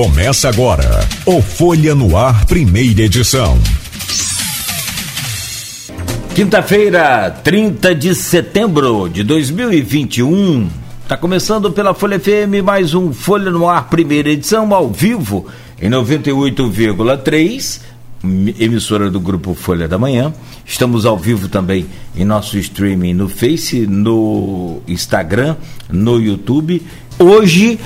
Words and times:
Começa 0.00 0.48
agora 0.48 1.06
o 1.26 1.42
Folha 1.42 1.94
no 1.94 2.16
Ar, 2.16 2.46
primeira 2.46 3.02
edição. 3.02 3.58
Quinta-feira, 6.34 7.30
30 7.44 7.94
de 7.94 8.14
setembro 8.14 9.10
de 9.10 9.22
2021. 9.22 10.70
Está 11.02 11.18
começando 11.18 11.70
pela 11.70 11.92
Folha 11.92 12.18
FM 12.18 12.64
mais 12.64 12.94
um 12.94 13.12
Folha 13.12 13.50
no 13.50 13.68
Ar, 13.68 13.90
primeira 13.90 14.30
edição, 14.30 14.74
ao 14.74 14.88
vivo, 14.88 15.46
em 15.78 15.90
98,3, 15.90 17.82
emissora 18.58 19.10
do 19.10 19.20
grupo 19.20 19.52
Folha 19.52 19.86
da 19.86 19.98
Manhã. 19.98 20.32
Estamos 20.64 21.04
ao 21.04 21.18
vivo 21.18 21.46
também 21.46 21.84
em 22.16 22.24
nosso 22.24 22.56
streaming 22.56 23.12
no 23.12 23.28
Face, 23.28 23.86
no 23.86 24.80
Instagram, 24.88 25.56
no 25.90 26.18
YouTube. 26.18 26.80
Hoje 27.18 27.78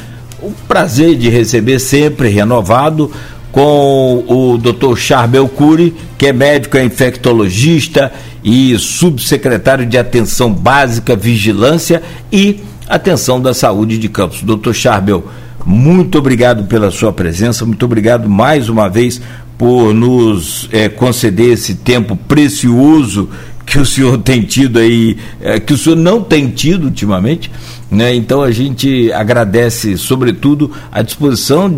o 0.45 0.53
prazer 0.69 1.17
de 1.17 1.29
receber 1.29 1.79
sempre 1.79 2.29
renovado 2.29 3.11
com 3.51 4.25
o 4.27 4.59
Dr. 4.59 4.97
Charbel 4.97 5.49
Cury, 5.49 5.95
que 6.19 6.27
é 6.27 6.33
médico, 6.33 6.77
é 6.77 6.85
infectologista 6.85 8.13
e 8.43 8.77
subsecretário 8.79 9.87
de 9.87 9.97
Atenção 9.97 10.53
Básica, 10.53 11.17
Vigilância 11.17 12.03
e 12.33 12.61
Atenção 12.89 13.41
da 13.41 13.55
Saúde 13.55 13.97
de 13.97 14.09
Campos. 14.09 14.43
Dr. 14.43 14.73
Charbel, 14.73 15.25
muito 15.65 16.19
obrigado 16.19 16.65
pela 16.65 16.91
sua 16.91 17.13
presença, 17.13 17.65
muito 17.65 17.85
obrigado 17.87 18.29
mais 18.29 18.69
uma 18.69 18.89
vez 18.89 19.23
por 19.57 19.95
nos 19.95 20.69
é, 20.73 20.89
conceder 20.89 21.53
esse 21.53 21.77
tempo 21.77 22.17
precioso 22.17 23.31
que 23.65 23.79
o 23.79 23.87
senhor 23.87 24.19
tem 24.19 24.43
tido 24.43 24.79
aí, 24.79 25.17
é, 25.41 25.59
que 25.59 25.73
o 25.73 25.79
senhor 25.79 25.97
não 25.97 26.23
tem 26.23 26.51
tido 26.51 26.85
ultimamente, 26.85 27.51
né? 27.95 28.15
Então 28.15 28.43
a 28.43 28.51
gente 28.51 29.13
agradece, 29.13 29.97
sobretudo, 29.97 30.71
a 30.91 31.01
disposição 31.01 31.73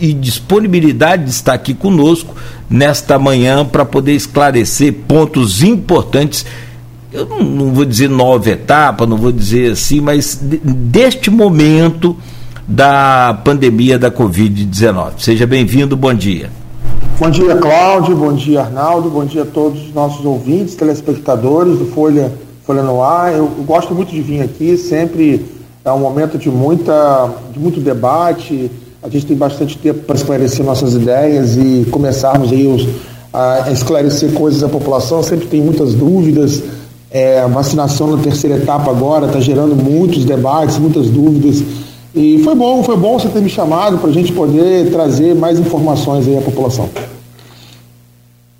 e 0.00 0.12
disponibilidade 0.12 1.24
de 1.24 1.30
estar 1.30 1.54
aqui 1.54 1.72
conosco 1.72 2.34
nesta 2.68 3.18
manhã 3.18 3.64
para 3.64 3.84
poder 3.84 4.14
esclarecer 4.14 4.92
pontos 5.06 5.62
importantes. 5.62 6.44
Eu 7.12 7.26
não, 7.26 7.72
vou 7.72 7.84
dizer 7.84 8.08
nova 8.08 8.50
etapa, 8.50 9.06
não 9.06 9.16
vou 9.16 9.32
dizer 9.32 9.72
assim, 9.72 10.00
mas 10.00 10.38
de, 10.40 10.58
deste 10.58 11.30
momento 11.30 12.16
da 12.66 13.40
pandemia 13.44 13.98
da 13.98 14.10
Covid-19. 14.10 15.12
Seja 15.18 15.46
bem-vindo, 15.46 15.96
bom 15.96 16.14
dia. 16.14 16.50
Bom 17.18 17.30
dia, 17.30 17.54
Cláudio, 17.56 18.16
bom 18.16 18.32
dia, 18.32 18.62
Arnaldo, 18.62 19.10
bom 19.10 19.24
dia 19.24 19.42
a 19.42 19.46
todos 19.46 19.88
os 19.88 19.94
nossos 19.94 20.24
ouvintes, 20.24 20.74
telespectadores 20.74 21.78
do 21.78 21.86
Folha, 21.86 22.32
Folha 22.64 22.82
no 22.82 23.02
Ar. 23.02 23.32
Eu, 23.32 23.50
eu 23.58 23.64
gosto 23.64 23.94
muito 23.94 24.10
de 24.10 24.22
vir 24.22 24.40
aqui, 24.40 24.76
sempre 24.76 25.44
é 25.84 25.90
um 25.90 25.98
momento 25.98 26.36
de, 26.36 26.50
muita, 26.50 27.30
de 27.52 27.58
muito 27.58 27.80
debate, 27.80 28.70
a 29.02 29.08
gente 29.08 29.26
tem 29.26 29.36
bastante 29.36 29.78
tempo 29.78 30.00
para 30.00 30.14
esclarecer 30.14 30.64
nossas 30.64 30.94
ideias 30.94 31.56
e 31.56 31.86
começarmos 31.90 32.52
aí 32.52 32.66
os, 32.66 32.86
a 33.32 33.70
esclarecer 33.70 34.32
coisas 34.32 34.62
à 34.62 34.68
população, 34.68 35.22
sempre 35.22 35.46
tem 35.46 35.62
muitas 35.62 35.94
dúvidas. 35.94 36.62
É, 37.10 37.40
a 37.40 37.46
vacinação 37.46 38.14
na 38.14 38.22
terceira 38.22 38.56
etapa 38.56 38.90
agora 38.90 39.26
está 39.26 39.40
gerando 39.40 39.74
muitos 39.74 40.24
debates, 40.24 40.78
muitas 40.78 41.08
dúvidas. 41.08 41.62
E 42.14 42.40
foi 42.44 42.54
bom, 42.54 42.82
foi 42.82 42.96
bom 42.96 43.18
você 43.18 43.28
ter 43.28 43.40
me 43.40 43.48
chamado 43.48 43.98
para 43.98 44.10
a 44.10 44.12
gente 44.12 44.32
poder 44.32 44.90
trazer 44.90 45.34
mais 45.34 45.58
informações 45.58 46.26
aí 46.28 46.36
à 46.36 46.40
população. 46.40 46.88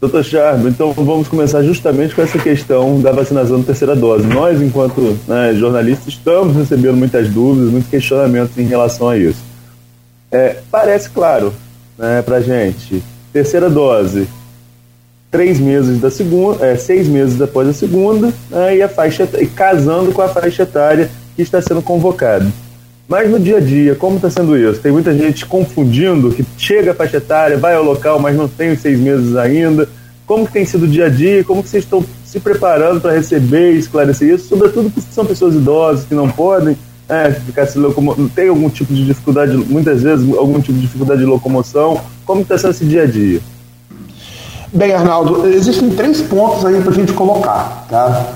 Doutor 0.01 0.25
Charbo, 0.25 0.67
então 0.67 0.95
vamos 0.95 1.29
começar 1.29 1.63
justamente 1.63 2.15
com 2.15 2.23
essa 2.23 2.39
questão 2.39 3.03
da 3.03 3.13
vacinação 3.13 3.61
da 3.61 3.67
terceira 3.67 3.95
dose. 3.95 4.27
Nós, 4.27 4.63
enquanto 4.63 5.19
né, 5.29 5.53
jornalistas, 5.53 6.09
estamos 6.09 6.57
recebendo 6.57 6.97
muitas 6.97 7.29
dúvidas, 7.29 7.71
muitos 7.71 7.91
questionamentos 7.91 8.57
em 8.57 8.65
relação 8.65 9.11
a 9.11 9.19
isso. 9.19 9.45
É, 10.33 10.57
parece 10.71 11.11
claro 11.11 11.53
né, 11.99 12.23
para 12.23 12.41
gente, 12.41 13.03
terceira 13.31 13.69
dose, 13.69 14.27
três 15.31 15.61
meses 15.61 16.01
da 16.01 16.11
segunda, 16.11 16.65
é, 16.65 16.77
seis 16.77 17.07
meses 17.07 17.37
depois 17.37 17.67
da 17.67 17.75
segunda, 17.75 18.33
né, 18.49 18.79
e 18.79 18.83
a 18.83 18.89
faixa 18.89 19.29
e 19.39 19.47
casando 19.47 20.13
com 20.13 20.23
a 20.23 20.29
faixa 20.29 20.63
etária 20.63 21.11
que 21.37 21.43
está 21.43 21.61
sendo 21.61 21.83
convocada. 21.83 22.51
Mas 23.11 23.29
no 23.29 23.41
dia 23.41 23.57
a 23.57 23.61
dia, 23.61 23.97
como 23.97 24.15
está 24.15 24.31
sendo 24.31 24.57
isso? 24.57 24.81
Tem 24.81 24.93
muita 24.93 25.13
gente 25.13 25.45
confundindo 25.45 26.31
que 26.31 26.47
chega 26.57 26.93
a 26.93 26.95
faixa 26.95 27.17
etária, 27.17 27.59
vai 27.59 27.75
ao 27.75 27.83
local, 27.83 28.21
mas 28.21 28.37
não 28.37 28.47
tem 28.47 28.71
os 28.71 28.79
seis 28.79 29.01
meses 29.01 29.35
ainda. 29.35 29.89
Como 30.25 30.47
que 30.47 30.53
tem 30.53 30.65
sido 30.65 30.85
o 30.85 30.89
dia 30.89 31.07
a 31.07 31.09
dia? 31.09 31.43
Como 31.43 31.61
que 31.61 31.69
vocês 31.69 31.83
estão 31.83 32.05
se 32.25 32.39
preparando 32.39 33.01
para 33.01 33.11
receber 33.11 33.73
e 33.73 33.79
esclarecer 33.79 34.33
isso? 34.33 34.47
Sobretudo 34.47 34.91
porque 34.91 35.13
são 35.13 35.27
pessoas 35.27 35.57
idosas 35.57 36.05
que 36.05 36.15
não 36.15 36.31
podem 36.31 36.79
é, 37.09 37.33
ficar 37.33 37.67
se 37.67 37.81
locomovendo, 37.81 38.29
tem 38.29 38.49
algum 38.49 38.71
tipo 38.71 38.95
de 38.95 39.05
dificuldade, 39.05 39.57
muitas 39.57 40.05
vezes, 40.05 40.33
algum 40.37 40.61
tipo 40.61 40.75
de 40.75 40.83
dificuldade 40.83 41.19
de 41.19 41.27
locomoção. 41.27 42.01
Como 42.25 42.43
está 42.43 42.57
sendo 42.57 42.71
esse 42.71 42.85
dia 42.85 43.03
a 43.03 43.07
dia? 43.07 43.41
Bem, 44.73 44.93
Arnaldo, 44.93 45.49
existem 45.49 45.91
três 45.91 46.23
pontos 46.23 46.65
aí 46.65 46.81
para 46.81 46.93
a 46.93 46.95
gente 46.95 47.13
colocar. 47.13 47.89
Tá? 47.91 48.35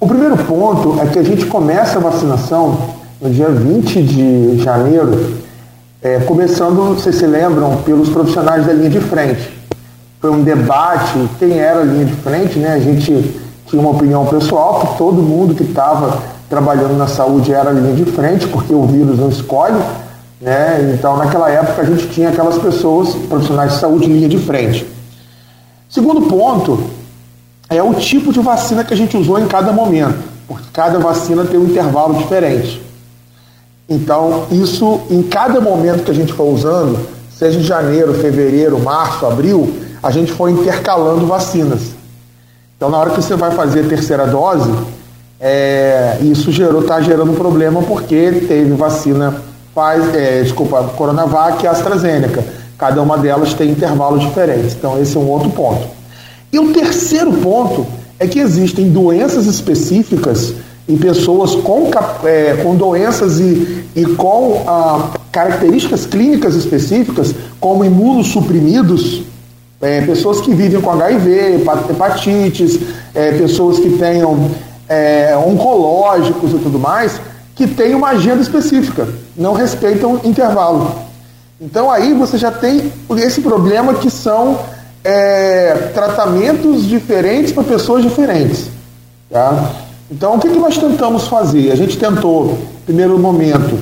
O 0.00 0.08
primeiro 0.08 0.36
ponto 0.36 1.00
é 1.00 1.06
que 1.06 1.20
a 1.20 1.22
gente 1.22 1.46
começa 1.46 1.98
a 1.98 2.00
vacinação 2.00 3.05
no 3.20 3.30
dia 3.30 3.48
20 3.48 4.02
de 4.02 4.62
janeiro, 4.62 5.38
é, 6.02 6.18
começando, 6.20 6.94
vocês 6.94 7.16
se 7.16 7.26
lembram, 7.26 7.78
pelos 7.78 8.10
profissionais 8.10 8.66
da 8.66 8.72
linha 8.72 8.90
de 8.90 9.00
frente. 9.00 9.50
Foi 10.20 10.30
um 10.30 10.42
debate, 10.42 11.28
quem 11.38 11.58
era 11.58 11.80
a 11.80 11.84
linha 11.84 12.04
de 12.04 12.12
frente, 12.16 12.58
né? 12.58 12.74
A 12.74 12.78
gente 12.78 13.34
tinha 13.66 13.80
uma 13.80 13.90
opinião 13.90 14.26
pessoal 14.26 14.80
que 14.80 14.98
todo 14.98 15.22
mundo 15.22 15.54
que 15.54 15.62
estava 15.62 16.22
trabalhando 16.48 16.96
na 16.96 17.06
saúde 17.06 17.52
era 17.52 17.70
a 17.70 17.72
linha 17.72 17.94
de 17.94 18.04
frente, 18.04 18.46
porque 18.48 18.74
o 18.74 18.86
vírus 18.86 19.18
não 19.18 19.30
escolhe, 19.30 19.80
né? 20.40 20.92
Então, 20.94 21.16
naquela 21.16 21.50
época, 21.50 21.82
a 21.82 21.84
gente 21.84 22.08
tinha 22.08 22.28
aquelas 22.28 22.58
pessoas, 22.58 23.14
profissionais 23.14 23.72
de 23.72 23.78
saúde, 23.78 24.06
linha 24.06 24.28
de 24.28 24.38
frente. 24.38 24.86
Segundo 25.88 26.22
ponto 26.22 26.82
é 27.70 27.82
o 27.82 27.94
tipo 27.94 28.32
de 28.32 28.40
vacina 28.40 28.84
que 28.84 28.92
a 28.92 28.96
gente 28.96 29.16
usou 29.16 29.38
em 29.38 29.46
cada 29.46 29.72
momento, 29.72 30.18
porque 30.46 30.66
cada 30.72 30.98
vacina 30.98 31.44
tem 31.44 31.58
um 31.58 31.64
intervalo 31.64 32.14
diferente. 32.14 32.85
Então, 33.88 34.46
isso 34.50 35.00
em 35.08 35.22
cada 35.22 35.60
momento 35.60 36.04
que 36.04 36.10
a 36.10 36.14
gente 36.14 36.32
for 36.32 36.52
usando, 36.52 36.98
seja 37.30 37.58
em 37.58 37.62
janeiro, 37.62 38.14
fevereiro, 38.14 38.78
março, 38.80 39.24
abril, 39.24 39.72
a 40.02 40.10
gente 40.10 40.32
foi 40.32 40.50
intercalando 40.50 41.26
vacinas. 41.26 41.94
Então, 42.76 42.90
na 42.90 42.98
hora 42.98 43.10
que 43.10 43.16
você 43.16 43.36
vai 43.36 43.52
fazer 43.52 43.86
a 43.86 43.88
terceira 43.88 44.26
dose, 44.26 44.70
é, 45.40 46.18
isso 46.20 46.50
está 46.50 47.00
gerando 47.00 47.32
problema 47.34 47.82
porque 47.82 48.44
teve 48.48 48.72
vacina, 48.72 49.34
faz, 49.74 50.14
é, 50.14 50.42
desculpa, 50.42 50.82
Coronavac 50.96 51.62
e 51.62 51.66
AstraZeneca. 51.66 52.44
Cada 52.76 53.00
uma 53.00 53.16
delas 53.16 53.54
tem 53.54 53.70
intervalos 53.70 54.22
diferentes. 54.22 54.74
Então, 54.74 55.00
esse 55.00 55.16
é 55.16 55.20
um 55.20 55.28
outro 55.28 55.50
ponto. 55.50 55.86
E 56.52 56.58
o 56.58 56.72
terceiro 56.72 57.32
ponto 57.34 57.86
é 58.18 58.26
que 58.26 58.38
existem 58.38 58.90
doenças 58.90 59.46
específicas 59.46 60.54
em 60.88 60.96
pessoas 60.96 61.54
com, 61.54 61.90
é, 62.24 62.62
com 62.62 62.76
doenças 62.76 63.40
e, 63.40 63.84
e 63.94 64.06
com 64.14 64.62
ah, 64.66 65.10
características 65.32 66.06
clínicas 66.06 66.54
específicas, 66.54 67.34
como 67.58 67.84
imunossuprimidos, 67.84 69.22
é, 69.80 70.00
pessoas 70.02 70.40
que 70.40 70.54
vivem 70.54 70.80
com 70.80 70.90
HIV, 70.90 71.64
hepatites, 71.90 72.78
é, 73.14 73.32
pessoas 73.32 73.78
que 73.78 73.90
tenham 73.98 74.50
é, 74.88 75.36
oncológicos 75.36 76.52
e 76.52 76.58
tudo 76.58 76.78
mais, 76.78 77.20
que 77.54 77.66
têm 77.66 77.94
uma 77.94 78.10
agenda 78.10 78.40
específica, 78.40 79.08
não 79.36 79.52
respeitam 79.54 80.20
intervalo. 80.24 80.94
Então 81.60 81.90
aí 81.90 82.12
você 82.12 82.38
já 82.38 82.50
tem 82.50 82.92
esse 83.16 83.40
problema 83.40 83.94
que 83.94 84.10
são 84.10 84.58
é, 85.02 85.90
tratamentos 85.94 86.86
diferentes 86.86 87.52
para 87.52 87.64
pessoas 87.64 88.02
diferentes. 88.02 88.68
Tá? 89.30 89.85
Então, 90.10 90.36
o 90.36 90.38
que, 90.38 90.48
que 90.48 90.58
nós 90.58 90.78
tentamos 90.78 91.26
fazer? 91.26 91.72
A 91.72 91.74
gente 91.74 91.98
tentou, 91.98 92.56
primeiro 92.84 93.18
momento, 93.18 93.76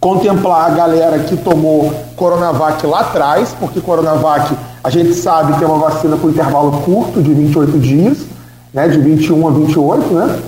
contemplar 0.00 0.70
a 0.70 0.74
galera 0.74 1.18
que 1.20 1.36
tomou 1.36 1.92
Coronavac 2.16 2.86
lá 2.86 3.00
atrás, 3.00 3.54
porque 3.58 3.80
Coronavac 3.80 4.54
a 4.84 4.90
gente 4.90 5.14
sabe 5.14 5.56
que 5.56 5.64
é 5.64 5.66
uma 5.66 5.78
vacina 5.78 6.16
com 6.16 6.28
intervalo 6.28 6.82
curto, 6.84 7.20
de 7.20 7.32
28 7.32 7.78
dias, 7.78 8.18
né, 8.72 8.88
de 8.88 8.98
21 8.98 9.46
a 9.46 9.50
28, 9.50 10.14
né? 10.14 10.38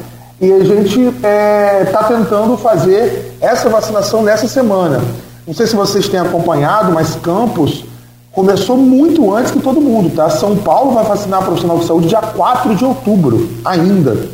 E 0.41 0.53
a 0.53 0.65
gente 0.65 1.01
está 1.01 1.29
é, 1.29 1.85
tá 1.85 2.05
tentando 2.05 2.57
fazer 2.57 3.37
essa 3.41 3.69
vacinação 3.69 4.23
nessa 4.23 4.49
semana. 4.49 5.01
Não 5.47 5.55
sei 5.55 5.67
se 5.67 5.77
vocês 5.77 6.09
têm 6.09 6.21
acompanhado, 6.21 6.93
mas 6.93 7.15
Campos 7.17 7.85
começou 8.33 8.77
muito 8.77 9.33
antes 9.35 9.53
que 9.53 9.61
todo 9.61 9.81
mundo, 9.81 10.15
tá? 10.15 10.29
São 10.31 10.57
Paulo 10.57 10.93
vai 10.93 11.05
vacinar 11.05 11.43
profissional 11.43 11.79
de 11.79 11.85
saúde 11.85 12.09
dia 12.09 12.21
4 12.21 12.75
de 12.75 12.85
outubro, 12.85 13.49
ainda. 13.65 14.34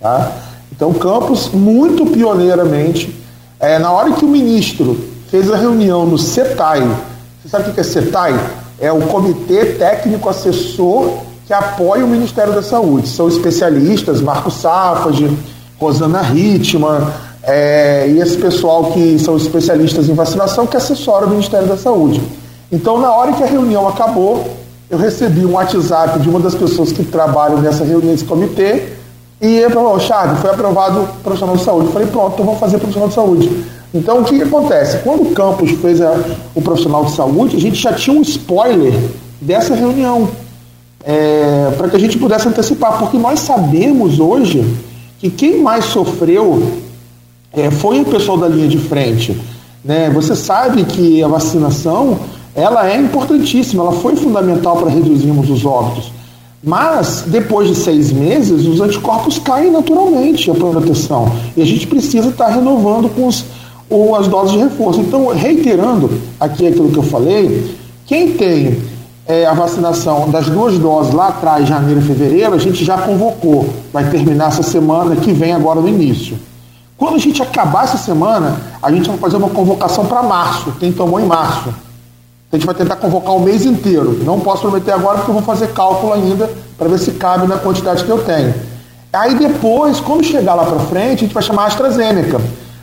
Tá? 0.00 0.32
Então, 0.72 0.92
Campos, 0.94 1.50
muito 1.50 2.06
pioneiramente, 2.06 3.14
é, 3.58 3.78
na 3.78 3.92
hora 3.92 4.12
que 4.12 4.24
o 4.24 4.28
ministro 4.28 4.98
fez 5.30 5.50
a 5.50 5.56
reunião 5.56 6.06
no 6.06 6.16
CETAI, 6.16 6.80
você 7.42 7.48
sabe 7.48 7.70
o 7.70 7.74
que 7.74 7.80
é 7.80 7.82
CETAI? 7.82 8.38
É 8.78 8.90
o 8.90 9.00
Comitê 9.02 9.66
Técnico 9.74 10.28
Assessor 10.28 11.18
que 11.46 11.52
apoia 11.52 12.04
o 12.04 12.08
Ministério 12.08 12.52
da 12.52 12.62
Saúde. 12.62 13.08
São 13.08 13.26
especialistas, 13.26 14.20
Marco 14.20 14.52
Safage, 14.52 15.36
Rosana 15.80 16.22
Ritman, 16.22 17.08
é, 17.42 18.06
e 18.08 18.20
esse 18.20 18.36
pessoal 18.36 18.92
que 18.92 19.18
são 19.18 19.36
especialistas 19.36 20.08
em 20.08 20.14
vacinação 20.14 20.64
que 20.64 20.76
assessora 20.76 21.26
o 21.26 21.30
Ministério 21.30 21.66
da 21.66 21.76
Saúde. 21.76 22.22
Então, 22.70 23.00
na 23.00 23.10
hora 23.12 23.32
que 23.32 23.42
a 23.42 23.46
reunião 23.46 23.88
acabou, 23.88 24.48
eu 24.88 24.96
recebi 24.96 25.44
um 25.44 25.54
WhatsApp 25.54 26.20
de 26.20 26.28
uma 26.28 26.38
das 26.38 26.54
pessoas 26.54 26.92
que 26.92 27.04
trabalham 27.04 27.60
nessa 27.60 27.84
reunião, 27.84 28.12
nesse 28.12 28.24
comitê, 28.24 28.92
e 29.40 29.46
ele 29.46 29.70
falou, 29.70 29.98
Charles, 29.98 30.38
foi 30.40 30.50
aprovado 30.50 31.08
profissional 31.22 31.56
de 31.56 31.64
saúde. 31.64 31.86
Eu 31.86 31.92
falei, 31.92 32.08
pronto, 32.08 32.34
então 32.34 32.44
vou 32.44 32.56
fazer 32.56 32.78
profissional 32.78 33.08
de 33.08 33.14
saúde. 33.14 33.64
Então, 33.92 34.20
o 34.20 34.24
que, 34.24 34.36
que 34.36 34.42
acontece? 34.42 34.98
Quando 34.98 35.22
o 35.22 35.30
campus 35.32 35.70
fez 35.80 36.00
a, 36.00 36.14
o 36.54 36.60
profissional 36.60 37.06
de 37.06 37.12
saúde, 37.12 37.56
a 37.56 37.60
gente 37.60 37.76
já 37.76 37.92
tinha 37.92 38.16
um 38.16 38.22
spoiler 38.22 38.92
dessa 39.40 39.74
reunião, 39.74 40.28
é, 41.02 41.72
para 41.76 41.88
que 41.88 41.96
a 41.96 41.98
gente 41.98 42.18
pudesse 42.18 42.46
antecipar, 42.46 42.98
porque 42.98 43.16
nós 43.16 43.40
sabemos 43.40 44.20
hoje 44.20 44.64
que 45.18 45.30
quem 45.30 45.62
mais 45.62 45.86
sofreu 45.86 46.62
é, 47.52 47.70
foi 47.70 48.00
o 48.00 48.04
pessoal 48.04 48.36
da 48.36 48.46
linha 48.46 48.68
de 48.68 48.78
frente. 48.78 49.36
Né? 49.82 50.10
Você 50.10 50.36
sabe 50.36 50.84
que 50.84 51.22
a 51.22 51.28
vacinação 51.28 52.18
ela 52.54 52.88
é 52.90 52.96
importantíssima, 52.96 53.82
ela 53.82 53.92
foi 53.92 54.14
fundamental 54.16 54.76
para 54.76 54.90
reduzirmos 54.90 55.48
os 55.48 55.64
óbitos. 55.64 56.12
Mas, 56.62 57.24
depois 57.26 57.68
de 57.68 57.74
seis 57.74 58.12
meses, 58.12 58.66
os 58.66 58.80
anticorpos 58.80 59.38
caem 59.38 59.70
naturalmente 59.70 60.50
a 60.50 60.54
proteção. 60.54 61.32
E 61.56 61.62
a 61.62 61.64
gente 61.64 61.86
precisa 61.86 62.28
estar 62.28 62.48
renovando 62.48 63.08
com 63.08 63.26
os, 63.26 63.46
ou 63.88 64.14
as 64.14 64.28
doses 64.28 64.52
de 64.52 64.58
reforço. 64.58 65.00
Então, 65.00 65.28
reiterando 65.28 66.10
aqui 66.38 66.66
aquilo 66.66 66.90
que 66.90 66.98
eu 66.98 67.02
falei, 67.02 67.74
quem 68.06 68.32
tem 68.32 68.82
é, 69.26 69.46
a 69.46 69.54
vacinação 69.54 70.28
das 70.28 70.46
duas 70.50 70.78
doses 70.78 71.14
lá 71.14 71.28
atrás, 71.28 71.66
janeiro 71.66 72.00
e 72.00 72.04
fevereiro, 72.04 72.52
a 72.52 72.58
gente 72.58 72.84
já 72.84 72.98
convocou. 72.98 73.66
Vai 73.90 74.10
terminar 74.10 74.48
essa 74.48 74.62
semana 74.62 75.16
que 75.16 75.32
vem 75.32 75.52
agora 75.52 75.80
no 75.80 75.88
início. 75.88 76.38
Quando 76.98 77.14
a 77.14 77.18
gente 77.18 77.42
acabar 77.42 77.84
essa 77.84 77.96
semana, 77.96 78.60
a 78.82 78.92
gente 78.92 79.08
vai 79.08 79.16
fazer 79.16 79.36
uma 79.36 79.48
convocação 79.48 80.04
para 80.04 80.22
março, 80.22 80.72
quem 80.78 80.92
tomou 80.92 81.18
em 81.18 81.24
março. 81.24 81.72
A 82.52 82.56
gente 82.56 82.66
vai 82.66 82.74
tentar 82.74 82.96
convocar 82.96 83.36
o 83.36 83.40
mês 83.40 83.64
inteiro. 83.64 84.24
Não 84.24 84.40
posso 84.40 84.62
prometer 84.62 84.90
agora 84.90 85.18
porque 85.18 85.30
eu 85.30 85.34
vou 85.34 85.42
fazer 85.42 85.68
cálculo 85.68 86.12
ainda 86.12 86.50
para 86.76 86.88
ver 86.88 86.98
se 86.98 87.12
cabe 87.12 87.46
na 87.46 87.56
quantidade 87.56 88.02
que 88.02 88.10
eu 88.10 88.24
tenho. 88.24 88.52
Aí 89.12 89.36
depois, 89.36 90.00
quando 90.00 90.24
chegar 90.24 90.54
lá 90.54 90.64
para 90.64 90.80
frente, 90.80 91.18
a 91.18 91.20
gente 91.20 91.34
vai 91.34 91.42
chamar 91.42 91.66
AstraZeneca. 91.66 92.40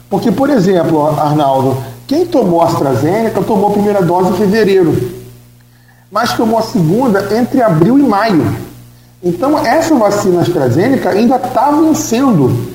Porque, 0.09 0.31
por 0.31 0.49
exemplo, 0.49 1.05
Arnaldo, 1.19 1.77
quem 2.07 2.25
tomou 2.25 2.61
AstraZeneca 2.61 3.41
tomou 3.43 3.69
a 3.69 3.73
primeira 3.73 4.01
dose 4.01 4.29
em 4.29 4.33
fevereiro, 4.33 5.11
mas 6.09 6.31
tomou 6.31 6.59
a 6.59 6.61
segunda 6.61 7.27
entre 7.37 7.61
abril 7.61 7.99
e 7.99 8.03
maio. 8.03 8.55
Então, 9.21 9.59
essa 9.59 9.93
vacina 9.95 10.41
AstraZeneca 10.41 11.09
ainda 11.09 11.35
está 11.35 11.71
vencendo 11.71 12.71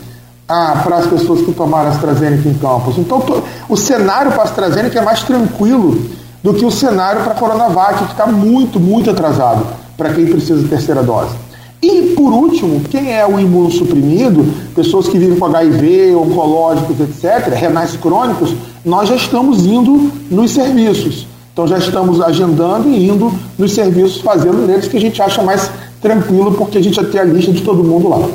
para 0.47 0.97
as 0.97 1.07
pessoas 1.07 1.41
que 1.41 1.53
tomaram 1.53 1.91
AstraZeneca 1.91 2.47
em 2.47 2.55
campos. 2.55 2.99
Então, 2.99 3.25
o 3.67 3.77
cenário 3.79 4.33
para 4.33 4.43
a 4.43 4.45
AstraZeneca 4.45 4.99
é 4.99 5.03
mais 5.03 5.23
tranquilo 5.23 6.21
do 6.43 6.53
que 6.53 6.65
o 6.65 6.71
cenário 6.71 7.23
para 7.23 7.33
a 7.33 7.37
Coronavac, 7.37 8.05
que 8.05 8.13
está 8.13 8.27
muito, 8.27 8.81
muito 8.81 9.11
atrasado 9.11 9.65
para 9.97 10.13
quem 10.13 10.27
precisa 10.27 10.61
de 10.61 10.69
terceira 10.69 11.03
dose. 11.03 11.35
E, 11.81 12.15
por 12.15 12.33
último, 12.33 12.81
quem 12.89 13.13
é 13.13 13.27
o 13.27 13.41
imunossuprimido, 13.41 14.45
pessoas 14.75 15.09
que 15.09 15.19
vivem 15.19 15.39
com 15.39 15.47
HIV, 15.47 16.15
oncológicos, 16.15 17.01
etc., 17.01 17.53
renais 17.55 17.97
crônicos, 17.97 18.55
nós 18.85 19.09
já 19.09 19.17
estamos 19.17 19.67
indo 19.67 20.11
nos 20.31 20.53
serviços. 20.53 21.27
Então 21.53 21.67
já 21.67 21.79
estamos 21.79 22.21
agendando 22.21 22.89
e 22.89 23.09
indo 23.09 23.33
nos 23.59 23.75
serviços, 23.75 24.21
fazendo 24.21 24.67
neles 24.67 24.89
que 24.89 24.97
a 24.97 25.01
gente 25.01 25.21
acha 25.21 25.43
mais 25.43 25.71
tranquilo, 26.01 26.53
porque 26.53 26.79
a 26.79 26.83
gente 26.83 26.97
já 26.97 27.05
tem 27.05 27.21
a 27.21 27.25
lista 27.25 27.53
de 27.53 27.63
todo 27.63 27.85
mundo 27.85 28.09
lá. 28.09 28.29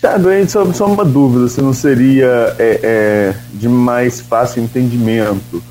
Chadway, 0.00 0.48
só, 0.48 0.64
só 0.72 0.86
uma 0.86 1.04
dúvida, 1.04 1.48
se 1.48 1.62
não 1.62 1.72
seria 1.72 2.54
é, 2.58 2.80
é, 2.82 3.34
de 3.54 3.68
mais 3.68 4.20
fácil 4.20 4.62
entendimento 4.62 5.62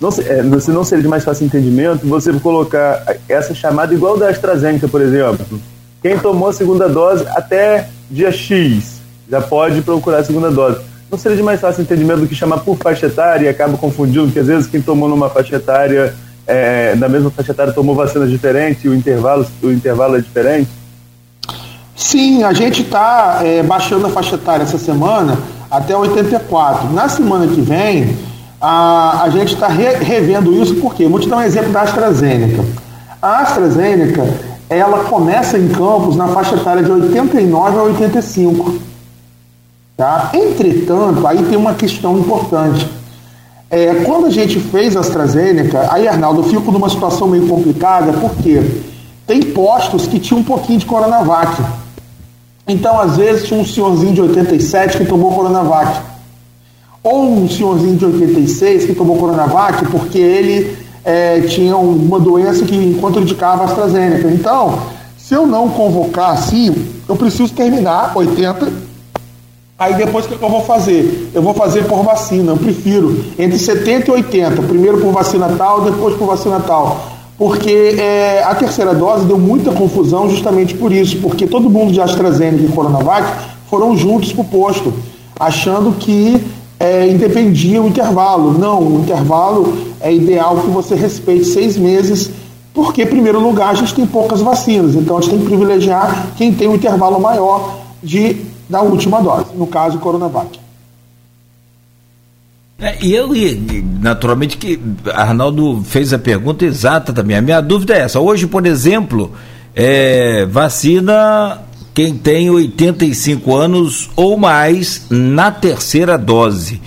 não, 0.00 0.08
é, 0.08 0.60
se 0.60 0.70
não 0.70 0.84
seria 0.84 1.02
de 1.02 1.08
mais 1.08 1.24
fácil 1.24 1.46
entendimento, 1.46 2.06
você 2.06 2.32
colocar 2.32 3.04
essa 3.28 3.54
chamada 3.54 3.94
igual 3.94 4.18
da 4.18 4.28
AstraZeneca, 4.28 4.88
por 4.88 5.00
exemplo. 5.00 5.60
Quem 6.02 6.18
tomou 6.18 6.48
a 6.48 6.52
segunda 6.52 6.88
dose 6.88 7.24
até 7.28 7.88
dia 8.10 8.30
X 8.30 9.00
já 9.28 9.40
pode 9.40 9.80
procurar 9.82 10.18
a 10.18 10.24
segunda 10.24 10.50
dose. 10.50 10.80
Não 11.10 11.18
seria 11.18 11.36
de 11.36 11.42
mais 11.42 11.60
fácil 11.60 11.82
entendimento 11.82 12.20
do 12.20 12.26
que 12.26 12.34
chamar 12.34 12.58
por 12.58 12.76
faixa 12.76 13.06
etária 13.06 13.46
e 13.46 13.48
acaba 13.48 13.78
confundindo, 13.78 14.24
porque 14.24 14.40
às 14.40 14.46
vezes 14.46 14.66
quem 14.66 14.82
tomou 14.82 15.08
numa 15.08 15.30
faixa 15.30 15.56
etária, 15.56 16.14
é, 16.46 16.94
na 16.96 17.08
mesma 17.08 17.30
faixa 17.30 17.52
etária, 17.52 17.72
tomou 17.72 17.94
vacinas 17.94 18.30
diferentes 18.30 18.84
e 18.84 18.88
o 18.88 18.94
intervalo, 18.94 19.46
o 19.62 19.70
intervalo 19.70 20.16
é 20.16 20.20
diferente? 20.20 20.68
Sim, 21.96 22.42
a 22.42 22.52
gente 22.52 22.82
está 22.82 23.40
é, 23.42 23.62
baixando 23.62 24.06
a 24.06 24.10
faixa 24.10 24.34
etária 24.34 24.64
essa 24.64 24.78
semana 24.78 25.38
até 25.70 25.96
84. 25.96 26.92
Na 26.92 27.08
semana 27.08 27.46
que 27.46 27.60
vem, 27.60 28.16
a, 28.66 29.24
a 29.24 29.28
gente 29.28 29.52
está 29.52 29.68
re, 29.68 29.96
revendo 29.96 30.54
isso 30.54 30.76
porque, 30.76 31.06
vou 31.06 31.20
te 31.20 31.28
dar 31.28 31.36
um 31.36 31.42
exemplo 31.42 31.70
da 31.70 31.82
AstraZeneca. 31.82 32.64
A 33.20 33.40
AstraZeneca, 33.40 34.26
ela 34.70 35.04
começa 35.04 35.58
em 35.58 35.68
campos 35.68 36.16
na 36.16 36.28
faixa 36.28 36.54
etária 36.54 36.82
de 36.82 36.90
89 36.90 37.78
a 37.78 37.82
85. 37.82 38.78
Tá? 39.94 40.30
Entretanto, 40.32 41.26
aí 41.26 41.42
tem 41.42 41.58
uma 41.58 41.74
questão 41.74 42.18
importante. 42.18 42.90
É, 43.68 44.02
quando 44.06 44.28
a 44.28 44.30
gente 44.30 44.58
fez 44.58 44.96
a 44.96 45.00
AstraZeneca, 45.00 45.86
aí, 45.92 46.08
Arnaldo, 46.08 46.40
eu 46.40 46.44
fico 46.44 46.72
numa 46.72 46.88
situação 46.88 47.28
meio 47.28 47.46
complicada, 47.46 48.14
porque 48.14 48.62
tem 49.26 49.42
postos 49.42 50.06
que 50.06 50.18
tinham 50.18 50.40
um 50.40 50.44
pouquinho 50.44 50.78
de 50.78 50.86
Coronavac. 50.86 51.62
Então, 52.66 52.98
às 52.98 53.18
vezes, 53.18 53.46
tinha 53.46 53.60
um 53.60 53.64
senhorzinho 53.64 54.14
de 54.14 54.22
87 54.22 54.96
que 54.96 55.04
tomou 55.04 55.34
Coronavac 55.34 56.13
ou 57.04 57.30
um 57.30 57.48
senhorzinho 57.48 57.96
de 57.96 58.06
86 58.06 58.86
que 58.86 58.94
tomou 58.94 59.18
Coronavac 59.18 59.84
porque 59.88 60.18
ele 60.18 60.74
é, 61.04 61.42
tinha 61.42 61.76
uma 61.76 62.18
doença 62.18 62.64
que 62.64 62.94
contraindicava 62.94 63.62
a 63.62 63.66
AstraZeneca. 63.66 64.26
Então, 64.30 64.78
se 65.18 65.34
eu 65.34 65.46
não 65.46 65.68
convocar 65.68 66.30
assim, 66.30 66.74
eu 67.06 67.14
preciso 67.14 67.52
terminar 67.52 68.16
80. 68.16 68.72
Aí 69.78 69.94
depois 69.94 70.24
o 70.24 70.28
que 70.28 70.42
eu 70.42 70.48
vou 70.48 70.62
fazer? 70.62 71.30
Eu 71.34 71.42
vou 71.42 71.52
fazer 71.52 71.84
por 71.84 72.02
vacina. 72.02 72.52
Eu 72.52 72.56
prefiro 72.56 73.22
entre 73.38 73.58
70 73.58 74.10
e 74.10 74.14
80. 74.14 74.62
Primeiro 74.62 74.98
por 74.98 75.12
vacina 75.12 75.48
tal, 75.58 75.82
depois 75.82 76.16
por 76.16 76.26
vacina 76.26 76.58
tal. 76.60 77.12
Porque 77.36 77.96
é, 77.98 78.42
a 78.44 78.54
terceira 78.54 78.94
dose 78.94 79.26
deu 79.26 79.36
muita 79.36 79.72
confusão 79.72 80.30
justamente 80.30 80.74
por 80.74 80.90
isso. 80.90 81.18
Porque 81.18 81.46
todo 81.46 81.68
mundo 81.68 81.92
de 81.92 82.00
AstraZeneca 82.00 82.64
e 82.64 82.68
Coronavac 82.68 83.26
foram 83.68 83.94
juntos 83.94 84.32
para 84.32 84.42
o 84.42 84.44
posto, 84.44 84.94
achando 85.38 85.92
que 85.98 86.40
é, 86.84 87.08
independia 87.08 87.80
o 87.82 87.88
intervalo. 87.88 88.58
Não, 88.58 88.80
o 88.82 89.00
intervalo 89.00 89.74
é 90.00 90.12
ideal 90.12 90.60
que 90.60 90.68
você 90.68 90.94
respeite 90.94 91.46
seis 91.46 91.78
meses, 91.78 92.30
porque, 92.74 93.02
em 93.02 93.06
primeiro 93.06 93.40
lugar, 93.40 93.70
a 93.70 93.74
gente 93.74 93.94
tem 93.94 94.06
poucas 94.06 94.42
vacinas, 94.42 94.94
então 94.94 95.16
a 95.16 95.20
gente 95.20 95.30
tem 95.30 95.40
que 95.40 95.46
privilegiar 95.46 96.28
quem 96.36 96.52
tem 96.52 96.68
um 96.68 96.74
intervalo 96.74 97.18
maior 97.18 97.78
de, 98.02 98.36
da 98.68 98.82
última 98.82 99.22
dose, 99.22 99.46
no 99.54 99.66
caso, 99.66 99.96
o 99.96 100.00
Coronavac. 100.00 100.60
É, 102.78 102.98
e 103.00 103.14
eu, 103.14 103.30
naturalmente, 104.00 104.58
que 104.58 104.78
Arnaldo 105.14 105.82
fez 105.84 106.12
a 106.12 106.18
pergunta 106.18 106.66
exata 106.66 107.12
também. 107.12 107.36
A 107.36 107.40
minha 107.40 107.60
dúvida 107.60 107.94
é 107.94 108.00
essa. 108.00 108.20
Hoje, 108.20 108.46
por 108.46 108.66
exemplo, 108.66 109.32
é, 109.74 110.44
vacina 110.44 111.60
quem 111.94 112.16
tem 112.16 112.50
85 112.50 113.54
anos 113.54 114.10
ou 114.16 114.36
mais 114.36 115.06
na 115.08 115.52
terceira 115.52 116.18
dose. 116.18 116.80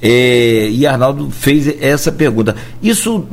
É, 0.00 0.68
e 0.70 0.86
Arnaldo 0.86 1.30
fez 1.30 1.80
essa 1.80 2.10
pergunta. 2.10 2.56
Isso 2.82 3.26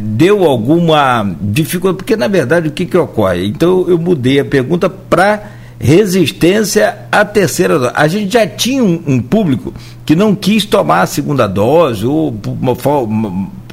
deu 0.00 0.44
alguma 0.44 1.28
dificuldade? 1.40 1.98
Porque, 1.98 2.16
na 2.16 2.28
verdade, 2.28 2.68
o 2.68 2.70
que, 2.70 2.86
que 2.86 2.96
ocorre? 2.96 3.46
Então, 3.46 3.84
eu 3.88 3.98
mudei 3.98 4.38
a 4.38 4.44
pergunta 4.44 4.88
para 4.88 5.42
resistência 5.78 6.98
à 7.10 7.24
terceira 7.24 7.78
dose. 7.78 7.92
A 7.94 8.06
gente 8.06 8.32
já 8.32 8.46
tinha 8.46 8.82
um, 8.82 9.02
um, 9.06 9.20
público 9.20 9.74
que 10.06 10.14
não 10.14 10.36
quis 10.36 10.64
tomar 10.64 11.02
a 11.02 11.06
segunda 11.06 11.48
dose, 11.48 12.06
ou 12.06 12.30
por 12.30 12.52
uma, 12.52 12.76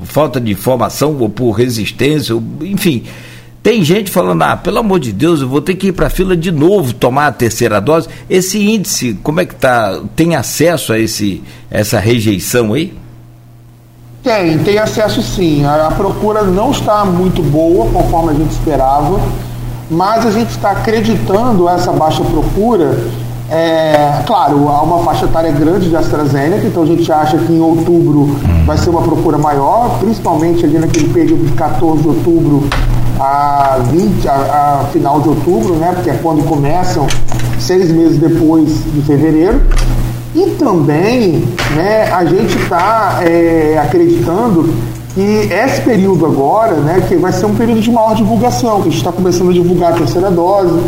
falta 0.03 0.41
de 0.41 0.51
informação, 0.51 1.15
ou 1.19 1.29
por 1.29 1.51
resistência, 1.51 2.33
ou, 2.33 2.43
enfim 2.61 3.03
tem 3.63 3.83
gente 3.83 4.09
falando, 4.09 4.41
ah, 4.41 4.57
pelo 4.57 4.79
amor 4.79 4.99
de 4.99 5.11
Deus, 5.11 5.41
eu 5.41 5.47
vou 5.47 5.61
ter 5.61 5.75
que 5.75 5.87
ir 5.87 5.91
para 5.91 6.07
a 6.07 6.09
fila 6.09 6.35
de 6.35 6.51
novo 6.51 6.93
tomar 6.93 7.27
a 7.27 7.31
terceira 7.31 7.79
dose. 7.79 8.09
Esse 8.27 8.59
índice, 8.59 9.13
como 9.21 9.39
é 9.39 9.45
que 9.45 9.53
tá? 9.53 9.99
Tem 10.15 10.35
acesso 10.35 10.91
a 10.91 10.97
esse, 10.97 11.43
essa 11.69 11.99
rejeição 11.99 12.73
aí? 12.73 12.91
Tem, 14.23 14.57
tem 14.59 14.79
acesso 14.79 15.21
sim. 15.21 15.63
A, 15.63 15.87
a 15.87 15.91
procura 15.91 16.41
não 16.41 16.71
está 16.71 17.05
muito 17.05 17.43
boa, 17.43 17.87
conforme 17.91 18.31
a 18.31 18.33
gente 18.33 18.51
esperava, 18.51 19.19
mas 19.91 20.25
a 20.25 20.31
gente 20.31 20.49
está 20.49 20.71
acreditando 20.71 21.69
essa 21.69 21.91
baixa 21.91 22.23
procura. 22.23 22.97
É, 23.47 24.23
claro, 24.25 24.69
há 24.69 24.81
uma 24.81 25.03
faixa 25.03 25.25
etária 25.25 25.51
grande 25.51 25.89
de 25.89 25.95
AstraZeneca, 25.95 26.65
então 26.65 26.81
a 26.81 26.85
gente 26.85 27.11
acha 27.11 27.37
que 27.37 27.51
em 27.51 27.59
outubro 27.59 28.35
vai 28.65 28.77
ser 28.77 28.89
uma 28.89 29.01
procura 29.01 29.37
maior, 29.37 29.99
principalmente 29.99 30.65
ali 30.65 30.79
naquele 30.79 31.09
período 31.13 31.45
de 31.45 31.51
14 31.51 32.01
de 32.01 32.07
outubro 32.07 32.69
a, 33.21 33.77
20, 33.91 34.27
a, 34.27 34.81
a 34.81 34.85
final 34.91 35.21
de 35.21 35.29
outubro, 35.29 35.75
né, 35.75 35.91
porque 35.93 36.09
é 36.09 36.19
quando 36.23 36.43
começam 36.43 37.05
seis 37.59 37.91
meses 37.91 38.17
depois 38.17 38.67
de 38.67 39.01
fevereiro. 39.03 39.61
E 40.33 40.49
também 40.51 41.43
né, 41.75 42.11
a 42.11 42.25
gente 42.25 42.57
está 42.57 43.19
é, 43.21 43.77
acreditando 43.77 44.73
que 45.13 45.21
esse 45.21 45.81
período 45.81 46.25
agora, 46.25 46.73
né, 46.77 47.03
que 47.07 47.15
vai 47.15 47.31
ser 47.31 47.45
um 47.45 47.53
período 47.53 47.81
de 47.81 47.91
maior 47.91 48.15
divulgação, 48.15 48.81
que 48.81 48.87
a 48.87 48.91
gente 48.91 48.97
está 48.97 49.11
começando 49.11 49.49
a 49.49 49.53
divulgar 49.53 49.93
a 49.93 49.97
terceira 49.97 50.31
dose, 50.31 50.81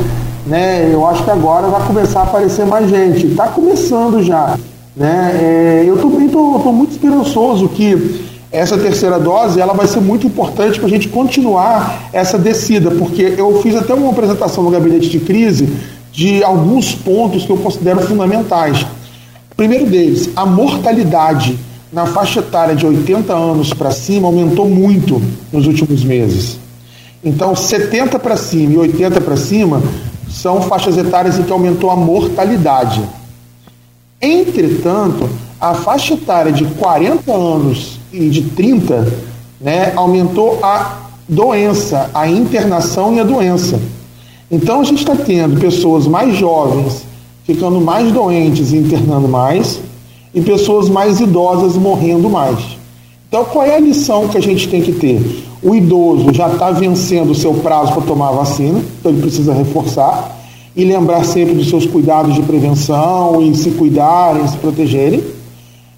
né, 0.47 0.89
eu 0.91 1.05
acho 1.05 1.23
que 1.23 1.29
agora 1.29 1.67
vai 1.67 1.85
começar 1.85 2.21
a 2.21 2.23
aparecer 2.23 2.65
mais 2.65 2.89
gente. 2.89 3.27
Está 3.27 3.47
começando 3.47 4.23
já. 4.23 4.57
Né, 4.95 5.39
é, 5.39 5.83
eu 5.85 5.95
estou 5.95 6.09
muito 6.09 6.91
esperançoso 6.93 7.67
que 7.67 8.32
essa 8.53 8.77
terceira 8.77 9.19
dose 9.19 9.59
ela 9.59 9.73
vai 9.73 9.87
ser 9.87 9.99
muito 9.99 10.27
importante 10.27 10.77
para 10.77 10.87
a 10.87 10.91
gente 10.91 11.07
continuar 11.07 12.09
essa 12.13 12.37
descida, 12.37 12.91
porque 12.91 13.33
eu 13.35 13.59
fiz 13.63 13.75
até 13.75 13.95
uma 13.95 14.11
apresentação 14.11 14.63
no 14.63 14.69
gabinete 14.69 15.09
de 15.09 15.19
crise 15.19 15.67
de 16.11 16.43
alguns 16.43 16.93
pontos 16.93 17.45
que 17.45 17.49
eu 17.49 17.57
considero 17.57 18.01
fundamentais. 18.01 18.85
primeiro 19.57 19.87
deles, 19.87 20.29
a 20.35 20.45
mortalidade 20.45 21.57
na 21.91 22.05
faixa 22.05 22.41
etária 22.41 22.75
de 22.75 22.85
80 22.85 23.33
anos 23.33 23.73
para 23.73 23.89
cima 23.89 24.27
aumentou 24.27 24.69
muito 24.69 25.19
nos 25.51 25.65
últimos 25.65 26.03
meses. 26.03 26.59
Então, 27.23 27.55
70 27.55 28.19
para 28.19 28.37
cima 28.37 28.73
e 28.73 28.77
80 28.77 29.19
para 29.19 29.35
cima 29.35 29.81
são 30.29 30.61
faixas 30.61 30.95
etárias 30.95 31.39
em 31.39 31.43
que 31.43 31.51
aumentou 31.51 31.89
a 31.89 31.95
mortalidade. 31.95 33.01
Entretanto, 34.21 35.27
a 35.63 35.73
faixa 35.73 36.15
etária 36.15 36.51
de 36.51 36.65
40 36.65 37.31
anos 37.31 37.97
e 38.11 38.27
de 38.27 38.41
30 38.41 39.07
né, 39.61 39.93
aumentou 39.95 40.59
a 40.61 41.03
doença, 41.27 42.09
a 42.13 42.27
internação 42.27 43.15
e 43.15 43.21
a 43.21 43.23
doença. 43.23 43.79
Então 44.51 44.81
a 44.81 44.83
gente 44.83 44.99
está 44.99 45.15
tendo 45.15 45.57
pessoas 45.61 46.05
mais 46.05 46.35
jovens 46.35 47.05
ficando 47.45 47.79
mais 47.79 48.11
doentes 48.11 48.73
e 48.73 48.77
internando 48.77 49.27
mais, 49.29 49.79
e 50.33 50.41
pessoas 50.41 50.89
mais 50.89 51.21
idosas 51.21 51.77
morrendo 51.77 52.29
mais. 52.29 52.59
Então 53.29 53.45
qual 53.45 53.65
é 53.65 53.75
a 53.75 53.79
lição 53.79 54.27
que 54.27 54.37
a 54.37 54.41
gente 54.41 54.67
tem 54.67 54.81
que 54.81 54.91
ter? 54.91 55.45
O 55.61 55.73
idoso 55.73 56.33
já 56.33 56.49
está 56.49 56.71
vencendo 56.71 57.31
o 57.31 57.35
seu 57.35 57.53
prazo 57.53 57.93
para 57.93 58.01
tomar 58.01 58.29
a 58.29 58.33
vacina, 58.33 58.81
então 58.99 59.13
ele 59.13 59.21
precisa 59.21 59.53
reforçar 59.53 60.37
e 60.75 60.83
lembrar 60.83 61.23
sempre 61.23 61.53
dos 61.53 61.69
seus 61.69 61.85
cuidados 61.85 62.35
de 62.35 62.41
prevenção 62.41 63.41
e 63.41 63.55
se 63.55 63.71
cuidarem, 63.71 64.45
se 64.45 64.57
protegerem. 64.57 65.23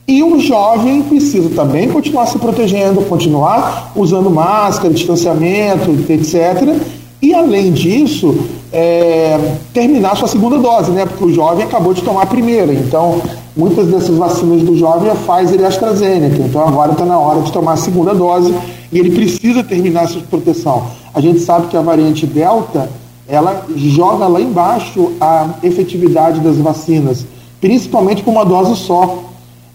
E 0.07 0.21
o 0.21 0.39
jovem 0.39 1.01
precisa 1.01 1.49
também 1.49 1.89
continuar 1.89 2.27
se 2.27 2.37
protegendo, 2.37 3.01
continuar 3.01 3.91
usando 3.95 4.29
máscara, 4.29 4.93
distanciamento, 4.93 5.91
etc. 6.09 6.79
E 7.21 7.33
além 7.33 7.71
disso, 7.71 8.37
é, 8.71 9.55
terminar 9.73 10.15
sua 10.15 10.27
segunda 10.27 10.59
dose, 10.59 10.91
né? 10.91 11.05
Porque 11.05 11.23
o 11.23 11.33
jovem 11.33 11.65
acabou 11.65 11.93
de 11.93 12.03
tomar 12.03 12.23
a 12.23 12.27
primeira. 12.27 12.71
Então, 12.71 13.19
muitas 13.55 13.87
dessas 13.87 14.17
vacinas 14.17 14.61
do 14.61 14.77
jovem 14.77 15.09
é 15.09 15.15
Pfizer 15.15 15.61
e 15.61 15.65
AstraZeneca. 15.65 16.41
Então 16.43 16.67
agora 16.67 16.91
está 16.91 17.05
na 17.05 17.17
hora 17.17 17.41
de 17.41 17.51
tomar 17.51 17.73
a 17.73 17.77
segunda 17.77 18.13
dose 18.13 18.53
e 18.91 18.99
ele 18.99 19.11
precisa 19.11 19.63
terminar 19.63 20.03
essa 20.03 20.19
proteção. 20.19 20.87
A 21.13 21.21
gente 21.21 21.39
sabe 21.39 21.67
que 21.67 21.77
a 21.77 21.81
variante 21.81 22.25
Delta 22.25 22.89
ela 23.27 23.65
joga 23.75 24.27
lá 24.27 24.39
embaixo 24.39 25.13
a 25.19 25.49
efetividade 25.63 26.41
das 26.41 26.57
vacinas, 26.57 27.25
principalmente 27.59 28.21
com 28.21 28.31
uma 28.31 28.45
dose 28.45 28.75
só. 28.75 29.23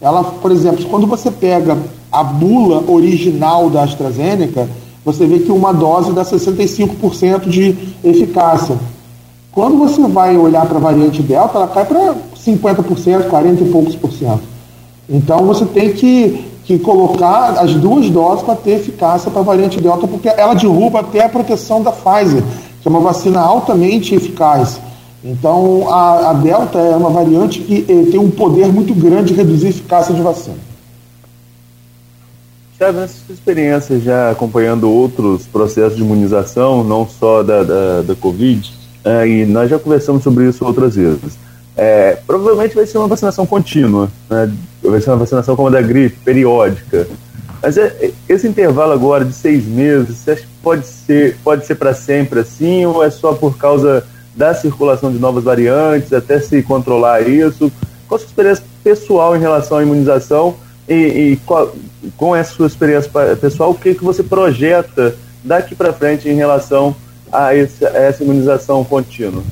Ela, 0.00 0.24
por 0.24 0.50
exemplo, 0.50 0.84
quando 0.86 1.06
você 1.06 1.30
pega 1.30 1.76
a 2.10 2.24
bula 2.24 2.90
original 2.90 3.68
da 3.68 3.82
AstraZeneca, 3.82 4.68
você 5.04 5.26
vê 5.26 5.40
que 5.40 5.52
uma 5.52 5.72
dose 5.72 6.12
dá 6.12 6.24
65% 6.24 7.48
de 7.48 7.76
eficácia. 8.02 8.76
Quando 9.52 9.78
você 9.78 10.00
vai 10.08 10.36
olhar 10.36 10.66
para 10.66 10.78
a 10.78 10.80
variante 10.80 11.22
Delta, 11.22 11.58
ela 11.58 11.68
cai 11.68 11.84
para 11.84 12.14
50%, 12.36 13.28
40 13.28 13.64
e 13.64 13.68
poucos 13.70 13.96
por 13.96 14.12
cento. 14.12 14.42
Então 15.08 15.44
você 15.44 15.64
tem 15.64 15.92
que, 15.92 16.44
que 16.64 16.78
colocar 16.78 17.58
as 17.58 17.74
duas 17.74 18.08
doses 18.10 18.44
para 18.44 18.54
ter 18.54 18.72
eficácia 18.72 19.30
para 19.30 19.40
a 19.40 19.44
variante 19.44 19.80
Delta, 19.80 20.06
porque 20.06 20.28
ela 20.28 20.54
derruba 20.54 21.00
até 21.00 21.24
a 21.24 21.28
proteção 21.28 21.82
da 21.82 21.90
Pfizer, 21.90 22.42
que 22.80 22.86
é 22.86 22.90
uma 22.90 23.00
vacina 23.00 23.40
altamente 23.40 24.14
eficaz. 24.14 24.80
Então 25.22 25.92
a, 25.92 26.30
a 26.30 26.32
Delta 26.32 26.78
é 26.78 26.96
uma 26.96 27.10
variante 27.10 27.60
que 27.60 27.84
eh, 27.88 28.10
tem 28.10 28.18
um 28.18 28.30
poder 28.30 28.68
muito 28.68 28.94
grande 28.94 29.32
de 29.32 29.34
reduzir 29.34 29.66
a 29.66 29.70
eficácia 29.70 30.14
de 30.14 30.22
vacina. 30.22 30.56
Já 32.78 32.90
nessa 32.90 33.14
sua 33.26 33.34
experiência 33.34 34.00
já 34.00 34.30
acompanhando 34.30 34.90
outros 34.90 35.46
processos 35.46 35.96
de 35.96 36.02
imunização, 36.02 36.82
não 36.82 37.06
só 37.06 37.42
da, 37.42 37.62
da, 37.62 38.02
da 38.02 38.14
Covid, 38.14 38.72
é, 39.04 39.28
e 39.28 39.44
nós 39.44 39.68
já 39.68 39.78
conversamos 39.78 40.22
sobre 40.22 40.48
isso 40.48 40.64
outras 40.64 40.96
vezes. 40.96 41.38
É, 41.76 42.18
provavelmente 42.26 42.74
vai 42.74 42.86
ser 42.86 42.96
uma 42.96 43.06
vacinação 43.06 43.46
contínua, 43.46 44.10
né? 44.28 44.50
vai 44.82 45.00
ser 45.00 45.10
uma 45.10 45.18
vacinação 45.18 45.54
como 45.54 45.68
a 45.68 45.72
da 45.72 45.82
gripe, 45.82 46.16
periódica. 46.24 47.06
Mas 47.62 47.76
é, 47.76 48.12
esse 48.26 48.48
intervalo 48.48 48.92
agora 48.92 49.26
de 49.26 49.34
seis 49.34 49.66
meses, 49.66 50.16
você 50.16 50.30
acha 50.30 50.40
que 50.40 50.48
pode 50.62 50.86
ser, 50.86 51.36
pode 51.44 51.66
ser 51.66 51.74
para 51.74 51.92
sempre 51.92 52.40
assim, 52.40 52.86
ou 52.86 53.04
é 53.04 53.10
só 53.10 53.34
por 53.34 53.58
causa 53.58 54.06
da 54.40 54.54
circulação 54.54 55.12
de 55.12 55.18
novas 55.18 55.44
variantes, 55.44 56.14
até 56.14 56.40
se 56.40 56.62
controlar 56.62 57.28
isso? 57.28 57.70
Qual 58.08 58.16
a 58.16 58.18
sua 58.18 58.26
experiência 58.26 58.64
pessoal 58.82 59.36
em 59.36 59.38
relação 59.38 59.76
à 59.76 59.82
imunização 59.82 60.54
e, 60.88 60.94
e 60.94 61.36
qual, 61.44 61.70
com 62.16 62.34
essa 62.34 62.54
sua 62.54 62.66
experiência 62.66 63.10
pessoal, 63.38 63.72
o 63.72 63.74
que, 63.74 63.94
que 63.94 64.02
você 64.02 64.22
projeta 64.22 65.14
daqui 65.44 65.74
para 65.74 65.92
frente 65.92 66.26
em 66.26 66.34
relação 66.34 66.96
a, 67.30 67.54
esse, 67.54 67.84
a 67.84 67.90
essa 67.90 68.24
imunização 68.24 68.82
contínua? 68.82 69.42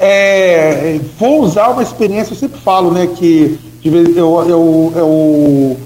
É, 0.00 0.98
vou 1.16 1.42
usar 1.42 1.68
uma 1.68 1.82
experiência, 1.82 2.32
eu 2.32 2.38
sempre 2.38 2.60
falo, 2.60 2.90
né, 2.90 3.06
que 3.06 3.56
eu, 3.84 4.48
eu, 4.48 4.92
eu, 4.96 5.76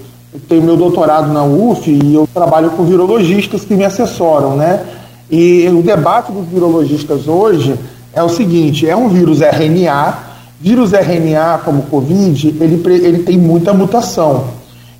tenho 0.49 0.63
meu 0.63 0.75
doutorado 0.75 1.31
na 1.31 1.43
UF 1.43 1.87
e 1.87 2.15
eu 2.15 2.27
trabalho 2.33 2.71
com 2.71 2.83
virologistas 2.83 3.63
que 3.63 3.75
me 3.75 3.85
assessoram, 3.85 4.55
né? 4.55 4.83
E 5.29 5.65
o 5.69 5.81
debate 5.81 6.29
dos 6.31 6.45
virologistas 6.47 7.25
hoje 7.25 7.77
é 8.13 8.23
o 8.23 8.29
seguinte: 8.29 8.87
é 8.87 8.95
um 8.95 9.09
vírus 9.09 9.41
RNA. 9.41 10.31
Vírus 10.59 10.93
RNA, 10.93 11.61
como 11.65 11.83
Covid, 11.83 12.55
ele, 12.59 12.83
ele 12.85 13.23
tem 13.23 13.35
muita 13.35 13.73
mutação. 13.73 14.45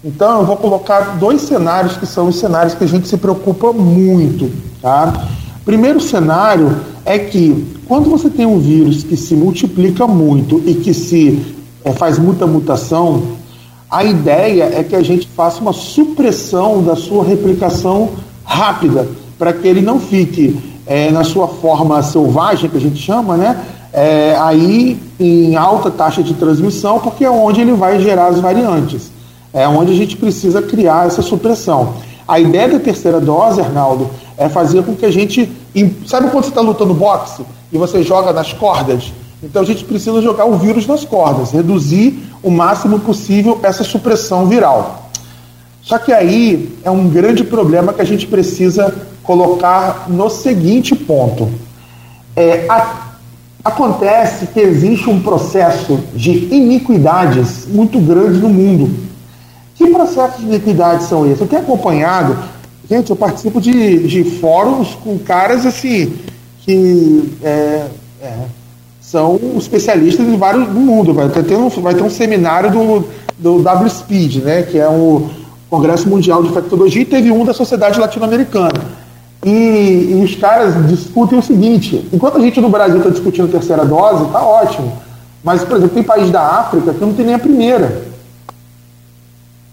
Então, 0.03 0.39
eu 0.39 0.45
vou 0.47 0.57
colocar 0.57 1.17
dois 1.19 1.41
cenários 1.41 1.95
que 1.95 2.07
são 2.07 2.29
os 2.29 2.39
cenários 2.39 2.73
que 2.73 2.83
a 2.83 2.87
gente 2.87 3.07
se 3.07 3.15
preocupa 3.15 3.71
muito. 3.71 4.49
Tá? 4.81 5.27
Primeiro 5.63 6.01
cenário 6.01 6.75
é 7.05 7.19
que 7.19 7.77
quando 7.87 8.09
você 8.09 8.27
tem 8.27 8.47
um 8.47 8.57
vírus 8.57 9.03
que 9.03 9.15
se 9.15 9.35
multiplica 9.35 10.07
muito 10.07 10.59
e 10.65 10.73
que 10.73 10.91
se 10.91 11.55
é, 11.85 11.91
faz 11.91 12.17
muita 12.17 12.47
mutação, 12.47 13.37
a 13.89 14.03
ideia 14.03 14.71
é 14.73 14.83
que 14.83 14.95
a 14.95 15.03
gente 15.03 15.27
faça 15.27 15.61
uma 15.61 15.73
supressão 15.73 16.81
da 16.81 16.95
sua 16.95 17.23
replicação 17.23 18.09
rápida, 18.43 19.07
para 19.37 19.53
que 19.53 19.67
ele 19.67 19.81
não 19.81 19.99
fique 19.99 20.57
é, 20.91 21.09
na 21.09 21.23
sua 21.23 21.47
forma 21.47 22.03
selvagem, 22.03 22.69
que 22.69 22.75
a 22.75 22.81
gente 22.81 23.01
chama, 23.01 23.37
né? 23.37 23.57
É, 23.93 24.35
aí 24.37 24.99
em 25.17 25.55
alta 25.55 25.89
taxa 25.89 26.21
de 26.21 26.33
transmissão, 26.33 26.99
porque 26.99 27.23
é 27.23 27.29
onde 27.29 27.61
ele 27.61 27.71
vai 27.71 27.97
gerar 28.01 28.27
as 28.27 28.41
variantes. 28.41 29.09
É 29.53 29.65
onde 29.65 29.93
a 29.93 29.95
gente 29.95 30.17
precisa 30.17 30.61
criar 30.61 31.07
essa 31.07 31.21
supressão. 31.21 31.93
A 32.27 32.41
ideia 32.41 32.67
da 32.67 32.79
terceira 32.79 33.21
dose, 33.21 33.61
Arnaldo, 33.61 34.09
é 34.37 34.49
fazer 34.49 34.83
com 34.83 34.93
que 34.93 35.05
a 35.05 35.11
gente. 35.11 35.49
Sabe 36.05 36.29
quando 36.29 36.43
você 36.43 36.49
está 36.49 36.61
lutando 36.61 36.93
boxe 36.93 37.41
e 37.71 37.77
você 37.77 38.03
joga 38.03 38.33
nas 38.33 38.51
cordas? 38.51 39.13
Então 39.41 39.61
a 39.61 39.65
gente 39.65 39.85
precisa 39.85 40.21
jogar 40.21 40.43
o 40.43 40.57
vírus 40.57 40.85
nas 40.85 41.05
cordas, 41.05 41.51
reduzir 41.51 42.21
o 42.43 42.51
máximo 42.51 42.99
possível 42.99 43.57
essa 43.63 43.85
supressão 43.85 44.45
viral. 44.45 45.00
Só 45.81 45.97
que 45.97 46.13
aí 46.13 46.77
é 46.83 46.91
um 46.91 47.09
grande 47.09 47.43
problema 47.43 47.93
que 47.93 48.01
a 48.01 48.05
gente 48.05 48.27
precisa 48.27 48.93
colocar 49.23 50.05
no 50.09 50.29
seguinte 50.29 50.95
ponto. 50.95 51.49
É, 52.35 52.65
a, 52.69 53.11
acontece 53.63 54.47
que 54.47 54.59
existe 54.59 55.09
um 55.09 55.21
processo 55.21 55.99
de 56.15 56.31
iniquidades 56.53 57.67
muito 57.67 57.99
grande 57.99 58.39
no 58.39 58.49
mundo 58.49 59.11
que 59.81 59.91
processos 59.91 60.45
de 60.45 60.55
equidade 60.55 61.03
são 61.03 61.25
esses? 61.25 61.41
Eu 61.41 61.47
tenho 61.47 61.61
acompanhado, 61.61 62.37
gente, 62.89 63.09
eu 63.09 63.15
participo 63.15 63.59
de, 63.59 64.07
de 64.07 64.23
fóruns 64.23 64.95
com 64.95 65.17
caras 65.17 65.65
assim, 65.65 66.13
que 66.59 67.33
é, 67.43 67.87
é, 68.21 68.33
são 68.99 69.39
especialistas 69.57 70.25
em 70.25 70.37
vários 70.37 70.67
do 70.67 70.79
mundo. 70.79 71.13
Vai 71.13 71.29
ter, 71.29 71.55
um, 71.55 71.69
vai 71.69 71.95
ter 71.95 72.03
um 72.03 72.09
seminário 72.09 72.71
do, 72.71 73.07
do 73.39 73.57
WSPEED, 73.57 74.41
né, 74.41 74.61
que 74.63 74.77
é 74.77 74.87
o 74.87 75.29
Congresso 75.71 76.09
Mundial 76.09 76.43
de 76.43 76.49
Infectologia, 76.49 77.01
e 77.01 77.05
teve 77.05 77.31
um 77.31 77.45
da 77.45 77.53
Sociedade 77.53 77.97
Latino-Americana. 77.97 78.81
E, 79.41 79.49
e, 80.11 80.21
os 80.21 80.35
caras 80.35 80.75
discutem 80.87 81.39
o 81.39 81.41
seguinte: 81.41 82.07
enquanto 82.11 82.37
a 82.37 82.41
gente 82.41 82.59
no 82.59 82.69
Brasil 82.69 82.97
está 82.97 83.09
discutindo 83.09 83.49
terceira 83.49 83.85
dose, 83.85 84.25
está 84.25 84.43
ótimo. 84.43 85.01
Mas, 85.41 85.63
por 85.63 85.77
exemplo, 85.77 85.95
tem 85.95 86.03
país 86.03 86.29
da 86.29 86.45
África 86.45 86.93
que 86.93 86.99
não 86.99 87.13
tem 87.13 87.25
nem 87.25 87.35
a 87.35 87.39
primeira. 87.39 88.03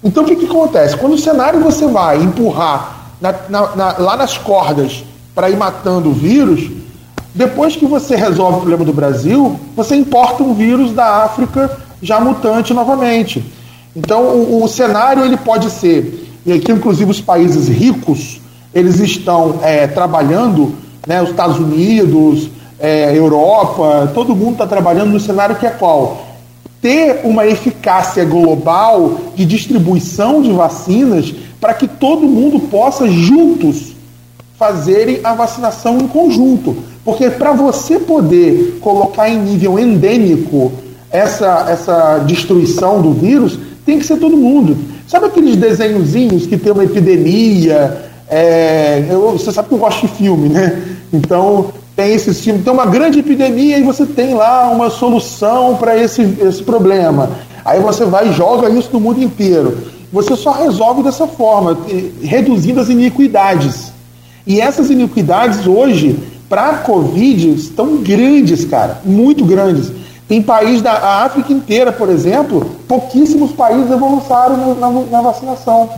Então 0.03 0.23
o 0.23 0.27
que, 0.27 0.37
que 0.37 0.47
acontece? 0.47 0.97
Quando 0.97 1.15
o 1.15 1.19
cenário 1.19 1.61
você 1.61 1.89
vai 1.89 2.23
empurrar 2.23 3.11
na, 3.21 3.35
na, 3.49 3.77
na, 3.77 3.99
lá 3.99 4.17
nas 4.17 4.39
cordas 4.39 5.05
para 5.35 5.51
ir 5.51 5.57
matando 5.57 6.11
o 6.11 6.13
vírus, 6.13 6.71
depois 7.35 7.75
que 7.75 7.85
você 7.85 8.15
resolve 8.15 8.55
o 8.55 8.61
problema 8.61 8.85
do 8.85 8.93
Brasil, 8.93 9.59
você 9.75 9.97
importa 9.97 10.45
um 10.45 10.55
vírus 10.55 10.93
da 10.93 11.25
África 11.25 11.77
já 12.01 12.21
mutante 12.21 12.73
novamente. 12.73 13.45
Então 13.99 14.23
o, 14.23 14.63
o 14.63 14.69
cenário 14.69 15.25
ele 15.25 15.37
pode 15.37 15.69
ser 15.71 16.27
e 16.47 16.59
que 16.61 16.71
inclusive 16.71 17.11
os 17.11 17.21
países 17.21 17.69
ricos 17.69 18.41
eles 18.73 19.01
estão 19.01 19.59
é, 19.63 19.89
trabalhando, 19.89 20.73
né, 21.07 21.21
os 21.21 21.31
Estados 21.31 21.59
Unidos, 21.59 22.49
é, 22.79 23.17
Europa, 23.17 24.11
todo 24.15 24.37
mundo 24.37 24.53
está 24.53 24.67
trabalhando 24.67 25.11
no 25.11 25.19
cenário 25.19 25.57
que 25.57 25.67
é 25.67 25.71
qual? 25.71 26.29
Ter 26.81 27.23
uma 27.25 27.45
eficácia 27.45 28.25
global 28.25 29.19
de 29.35 29.45
distribuição 29.45 30.41
de 30.41 30.53
vacinas 30.53 31.35
para 31.61 31.75
que 31.75 31.89
todo 31.89 32.29
mundo 32.29 32.61
possa 32.69 33.09
juntos 33.09 33.97
fazerem 34.57 35.19
a 35.25 35.35
vacinação 35.35 35.99
em 35.99 36.07
conjunto. 36.07 36.77
Porque 37.05 37.31
para 37.31 37.53
você 37.53 37.99
poder 37.99 38.79
colocar 38.81 39.29
em 39.29 39.41
nível 39.41 39.77
endêmico 39.77 40.71
essa, 41.11 41.67
essa 41.69 42.19
destruição 42.19 43.03
do 43.03 43.13
vírus, 43.13 43.59
tem 43.89 43.99
que 43.99 44.05
ser 44.05 44.19
todo 44.19 44.37
mundo. 44.37 44.77
Sabe 45.07 45.25
aqueles 45.25 45.57
desenhozinhos 45.57 46.47
que 46.47 46.59
tem 46.59 46.71
uma 46.71 46.85
epidemia? 46.85 48.11
É, 48.29 49.03
eu, 49.09 49.33
você 49.33 49.51
sabe 49.51 49.69
que 49.69 49.75
eu 49.75 49.79
gosto 49.79 50.07
de 50.07 50.13
filme, 50.13 50.51
né? 50.51 50.83
Então 51.11 51.73
tem 51.97 52.13
esse 52.13 52.35
filme, 52.35 52.63
tem 52.63 52.71
uma 52.71 52.85
grande 52.85 53.21
epidemia 53.21 53.79
e 53.79 53.83
você 53.83 54.05
tem 54.05 54.35
lá 54.35 54.71
uma 54.71 54.91
solução 54.91 55.77
para 55.77 55.97
esse, 55.97 56.21
esse 56.43 56.63
problema. 56.63 57.31
Aí 57.65 57.81
você 57.81 58.05
vai 58.05 58.29
e 58.29 58.33
joga 58.35 58.69
isso 58.69 58.91
no 58.93 59.01
mundo 59.01 59.23
inteiro. 59.23 59.79
Você 60.13 60.37
só 60.37 60.53
resolve 60.53 61.03
dessa 61.03 61.27
forma, 61.27 61.79
reduzindo 62.23 62.81
as 62.81 62.91
iniquidades. 62.91 63.91
E 64.47 64.61
essas 64.61 64.91
iniquidades 64.91 65.67
hoje, 65.67 66.15
para 66.47 66.69
a 66.69 66.75
Covid, 66.79 67.55
estão 67.55 67.97
grandes, 67.97 68.67
cara, 68.67 69.01
muito 69.03 69.47
grandes. 69.47 69.91
Tem 70.29 70.43
país 70.43 70.83
da 70.83 71.25
África 71.25 71.51
inteira, 71.51 71.91
por 71.91 72.11
exemplo, 72.11 72.71
pouquíssimos 72.87 73.53
países 73.53 73.91
avançaram 73.91 74.75
na, 74.75 74.75
na, 74.75 75.01
na 75.07 75.23
vacinação. 75.23 75.89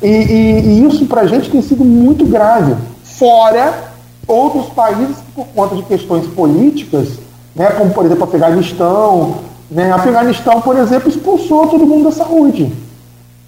E, 0.00 0.06
e, 0.06 0.60
e 0.60 0.86
isso 0.86 1.04
para 1.06 1.22
a 1.22 1.26
gente 1.26 1.50
tem 1.50 1.60
sido 1.60 1.84
muito 1.84 2.24
grave. 2.24 2.76
Fora 3.02 3.90
outros 4.28 4.66
países 4.66 5.16
que, 5.16 5.32
por 5.34 5.46
conta 5.48 5.74
de 5.74 5.82
questões 5.82 6.26
políticas, 6.28 7.08
né, 7.56 7.66
como 7.70 7.90
por 7.90 8.04
exemplo 8.04 8.22
Afeganistão, 8.22 9.38
né, 9.68 9.90
Afeganistão, 9.90 10.60
por 10.60 10.76
exemplo, 10.76 11.08
expulsou 11.08 11.66
todo 11.66 11.84
mundo 11.84 12.04
da 12.04 12.12
saúde. 12.12 12.72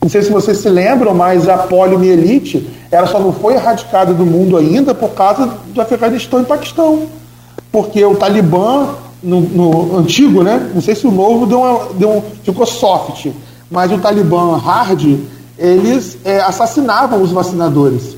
Não 0.03 0.09
sei 0.09 0.23
se 0.23 0.31
vocês 0.31 0.59
se 0.59 0.69
lembram, 0.69 1.15
mas 1.15 1.49
a 1.49 1.59
poliomielite 1.59 2.69
ela 2.91 3.07
só 3.07 3.21
não 3.21 3.33
foi 3.33 3.55
erradicada 3.55 4.13
do 4.13 4.27
mundo 4.27 4.57
ainda 4.57 4.95
por 4.95 5.11
causa 5.11 5.47
do 5.67 5.81
Afeganistão 5.81 6.41
e 6.41 6.45
Paquistão. 6.45 7.03
Porque 7.71 8.05
o 8.05 8.17
Talibã 8.17 8.89
no, 9.23 9.41
no, 9.41 9.99
antigo, 9.99 10.43
né? 10.43 10.71
Não 10.75 10.81
sei 10.81 10.95
se 10.95 11.07
o 11.07 11.11
novo 11.11 11.47
deu 11.47 11.61
uma, 11.61 11.93
deu 11.95 12.25
ficou 12.43 12.67
soft, 12.67 13.27
mas 13.71 13.91
o 13.93 13.99
Talibã 13.99 14.57
hard, 14.57 15.19
eles 15.59 16.19
é, 16.25 16.41
assassinavam 16.41 17.21
os 17.23 17.33
vacinadores. 17.33 18.17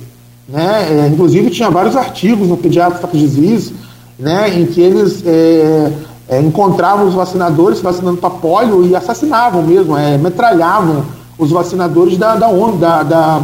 Né? 0.48 1.04
É, 1.04 1.06
inclusive 1.06 1.50
tinha 1.50 1.70
vários 1.70 1.96
artigos 1.96 2.48
no 2.48 2.56
Pediatric 2.56 3.16
Disease 3.16 3.72
né, 4.18 4.52
em 4.58 4.66
que 4.66 4.80
eles 4.80 5.24
é, 5.24 5.92
é 6.28 6.40
encontravam 6.40 7.06
os 7.06 7.14
vacinadores 7.14 7.80
vacinando 7.80 8.18
para 8.18 8.30
polio 8.30 8.86
e 8.86 8.94
assassinavam 8.94 9.62
mesmo, 9.62 9.96
é, 9.96 10.18
metralhavam 10.18 11.04
os 11.38 11.50
vacinadores 11.50 12.18
da, 12.18 12.36
da 12.36 12.48
ONU, 12.48 12.76
da, 12.76 13.02
da, 13.02 13.42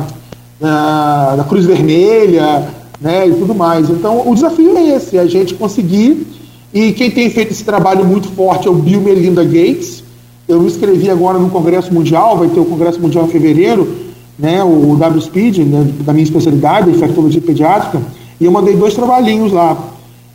da, 0.61 1.37
da 1.37 1.45
Cruz 1.45 1.65
Vermelha 1.65 2.69
né, 3.01 3.27
e 3.27 3.35
tudo 3.35 3.55
mais. 3.55 3.89
Então 3.89 4.29
o 4.29 4.35
desafio 4.35 4.77
é 4.77 4.97
esse, 4.97 5.19
a 5.19 5.27
gente 5.27 5.55
conseguir 5.55 6.27
e 6.77 6.93
quem 6.93 7.11
tem 7.11 7.31
feito 7.31 7.53
esse 7.53 7.65
trabalho 7.65 8.05
muito 8.05 8.29
forte 8.29 8.69
é 8.69 8.71
o 8.71 8.75
Bill 8.75 9.01
Melinda 9.01 9.43
Gates. 9.43 10.05
Eu 10.47 10.61
me 10.61 10.67
inscrevi 10.67 11.09
agora 11.09 11.39
no 11.39 11.49
Congresso 11.49 11.91
Mundial, 11.93 12.37
vai 12.37 12.49
ter 12.49 12.61
o 12.61 12.67
Congresso 12.67 13.01
Mundial 13.01 13.25
em 13.25 13.29
fevereiro, 13.29 13.89
né, 14.39 14.63
o 14.63 14.93
WSPED, 14.93 15.65
né, 15.65 15.91
da 16.01 16.13
minha 16.13 16.25
especialidade, 16.25 16.91
infectologia 16.91 17.41
pediátrica, 17.41 18.03
e 18.39 18.45
eu 18.45 18.53
mandei 18.53 18.77
dois 18.77 18.93
trabalhinhos 18.93 19.53
lá. 19.53 19.75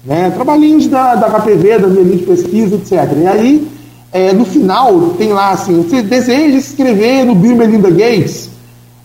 Né, 0.03 0.31
trabalhinhos 0.31 0.87
da, 0.87 1.13
da 1.13 1.29
HPV, 1.29 1.77
da 1.77 1.87
minha 1.87 2.01
linha 2.05 2.17
de 2.17 2.23
pesquisa, 2.23 2.75
etc. 2.75 2.91
E 3.21 3.27
aí, 3.27 3.67
é, 4.11 4.33
no 4.33 4.43
final, 4.43 5.11
tem 5.19 5.31
lá 5.31 5.51
assim, 5.51 5.83
você 5.83 6.01
deseja 6.01 6.59
se 6.59 6.71
inscrever 6.71 7.23
no 7.23 7.35
Bill 7.35 7.55
Melinda 7.55 7.91
Gates, 7.91 8.49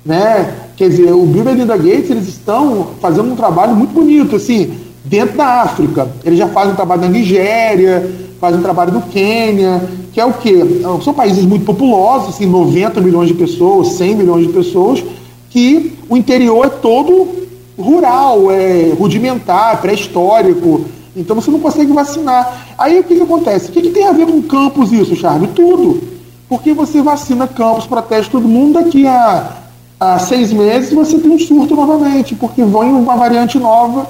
né? 0.03 0.55
Quer 0.75 0.89
dizer, 0.89 1.13
o 1.13 1.27
Bill 1.27 1.45
Melinda 1.45 1.77
Gates, 1.77 2.09
eles 2.09 2.29
estão 2.29 2.93
fazendo 2.99 3.31
um 3.31 3.37
trabalho 3.37 3.77
muito 3.77 3.93
bonito, 3.93 4.37
assim, 4.37 4.86
dentro 5.09 5.37
da 5.37 5.63
África. 5.63 6.09
Ele 6.25 6.37
já 6.37 6.49
faz 6.49 6.71
um 6.71 6.75
trabalho 6.75 7.03
na 7.03 7.09
Nigéria, 7.09 8.11
faz 8.41 8.55
um 8.55 8.63
trabalho 8.63 8.93
no 8.93 9.03
Quênia, 9.03 9.83
que 10.13 10.21
é 10.21 10.25
o 10.25 10.33
quê? 10.33 10.65
São 11.03 11.15
países 11.15 11.45
muito 11.45 11.65
populosos, 11.65 12.35
assim, 12.35 12.47
90 12.47 13.01
milhões 13.01 13.29
de 13.29 13.35
pessoas, 13.35 13.89
100 13.89 14.15
milhões 14.15 14.47
de 14.47 14.53
pessoas, 14.53 15.05
que 15.51 15.97
o 16.09 16.17
interior 16.17 16.67
é 16.67 16.71
todo 16.71 17.47
rural, 17.79 18.51
é 18.51 18.93
rudimentar, 18.99 19.81
pré-histórico. 19.81 20.85
Então 21.15 21.37
você 21.37 21.51
não 21.51 21.61
consegue 21.61 21.93
vacinar. 21.93 22.67
Aí 22.77 22.99
o 22.99 23.05
que, 23.05 23.17
que 23.17 23.23
acontece? 23.23 23.71
O 23.71 23.73
que, 23.73 23.83
que 23.83 23.91
tem 23.91 24.07
a 24.07 24.13
ver 24.13 24.27
com 24.27 24.43
campus 24.43 24.93
isso, 24.93 25.17
Charme? 25.17 25.49
Tudo. 25.49 26.03
Porque 26.49 26.73
você 26.73 27.03
vacina 27.03 27.47
campus, 27.47 27.87
protege 27.87 28.31
todo 28.31 28.47
mundo, 28.47 28.75
daqui 28.75 29.07
a, 29.07 29.53
a 29.99 30.19
seis 30.19 30.53
meses 30.53 30.93
você 30.93 31.19
tem 31.19 31.31
um 31.31 31.39
surto 31.39 31.75
novamente, 31.75 32.35
porque 32.35 32.63
vem 32.63 32.93
uma 32.93 33.17
variante 33.17 33.59
nova 33.59 34.07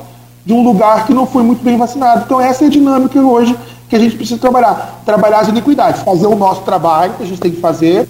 de 0.47 0.53
um 0.53 0.63
lugar 0.63 1.07
que 1.07 1.13
não 1.13 1.27
foi 1.27 1.43
muito 1.43 1.63
bem 1.63 1.77
vacinado. 1.77 2.23
Então 2.25 2.41
essa 2.41 2.65
é 2.65 2.69
a 2.69 2.71
dinâmica 2.71 3.21
hoje 3.21 3.55
que 3.89 3.97
a 3.97 3.99
gente 3.99 4.17
precisa 4.17 4.41
trabalhar. 4.41 5.03
Trabalhar 5.05 5.41
as 5.41 5.49
iniquidades, 5.49 6.03
fazer 6.03 6.27
o 6.27 6.37
nosso 6.37 6.63
trabalho 6.63 7.15
que 7.19 7.25
a 7.25 7.27
gente 7.27 7.41
tem 7.41 7.51
que 7.51 7.61
fazer, 7.61 8.09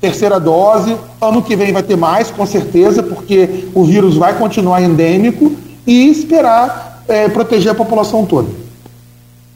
terceira 0.00 0.38
dose, 0.38 0.96
ano 1.20 1.42
que 1.42 1.56
vem 1.56 1.72
vai 1.72 1.82
ter 1.82 1.96
mais, 1.96 2.30
com 2.30 2.46
certeza, 2.46 3.02
porque 3.02 3.68
o 3.74 3.82
vírus 3.84 4.16
vai 4.16 4.38
continuar 4.38 4.80
endêmico, 4.80 5.52
e 5.86 6.08
esperar 6.08 7.02
é, 7.08 7.28
proteger 7.28 7.72
a 7.72 7.74
população 7.74 8.24
toda. 8.24 8.48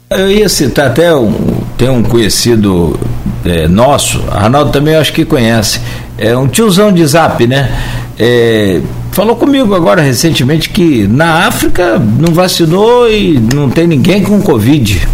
Eu 0.09 0.29
ia 0.29 0.49
citar 0.49 0.87
até 0.87 1.15
um, 1.15 1.33
tem 1.77 1.89
um 1.89 2.03
conhecido 2.03 2.99
é, 3.45 3.67
nosso, 3.67 4.23
Arnaldo 4.31 4.71
também 4.71 4.95
acho 4.95 5.13
que 5.13 5.23
conhece, 5.23 5.79
é 6.17 6.35
um 6.35 6.47
tiozão 6.47 6.91
de 6.91 7.05
zap, 7.05 7.45
né? 7.45 7.69
É, 8.17 8.81
falou 9.11 9.35
comigo 9.35 9.75
agora 9.75 10.01
recentemente 10.01 10.69
que 10.69 11.07
na 11.07 11.47
África 11.47 11.99
não 11.99 12.33
vacinou 12.33 13.09
e 13.09 13.39
não 13.39 13.69
tem 13.69 13.87
ninguém 13.87 14.23
com 14.23 14.41
Covid. 14.41 15.07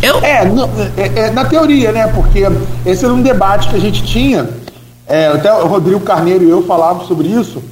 Eu... 0.00 0.18
É, 0.20 0.44
é, 0.96 1.18
é, 1.20 1.30
na 1.30 1.44
teoria, 1.44 1.90
né? 1.92 2.06
Porque 2.08 2.42
esse 2.86 3.04
era 3.04 3.12
um 3.12 3.22
debate 3.22 3.68
que 3.68 3.76
a 3.76 3.80
gente 3.80 4.02
tinha. 4.04 4.48
É, 5.06 5.26
até 5.28 5.52
o 5.52 5.66
Rodrigo 5.66 6.00
Carneiro 6.00 6.44
e 6.44 6.50
eu 6.50 6.62
falávamos 6.62 7.08
sobre 7.08 7.28
isso. 7.28 7.62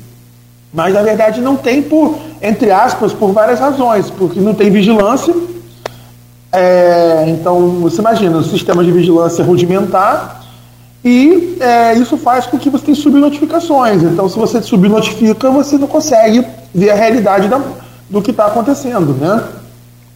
Mas 0.72 0.92
na 0.92 1.02
verdade 1.02 1.40
não 1.40 1.56
tem 1.56 1.82
por, 1.82 2.18
entre 2.42 2.70
aspas, 2.70 3.12
por 3.12 3.32
várias 3.32 3.60
razões. 3.60 4.10
Porque 4.10 4.40
não 4.40 4.54
tem 4.54 4.70
vigilância. 4.70 5.34
É, 6.58 7.26
então, 7.28 7.68
você 7.80 8.00
imagina, 8.00 8.38
o 8.38 8.42
sistema 8.42 8.82
de 8.82 8.90
vigilância 8.90 9.44
rudimentar 9.44 10.42
e 11.04 11.58
é, 11.60 11.92
isso 11.92 12.16
faz 12.16 12.46
com 12.46 12.58
que 12.58 12.70
você 12.70 12.86
tenha 12.86 12.96
subnotificações. 12.96 14.02
Então, 14.02 14.26
se 14.26 14.38
você 14.38 14.62
subnotifica, 14.62 15.50
você 15.50 15.76
não 15.76 15.86
consegue 15.86 16.46
ver 16.74 16.90
a 16.92 16.94
realidade 16.94 17.46
da, 17.46 17.60
do 18.08 18.22
que 18.22 18.30
está 18.30 18.46
acontecendo. 18.46 19.12
Né? 19.12 19.44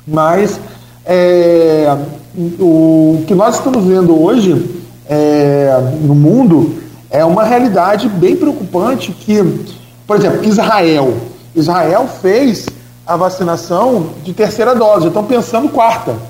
Mas 0.09 0.59
é, 1.05 1.95
o 2.59 3.23
que 3.27 3.35
nós 3.35 3.57
estamos 3.57 3.85
vendo 3.85 4.19
hoje 4.19 4.81
é, 5.07 5.79
no 6.01 6.15
mundo 6.15 6.75
é 7.11 7.23
uma 7.23 7.45
realidade 7.45 8.09
bem 8.09 8.35
preocupante 8.35 9.13
que, 9.13 9.45
por 10.07 10.17
exemplo, 10.17 10.43
Israel. 10.43 11.13
Israel 11.55 12.09
fez 12.23 12.65
a 13.07 13.15
vacinação 13.15 14.07
de 14.25 14.33
terceira 14.33 14.75
dose, 14.75 15.09
estão 15.09 15.25
pensando 15.25 15.69
quarta. 15.69 16.30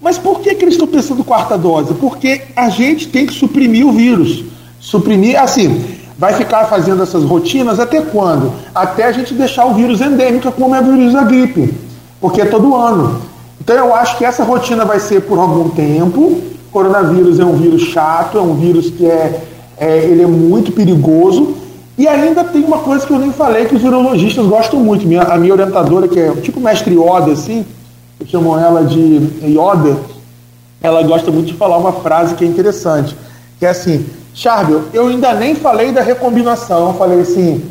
Mas 0.00 0.16
por 0.16 0.40
que, 0.40 0.54
que 0.54 0.64
eles 0.64 0.74
estão 0.74 0.86
pensando 0.86 1.24
quarta 1.24 1.58
dose? 1.58 1.92
Porque 1.94 2.42
a 2.54 2.68
gente 2.68 3.08
tem 3.08 3.26
que 3.26 3.34
suprimir 3.34 3.86
o 3.86 3.92
vírus. 3.92 4.44
Suprimir, 4.78 5.40
assim, 5.40 5.84
vai 6.16 6.34
ficar 6.34 6.66
fazendo 6.66 7.02
essas 7.02 7.24
rotinas 7.24 7.80
até 7.80 8.00
quando? 8.00 8.52
Até 8.74 9.04
a 9.04 9.12
gente 9.12 9.34
deixar 9.34 9.66
o 9.66 9.74
vírus 9.74 10.00
endêmico, 10.00 10.52
como 10.52 10.74
é 10.74 10.80
o 10.80 10.84
vírus 10.84 11.12
da 11.12 11.24
gripe. 11.24 11.74
Porque 12.20 12.40
é 12.40 12.44
todo 12.44 12.76
ano. 12.76 13.20
Então 13.60 13.76
eu 13.76 13.94
acho 13.94 14.16
que 14.16 14.24
essa 14.24 14.44
rotina 14.44 14.84
vai 14.84 15.00
ser 15.00 15.22
por 15.22 15.38
algum 15.38 15.68
tempo. 15.68 16.40
Coronavírus 16.70 17.40
é 17.40 17.44
um 17.44 17.54
vírus 17.54 17.82
chato, 17.82 18.38
é 18.38 18.40
um 18.40 18.54
vírus 18.54 18.90
que 18.90 19.04
é, 19.04 19.42
é 19.76 19.98
ele 19.98 20.22
é 20.22 20.26
muito 20.26 20.70
perigoso. 20.70 21.56
E 21.96 22.06
ainda 22.06 22.44
tem 22.44 22.62
uma 22.62 22.78
coisa 22.78 23.04
que 23.04 23.12
eu 23.12 23.18
nem 23.18 23.32
falei 23.32 23.64
que 23.66 23.74
os 23.74 23.82
virologistas 23.82 24.46
gostam 24.46 24.78
muito. 24.78 25.06
Minha, 25.06 25.22
a 25.22 25.36
minha 25.36 25.52
orientadora, 25.52 26.06
que 26.06 26.20
é 26.20 26.30
tipo 26.36 26.60
mestre 26.60 26.94
Yoda, 26.94 27.32
assim, 27.32 27.66
chamam 28.26 28.58
ela 28.58 28.84
de 28.84 29.20
Yoda, 29.42 29.96
ela 30.80 31.02
gosta 31.02 31.30
muito 31.30 31.48
de 31.48 31.54
falar 31.54 31.78
uma 31.78 31.92
frase 31.92 32.34
que 32.34 32.44
é 32.44 32.46
interessante, 32.46 33.16
que 33.58 33.66
é 33.66 33.70
assim, 33.70 34.06
Charbel, 34.34 34.84
eu 34.92 35.08
ainda 35.08 35.34
nem 35.34 35.54
falei 35.54 35.92
da 35.92 36.02
recombinação, 36.02 36.88
eu 36.88 36.94
falei 36.94 37.20
assim, 37.20 37.64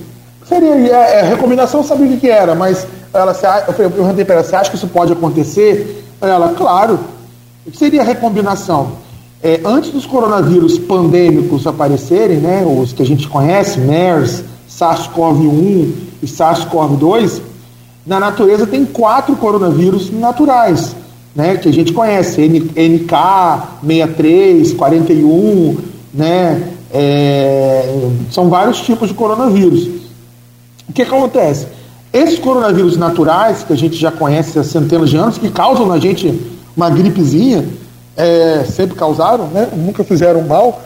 seria, 0.47 0.73
é, 0.73 1.19
é, 1.19 1.21
recombinação 1.23 1.81
eu 1.81 1.85
sabia 1.85 2.07
o 2.07 2.17
que, 2.19 2.29
era, 2.29 2.55
mas 2.55 2.87
ela, 3.13 3.35
eu 3.67 3.73
perguntei 3.73 4.25
para 4.25 4.35
ela, 4.35 4.43
você 4.43 4.55
acha 4.55 4.69
que 4.69 4.75
isso 4.75 4.87
pode 4.87 5.13
acontecer? 5.13 6.05
Ela, 6.21 6.53
claro, 6.55 6.99
o 7.65 7.71
que 7.71 7.77
seria 7.77 8.03
recombinação? 8.03 9.05
é, 9.41 9.61
antes 9.63 9.91
dos 9.91 10.05
coronavírus 10.05 10.79
pandêmicos 10.79 11.67
aparecerem, 11.67 12.37
né, 12.37 12.65
os 12.65 12.91
que 12.93 13.03
a 13.03 13.05
gente 13.05 13.27
conhece, 13.27 13.79
MERS, 13.79 14.43
SARS-CoV-1 14.69 15.91
e 16.21 16.25
SARS-CoV-2, 16.25 17.41
na 18.07 18.21
natureza 18.21 18.65
tem 18.65 18.85
quatro 18.85 19.35
coronavírus 19.35 20.09
naturais, 20.09 20.95
né, 21.35 21.57
que 21.57 21.67
a 21.67 21.73
gente 21.73 21.91
conhece, 21.91 22.41
NK, 22.47 23.13
63, 23.85 24.73
41, 24.73 25.77
né, 26.13 26.71
é, 26.91 28.09
são 28.31 28.49
vários 28.49 28.79
tipos 28.79 29.09
de 29.09 29.13
coronavírus. 29.13 29.89
O 30.87 30.93
que 30.93 31.01
acontece? 31.01 31.67
Esses 32.13 32.39
coronavírus 32.39 32.95
naturais, 32.95 33.63
que 33.63 33.73
a 33.73 33.75
gente 33.75 33.97
já 33.97 34.09
conhece 34.09 34.57
há 34.57 34.63
centenas 34.63 35.09
de 35.09 35.17
anos, 35.17 35.37
que 35.37 35.51
causam 35.51 35.85
na 35.85 35.99
gente 35.99 36.33
uma 36.77 36.89
gripezinha, 36.89 37.67
é, 38.15 38.63
sempre 38.63 38.95
causaram, 38.95 39.47
né, 39.47 39.67
nunca 39.75 40.01
fizeram 40.05 40.41
mal 40.43 40.81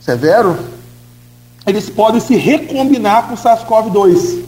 severo, 0.00 0.56
eles 1.66 1.90
podem 1.90 2.20
se 2.20 2.36
recombinar 2.36 3.26
com 3.26 3.34
o 3.34 3.36
SARS-CoV-2 3.36 4.46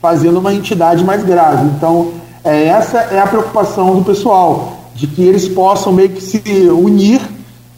fazendo 0.00 0.38
uma 0.38 0.54
entidade 0.54 1.04
mais 1.04 1.24
grave. 1.24 1.66
Então, 1.76 2.08
é, 2.44 2.66
essa 2.66 2.98
é 2.98 3.18
a 3.18 3.26
preocupação 3.26 3.96
do 3.96 4.04
pessoal, 4.04 4.78
de 4.94 5.06
que 5.06 5.22
eles 5.22 5.48
possam 5.48 5.92
meio 5.92 6.10
que 6.10 6.22
se 6.22 6.40
unir 6.68 7.20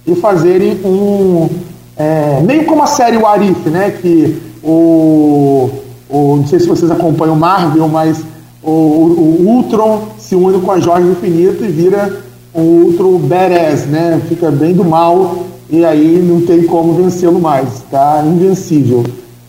e 0.07 0.15
fazerem 0.15 0.81
um. 0.85 1.49
É, 1.97 2.41
meio 2.41 2.65
como 2.65 2.83
a 2.83 2.87
série 2.87 3.17
Warif, 3.17 3.69
né? 3.69 3.91
Que 3.91 4.41
o, 4.63 5.71
o. 6.09 6.37
Não 6.37 6.47
sei 6.47 6.61
se 6.61 6.69
vocês 6.69 6.91
acompanham 6.91 7.35
o 7.35 7.39
Marvel, 7.39 7.89
mas 7.89 8.23
o, 8.63 8.71
o, 8.71 9.47
Ultron 9.47 10.03
se 10.19 10.35
une 10.35 10.61
com 10.61 10.73
a 10.73 10.81
Jorge 10.81 11.07
do 11.07 11.13
Infinito 11.13 11.65
e 11.65 11.69
vira 11.69 12.21
um 12.55 12.85
Ultron 12.85 13.19
badass, 13.19 13.87
né? 13.87 14.21
Fica 14.29 14.51
bem 14.51 14.75
do 14.75 14.85
mal 14.85 15.45
e 15.69 15.85
aí 15.85 16.19
não 16.23 16.41
tem 16.43 16.65
como 16.65 16.93
vencê-lo 16.93 17.41
mais, 17.41 17.83
tá? 17.91 18.23
Invencível. 18.27 19.05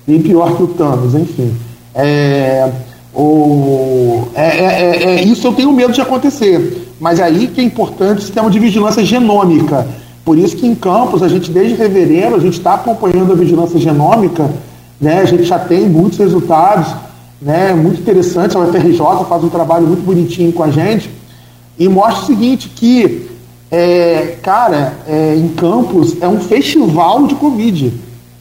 E 0.07 0.19
pior 0.19 0.55
que 0.55 0.63
o 0.63 0.67
Thanos, 0.67 1.15
enfim. 1.15 1.53
É, 1.93 2.71
o, 3.13 4.27
é, 4.33 4.41
é, 4.41 4.65
é, 4.65 5.03
é, 5.03 5.23
isso 5.23 5.45
eu 5.45 5.53
tenho 5.53 5.71
medo 5.71 5.93
de 5.93 6.01
acontecer. 6.01 6.87
Mas 6.99 7.19
aí 7.19 7.47
que 7.47 7.59
é 7.59 7.63
importante 7.63 8.19
o 8.19 8.21
sistema 8.21 8.49
de 8.49 8.59
vigilância 8.59 9.03
genômica. 9.03 9.87
Por 10.23 10.37
isso 10.37 10.55
que 10.55 10.67
em 10.67 10.75
Campos, 10.75 11.23
a 11.23 11.27
gente 11.27 11.51
desde 11.51 11.75
fevereiro, 11.75 12.35
a 12.35 12.39
gente 12.39 12.57
está 12.57 12.75
acompanhando 12.75 13.33
a 13.33 13.35
vigilância 13.35 13.79
genômica, 13.79 14.49
né? 14.99 15.19
a 15.19 15.25
gente 15.25 15.43
já 15.43 15.57
tem 15.57 15.89
muitos 15.89 16.19
resultados, 16.19 16.93
né? 17.41 17.73
muito 17.73 17.99
interessantes, 18.01 18.55
a 18.55 18.59
UFRJ 18.59 19.25
faz 19.27 19.43
um 19.43 19.49
trabalho 19.49 19.87
muito 19.87 20.03
bonitinho 20.03 20.53
com 20.53 20.63
a 20.63 20.69
gente, 20.69 21.09
e 21.77 21.89
mostra 21.89 22.23
o 22.23 22.25
seguinte, 22.27 22.69
que, 22.69 23.27
é, 23.71 24.37
cara, 24.43 24.93
é, 25.07 25.35
em 25.35 25.47
Campos 25.49 26.15
é 26.21 26.27
um 26.27 26.39
festival 26.39 27.25
de 27.25 27.33
Covid. 27.33 27.91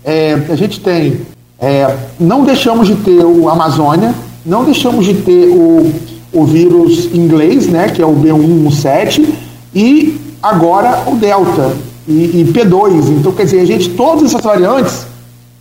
É, 0.05 0.35
a 0.51 0.55
gente 0.55 0.81
tem 0.81 1.23
é, 1.61 1.95
não 2.19 2.45
deixamos 2.45 2.89
de 2.89 2.95
ter 2.97 3.23
o 3.23 3.49
Amazônia, 3.49 4.15
não 4.47 4.65
deixamos 4.65 5.05
de 5.05 5.15
ter 5.15 5.49
o, 5.49 5.93
o 6.33 6.45
vírus 6.45 7.11
inglês, 7.13 7.67
né, 7.67 7.89
que 7.89 8.01
é 8.01 8.07
o 8.07 8.15
B117, 8.15 9.29
e 9.75 10.19
agora 10.43 11.05
o 11.07 11.17
Delta 11.17 11.77
e, 12.09 12.41
e, 12.41 12.53
P2. 12.53 13.11
Então, 13.11 13.33
quer 13.33 13.45
dizer, 13.45 13.61
a 13.61 13.67
gente, 13.67 13.91
todas 13.91 14.25
essas 14.25 14.43
variantes, 14.43 15.07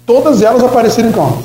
todas 0.05 0.41
elas 0.41 0.63
apareceram 0.63 1.09
em 1.09 1.11
campo. 1.11 1.43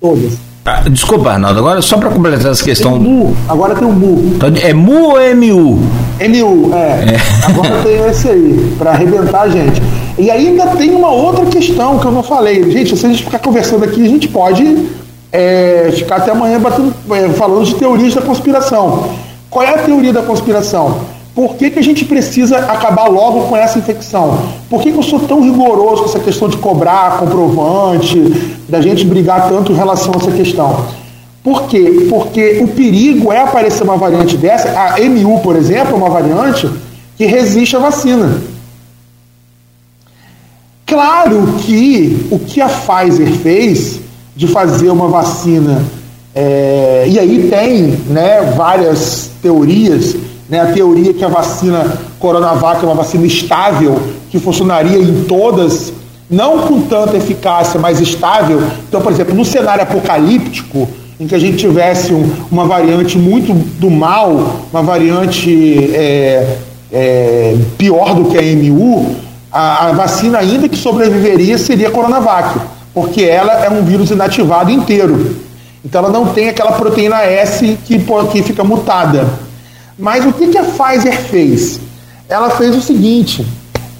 Todas. 0.00 0.38
Ah, 0.64 0.88
desculpa, 0.88 1.32
Arnaldo, 1.32 1.58
agora 1.58 1.82
só 1.82 1.98
para 1.98 2.10
completar 2.10 2.52
essa 2.52 2.64
questão. 2.64 2.92
Tem 2.92 3.02
MU, 3.02 3.36
agora 3.48 3.74
tem 3.74 3.86
o 3.86 3.92
MU. 3.92 4.32
Então, 4.36 4.48
é 4.62 4.72
MU 4.72 5.10
ou 5.10 5.18
MU? 5.36 5.78
MU, 6.28 6.74
é. 6.74 7.14
é. 7.14 7.46
Agora 7.46 7.82
tem 7.82 7.96
esse 8.08 8.28
aí, 8.28 8.74
para 8.78 8.92
arrebentar 8.92 9.42
a 9.42 9.48
gente. 9.48 9.80
E 10.20 10.30
ainda 10.30 10.66
tem 10.76 10.90
uma 10.90 11.10
outra 11.10 11.46
questão 11.46 11.98
que 11.98 12.04
eu 12.04 12.12
não 12.12 12.22
falei. 12.22 12.70
Gente, 12.70 12.94
se 12.94 13.06
a 13.06 13.08
gente 13.08 13.24
ficar 13.24 13.38
conversando 13.38 13.84
aqui, 13.84 14.04
a 14.04 14.08
gente 14.08 14.28
pode 14.28 14.86
é, 15.32 15.90
ficar 15.94 16.16
até 16.16 16.30
amanhã 16.30 16.60
batendo, 16.60 16.94
é, 17.12 17.28
falando 17.30 17.64
de 17.64 17.74
teorias 17.76 18.14
da 18.14 18.20
conspiração. 18.20 19.08
Qual 19.48 19.64
é 19.64 19.70
a 19.70 19.78
teoria 19.78 20.12
da 20.12 20.20
conspiração? 20.20 21.00
Por 21.34 21.54
que, 21.54 21.70
que 21.70 21.78
a 21.78 21.82
gente 21.82 22.04
precisa 22.04 22.58
acabar 22.58 23.06
logo 23.06 23.44
com 23.44 23.56
essa 23.56 23.78
infecção? 23.78 24.38
Por 24.68 24.82
que, 24.82 24.92
que 24.92 24.98
eu 24.98 25.02
sou 25.02 25.20
tão 25.20 25.40
rigoroso 25.40 26.02
com 26.02 26.08
essa 26.10 26.20
questão 26.20 26.50
de 26.50 26.58
cobrar 26.58 27.18
comprovante, 27.18 28.20
da 28.68 28.82
gente 28.82 29.06
brigar 29.06 29.48
tanto 29.48 29.72
em 29.72 29.74
relação 29.74 30.12
a 30.12 30.18
essa 30.18 30.32
questão? 30.32 30.84
Por 31.42 31.62
quê? 31.62 32.06
Porque 32.10 32.60
o 32.62 32.68
perigo 32.68 33.32
é 33.32 33.38
aparecer 33.38 33.84
uma 33.84 33.96
variante 33.96 34.36
dessa. 34.36 34.68
A 34.78 35.00
MU, 35.00 35.40
por 35.40 35.56
exemplo, 35.56 35.94
é 35.94 35.96
uma 35.96 36.10
variante 36.10 36.68
que 37.16 37.24
resiste 37.24 37.74
à 37.74 37.78
vacina. 37.78 38.49
Claro 40.90 41.54
que 41.64 42.26
o 42.32 42.38
que 42.40 42.60
a 42.60 42.68
Pfizer 42.68 43.30
fez 43.34 44.00
de 44.34 44.48
fazer 44.48 44.90
uma 44.90 45.06
vacina, 45.06 45.84
é, 46.34 47.04
e 47.08 47.16
aí 47.16 47.48
tem 47.48 47.96
né, 48.08 48.52
várias 48.56 49.30
teorias, 49.40 50.16
né, 50.48 50.58
a 50.58 50.72
teoria 50.72 51.14
que 51.14 51.24
a 51.24 51.28
vacina 51.28 51.96
Coronavac 52.18 52.82
é 52.82 52.88
uma 52.88 52.96
vacina 52.96 53.24
estável, 53.24 54.02
que 54.30 54.40
funcionaria 54.40 54.98
em 54.98 55.22
todas, 55.28 55.92
não 56.28 56.66
com 56.66 56.80
tanta 56.80 57.16
eficácia, 57.16 57.78
mas 57.78 58.00
estável. 58.00 58.60
Então, 58.88 59.00
por 59.00 59.12
exemplo, 59.12 59.32
no 59.32 59.44
cenário 59.44 59.84
apocalíptico, 59.84 60.88
em 61.20 61.28
que 61.28 61.36
a 61.36 61.38
gente 61.38 61.58
tivesse 61.58 62.12
um, 62.12 62.28
uma 62.50 62.64
variante 62.64 63.16
muito 63.16 63.52
do 63.78 63.88
mal, 63.88 64.56
uma 64.72 64.82
variante 64.82 65.94
é, 65.94 66.56
é, 66.90 67.56
pior 67.78 68.12
do 68.16 68.24
que 68.24 68.36
a 68.36 68.42
MU, 68.42 69.29
a, 69.52 69.88
a 69.88 69.92
vacina 69.92 70.38
ainda 70.38 70.68
que 70.68 70.76
sobreviveria 70.76 71.58
seria 71.58 71.88
a 71.88 71.90
Coronavac, 71.90 72.60
porque 72.94 73.22
ela 73.22 73.64
é 73.64 73.70
um 73.70 73.84
vírus 73.84 74.10
inativado 74.10 74.70
inteiro. 74.70 75.36
Então 75.84 76.04
ela 76.04 76.12
não 76.12 76.26
tem 76.26 76.48
aquela 76.48 76.72
proteína 76.72 77.22
S 77.22 77.78
que, 77.84 77.98
que 77.98 78.42
fica 78.42 78.62
mutada. 78.62 79.28
Mas 79.98 80.24
o 80.24 80.32
que, 80.32 80.48
que 80.48 80.58
a 80.58 80.64
Pfizer 80.64 81.18
fez? 81.22 81.80
Ela 82.28 82.50
fez 82.50 82.76
o 82.76 82.80
seguinte: 82.80 83.46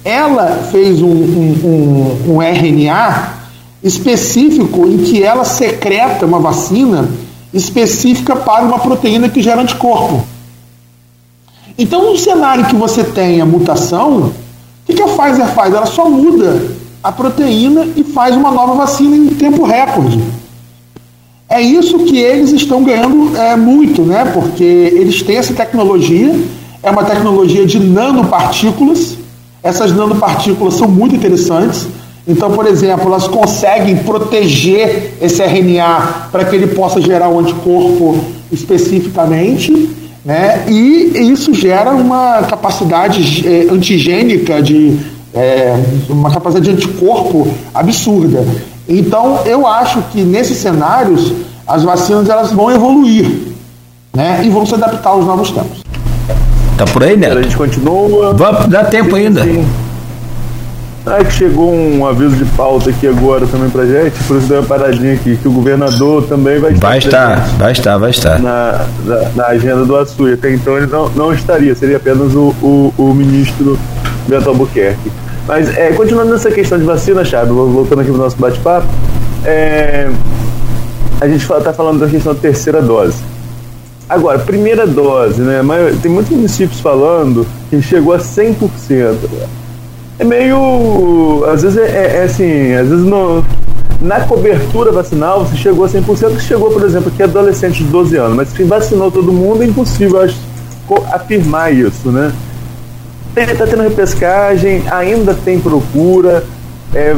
ela 0.03 0.67
fez 0.71 1.01
um, 1.01 1.07
um, 1.07 2.21
um, 2.27 2.35
um 2.35 2.41
RNA 2.41 3.41
específico 3.83 4.87
em 4.87 4.99
que 4.99 5.23
ela 5.23 5.43
secreta 5.43 6.25
uma 6.25 6.39
vacina 6.39 7.09
específica 7.53 8.35
para 8.35 8.63
uma 8.63 8.79
proteína 8.79 9.27
que 9.27 9.41
gera 9.41 9.61
anticorpo. 9.61 10.23
Então, 11.77 12.11
no 12.11 12.17
cenário 12.17 12.65
que 12.65 12.75
você 12.75 13.03
tem 13.03 13.41
a 13.41 13.45
mutação, 13.45 14.31
o 14.91 14.95
que 14.95 15.01
a 15.01 15.07
Pfizer 15.07 15.47
faz? 15.47 15.73
Ela 15.73 15.85
só 15.85 16.09
muda 16.09 16.61
a 17.03 17.11
proteína 17.11 17.87
e 17.95 18.03
faz 18.03 18.35
uma 18.35 18.51
nova 18.51 18.73
vacina 18.73 19.15
em 19.15 19.27
tempo 19.27 19.63
recorde. 19.63 20.21
É 21.49 21.59
isso 21.61 21.99
que 21.99 22.17
eles 22.17 22.51
estão 22.51 22.83
ganhando 22.83 23.35
é, 23.35 23.55
muito, 23.55 24.03
né? 24.03 24.23
Porque 24.33 24.63
eles 24.63 25.21
têm 25.21 25.37
essa 25.37 25.53
tecnologia, 25.53 26.33
é 26.81 26.89
uma 26.89 27.03
tecnologia 27.03 27.65
de 27.65 27.79
nanopartículas. 27.79 29.17
Essas 29.63 29.91
nanopartículas 29.91 30.75
são 30.75 30.87
muito 30.87 31.15
interessantes. 31.15 31.87
Então, 32.27 32.51
por 32.51 32.65
exemplo, 32.67 33.07
elas 33.07 33.27
conseguem 33.27 33.97
proteger 33.97 35.15
esse 35.21 35.41
RNA 35.43 36.29
para 36.31 36.45
que 36.45 36.55
ele 36.55 36.67
possa 36.67 37.01
gerar 37.01 37.29
um 37.29 37.39
anticorpo 37.39 38.17
especificamente 38.51 39.89
né? 40.23 40.65
E 40.67 41.31
isso 41.31 41.53
gera 41.53 41.91
uma 41.91 42.43
capacidade 42.43 43.47
é, 43.47 43.71
antigênica 43.71 44.61
de 44.61 44.99
é, 45.33 45.75
uma 46.09 46.31
capacidade 46.31 46.65
de 46.65 46.75
anticorpo 46.75 47.47
absurda. 47.73 48.45
Então, 48.87 49.39
eu 49.45 49.65
acho 49.65 50.01
que 50.11 50.21
nesses 50.21 50.57
cenários 50.57 51.33
as 51.67 51.83
vacinas 51.83 52.29
elas 52.29 52.51
vão 52.51 52.71
evoluir, 52.71 53.29
né? 54.13 54.41
E 54.43 54.49
vão 54.49 54.65
se 54.65 54.75
adaptar 54.75 55.11
aos 55.11 55.25
novos 55.25 55.51
tempos. 55.51 55.81
Tá 56.77 56.85
por 56.85 57.03
aí, 57.03 57.15
né? 57.15 57.27
A 57.27 57.41
gente 57.41 57.55
continua. 57.55 58.33
Vamos, 58.33 58.67
dá 58.67 58.83
tempo 58.83 59.15
sim, 59.15 59.25
ainda. 59.25 59.43
Sim. 59.43 59.65
É 61.03 61.23
que 61.23 61.33
chegou 61.33 61.73
um 61.73 62.05
aviso 62.05 62.35
de 62.35 62.45
pauta 62.45 62.91
aqui 62.91 63.07
agora 63.07 63.47
também 63.47 63.69
pra 63.71 63.85
gente, 63.85 64.23
por 64.27 64.37
isso 64.37 64.47
deu 64.47 64.59
uma 64.59 64.67
paradinha 64.67 65.13
aqui, 65.13 65.35
que 65.35 65.47
o 65.47 65.51
governador 65.51 66.23
também 66.27 66.59
vai 66.59 66.73
estar. 66.73 66.87
Vai 66.87 66.97
estar, 66.99 67.35
vai 67.57 67.71
estar, 67.71 67.97
vai 67.97 68.09
estar. 68.11 68.39
Na, 68.39 68.85
na, 69.03 69.29
na 69.35 69.47
agenda 69.47 69.83
do 69.83 69.95
Açúi. 69.95 70.33
Até 70.33 70.53
então 70.53 70.77
ele 70.77 70.85
não, 70.85 71.09
não 71.09 71.33
estaria, 71.33 71.73
seria 71.73 71.97
apenas 71.97 72.35
o, 72.35 72.53
o, 72.61 72.93
o 72.97 73.13
ministro 73.15 73.79
Beto 74.27 74.49
Albuquerque. 74.49 75.11
Mas 75.47 75.75
é, 75.75 75.91
continuando 75.91 76.31
nessa 76.31 76.51
questão 76.51 76.77
de 76.77 76.85
vacina, 76.85 77.25
Chave, 77.25 77.51
voltando 77.51 78.01
aqui 78.01 78.11
pro 78.11 78.19
nosso 78.19 78.37
bate-papo, 78.37 78.87
é, 79.43 80.07
a 81.19 81.27
gente 81.27 81.41
está 81.41 81.73
falando 81.73 81.99
da 81.99 82.07
questão 82.07 82.33
da 82.35 82.39
terceira 82.39 82.79
dose. 82.79 83.23
Agora, 84.07 84.37
primeira 84.37 84.85
dose, 84.85 85.41
né? 85.41 85.61
Tem 86.01 86.11
muitos 86.11 86.31
municípios 86.31 86.79
falando 86.79 87.47
que 87.69 87.81
chegou 87.81 88.13
a 88.13 88.19
100% 88.19 89.15
é 90.21 90.23
meio. 90.23 91.43
Às 91.51 91.63
vezes 91.63 91.77
é, 91.77 91.85
é, 91.85 92.17
é 92.17 92.23
assim, 92.23 92.73
às 92.73 92.87
vezes 92.87 93.05
na 93.99 94.21
cobertura 94.21 94.91
vacinal 94.91 95.45
você 95.45 95.57
chegou 95.57 95.85
a 95.85 95.89
100%, 95.89 96.35
que 96.35 96.41
chegou, 96.41 96.71
por 96.71 96.83
exemplo, 96.83 97.11
que 97.11 97.21
é 97.21 97.25
adolescente 97.25 97.83
de 97.83 97.89
12 97.89 98.15
anos, 98.17 98.35
mas 98.35 98.49
se 98.49 98.63
vacinou 98.63 99.11
todo 99.11 99.31
mundo 99.33 99.63
é 99.63 99.65
impossível 99.65 100.21
acho, 100.21 100.37
afirmar 101.11 101.73
isso, 101.73 102.11
né? 102.11 102.31
Está 103.35 103.65
tendo 103.65 103.83
repescagem, 103.83 104.83
ainda 104.91 105.33
tem 105.33 105.59
procura. 105.59 106.43
É, 106.93 107.15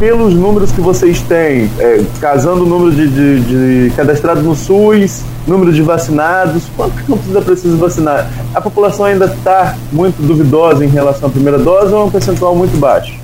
pelos 0.00 0.32
números 0.34 0.72
que 0.72 0.80
vocês 0.80 1.20
têm, 1.20 1.70
é, 1.78 2.02
casando 2.22 2.64
o 2.64 2.66
número 2.66 2.90
de, 2.90 3.06
de, 3.06 3.88
de 3.88 3.94
cadastrados 3.94 4.42
no 4.42 4.56
SUS, 4.56 5.22
número 5.46 5.70
de 5.70 5.82
vacinados, 5.82 6.62
campos 6.74 7.26
ainda 7.26 7.42
precisa 7.42 7.76
vacinar? 7.76 8.30
A 8.54 8.62
população 8.62 9.04
ainda 9.04 9.26
está 9.26 9.76
muito 9.92 10.16
duvidosa 10.22 10.82
em 10.82 10.88
relação 10.88 11.28
à 11.28 11.30
primeira 11.30 11.58
dose 11.58 11.92
ou 11.92 12.00
é 12.00 12.04
um 12.04 12.10
percentual 12.10 12.56
muito 12.56 12.74
baixo? 12.80 13.20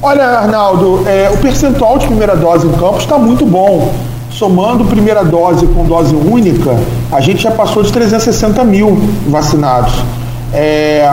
Olha, 0.00 0.24
Arnaldo, 0.24 1.02
é, 1.08 1.28
o 1.28 1.36
percentual 1.38 1.98
de 1.98 2.06
primeira 2.06 2.36
dose 2.36 2.68
em 2.68 2.72
campos 2.72 3.02
está 3.02 3.18
muito 3.18 3.44
bom. 3.44 3.92
Somando 4.30 4.84
primeira 4.84 5.24
dose 5.24 5.66
com 5.66 5.84
dose 5.84 6.14
única, 6.14 6.70
a 7.10 7.20
gente 7.20 7.42
já 7.42 7.50
passou 7.50 7.82
de 7.82 7.92
360 7.92 8.62
mil 8.62 8.96
vacinados. 9.26 9.92
É, 10.54 11.12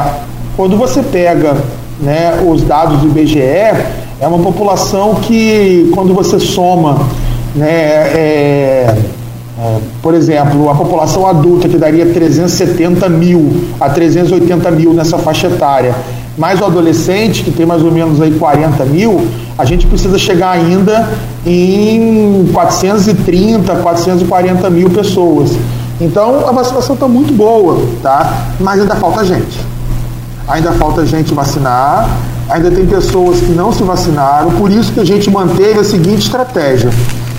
quando 0.55 0.77
você 0.77 1.01
pega 1.01 1.57
né, 1.99 2.39
os 2.47 2.61
dados 2.61 2.99
do 2.99 3.07
IBGE, 3.07 4.05
é 4.19 4.27
uma 4.27 4.39
população 4.39 5.15
que, 5.15 5.91
quando 5.93 6.13
você 6.13 6.39
soma, 6.39 6.99
né, 7.55 7.67
é, 7.67 8.97
é, 9.59 9.77
por 10.01 10.13
exemplo, 10.13 10.69
a 10.69 10.75
população 10.75 11.25
adulta, 11.27 11.67
que 11.67 11.77
daria 11.77 12.05
370 12.05 13.09
mil 13.09 13.51
a 13.79 13.89
380 13.89 14.71
mil 14.71 14.93
nessa 14.93 15.17
faixa 15.17 15.47
etária, 15.47 15.95
mais 16.37 16.61
o 16.61 16.65
adolescente, 16.65 17.43
que 17.43 17.51
tem 17.51 17.65
mais 17.65 17.83
ou 17.83 17.91
menos 17.91 18.21
aí 18.21 18.31
40 18.31 18.85
mil, 18.85 19.27
a 19.57 19.65
gente 19.65 19.87
precisa 19.87 20.17
chegar 20.17 20.51
ainda 20.51 21.09
em 21.45 22.47
430, 22.53 23.75
440 23.75 24.69
mil 24.69 24.89
pessoas. 24.89 25.51
Então 25.99 26.47
a 26.47 26.51
vacinação 26.51 26.93
está 26.93 27.07
muito 27.07 27.33
boa, 27.33 27.81
tá? 28.03 28.45
Mas 28.59 28.81
ainda 28.81 28.95
falta 28.95 29.25
gente. 29.25 29.66
Ainda 30.47 30.71
falta 30.71 31.05
gente 31.05 31.33
vacinar 31.33 32.07
ainda 32.49 32.71
tem 32.71 32.85
pessoas 32.85 33.39
que 33.39 33.51
não 33.51 33.71
se 33.71 33.83
vacinaram, 33.83 34.51
por 34.51 34.71
isso 34.71 34.91
que 34.91 34.99
a 34.99 35.05
gente 35.05 35.29
manteve 35.29 35.79
a 35.79 35.83
seguinte 35.83 36.23
estratégia. 36.23 36.89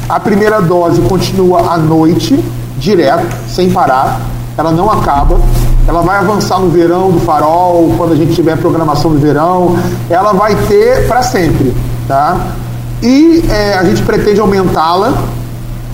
A 0.09 0.21
primeira 0.21 0.61
dose 0.61 1.01
continua 1.03 1.73
à 1.73 1.79
noite, 1.79 2.43
direto, 2.79 3.27
sem 3.49 3.71
parar, 3.71 4.21
ela 4.57 4.71
não 4.71 4.91
acaba, 4.91 5.41
ela 5.87 6.03
vai 6.03 6.19
avançar 6.19 6.59
no 6.59 6.69
verão 6.69 7.11
do 7.11 7.21
farol, 7.21 7.95
quando 7.97 8.13
a 8.13 8.17
gente 8.17 8.35
tiver 8.35 8.57
programação 8.59 9.13
do 9.13 9.19
verão, 9.19 9.77
ela 10.11 10.33
vai 10.33 10.55
ter 10.67 11.07
para 11.07 11.23
sempre, 11.23 11.75
tá? 12.07 12.37
E 13.03 13.45
é, 13.49 13.75
a 13.75 13.85
gente 13.85 14.03
pretende 14.03 14.41
aumentá-la. 14.41 15.15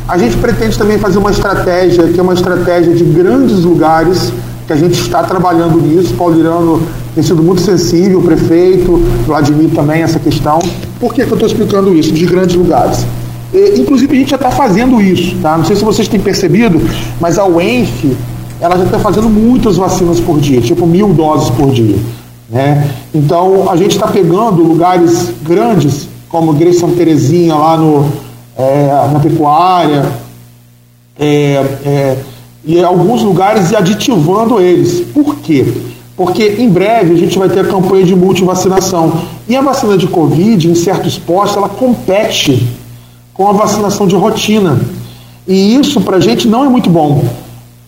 A 0.06 0.18
gente 0.18 0.36
pretende 0.36 0.76
também 0.76 0.98
fazer 0.98 1.18
uma 1.18 1.30
estratégia, 1.30 2.08
que 2.08 2.20
é 2.20 2.22
uma 2.22 2.34
estratégia 2.34 2.94
de 2.94 3.04
grandes 3.04 3.64
lugares, 3.64 4.32
que 4.66 4.72
a 4.72 4.76
gente 4.76 4.98
está 4.98 5.22
trabalhando 5.22 5.80
nisso. 5.80 6.14
Paulo 6.14 6.38
Irano 6.38 6.82
tem 7.14 7.22
sido 7.22 7.42
muito 7.42 7.60
sensível, 7.60 8.18
o 8.18 8.22
prefeito, 8.22 8.96
Vladimir 9.26 9.70
também, 9.70 10.02
essa 10.02 10.18
questão. 10.18 10.58
Por 10.98 11.12
que, 11.12 11.24
que 11.24 11.30
eu 11.30 11.34
estou 11.34 11.46
explicando 11.46 11.94
isso? 11.94 12.12
De 12.12 12.26
grandes 12.26 12.56
lugares. 12.56 13.06
E, 13.52 13.80
inclusive, 13.80 14.12
a 14.14 14.18
gente 14.18 14.30
já 14.30 14.36
está 14.36 14.50
fazendo 14.50 15.00
isso, 15.00 15.36
tá? 15.40 15.56
Não 15.56 15.64
sei 15.64 15.76
se 15.76 15.84
vocês 15.84 16.08
têm 16.08 16.18
percebido, 16.18 16.80
mas 17.20 17.38
a 17.38 17.46
UENF, 17.46 18.16
ela 18.60 18.76
já 18.76 18.84
está 18.84 18.98
fazendo 18.98 19.28
muitas 19.28 19.76
vacinas 19.76 20.18
por 20.18 20.40
dia, 20.40 20.60
tipo 20.60 20.86
mil 20.86 21.12
doses 21.12 21.50
por 21.50 21.70
dia. 21.70 21.96
Né? 22.48 22.90
Então, 23.14 23.70
a 23.70 23.76
gente 23.76 23.92
está 23.92 24.08
pegando 24.08 24.62
lugares 24.62 25.30
grandes, 25.42 26.08
como 26.28 26.52
Igreja 26.52 26.80
Santa 26.80 26.96
Terezinha, 26.96 27.54
lá 27.54 27.76
no, 27.76 28.06
é, 28.56 28.86
na 29.12 29.20
pecuária, 29.20 30.04
é, 31.18 31.64
é, 31.84 32.18
e 32.66 32.82
alguns 32.82 33.22
lugares 33.22 33.70
e 33.70 33.76
aditivando 33.76 34.60
eles. 34.60 35.00
Por 35.12 35.36
quê? 35.36 35.66
Porque 36.16 36.56
em 36.58 36.68
breve 36.68 37.14
a 37.14 37.18
gente 37.18 37.38
vai 37.38 37.48
ter 37.48 37.60
a 37.60 37.64
campanha 37.64 38.04
de 38.04 38.14
multivacinação. 38.14 39.12
E 39.48 39.56
a 39.56 39.60
vacina 39.60 39.98
de 39.98 40.06
Covid, 40.06 40.70
em 40.70 40.74
certos 40.74 41.18
postos, 41.18 41.56
ela 41.56 41.68
compete 41.68 42.66
com 43.34 43.48
a 43.48 43.52
vacinação 43.52 44.06
de 44.06 44.14
rotina. 44.14 44.80
E 45.46 45.74
isso 45.74 46.00
para 46.00 46.16
a 46.16 46.20
gente 46.20 46.48
não 46.48 46.64
é 46.64 46.68
muito 46.68 46.88
bom. 46.88 47.24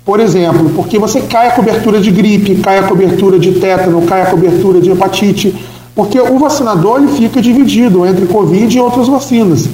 Por 0.05 0.21
exemplo, 0.21 0.71
porque 0.75 0.99
você 0.99 1.21
cai 1.23 1.49
a 1.49 1.53
cobertura 1.53 2.01
de 2.01 2.11
gripe, 2.11 2.57
cai 2.57 2.79
a 2.79 2.85
cobertura 2.85 3.39
de 3.39 3.53
tétano, 3.53 4.03
cai 4.03 4.23
a 4.23 4.27
cobertura 4.27 4.81
de 4.81 4.91
hepatite, 4.91 5.55
porque 5.95 6.21
o 6.21 6.39
vacinador 6.39 7.01
ele 7.01 7.13
fica 7.13 7.41
dividido 7.41 8.05
entre 8.07 8.27
Covid 8.27 8.77
e 8.77 8.81
outras 8.81 9.09
vacinas. 9.09 9.69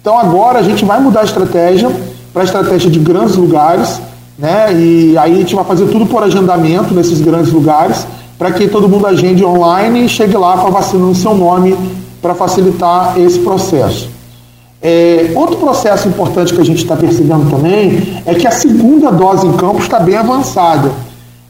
Então 0.00 0.18
agora 0.18 0.58
a 0.58 0.62
gente 0.62 0.84
vai 0.84 1.00
mudar 1.00 1.22
a 1.22 1.24
estratégia 1.24 1.90
para 2.32 2.42
a 2.42 2.44
estratégia 2.44 2.90
de 2.90 2.98
grandes 2.98 3.36
lugares 3.36 4.00
né? 4.38 4.72
E 4.72 5.16
aí 5.18 5.32
a 5.32 5.38
gente 5.38 5.54
vai 5.54 5.64
fazer 5.64 5.86
tudo 5.86 6.06
por 6.06 6.22
agendamento 6.22 6.94
nesses 6.94 7.20
grandes 7.20 7.52
lugares, 7.52 8.06
para 8.38 8.50
que 8.50 8.68
todo 8.68 8.88
mundo 8.88 9.06
agende 9.06 9.44
online 9.44 10.04
e 10.04 10.08
chegue 10.08 10.36
lá 10.36 10.58
com 10.58 10.66
a 10.66 10.70
vacina 10.70 11.04
no 11.04 11.14
seu 11.14 11.34
nome 11.34 11.76
para 12.20 12.34
facilitar 12.34 13.18
esse 13.18 13.38
processo. 13.38 14.08
É, 14.82 15.32
outro 15.34 15.56
processo 15.56 16.08
importante 16.08 16.52
que 16.52 16.60
a 16.60 16.64
gente 16.64 16.82
está 16.82 16.94
percebendo 16.94 17.48
também 17.48 18.20
é 18.26 18.34
que 18.34 18.46
a 18.46 18.50
segunda 18.50 19.10
dose 19.10 19.46
em 19.46 19.52
campo 19.52 19.78
está 19.78 19.98
bem 19.98 20.16
avançada. 20.16 20.90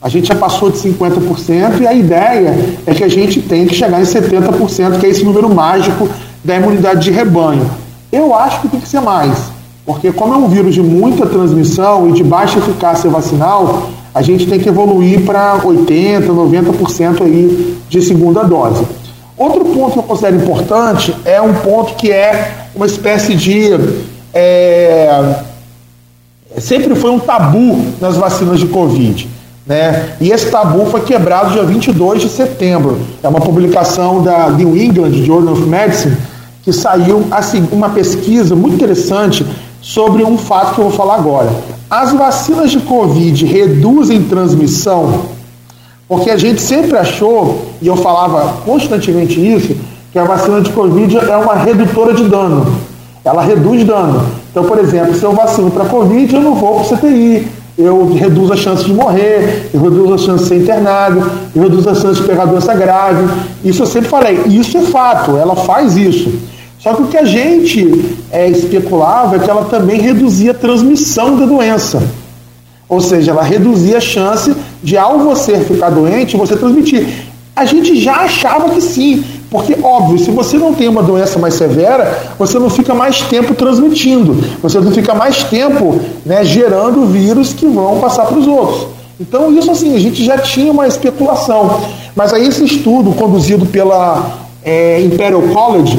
A 0.01 0.09
gente 0.09 0.29
já 0.29 0.35
passou 0.35 0.71
de 0.71 0.77
50% 0.79 1.81
e 1.81 1.87
a 1.87 1.95
ideia 1.95 2.77
é 2.87 2.95
que 2.95 3.03
a 3.03 3.09
gente 3.09 3.41
tem 3.41 3.67
que 3.67 3.75
chegar 3.75 4.01
em 4.01 4.05
70%, 4.05 5.01
que 5.01 5.07
é 5.07 5.09
esse 5.09 5.25
número 5.25 5.53
mágico 5.53 6.09
da 6.45 6.57
imunidade 6.57 7.01
de 7.05 7.11
rebanho. 7.11 7.69
Eu 8.13 8.35
acho 8.35 8.61
que 8.61 8.69
tem 8.69 8.79
que 8.79 8.89
ser 8.89 9.01
mais. 9.01 9.54
Porque 9.85 10.11
como 10.13 10.35
é 10.35 10.37
um 10.37 10.49
vírus 10.49 10.75
de 10.75 10.83
muita 10.83 11.27
transmissão 11.27 12.09
e 12.09 12.13
de 12.13 12.25
baixa 12.25 12.59
eficácia 12.59 13.11
vacinal, 13.11 13.91
a 14.15 14.23
gente 14.23 14.47
tem 14.47 14.59
que 14.59 14.69
evoluir 14.69 15.25
para 15.25 15.59
80%, 15.59 16.27
90% 16.27 17.23
aí 17.23 17.79
de 17.89 18.01
segunda 18.01 18.43
dose. 18.43 18.85
Outro 19.37 19.65
ponto 19.65 19.93
que 19.93 19.99
eu 19.99 20.03
considero 20.05 20.37
importante 20.37 21.15
é 21.25 21.41
um 21.41 21.53
ponto 21.55 21.95
que 21.95 22.11
é 22.11 22.67
uma 22.75 22.87
espécie 22.87 23.35
de. 23.35 23.71
É, 24.33 25.35
sempre 26.59 26.95
foi 26.95 27.11
um 27.11 27.19
tabu 27.19 27.85
nas 28.01 28.17
vacinas 28.17 28.61
de 28.61 28.67
Covid. 28.67 29.29
Né? 29.67 30.15
E 30.21 30.31
esse 30.31 30.51
tabu 30.51 30.87
foi 30.87 31.01
quebrado 31.01 31.53
dia 31.53 31.65
22 31.65 32.23
de 32.23 32.29
setembro. 32.29 33.01
É 33.23 33.29
uma 33.29 33.41
publicação 33.41 34.23
da 34.23 34.49
New 34.51 34.77
England 34.77 35.13
Journal 35.25 35.55
of 35.55 35.63
Medicine 35.63 36.17
que 36.63 36.73
saiu 36.73 37.27
assim, 37.31 37.69
uma 37.71 37.91
pesquisa 37.91 38.57
muito 38.57 38.77
interessante 38.77 39.45
sobre 39.85 40.25
um 40.25 40.39
fato 40.39 40.75
que 40.75 40.81
eu 40.81 40.89
vou 40.89 40.93
falar 40.95 41.17
agora. 41.17 41.51
As 41.91 42.11
vacinas 42.15 42.71
de 42.71 42.81
Covid 42.81 43.45
reduzem 43.45 44.23
transmissão, 44.23 45.27
porque 46.09 46.31
a 46.31 46.39
gente 46.39 46.63
sempre 46.63 46.97
achou, 46.97 47.67
e 47.83 47.87
eu 47.87 47.95
falava 47.95 48.63
constantemente 48.65 49.39
isso, 49.39 49.77
que 50.11 50.19
a 50.19 50.25
vacina 50.25 50.63
de 50.63 50.71
Covid 50.71 51.19
é 51.19 51.37
uma 51.37 51.55
redutora 51.55 52.15
de 52.15 52.25
dano. 52.25 52.67
Ela 53.23 53.43
reduz 53.43 53.85
dano. 53.85 54.25
Então, 54.51 54.65
por 54.65 54.79
exemplo, 54.79 55.15
se 55.15 55.23
eu 55.23 55.33
vacino 55.33 55.71
para 55.71 55.85
Covid, 55.85 56.35
eu 56.35 56.41
não 56.41 56.55
vou 56.55 56.81
para 56.81 56.95
o 56.95 56.97
CTI. 56.97 57.47
Eu 57.77 58.15
reduzo 58.15 58.55
a 58.55 58.57
chance 58.57 58.85
de 58.85 58.95
morrer, 58.95 59.69
eu 59.75 59.83
reduzo 59.83 60.15
a 60.15 60.19
chance 60.19 60.45
de 60.45 60.49
ser 60.49 60.57
internado, 60.63 61.31
eu 61.55 61.63
reduzo 61.63 61.91
a 61.91 61.95
chance 61.95 62.23
de 62.23 62.27
pegar 62.27 62.47
doença 62.47 62.73
grave. 62.73 63.27
Isso 63.63 63.83
eu 63.83 63.87
sempre 63.87 64.09
falei. 64.09 64.41
Isso 64.47 64.79
é 64.79 64.83
fato, 64.83 65.37
ela 65.37 65.57
faz 65.57 65.97
isso. 65.97 66.33
Só 66.85 66.93
que 66.93 67.03
o 67.03 67.07
que 67.07 67.17
a 67.17 67.25
gente 67.25 68.05
é, 68.31 68.47
especulava 68.47 69.37
é 69.37 69.39
que 69.39 69.49
ela 69.49 69.65
também 69.65 69.99
reduzia 69.99 70.51
a 70.51 70.55
transmissão 70.55 71.35
da 71.35 71.47
doença. 71.47 72.03
Ou 72.87 73.01
seja, 73.01 73.31
ela 73.31 73.43
reduzia 73.43 73.97
a 73.97 74.01
chance 74.03 74.55
de, 74.83 74.95
ao 74.95 75.19
você 75.21 75.61
ficar 75.61 75.89
doente, 75.89 76.37
você 76.37 76.55
transmitir. 76.55 77.09
A 77.57 77.65
gente 77.65 77.99
já 77.99 78.17
achava 78.17 78.69
que 78.69 78.83
sim, 78.83 79.25
porque, 79.51 79.75
óbvio, 79.83 80.19
se 80.19 80.31
você 80.31 80.59
não 80.59 80.75
tem 80.75 80.87
uma 80.87 81.03
doença 81.03 81.39
mais 81.39 81.55
severa, 81.55 82.35
você 82.39 82.59
não 82.59 82.69
fica 82.69 82.93
mais 82.93 83.23
tempo 83.23 83.55
transmitindo, 83.55 84.37
você 84.63 84.79
não 84.79 84.93
fica 84.93 85.15
mais 85.15 85.43
tempo 85.45 85.99
né, 86.27 86.45
gerando 86.45 87.07
vírus 87.07 87.55
que 87.55 87.65
vão 87.65 87.99
passar 87.99 88.27
para 88.27 88.37
os 88.37 88.47
outros. 88.47 88.89
Então, 89.19 89.51
isso 89.57 89.71
assim, 89.71 89.97
a 89.97 89.99
gente 89.99 90.23
já 90.23 90.37
tinha 90.37 90.71
uma 90.71 90.87
especulação. 90.87 91.81
Mas 92.15 92.35
aí, 92.35 92.47
esse 92.47 92.63
estudo 92.63 93.13
conduzido 93.13 93.65
pela 93.65 94.37
é, 94.63 95.01
Imperial 95.01 95.41
College, 95.41 95.99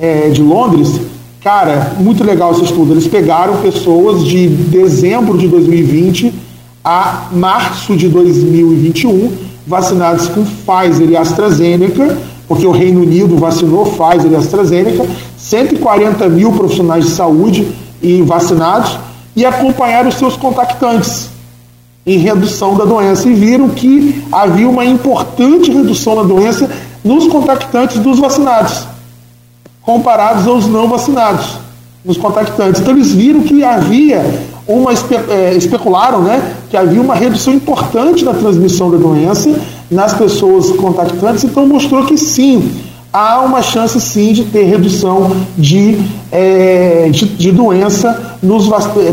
é, 0.00 0.30
de 0.30 0.42
Londres, 0.42 0.98
cara, 1.42 1.92
muito 1.98 2.24
legal 2.24 2.52
esse 2.52 2.64
estudo. 2.64 2.92
Eles 2.92 3.06
pegaram 3.06 3.58
pessoas 3.58 4.24
de 4.24 4.48
dezembro 4.48 5.36
de 5.36 5.46
2020 5.46 6.32
a 6.82 7.26
março 7.30 7.94
de 7.94 8.08
2021 8.08 9.30
vacinadas 9.66 10.28
com 10.28 10.42
Pfizer 10.42 11.10
e 11.10 11.16
AstraZeneca, 11.16 12.18
porque 12.48 12.66
o 12.66 12.70
Reino 12.70 13.02
Unido 13.02 13.36
vacinou 13.36 13.84
Pfizer 13.84 14.32
e 14.32 14.36
AstraZeneca, 14.36 15.06
140 15.36 16.28
mil 16.30 16.52
profissionais 16.52 17.04
de 17.04 17.10
saúde 17.10 17.68
e 18.02 18.22
vacinados 18.22 18.98
e 19.36 19.44
acompanharam 19.44 20.08
os 20.08 20.14
seus 20.14 20.36
contactantes 20.36 21.28
em 22.06 22.16
redução 22.16 22.74
da 22.74 22.86
doença 22.86 23.28
e 23.28 23.34
viram 23.34 23.68
que 23.68 24.24
havia 24.32 24.68
uma 24.68 24.84
importante 24.84 25.70
redução 25.70 26.16
da 26.16 26.22
doença 26.22 26.68
nos 27.04 27.26
contactantes 27.26 27.98
dos 27.98 28.18
vacinados 28.18 28.86
comparados 29.82 30.46
aos 30.46 30.66
não 30.66 30.88
vacinados, 30.88 31.58
nos 32.04 32.16
contactantes. 32.16 32.80
Então 32.80 32.94
eles 32.94 33.12
viram 33.12 33.40
que 33.40 33.64
havia 33.64 34.24
uma 34.66 34.92
é, 34.92 35.54
especularam, 35.56 36.22
né, 36.22 36.54
que 36.68 36.76
havia 36.76 37.00
uma 37.00 37.14
redução 37.14 37.52
importante 37.52 38.24
na 38.24 38.32
transmissão 38.32 38.90
da 38.90 38.96
doença 38.96 39.58
nas 39.90 40.14
pessoas 40.14 40.70
contactantes, 40.70 41.42
então 41.42 41.66
mostrou 41.66 42.06
que 42.06 42.16
sim, 42.16 42.70
há 43.12 43.40
uma 43.40 43.60
chance 43.60 44.00
sim 44.00 44.32
de 44.32 44.44
ter 44.44 44.64
redução 44.64 45.36
de, 45.58 45.98
é, 46.30 47.08
de, 47.10 47.24
de, 47.26 47.50
doença 47.50 48.36
nos, 48.40 48.68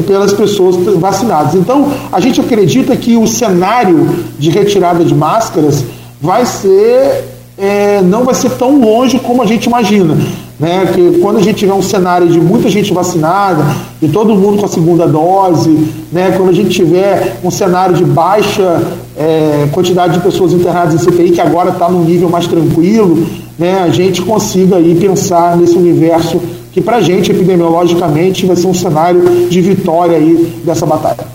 pelas 0.06 0.34
pessoas 0.34 0.76
vacinadas. 0.98 1.56
Então, 1.56 1.92
a 2.12 2.20
gente 2.20 2.40
acredita 2.40 2.96
que 2.96 3.18
o 3.18 3.26
cenário 3.26 4.08
de 4.38 4.52
retirada 4.52 5.04
de 5.04 5.16
máscaras 5.16 5.84
vai 6.22 6.46
ser, 6.46 7.26
é, 7.58 8.02
não 8.04 8.24
vai 8.24 8.36
ser 8.36 8.52
tão 8.52 8.80
longe 8.80 9.18
como 9.18 9.42
a 9.42 9.46
gente 9.48 9.66
imagina. 9.66 10.16
Né, 10.60 10.92
que 10.92 11.20
quando 11.20 11.38
a 11.38 11.42
gente 11.42 11.58
tiver 11.58 11.74
um 11.74 11.84
cenário 11.84 12.28
de 12.28 12.40
muita 12.40 12.68
gente 12.68 12.92
vacinada, 12.92 13.64
de 14.02 14.08
todo 14.08 14.36
mundo 14.36 14.58
com 14.58 14.66
a 14.66 14.68
segunda 14.68 15.08
dose, 15.08 15.70
né, 16.12 16.34
quando 16.36 16.50
a 16.50 16.54
gente 16.54 16.70
tiver 16.70 17.38
um 17.44 17.52
cenário 17.52 17.96
de 17.96 18.04
baixa 18.04 18.82
é, 19.16 19.68
quantidade 19.72 20.14
de 20.14 20.20
pessoas 20.20 20.54
internadas 20.54 20.96
em 20.96 20.98
CTI, 20.98 21.32
que 21.32 21.42
agora 21.42 21.70
está 21.70 21.88
num 21.88 22.04
nível 22.04 22.28
mais 22.28 22.48
tranquilo, 22.48 23.28
né, 23.58 23.84
a 23.84 23.90
gente 23.90 24.24
consiga 24.24 24.78
aí 24.78 24.96
pensar 24.96 25.56
nesse 25.56 25.76
universo 25.76 26.42
que 26.72 26.82
para 26.82 26.98
a 26.98 27.02
gente, 27.02 27.32
epidemiologicamente, 27.32 28.46
vai 28.46 28.56
ser 28.56 28.68
um 28.68 28.74
cenário 28.74 29.48
de 29.50 29.62
vitória 29.62 30.16
aí 30.16 30.62
dessa 30.64 30.86
batalha. 30.86 31.26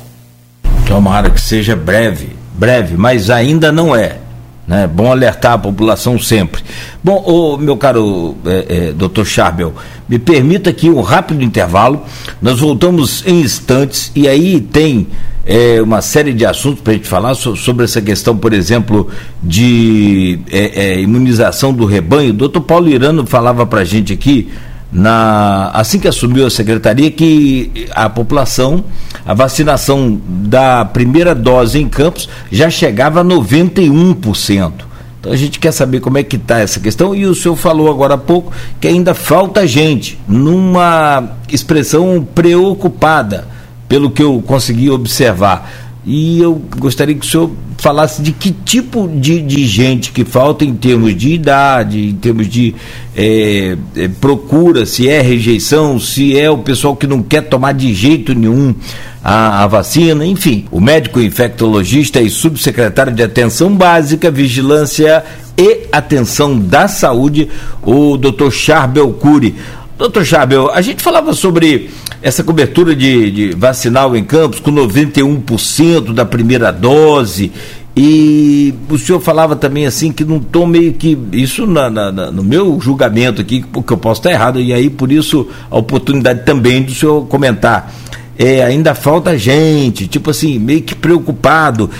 Tomara 0.86 1.30
que 1.30 1.40
seja 1.40 1.74
breve, 1.74 2.30
breve, 2.54 2.96
mas 2.96 3.28
ainda 3.28 3.72
não 3.72 3.94
é. 3.94 4.21
Né? 4.66 4.86
Bom 4.86 5.10
alertar 5.10 5.54
a 5.54 5.58
população 5.58 6.18
sempre. 6.18 6.62
Bom, 7.02 7.16
o 7.16 7.56
meu 7.58 7.76
caro 7.76 8.36
é, 8.46 8.66
é, 8.68 8.92
doutor 8.92 9.26
Charbel, 9.26 9.74
me 10.08 10.18
permita 10.18 10.70
aqui 10.70 10.88
um 10.88 11.00
rápido 11.00 11.42
intervalo. 11.42 12.02
Nós 12.40 12.60
voltamos 12.60 13.24
em 13.26 13.40
instantes 13.40 14.12
e 14.14 14.28
aí 14.28 14.60
tem 14.60 15.08
é, 15.44 15.82
uma 15.82 16.00
série 16.00 16.32
de 16.32 16.46
assuntos 16.46 16.80
para 16.80 16.92
a 16.92 16.96
gente 16.96 17.08
falar 17.08 17.34
so, 17.34 17.56
sobre 17.56 17.84
essa 17.84 18.00
questão, 18.00 18.36
por 18.36 18.52
exemplo, 18.52 19.08
de 19.42 20.38
é, 20.50 20.84
é, 20.84 21.00
imunização 21.00 21.72
do 21.72 21.84
rebanho. 21.84 22.30
O 22.30 22.34
doutor 22.34 22.60
Paulo 22.60 22.88
Irano 22.88 23.26
falava 23.26 23.66
para 23.66 23.80
a 23.80 23.84
gente 23.84 24.12
aqui 24.12 24.48
na, 24.92 25.70
assim 25.72 25.98
que 25.98 26.06
assumiu 26.06 26.46
a 26.46 26.50
secretaria, 26.50 27.10
que 27.10 27.88
a 27.92 28.10
população, 28.10 28.84
a 29.24 29.32
vacinação 29.32 30.20
da 30.26 30.84
primeira 30.84 31.34
dose 31.34 31.78
em 31.78 31.88
Campos 31.88 32.28
já 32.50 32.68
chegava 32.68 33.20
a 33.20 33.24
91%. 33.24 34.72
Então 35.18 35.32
a 35.32 35.36
gente 35.36 35.58
quer 35.58 35.72
saber 35.72 36.00
como 36.00 36.18
é 36.18 36.22
que 36.22 36.36
está 36.36 36.58
essa 36.58 36.80
questão 36.80 37.14
e 37.14 37.24
o 37.24 37.34
senhor 37.34 37.56
falou 37.56 37.88
agora 37.88 38.14
há 38.14 38.18
pouco 38.18 38.52
que 38.80 38.88
ainda 38.88 39.14
falta 39.14 39.66
gente, 39.66 40.18
numa 40.26 41.36
expressão 41.48 42.26
preocupada, 42.34 43.46
pelo 43.88 44.10
que 44.10 44.22
eu 44.22 44.42
consegui 44.44 44.90
observar. 44.90 45.70
E 46.04 46.40
eu 46.40 46.60
gostaria 46.78 47.14
que 47.14 47.24
o 47.24 47.28
senhor 47.28 47.50
falasse 47.78 48.22
de 48.22 48.32
que 48.32 48.50
tipo 48.50 49.08
de, 49.08 49.40
de 49.40 49.64
gente 49.66 50.10
que 50.10 50.24
falta 50.24 50.64
em 50.64 50.74
termos 50.74 51.16
de 51.16 51.32
idade, 51.32 52.08
em 52.08 52.14
termos 52.14 52.48
de 52.48 52.74
é, 53.14 53.76
é, 53.96 54.08
procura, 54.08 54.84
se 54.84 55.08
é 55.08 55.20
rejeição, 55.20 56.00
se 56.00 56.38
é 56.38 56.50
o 56.50 56.58
pessoal 56.58 56.96
que 56.96 57.06
não 57.06 57.22
quer 57.22 57.42
tomar 57.42 57.72
de 57.72 57.94
jeito 57.94 58.34
nenhum 58.34 58.74
a, 59.22 59.62
a, 59.62 59.66
vacina, 59.68 60.26
enfim. 60.26 60.64
O 60.72 60.80
médico 60.80 61.20
infectologista 61.20 62.20
e 62.20 62.28
subsecretário 62.28 63.12
de 63.12 63.22
Atenção 63.22 63.72
Básica, 63.72 64.28
Vigilância 64.28 65.24
e 65.56 65.86
Atenção 65.92 66.58
da 66.58 66.88
Saúde, 66.88 67.48
o 67.80 68.16
Dr. 68.16 68.50
Charbel 68.50 69.12
Cury. 69.12 69.54
Doutor 69.98 70.24
Chabel, 70.24 70.70
a 70.72 70.80
gente 70.80 71.02
falava 71.02 71.32
sobre 71.32 71.90
essa 72.22 72.42
cobertura 72.42 72.94
de, 72.94 73.30
de 73.30 73.50
vacinal 73.50 74.16
em 74.16 74.24
campos 74.24 74.60
com 74.60 74.72
91% 74.72 76.12
da 76.12 76.24
primeira 76.24 76.72
dose. 76.72 77.52
E 77.94 78.74
o 78.88 78.96
senhor 78.96 79.20
falava 79.20 79.54
também 79.54 79.84
assim 79.84 80.10
que 80.10 80.24
não 80.24 80.40
tom 80.40 80.64
meio 80.64 80.94
que. 80.94 81.18
Isso 81.32 81.66
na, 81.66 81.90
na, 81.90 82.10
no 82.30 82.42
meu 82.42 82.80
julgamento 82.80 83.42
aqui, 83.42 83.62
porque 83.70 83.92
eu 83.92 83.98
posso 83.98 84.20
estar 84.20 84.30
errado, 84.30 84.58
e 84.58 84.72
aí 84.72 84.88
por 84.88 85.12
isso 85.12 85.46
a 85.70 85.76
oportunidade 85.76 86.44
também 86.44 86.82
do 86.82 86.94
senhor 86.94 87.26
comentar. 87.26 87.92
É, 88.38 88.62
ainda 88.64 88.94
falta 88.94 89.36
gente, 89.36 90.06
tipo 90.06 90.30
assim, 90.30 90.58
meio 90.58 90.82
que 90.82 90.94
preocupado. 90.94 91.90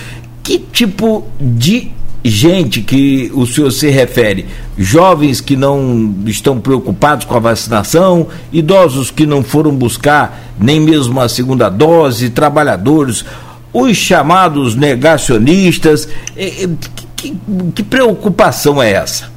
Que 0.43 0.59
tipo 0.59 1.27
de 1.39 1.93
gente 2.25 2.81
que 2.81 3.31
o 3.35 3.47
senhor 3.47 3.71
se 3.71 3.91
refere? 3.91 4.47
Jovens 4.79 5.41
que 5.41 5.57
não 5.57 6.15
estão 6.27 6.61
preocupados 6.61 7.25
com 7.25 7.37
a 7.37 7.41
vacinação, 7.41 8.29
idosos 8.53 9.11
que 9.11 9.27
não 9.27 9.43
foram 9.43 9.75
buscar 9.75 10.55
nem 10.59 10.81
mesmo 10.81 11.21
a 11.21 11.29
segunda 11.29 11.69
dose, 11.69 12.31
trabalhadores, 12.31 13.25
os 13.73 13.97
chamados 13.97 14.75
negacionistas. 14.75 16.09
Que, 16.35 16.69
que, 17.17 17.37
que 17.75 17.83
preocupação 17.83 18.83
é 18.83 18.93
essa? 18.93 19.31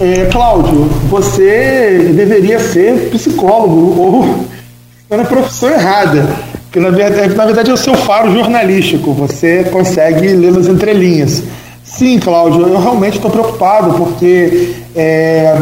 É, 0.00 0.26
Cláudio, 0.26 0.86
você 1.08 2.12
deveria 2.16 2.58
ser 2.58 3.10
psicólogo 3.10 4.00
ou 4.00 4.46
está 5.04 5.16
na 5.16 5.24
profissão 5.24 5.70
errada 5.70 6.49
que 6.70 6.78
na 6.78 6.90
verdade, 6.90 7.34
na 7.34 7.44
verdade 7.44 7.70
é 7.70 7.74
o 7.74 7.76
seu 7.76 7.94
faro 7.94 8.32
jornalístico, 8.32 9.12
você 9.12 9.64
consegue 9.64 10.28
ler 10.28 10.52
nas 10.52 10.68
entrelinhas. 10.68 11.42
Sim, 11.82 12.18
Cláudio, 12.18 12.62
eu 12.62 12.80
realmente 12.80 13.16
estou 13.16 13.30
preocupado, 13.30 13.94
porque 13.94 14.74
é, 14.94 15.56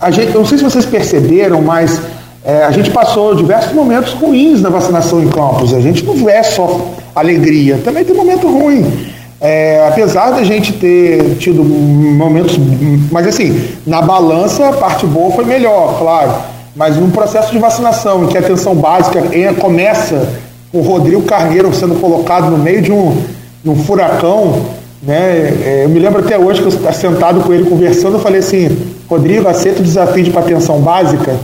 a 0.00 0.10
gente, 0.10 0.32
eu 0.32 0.40
não 0.40 0.46
sei 0.46 0.56
se 0.56 0.64
vocês 0.64 0.86
perceberam, 0.86 1.60
mas 1.60 2.00
é, 2.42 2.64
a 2.64 2.70
gente 2.70 2.90
passou 2.90 3.34
diversos 3.34 3.72
momentos 3.72 4.12
ruins 4.14 4.62
na 4.62 4.70
vacinação 4.70 5.22
em 5.22 5.28
campos. 5.28 5.74
A 5.74 5.80
gente 5.80 6.04
não 6.04 6.28
é 6.28 6.42
só 6.42 6.92
alegria, 7.14 7.78
também 7.84 8.04
tem 8.04 8.14
momento 8.14 8.46
ruim. 8.48 9.12
É, 9.40 9.86
apesar 9.88 10.30
da 10.30 10.42
gente 10.42 10.72
ter 10.72 11.36
tido 11.36 11.62
momentos. 11.62 12.58
Mas 13.10 13.26
assim, 13.26 13.68
na 13.86 14.00
balança 14.00 14.70
a 14.70 14.72
parte 14.72 15.06
boa 15.06 15.30
foi 15.32 15.44
melhor, 15.44 15.98
claro. 15.98 16.34
Mas 16.74 16.96
num 16.96 17.10
processo 17.10 17.52
de 17.52 17.58
vacinação 17.58 18.24
em 18.24 18.26
que 18.28 18.38
a 18.38 18.40
atenção 18.40 18.74
básica 18.74 19.22
começa 19.60 20.28
o 20.74 20.80
Rodrigo 20.80 21.22
Carneiro 21.22 21.72
sendo 21.72 21.94
colocado 22.00 22.50
no 22.50 22.58
meio 22.58 22.82
de 22.82 22.90
um, 22.90 23.16
de 23.62 23.70
um 23.70 23.76
furacão. 23.76 24.60
Né? 25.00 25.54
É, 25.64 25.82
eu 25.84 25.88
me 25.88 26.00
lembro 26.00 26.18
até 26.18 26.36
hoje 26.36 26.60
que 26.60 26.66
eu 26.66 26.70
estava 26.70 26.92
sentado 26.92 27.40
com 27.40 27.52
ele 27.52 27.64
conversando, 27.64 28.16
eu 28.16 28.20
falei 28.20 28.40
assim, 28.40 28.76
Rodrigo, 29.08 29.46
aceita 29.46 29.80
o 29.80 29.84
desafio 29.84 30.24
de 30.24 30.36
atenção 30.36 30.80
básica? 30.80 31.36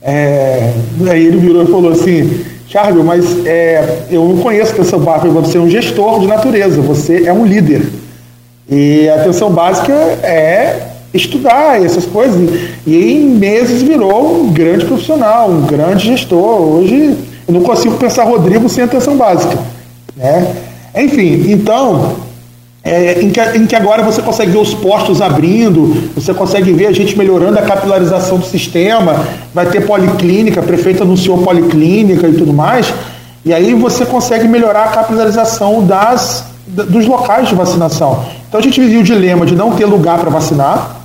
É, 0.00 0.72
aí 1.06 1.26
ele 1.26 1.36
virou 1.36 1.64
e 1.64 1.66
falou 1.66 1.92
assim, 1.92 2.40
Charles, 2.66 3.04
mas 3.04 3.44
é, 3.44 4.04
eu 4.10 4.24
não 4.26 4.38
conheço 4.38 4.72
atenção 4.72 5.00
básica, 5.00 5.28
você 5.28 5.58
é 5.58 5.60
um 5.60 5.68
gestor 5.68 6.20
de 6.20 6.26
natureza, 6.26 6.80
você 6.80 7.24
é 7.26 7.32
um 7.32 7.44
líder. 7.44 7.82
E 8.70 9.06
a 9.10 9.16
atenção 9.16 9.50
básica 9.50 9.92
é 9.92 10.88
estudar 11.12 11.84
essas 11.84 12.06
coisas. 12.06 12.48
E 12.86 13.12
em 13.12 13.26
meses 13.26 13.82
virou 13.82 14.44
um 14.44 14.50
grande 14.50 14.86
profissional, 14.86 15.50
um 15.50 15.66
grande 15.66 16.06
gestor. 16.06 16.60
Hoje 16.62 17.14
não 17.52 17.62
consigo 17.62 17.96
pensar 17.96 18.24
Rodrigo 18.24 18.68
sem 18.68 18.84
atenção 18.84 19.16
básica. 19.16 19.58
Né? 20.16 20.54
Enfim, 20.94 21.50
então, 21.50 22.16
é, 22.84 23.20
em, 23.20 23.30
que, 23.30 23.40
em, 23.40 23.66
que, 23.66 23.76
agora 23.76 24.02
você 24.02 24.20
consegue 24.20 24.50
ver 24.50 24.58
os 24.58 24.74
postos 24.74 25.22
abrindo, 25.22 26.10
você 26.14 26.34
consegue 26.34 26.72
ver 26.72 26.86
a 26.86 26.92
gente 26.92 27.16
melhorando 27.16 27.58
a 27.58 27.62
capilarização 27.62 28.38
do 28.38 28.44
sistema, 28.44 29.24
vai 29.54 29.66
ter 29.66 29.86
policlínica, 29.86 30.60
a 30.60 30.62
prefeita 30.62 31.04
anunciou 31.04 31.38
policlínica 31.38 32.26
e 32.26 32.34
tudo 32.34 32.52
mais, 32.52 32.92
e 33.44 33.52
aí 33.52 33.72
você 33.74 34.04
consegue 34.04 34.48
melhorar 34.48 34.84
a 34.84 34.88
capilarização 34.88 35.84
das, 35.84 36.44
dos 36.66 37.06
locais 37.06 37.48
de 37.48 37.54
vacinação. 37.54 38.24
Então 38.48 38.60
a 38.60 38.62
gente 38.62 38.80
vivia 38.80 39.00
o 39.00 39.04
dilema 39.04 39.46
de 39.46 39.54
não 39.54 39.72
ter 39.72 39.86
lugar 39.86 40.18
para 40.18 40.30
vacinar, 40.30 40.96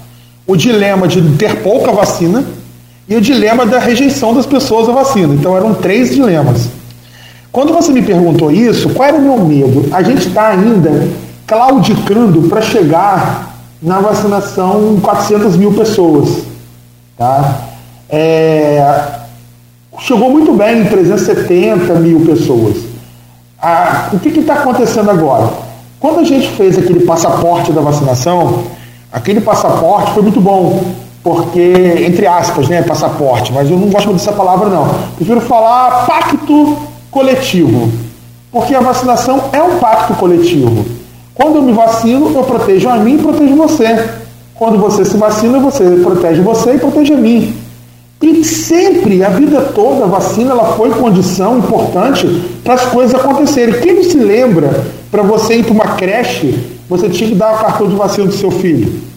o 0.46 0.56
dilema 0.56 1.08
de 1.08 1.22
ter 1.38 1.62
pouca 1.62 1.92
vacina, 1.92 2.44
e 3.08 3.16
o 3.16 3.22
dilema 3.22 3.66
da 3.66 3.80
rejeição 3.80 4.34
das 4.34 4.46
pessoas 4.46 4.90
à 4.90 4.92
vacina. 4.92 5.34
Então 5.34 5.56
eram 5.56 5.74
três 5.74 6.14
dilemas. 6.14 6.70
Quando 7.52 7.74
você 7.74 7.92
me 7.92 8.02
perguntou 8.02 8.52
isso, 8.52 8.90
qual 8.90 9.08
era 9.08 9.18
o 9.18 9.22
meu 9.22 9.40
medo? 9.40 9.88
A 9.92 10.04
gente 10.04 10.28
está 10.28 10.50
ainda 10.50 11.08
claudicando 11.46 12.44
para 12.44 12.62
chegar 12.62 13.56
na 13.82 14.00
vacinação 14.00 14.96
em 14.96 15.00
400 15.00 15.56
mil 15.56 15.74
pessoas. 15.74 16.44
Tá? 17.18 17.62
É, 18.10 19.06
chegou 20.00 20.30
muito 20.30 20.54
bem 20.54 20.82
em 20.82 20.86
370 20.86 21.94
mil 21.96 22.20
pessoas. 22.26 22.78
Ah, 23.60 24.10
o 24.14 24.20
que 24.20 24.30
está 24.40 24.56
acontecendo 24.56 25.10
agora? 25.10 25.50
Quando 26.00 26.20
a 26.20 26.24
gente 26.24 26.48
fez 26.50 26.78
aquele 26.78 27.00
passaporte 27.06 27.72
da 27.72 27.82
vacinação, 27.82 28.66
aquele 29.12 29.42
passaporte 29.42 30.12
foi 30.12 30.22
muito 30.22 30.40
bom 30.40 30.94
porque, 31.28 32.06
entre 32.08 32.26
aspas, 32.26 32.70
né, 32.70 32.82
passaporte, 32.82 33.52
mas 33.52 33.70
eu 33.70 33.78
não 33.78 33.90
gosto 33.90 34.14
dessa 34.14 34.32
palavra 34.32 34.70
não. 34.70 34.88
Prefiro 35.18 35.42
falar 35.42 36.06
pacto 36.06 36.78
coletivo, 37.12 37.92
porque 38.50 38.74
a 38.74 38.80
vacinação 38.80 39.50
é 39.52 39.62
um 39.62 39.78
pacto 39.78 40.14
coletivo. 40.14 40.86
Quando 41.34 41.58
eu 41.58 41.62
me 41.64 41.74
vacino, 41.74 42.32
eu 42.34 42.44
protejo 42.44 42.88
a 42.88 42.96
mim 42.96 43.16
e 43.16 43.22
protejo 43.22 43.58
você. 43.58 44.10
Quando 44.56 44.80
você 44.80 45.04
se 45.04 45.18
vacina, 45.18 45.60
você 45.60 45.84
protege 46.02 46.42
você 46.42 46.76
e 46.76 46.80
protege 46.80 47.14
a 47.14 47.18
mim. 47.18 47.54
E 48.22 48.46
sempre, 48.46 49.22
a 49.22 49.30
vida 49.30 49.60
toda, 49.76 50.06
a 50.06 50.08
vacina 50.08 50.52
ela 50.52 50.78
foi 50.78 50.92
condição 50.92 51.58
importante 51.58 52.26
para 52.64 52.76
as 52.76 52.86
coisas 52.86 53.14
acontecerem. 53.14 53.82
Quem 53.82 53.96
não 53.96 54.04
se 54.04 54.18
lembra 54.18 54.86
para 55.12 55.24
você 55.24 55.58
ir 55.58 55.64
para 55.66 55.74
uma 55.74 55.88
creche 55.96 56.78
você 56.90 57.10
tinha 57.10 57.30
que 57.30 57.36
dar 57.36 57.54
o 57.54 57.58
cartão 57.60 57.90
de 57.90 57.96
vacina 57.98 58.28
do 58.28 58.34
seu 58.34 58.50
filho. 58.50 59.17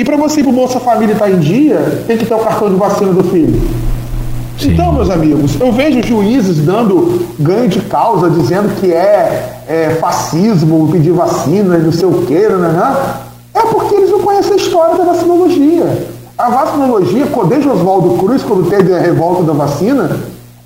E 0.00 0.04
para 0.04 0.16
você 0.16 0.40
ir 0.40 0.44
para 0.44 0.52
o 0.52 0.54
Bolsa 0.54 0.80
Família 0.80 1.12
estar 1.12 1.26
tá 1.26 1.30
em 1.30 1.38
dia, 1.38 2.02
tem 2.06 2.16
que 2.16 2.24
ter 2.24 2.32
o 2.32 2.38
cartão 2.38 2.70
de 2.70 2.76
vacina 2.76 3.12
do 3.12 3.22
filho. 3.22 3.60
Sim. 4.58 4.72
Então, 4.72 4.92
meus 4.94 5.10
amigos, 5.10 5.60
eu 5.60 5.70
vejo 5.70 6.02
juízes 6.02 6.56
dando 6.64 7.26
ganho 7.38 7.68
de 7.68 7.80
causa, 7.80 8.30
dizendo 8.30 8.80
que 8.80 8.90
é, 8.90 9.60
é 9.68 9.98
fascismo 10.00 10.88
pedir 10.90 11.10
vacina, 11.10 11.76
não 11.76 11.92
sei 11.92 12.08
o 12.08 12.22
quê, 12.24 12.48
né, 12.48 12.68
né? 12.68 13.14
É 13.52 13.60
porque 13.60 13.94
eles 13.94 14.10
não 14.10 14.20
conhecem 14.20 14.54
a 14.54 14.56
história 14.56 14.96
da 14.96 15.04
vacinologia. 15.04 16.08
A 16.38 16.48
vacinologia, 16.48 17.26
desde 17.46 17.68
Oswaldo 17.68 18.16
Cruz, 18.16 18.42
quando 18.42 18.70
teve 18.70 18.94
a 18.94 19.00
revolta 19.00 19.42
da 19.42 19.52
vacina, 19.52 20.18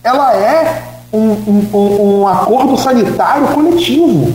ela 0.04 0.32
é 0.36 0.80
um, 1.12 1.30
um, 1.74 2.20
um 2.20 2.28
acordo 2.28 2.76
sanitário 2.76 3.48
coletivo, 3.48 4.32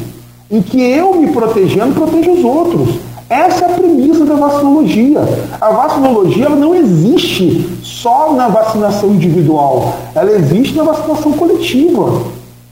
em 0.52 0.62
que 0.62 0.82
eu 0.82 1.16
me 1.16 1.32
protegendo 1.32 1.93
protejo 1.93 2.32
os 2.34 2.43
outros. 2.43 3.09
Essa 3.30 3.66
é 3.66 3.72
a 3.72 3.76
premissa 3.76 4.26
da 4.26 4.34
vacinologia. 4.34 5.22
A 5.62 5.70
vacinologia 5.70 6.50
não 6.50 6.74
existe 6.74 7.70
só 7.84 8.34
na 8.34 8.48
vacinação 8.48 9.12
individual, 9.12 9.94
ela 10.16 10.32
existe 10.32 10.76
na 10.76 10.84
vacinação 10.84 11.34
coletiva. 11.34 12.24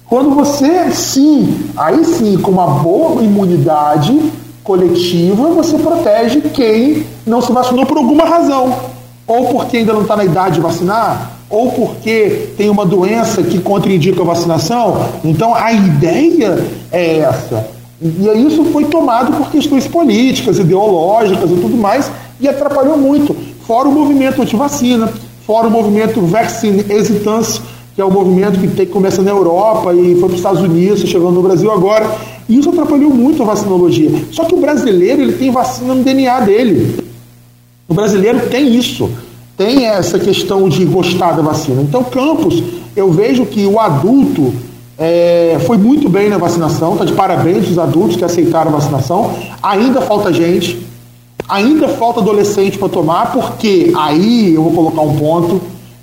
Quando 0.10 0.32
você, 0.32 0.90
sim, 0.92 1.70
aí 1.76 2.04
sim, 2.06 2.38
com 2.38 2.50
uma 2.50 2.66
boa 2.66 3.22
imunidade 3.22 4.32
coletiva, 4.64 5.50
você 5.50 5.78
protege 5.78 6.42
quem 6.42 7.06
não 7.26 7.42
se 7.42 7.52
vacinou 7.52 7.86
por 7.86 7.98
alguma 7.98 8.24
razão. 8.24 8.74
Ou 9.28 9.48
porque 9.50 9.78
ainda 9.78 9.94
não 9.94 10.04
está 10.04 10.16
na 10.16 10.24
idade 10.24 10.56
de 10.56 10.62
vacinar, 10.62 11.34
ou 11.50 11.72
porque 11.72 12.50
tem 12.58 12.70
uma 12.70 12.86
doença 12.86 13.44
que 13.44 13.60
contraindica 13.60 14.22
a 14.22 14.26
vacinação. 14.26 15.06
Então 15.24 15.54
a 15.54 15.72
ideia 15.72 16.66
é 16.92 17.18
essa. 17.20 17.77
E 18.02 18.46
isso 18.46 18.64
foi 18.66 18.86
tomado 18.86 19.36
por 19.36 19.50
questões 19.50 19.88
políticas, 19.88 20.60
ideológicas 20.60 21.50
e 21.50 21.56
tudo 21.56 21.76
mais, 21.76 22.12
e 22.40 22.48
atrapalhou 22.48 22.98
muito. 22.98 23.36
Fora 23.66 23.88
o 23.88 23.92
movimento 23.92 24.42
anti-vacina, 24.42 25.12
fora 25.46 25.68
o 25.68 25.72
movimento 25.72 26.22
Vaccine 26.22 26.86
Hesitance, 26.88 27.60
que 27.96 28.02
é 28.02 28.06
o 28.06 28.10
um 28.10 28.12
movimento 28.12 28.60
que, 28.60 28.68
tem, 28.68 28.86
começa 28.86 29.24
na 29.24 29.32
Europa 29.32 29.94
e 29.94 30.14
foi 30.14 30.20
para 30.20 30.28
os 30.28 30.36
Estados 30.36 30.62
Unidos, 30.62 31.02
chegando 31.02 31.32
no 31.32 31.42
Brasil 31.42 31.72
agora. 31.72 32.08
E 32.48 32.60
isso 32.60 32.70
atrapalhou 32.70 33.10
muito 33.10 33.42
a 33.42 33.46
vacinologia. 33.48 34.12
Só 34.32 34.46
que 34.46 34.54
o 34.54 34.62
brasileiro 34.62 35.24
ele 35.24 35.34
tem 35.34 35.50
vacina 35.50 35.96
no 35.96 36.04
DNA 36.04 36.40
dele. 36.42 37.04
O 37.88 37.94
brasileiro 37.96 38.48
tem 38.50 38.76
isso, 38.76 39.10
tem 39.58 39.86
essa 39.86 40.20
questão 40.20 40.70
de 40.70 40.86
gostar 40.86 41.32
da 41.32 41.42
vacina. 41.42 41.82
Então, 41.82 42.04
Campos, 42.04 42.62
eu 42.96 43.12
vejo 43.12 43.46
que 43.46 43.66
o 43.66 43.80
adulto 43.80 44.54
é, 44.98 45.58
foi 45.66 45.78
muito 45.78 46.10
bem 46.10 46.28
na 46.28 46.38
vacinação, 46.38 46.94
está 46.94 47.06
de 47.06 47.14
parabéns 47.14 47.70
os 47.70 47.78
adultos 47.78 48.16
que 48.16 48.26
aceitaram 48.26 48.72
a 48.72 48.78
vacinação. 48.80 49.32
Ainda 49.62 50.02
falta 50.02 50.34
gente, 50.34 50.84
ainda 51.48 51.88
falta 51.88 52.20
adolescente 52.20 52.78
para 52.78 52.90
tomar, 52.90 53.32
porque 53.32 53.92
aí 53.96 54.56
eu 54.56 54.64
vou 54.64 54.74
colocar 54.74 55.02
um 55.02 55.16
ponto, 55.16 55.62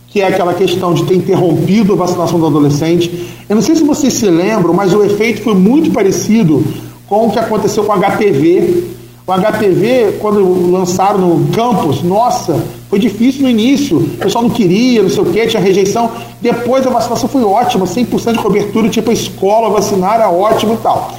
que 0.09 0.21
é 0.21 0.29
aquela 0.29 0.55
questão 0.55 0.95
de 0.95 1.05
ter 1.05 1.17
interrompido 1.17 1.93
a 1.95 1.97
vacinação 1.97 2.39
do 2.39 2.47
adolescente. 2.47 3.29
Eu 3.49 3.57
não 3.57 3.63
sei 3.63 3.75
se 3.75 3.83
vocês 3.83 4.13
se 4.13 4.27
lembram, 4.27 4.73
mas 4.73 4.95
o 4.95 5.03
efeito 5.03 5.43
foi 5.43 5.55
muito 5.55 5.91
parecido 5.91 6.63
com 7.09 7.27
o 7.27 7.31
que 7.33 7.39
aconteceu 7.39 7.83
com 7.83 7.93
o 7.93 8.01
HPV. 8.01 8.94
O 9.27 9.33
HPV, 9.33 10.18
quando 10.20 10.70
lançaram 10.70 11.18
no 11.18 11.51
campus, 11.53 12.03
nossa, 12.03 12.62
foi 12.91 12.99
difícil 12.99 13.43
no 13.43 13.49
início, 13.49 13.97
o 13.97 14.18
pessoal 14.18 14.45
não 14.45 14.51
queria, 14.51 15.03
não 15.03 15.09
sei 15.09 15.22
o 15.22 15.27
que, 15.27 15.47
tinha 15.47 15.62
rejeição. 15.62 16.11
Depois 16.43 16.87
a 16.87 16.91
vacinação 16.91 17.27
foi 17.27 17.43
ótima, 17.43 17.87
100% 17.87 18.33
de 18.35 18.39
cobertura, 18.39 18.89
tipo 18.91 19.11
a 19.11 19.14
escola 19.14 19.70
vacinar 19.70 20.16
era 20.16 20.31
ótimo 20.31 20.75
e 20.75 20.77
tal. 20.77 21.11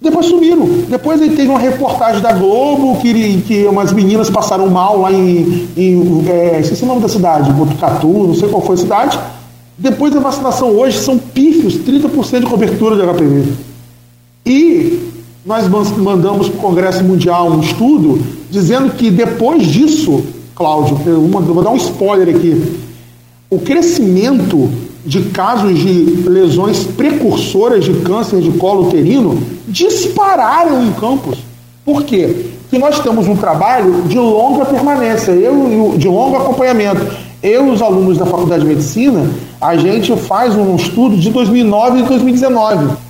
Depois 0.00 0.26
sumiram. 0.26 0.66
Depois 0.88 1.20
ele 1.20 1.36
teve 1.36 1.48
uma 1.48 1.58
reportagem 1.58 2.22
da 2.22 2.32
Globo 2.32 2.98
que, 3.00 3.42
que 3.42 3.66
umas 3.66 3.92
meninas 3.92 4.30
passaram 4.30 4.68
mal 4.70 5.00
lá 5.00 5.12
em. 5.12 5.68
em 5.76 6.24
é, 6.26 6.60
esqueci 6.60 6.84
o 6.84 6.86
nome 6.86 7.02
da 7.02 7.08
cidade, 7.08 7.52
Botucatu, 7.52 8.08
não 8.08 8.34
sei 8.34 8.48
qual 8.48 8.62
foi 8.62 8.76
a 8.76 8.78
cidade. 8.78 9.18
Depois 9.76 10.14
da 10.14 10.20
vacinação 10.20 10.70
hoje 10.70 10.98
são 10.98 11.18
pífios, 11.18 11.74
30% 11.74 12.40
de 12.40 12.46
cobertura 12.46 12.96
de 12.96 13.02
HPV. 13.02 13.52
E 14.46 15.15
nós 15.46 15.68
mandamos 15.68 16.48
para 16.48 16.58
o 16.58 16.60
Congresso 16.60 17.04
Mundial 17.04 17.48
um 17.48 17.60
estudo 17.60 18.20
dizendo 18.50 18.90
que 18.90 19.10
depois 19.10 19.64
disso, 19.64 20.24
Cláudio, 20.56 20.98
eu 21.06 21.20
vou 21.20 21.62
dar 21.62 21.70
um 21.70 21.76
spoiler 21.76 22.34
aqui, 22.34 22.80
o 23.48 23.60
crescimento 23.60 24.68
de 25.04 25.22
casos 25.26 25.78
de 25.78 26.24
lesões 26.28 26.82
precursoras 26.82 27.84
de 27.84 27.94
câncer 28.00 28.40
de 28.40 28.50
colo 28.58 28.88
uterino 28.88 29.40
dispararam 29.68 30.84
em 30.84 30.92
campos. 30.94 31.38
Por 31.84 32.02
quê? 32.02 32.46
Porque 32.62 32.78
nós 32.78 32.98
temos 32.98 33.28
um 33.28 33.36
trabalho 33.36 34.02
de 34.08 34.18
longa 34.18 34.64
permanência, 34.64 35.30
eu 35.30 35.94
de 35.96 36.08
longo 36.08 36.36
acompanhamento. 36.36 37.06
Eu 37.40 37.68
e 37.68 37.70
os 37.70 37.80
alunos 37.80 38.18
da 38.18 38.26
Faculdade 38.26 38.62
de 38.62 38.68
Medicina, 38.68 39.30
a 39.60 39.76
gente 39.76 40.16
faz 40.16 40.56
um 40.56 40.74
estudo 40.74 41.16
de 41.16 41.30
2009 41.30 42.00
e 42.00 42.02
2019 42.02 43.05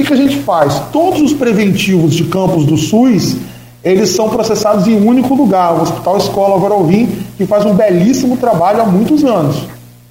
que, 0.00 0.06
que 0.06 0.12
a 0.12 0.16
gente 0.16 0.38
faz? 0.38 0.80
Todos 0.92 1.20
os 1.20 1.32
preventivos 1.32 2.14
de 2.14 2.24
campos 2.24 2.64
do 2.64 2.76
SUS, 2.76 3.36
eles 3.82 4.10
são 4.10 4.28
processados 4.28 4.86
em 4.86 4.94
um 4.94 5.06
único 5.06 5.34
lugar, 5.34 5.72
o 5.74 5.82
Hospital 5.82 6.16
Escola 6.18 6.74
Alvim, 6.74 7.08
que 7.36 7.46
faz 7.46 7.64
um 7.64 7.74
belíssimo 7.74 8.36
trabalho 8.36 8.82
há 8.82 8.86
muitos 8.86 9.24
anos. 9.24 9.56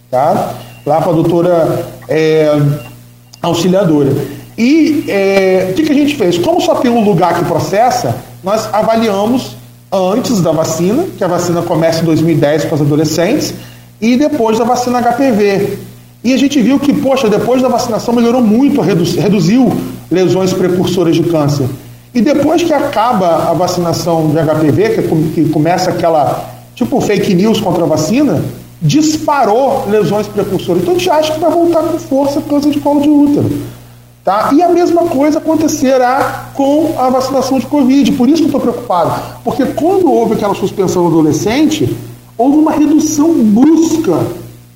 Tá? 0.09 0.53
Lá 0.85 1.01
com 1.01 1.09
a 1.11 1.13
doutora 1.13 1.87
é, 2.07 2.51
auxiliadora. 3.41 4.15
E 4.57 5.05
é, 5.07 5.67
o 5.71 5.73
que, 5.73 5.83
que 5.83 5.91
a 5.91 5.95
gente 5.95 6.15
fez? 6.15 6.37
Como 6.37 6.59
só 6.59 6.75
tem 6.75 6.91
um 6.91 7.03
lugar 7.03 7.35
que 7.35 7.45
processa, 7.45 8.17
nós 8.43 8.67
avaliamos 8.73 9.55
antes 9.91 10.41
da 10.41 10.51
vacina, 10.51 11.05
que 11.17 11.23
a 11.23 11.27
vacina 11.27 11.61
começa 11.61 12.01
em 12.01 12.05
2010 12.05 12.65
para 12.65 12.75
os 12.75 12.81
adolescentes, 12.81 13.53
e 14.01 14.17
depois 14.17 14.57
da 14.57 14.63
vacina 14.63 15.01
HPV. 15.01 15.77
E 16.24 16.34
a 16.34 16.38
gente 16.38 16.61
viu 16.61 16.80
que, 16.80 16.93
poxa, 16.93 17.30
depois 17.30 17.61
da 17.61 17.70
vacinação 17.70 18.13
melhorou 18.13 18.41
muito, 18.41 18.82
reduziu 18.82 19.72
lesões 20.11 20.51
precursoras 20.51 21.15
de 21.15 21.24
câncer. 21.24 21.67
E 22.13 22.22
depois 22.22 22.63
que 22.63 22.74
acaba 22.74 23.49
a 23.49 23.53
vacinação 23.53 24.30
de 24.30 24.38
HPV, 24.38 25.34
que, 25.34 25.49
começa 25.49 25.91
aquela 25.91 26.49
tipo 26.76 26.99
fake 26.99 27.34
news 27.34 27.61
contra 27.61 27.84
a 27.84 27.88
vacina, 27.88 28.43
disparou 28.82 29.86
lesões 29.89 30.28
precursoras. 30.28 30.82
Então 30.82 30.95
a 30.95 30.97
gente 30.97 31.09
acha 31.09 31.34
que 31.34 31.39
vai 31.39 31.51
voltar 31.51 31.84
com 31.84 31.99
força 31.99 32.41
câncer 32.41 32.72
de 32.72 32.80
colo 32.80 33.01
de 33.01 33.09
útero. 33.09 33.49
Tá? 34.24 34.49
E 34.53 34.61
a 34.61 34.70
mesma 34.70 35.03
coisa 35.03 35.39
acontecerá 35.39 36.51
com 36.53 36.95
a 36.97 37.09
vacinação 37.09 37.59
de 37.59 37.65
Covid. 37.65 38.11
Por 38.13 38.28
isso 38.28 38.38
que 38.38 38.43
eu 38.43 38.57
estou 38.57 38.61
preocupado. 38.61 39.22
Porque 39.43 39.65
quando 39.65 40.11
houve 40.11 40.34
aquela 40.34 40.53
suspensão 40.53 41.07
adolescente, 41.07 41.95
houve 42.38 42.57
uma 42.57 42.72
redução 42.72 43.34
brusca 43.34 44.20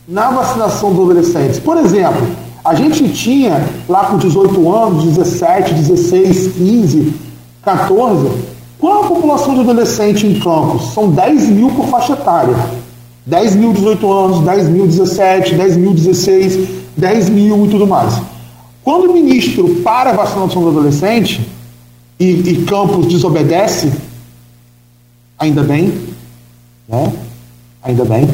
na 0.07 0.29
vacinação 0.31 0.93
dos 0.93 1.09
adolescentes. 1.09 1.59
Por 1.59 1.77
exemplo, 1.77 2.27
a 2.63 2.75
gente 2.75 3.09
tinha 3.09 3.67
lá 3.87 4.05
com 4.05 4.17
18 4.17 4.71
anos, 4.71 5.03
17, 5.03 5.73
16, 5.73 6.53
15, 6.53 7.13
14, 7.63 8.31
qual 8.79 9.03
a 9.03 9.07
população 9.07 9.53
de 9.53 9.61
adolescente 9.61 10.27
em 10.27 10.39
Campos? 10.39 10.93
São 10.93 11.09
10 11.09 11.49
mil 11.49 11.69
por 11.71 11.87
faixa 11.87 12.13
etária. 12.13 12.55
10 13.25 13.55
mil 13.55 13.71
18 13.71 14.11
anos, 14.11 14.39
10 14.41 14.69
mil 14.69 14.85
17, 14.85 15.55
10 15.55 15.77
mil 15.77 15.93
16, 15.93 16.67
10 16.97 17.29
mil 17.29 17.65
e 17.65 17.69
tudo 17.69 17.87
mais. 17.87 18.21
Quando 18.83 19.09
o 19.09 19.13
ministro 19.13 19.75
para 19.75 20.09
a 20.09 20.13
vacinação 20.13 20.61
do 20.61 20.69
adolescente 20.69 21.49
e, 22.19 22.25
e 22.25 22.65
Campos 22.65 23.07
desobedece, 23.07 23.91
ainda 25.39 25.63
bem, 25.63 25.93
né? 26.87 27.13
Ainda 27.81 28.03
bem, 28.03 28.27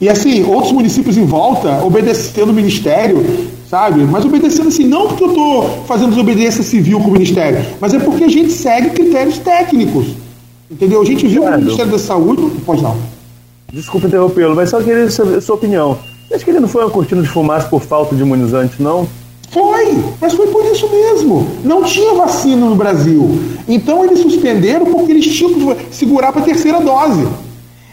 e 0.00 0.08
assim, 0.08 0.44
outros 0.44 0.72
municípios 0.72 1.16
em 1.16 1.24
volta 1.24 1.82
obedecendo 1.84 2.50
o 2.50 2.52
ministério, 2.52 3.24
sabe? 3.68 4.02
Mas 4.04 4.24
obedecendo 4.24 4.68
assim, 4.68 4.84
não 4.84 5.08
porque 5.08 5.24
eu 5.24 5.28
estou 5.28 5.68
fazendo 5.86 6.10
desobediência 6.10 6.62
civil 6.62 7.00
com 7.00 7.08
o 7.08 7.12
ministério, 7.12 7.64
mas 7.80 7.94
é 7.94 7.98
porque 7.98 8.24
a 8.24 8.28
gente 8.28 8.52
segue 8.52 8.90
critérios 8.90 9.38
técnicos. 9.38 10.08
Entendeu? 10.70 11.00
A 11.00 11.04
gente 11.04 11.26
viu 11.26 11.42
claro. 11.42 11.58
o 11.58 11.60
Ministério 11.60 11.92
da 11.92 11.98
Saúde. 11.98 12.42
Pode 12.64 12.82
não. 12.82 12.96
Desculpa 13.72 14.08
interrompê-lo, 14.08 14.54
mas 14.54 14.70
só 14.70 14.80
queria 14.80 15.10
saber 15.10 15.36
a 15.36 15.40
sua 15.40 15.54
opinião. 15.54 15.96
Você 16.26 16.34
acha 16.34 16.44
que 16.44 16.50
ele 16.50 16.60
não 16.60 16.68
foi 16.68 16.82
uma 16.82 16.90
cortina 16.90 17.22
de 17.22 17.28
fumaça 17.28 17.68
por 17.68 17.80
falta 17.80 18.14
de 18.16 18.22
imunizante, 18.22 18.82
não? 18.82 19.06
Foi, 19.50 19.96
mas 20.20 20.34
foi 20.34 20.48
por 20.48 20.64
isso 20.66 20.88
mesmo. 20.90 21.46
Não 21.64 21.84
tinha 21.84 22.14
vacina 22.14 22.66
no 22.66 22.74
Brasil. 22.74 23.38
Então 23.68 24.04
eles 24.04 24.20
suspenderam 24.20 24.86
porque 24.86 25.12
eles 25.12 25.26
tinham 25.26 25.54
que 25.54 25.94
segurar 25.94 26.32
para 26.32 26.42
a 26.42 26.44
terceira 26.44 26.80
dose. 26.80 27.26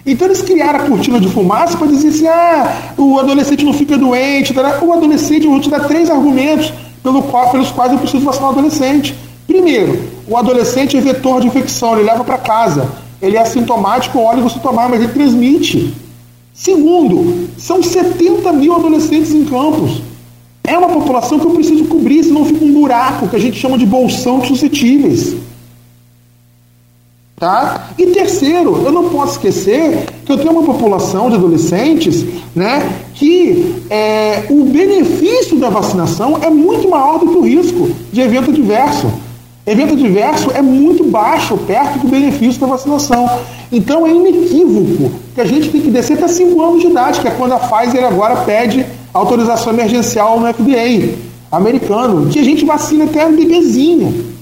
Então 0.06 0.28
eles 0.28 0.42
criaram 0.42 0.80
a 0.80 0.88
cortina 0.88 1.20
de 1.20 1.30
fumaça 1.30 1.78
para 1.78 1.88
dizer 1.88 2.10
assim: 2.10 2.28
ah, 2.28 2.94
o 2.98 3.20
adolescente 3.20 3.64
não 3.64 3.74
fica 3.74 3.98
doente. 3.98 4.54
Tá? 4.54 4.80
O 4.82 4.92
adolescente, 4.92 5.46
eu 5.46 5.52
vou 5.52 5.62
te 5.62 5.70
dar 5.70 5.88
três 5.88 6.10
argumentos 6.10 6.74
pelo 7.02 7.24
qual, 7.24 7.52
pelos 7.52 7.72
quais 7.72 7.92
eu 7.92 8.00
preciso 8.00 8.24
vacinar 8.24 8.50
o 8.50 8.52
adolescente. 8.52 9.16
Primeiro, 9.48 10.00
o 10.28 10.38
adolescente 10.38 10.98
é 10.98 11.02
vetor 11.02 11.42
de 11.42 11.48
infecção, 11.48 11.94
ele 11.94 12.04
leva 12.04 12.24
para 12.24 12.38
casa. 12.38 12.88
Ele 13.22 13.38
é 13.38 13.42
assintomático, 13.42 14.20
olha 14.20 14.42
você 14.42 14.60
tomar, 14.60 14.90
mas 14.90 15.02
ele 15.02 15.14
transmite. 15.14 15.94
Segundo, 16.54 17.50
são 17.58 17.82
70 17.82 18.52
mil 18.54 18.76
adolescentes 18.76 19.32
em 19.34 19.46
campos. 19.46 20.02
É 20.64 20.78
uma 20.78 20.90
população 20.90 21.40
que 21.40 21.46
eu 21.46 21.52
preciso 21.52 21.86
cobrir, 21.86 22.24
senão 22.24 22.46
fica 22.46 22.64
um 22.64 22.74
buraco 22.74 23.28
que 23.28 23.36
a 23.36 23.40
gente 23.40 23.58
chama 23.58 23.78
de 23.78 23.86
bolsão 23.86 24.40
de 24.40 24.48
suscetíveis. 24.48 25.36
Tá? 27.44 27.90
E 27.98 28.06
terceiro, 28.06 28.84
eu 28.86 28.92
não 28.94 29.10
posso 29.10 29.34
esquecer 29.34 30.06
que 30.26 30.32
eu 30.32 30.38
tenho 30.38 30.54
uma 30.54 30.64
população 30.64 31.30
de 31.30 31.36
adolescentes 31.36 32.24
né, 32.56 32.90
que 33.16 33.84
é, 33.90 34.46
o 34.50 34.64
benefício 34.64 35.58
da 35.58 35.70
vacinação 35.70 36.40
é 36.42 36.50
muito 36.50 36.90
maior 36.90 37.20
do 37.20 37.28
que 37.28 37.38
o 37.38 37.42
risco 37.42 37.90
de 38.14 38.22
evento 38.22 38.50
adverso. 38.50 39.12
Evento 39.68 39.92
adverso 39.92 40.52
é 40.52 40.62
muito 40.62 41.04
baixo 41.04 41.58
perto 41.58 42.00
do 42.00 42.08
benefício 42.08 42.62
da 42.62 42.68
vacinação. 42.68 43.30
Então 43.70 44.08
é 44.08 44.12
inequívoco 44.12 45.12
que 45.36 45.42
a 45.42 45.46
gente 45.46 45.70
tem 45.70 45.82
que 45.82 45.92
descer 45.92 46.14
até 46.14 46.30
5 46.30 46.62
anos 46.62 46.80
de 46.80 46.88
idade, 46.88 47.20
que 47.20 47.28
é 47.28 47.32
quando 47.32 47.52
a 47.52 47.60
Pfizer 47.60 48.06
agora 48.06 48.38
pede 48.46 48.86
autorização 49.14 49.74
emergencial 49.74 50.40
no 50.40 50.48
FDA 50.48 51.14
americano, 51.52 52.30
que 52.30 52.40
a 52.40 52.44
gente 52.44 52.64
vacina 52.64 53.04
até 53.04 53.26
um 53.26 53.36
bebezinho 53.36 54.33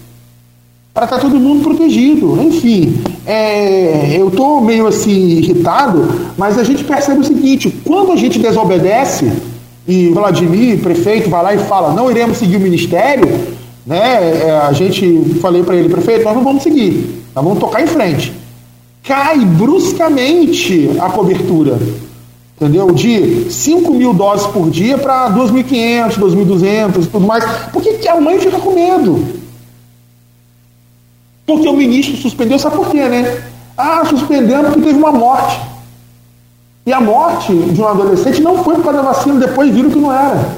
para 0.93 1.05
estar 1.05 1.17
tá 1.17 1.21
todo 1.21 1.39
mundo 1.39 1.63
protegido. 1.63 2.41
Enfim, 2.41 3.01
é, 3.25 4.15
eu 4.17 4.27
estou 4.27 4.61
meio 4.61 4.87
assim 4.87 5.11
irritado, 5.11 6.31
mas 6.37 6.57
a 6.57 6.63
gente 6.63 6.83
percebe 6.83 7.21
o 7.21 7.23
seguinte: 7.23 7.69
quando 7.85 8.11
a 8.11 8.15
gente 8.15 8.39
desobedece 8.39 9.31
e 9.87 10.09
Vladimir, 10.09 10.79
prefeito, 10.79 11.29
vai 11.29 11.43
lá 11.43 11.53
e 11.55 11.57
fala 11.59 11.93
não 11.93 12.11
iremos 12.11 12.37
seguir 12.37 12.57
o 12.57 12.59
ministério, 12.59 13.27
né? 13.85 14.45
É, 14.45 14.61
a 14.63 14.71
gente 14.73 15.37
falei 15.41 15.63
para 15.63 15.75
ele, 15.75 15.89
prefeito, 15.89 16.23
nós 16.23 16.35
não 16.35 16.43
vamos 16.43 16.63
seguir, 16.63 17.23
nós 17.33 17.43
vamos 17.43 17.59
tocar 17.59 17.81
em 17.81 17.87
frente. 17.87 18.33
Cai 19.03 19.39
bruscamente 19.39 20.91
a 20.99 21.09
cobertura. 21.09 21.79
Entendeu? 22.55 22.91
De 22.91 23.49
5 23.49 23.91
mil 23.91 24.13
doses 24.13 24.45
por 24.45 24.69
dia 24.69 24.95
para 24.95 25.31
2.500, 25.31 26.19
2.200 26.19 27.03
e 27.03 27.07
tudo 27.07 27.25
mais. 27.25 27.43
Por 27.73 27.81
que 27.81 28.07
a 28.07 28.21
mãe 28.21 28.37
fica 28.37 28.59
com 28.59 28.75
medo? 28.75 29.41
Porque 31.51 31.67
o 31.67 31.73
ministro 31.73 32.15
suspendeu, 32.15 32.57
sabe 32.57 32.77
por 32.77 32.89
quê, 32.89 33.07
né? 33.09 33.43
Ah, 33.77 34.03
suspendendo 34.05 34.65
porque 34.65 34.81
teve 34.81 34.97
uma 34.97 35.11
morte. 35.11 35.59
E 36.85 36.93
a 36.93 37.01
morte 37.01 37.53
de 37.53 37.81
um 37.81 37.87
adolescente 37.87 38.41
não 38.41 38.63
foi 38.63 38.75
por 38.75 38.85
causa 38.85 39.03
da 39.03 39.11
vacina, 39.11 39.39
depois 39.39 39.73
viram 39.73 39.89
que 39.89 39.99
não 39.99 40.11
era. 40.11 40.49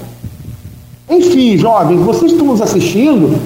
Enfim, 1.10 1.58
jovens, 1.58 2.00
vocês 2.00 2.32
estão 2.32 2.48
nos 2.48 2.62
assistindo, 2.62 3.40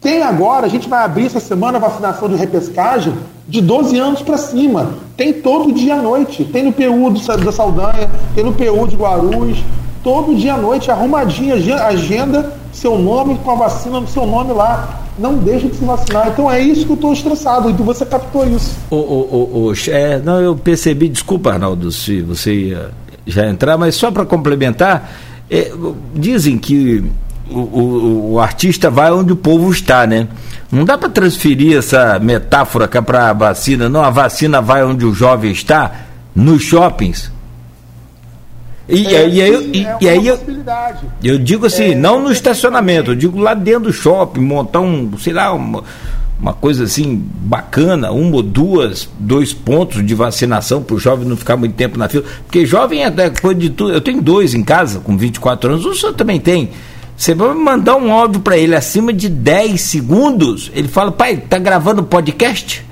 tem 0.00 0.20
agora, 0.22 0.66
a 0.66 0.68
gente 0.68 0.88
vai 0.88 1.04
abrir 1.04 1.26
essa 1.26 1.38
semana 1.38 1.78
a 1.78 1.80
vacinação 1.80 2.28
de 2.28 2.34
repescagem 2.34 3.14
de 3.48 3.60
12 3.60 3.96
anos 3.98 4.20
para 4.20 4.36
cima. 4.36 4.94
Tem 5.16 5.32
todo 5.32 5.72
dia 5.72 5.94
à 5.94 6.02
noite. 6.02 6.44
Tem 6.44 6.64
no 6.64 6.72
PU 6.72 7.10
do, 7.10 7.44
da 7.44 7.52
Saldanha, 7.52 8.10
tem 8.34 8.42
no 8.42 8.52
PU 8.52 8.88
de 8.88 8.96
Guarulhos, 8.96 9.62
todo 10.02 10.34
dia 10.34 10.54
à 10.54 10.58
noite, 10.58 10.90
arrumadinha, 10.90 11.54
agenda, 11.86 12.52
seu 12.72 12.98
nome 12.98 13.38
com 13.44 13.50
a 13.50 13.54
vacina 13.54 14.00
no 14.00 14.08
seu 14.08 14.26
nome 14.26 14.52
lá 14.52 15.02
não 15.18 15.36
deixa 15.36 15.68
de 15.68 15.76
se 15.76 15.84
vacinar. 15.84 16.28
Então 16.28 16.50
é 16.50 16.60
isso 16.60 16.86
que 16.86 16.92
eu 16.92 16.96
estou 16.96 17.12
estressado. 17.12 17.70
E 17.70 17.72
você 17.74 18.04
captou 18.04 18.46
isso. 18.46 18.76
O, 18.90 18.96
o, 18.96 19.68
o, 19.68 19.72
é, 19.88 20.18
não, 20.18 20.40
eu 20.40 20.56
percebi, 20.56 21.08
desculpa, 21.08 21.52
Arnaldo, 21.52 21.92
se 21.92 22.22
você 22.22 22.54
ia 22.54 22.90
já 23.26 23.48
entrar, 23.48 23.76
mas 23.76 23.94
só 23.94 24.10
para 24.10 24.24
complementar, 24.24 25.10
é, 25.50 25.70
dizem 26.14 26.58
que 26.58 27.04
o, 27.50 27.58
o, 27.58 28.32
o, 28.32 28.40
artista 28.40 28.90
vai 28.90 29.12
onde 29.12 29.32
o 29.32 29.36
povo 29.36 29.70
está, 29.70 30.06
né? 30.06 30.26
Não 30.70 30.84
dá 30.84 30.96
para 30.96 31.10
transferir 31.10 31.76
essa 31.76 32.18
metáfora 32.18 32.88
para 32.88 33.30
a 33.30 33.32
vacina, 33.32 33.88
não. 33.88 34.02
A 34.02 34.10
vacina 34.10 34.60
vai 34.60 34.82
onde 34.82 35.04
o 35.04 35.12
jovem 35.12 35.52
está, 35.52 35.92
nos 36.34 36.62
shoppings. 36.62 37.30
E, 38.88 39.06
é, 39.06 39.28
e, 39.28 39.42
aí, 39.42 39.58
sim, 39.58 39.70
e, 39.72 39.86
é 39.86 39.98
e 40.00 40.08
aí 40.08 40.26
eu, 40.26 40.38
eu 41.22 41.38
digo 41.38 41.66
assim, 41.66 41.92
é, 41.92 41.94
não 41.94 42.20
no 42.20 42.32
estacionamento, 42.32 43.12
eu 43.12 43.14
digo 43.14 43.38
lá 43.38 43.54
dentro 43.54 43.84
do 43.84 43.92
shopping, 43.92 44.40
montar 44.40 44.80
um, 44.80 45.16
sei 45.18 45.32
lá, 45.32 45.52
uma, 45.52 45.84
uma 46.40 46.52
coisa 46.52 46.84
assim 46.84 47.24
bacana, 47.42 48.10
uma 48.10 48.36
ou 48.36 48.42
duas, 48.42 49.08
dois 49.18 49.52
pontos 49.52 50.04
de 50.04 50.14
vacinação 50.14 50.82
para 50.82 50.96
o 50.96 50.98
jovem 50.98 51.26
não 51.26 51.36
ficar 51.36 51.56
muito 51.56 51.74
tempo 51.74 51.96
na 51.96 52.08
fila. 52.08 52.24
Porque 52.44 52.66
jovem 52.66 53.04
é 53.04 53.30
coisa 53.30 53.60
de 53.60 53.70
tudo. 53.70 53.92
Eu 53.92 54.00
tenho 54.00 54.20
dois 54.20 54.52
em 54.52 54.64
casa 54.64 54.98
com 54.98 55.16
24 55.16 55.70
anos, 55.70 55.86
o 55.86 55.94
senhor 55.94 56.14
também 56.14 56.40
tem. 56.40 56.70
Você 57.16 57.34
vai 57.34 57.54
mandar 57.54 57.94
um 57.94 58.12
áudio 58.12 58.40
para 58.40 58.56
ele 58.56 58.74
acima 58.74 59.12
de 59.12 59.28
10 59.28 59.80
segundos, 59.80 60.72
ele 60.74 60.88
fala, 60.88 61.12
pai, 61.12 61.36
tá 61.36 61.58
gravando 61.58 62.02
podcast? 62.02 62.84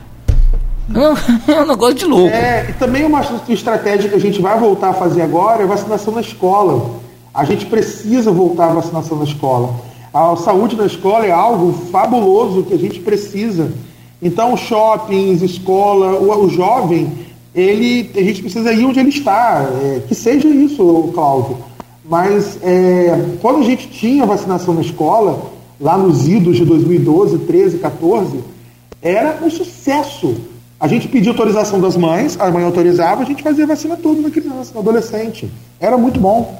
É 1.49 1.61
um 1.61 1.67
negócio 1.67 1.95
de 1.95 2.05
louco. 2.05 2.35
É, 2.35 2.67
e 2.71 2.73
também 2.75 3.05
uma 3.05 3.21
estratégia 3.49 4.09
que 4.11 4.17
a 4.17 4.21
gente 4.21 4.41
vai 4.41 4.59
voltar 4.59 4.91
a 4.91 4.95
fazer 4.95 5.23
agora 5.23 5.63
é 5.63 5.65
a 5.65 5.69
vacinação 5.69 6.15
na 6.15 6.21
escola. 6.21 6.99
A 7.33 7.45
gente 7.45 7.67
precisa 7.67 8.31
voltar 8.31 8.71
à 8.71 8.75
vacinação 8.75 9.19
na 9.19 9.25
escola. 9.25 9.75
A 10.13 10.35
saúde 10.37 10.75
na 10.77 10.87
escola 10.87 11.25
é 11.25 11.31
algo 11.31 11.73
fabuloso 11.91 12.65
que 12.65 12.75
a 12.75 12.79
gente 12.79 12.99
precisa. 13.01 13.73
Então, 14.21 14.57
shoppings, 14.57 15.41
escola, 15.41 16.19
o, 16.19 16.45
o 16.45 16.51
jovem, 16.51 17.13
ele, 17.55 18.11
a 18.17 18.23
gente 18.23 18.43
precisa 18.43 18.73
ir 18.73 18.85
onde 18.85 18.99
ele 18.99 19.11
está. 19.11 19.69
É, 19.83 20.03
que 20.07 20.15
seja 20.15 20.49
isso, 20.49 21.11
Cláudio. 21.15 21.59
Mas 22.05 22.59
é, 22.63 23.37
quando 23.41 23.61
a 23.61 23.65
gente 23.65 23.89
tinha 23.89 24.27
vacinação 24.27 24.75
na 24.75 24.81
escola, 24.81 25.41
lá 25.81 25.97
nos 25.97 26.27
idos 26.27 26.57
de 26.57 26.65
2012, 26.65 27.39
13, 27.39 27.79
14, 27.79 28.41
era 29.01 29.39
um 29.43 29.49
sucesso. 29.49 30.35
A 30.81 30.89
gente 30.89 31.07
pedia 31.09 31.31
autorização 31.31 31.79
das 31.79 31.95
mães, 31.95 32.41
a 32.41 32.51
mãe 32.51 32.65
autorizava, 32.65 33.21
a 33.21 33.25
gente 33.27 33.43
fazia 33.43 33.67
vacina 33.67 33.99
toda 33.99 34.23
na 34.23 34.31
criança, 34.31 34.73
no 34.73 34.81
adolescente. 34.81 35.51
Era 35.79 35.99
muito 35.99 36.19
bom. 36.19 36.59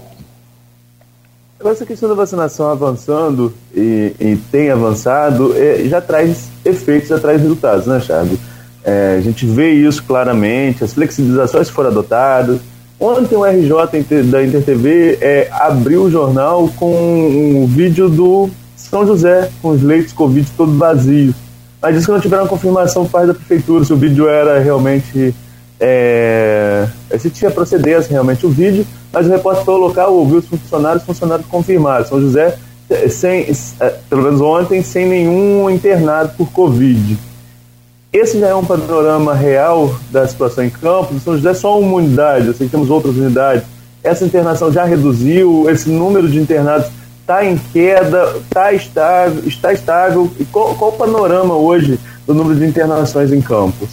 Essa 1.65 1.87
questão 1.87 2.07
da 2.07 2.15
vacinação 2.15 2.71
avançando 2.71 3.55
e, 3.75 4.15
e 4.21 4.37
tem 4.53 4.71
avançado, 4.71 5.55
é, 5.57 5.85
já 5.89 6.03
traz 6.03 6.51
efeitos, 6.63 7.09
já 7.09 7.19
traz 7.19 7.41
resultados, 7.41 7.87
né, 7.87 7.99
Charles? 7.99 8.39
É, 8.85 9.17
a 9.19 9.21
gente 9.23 9.47
vê 9.47 9.73
isso 9.73 10.03
claramente, 10.03 10.85
as 10.85 10.93
flexibilizações 10.93 11.71
foram 11.71 11.89
adotadas. 11.89 12.61
Ontem 12.99 13.37
o 13.37 13.45
RJ 13.45 14.23
da 14.31 14.43
InterTV 14.43 15.19
é, 15.23 15.49
abriu 15.51 16.03
o 16.03 16.11
jornal 16.11 16.69
com 16.77 16.93
um 16.93 17.67
vídeo 17.67 18.11
do 18.11 18.51
São 18.77 19.07
José, 19.07 19.51
com 19.63 19.71
os 19.71 19.83
leitos 19.83 20.13
Covid 20.13 20.47
todos 20.57 20.77
vazios 20.77 21.35
mas 21.81 21.95
disse 21.95 22.07
que 22.07 22.13
não 22.13 22.21
tiveram 22.21 22.47
confirmação 22.47 23.07
parte 23.07 23.29
da 23.29 23.35
prefeitura 23.35 23.85
se 23.85 23.93
o 23.93 23.97
vídeo 23.97 24.29
era 24.29 24.59
realmente. 24.59 25.35
É, 25.83 26.87
se 27.19 27.31
tinha 27.31 27.51
procedência 27.51 28.11
realmente 28.11 28.45
o 28.45 28.51
vídeo, 28.51 28.87
mas 29.11 29.27
o 29.27 29.31
repórter 29.31 29.65
foi 29.65 29.73
ao 29.73 29.81
local, 29.81 30.15
ouviu 30.15 30.39
os 30.39 30.47
funcionários, 30.47 31.03
os 31.03 31.07
funcionários 31.07 31.47
confirmaram. 31.49 32.05
São 32.05 32.21
José, 32.21 32.59
é, 32.91 33.09
sem, 33.09 33.51
é, 33.81 33.95
pelo 34.11 34.23
menos 34.23 34.43
ontem, 34.43 34.83
sem 34.83 35.07
nenhum 35.07 35.71
internado 35.71 36.33
por 36.37 36.51
Covid. 36.51 37.17
Esse 38.13 38.39
já 38.39 38.49
é 38.49 38.55
um 38.55 38.65
panorama 38.65 39.33
real 39.33 39.95
da 40.11 40.27
situação 40.29 40.65
em 40.65 40.71
Campos. 40.71 41.23
São 41.23 41.35
José 41.35 41.51
é 41.51 41.55
só 41.55 41.81
uma 41.81 41.97
unidade, 41.97 42.53
que 42.53 42.69
temos 42.69 42.91
outras 42.91 43.17
unidades. 43.17 43.65
Essa 44.03 44.25
internação 44.25 44.71
já 44.71 44.85
reduziu, 44.85 45.71
esse 45.71 45.89
número 45.89 46.29
de 46.29 46.39
internados 46.39 46.91
está 47.31 47.45
em 47.45 47.57
queda, 47.57 48.37
está 48.43 48.73
estável, 48.73 49.43
está 49.47 49.73
estável. 49.73 50.31
E 50.41 50.45
qual, 50.45 50.75
qual 50.75 50.91
o 50.91 50.95
panorama 50.95 51.55
hoje 51.55 51.99
do 52.27 52.35
número 52.35 52.59
de 52.59 52.67
internações 52.67 53.33
em 53.33 53.41
campos? 53.41 53.89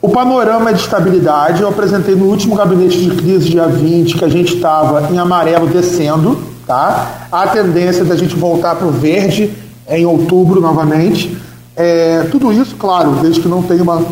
O 0.00 0.08
panorama 0.08 0.70
é 0.70 0.72
de 0.72 0.80
estabilidade. 0.80 1.60
Eu 1.60 1.68
apresentei 1.68 2.14
no 2.14 2.24
último 2.24 2.56
gabinete 2.56 2.98
de 2.98 3.10
crise, 3.10 3.50
dia 3.50 3.66
20, 3.66 4.16
que 4.16 4.24
a 4.24 4.28
gente 4.28 4.54
estava 4.54 5.12
em 5.12 5.18
amarelo 5.18 5.66
descendo. 5.66 6.38
Tá? 6.66 7.28
A 7.30 7.46
tendência 7.48 8.02
da 8.02 8.16
gente 8.16 8.34
voltar 8.34 8.76
para 8.76 8.86
o 8.86 8.90
verde 8.90 9.52
em 9.86 10.06
outubro 10.06 10.58
novamente. 10.60 11.36
É, 11.76 12.26
tudo 12.30 12.50
isso, 12.50 12.76
claro, 12.76 13.16
desde 13.20 13.40
que 13.40 13.48
não 13.48 13.62
tenha 13.62 13.82
uma 13.82 14.02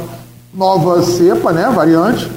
nova 0.52 1.02
cepa, 1.02 1.52
né, 1.52 1.70
variante. 1.74 2.30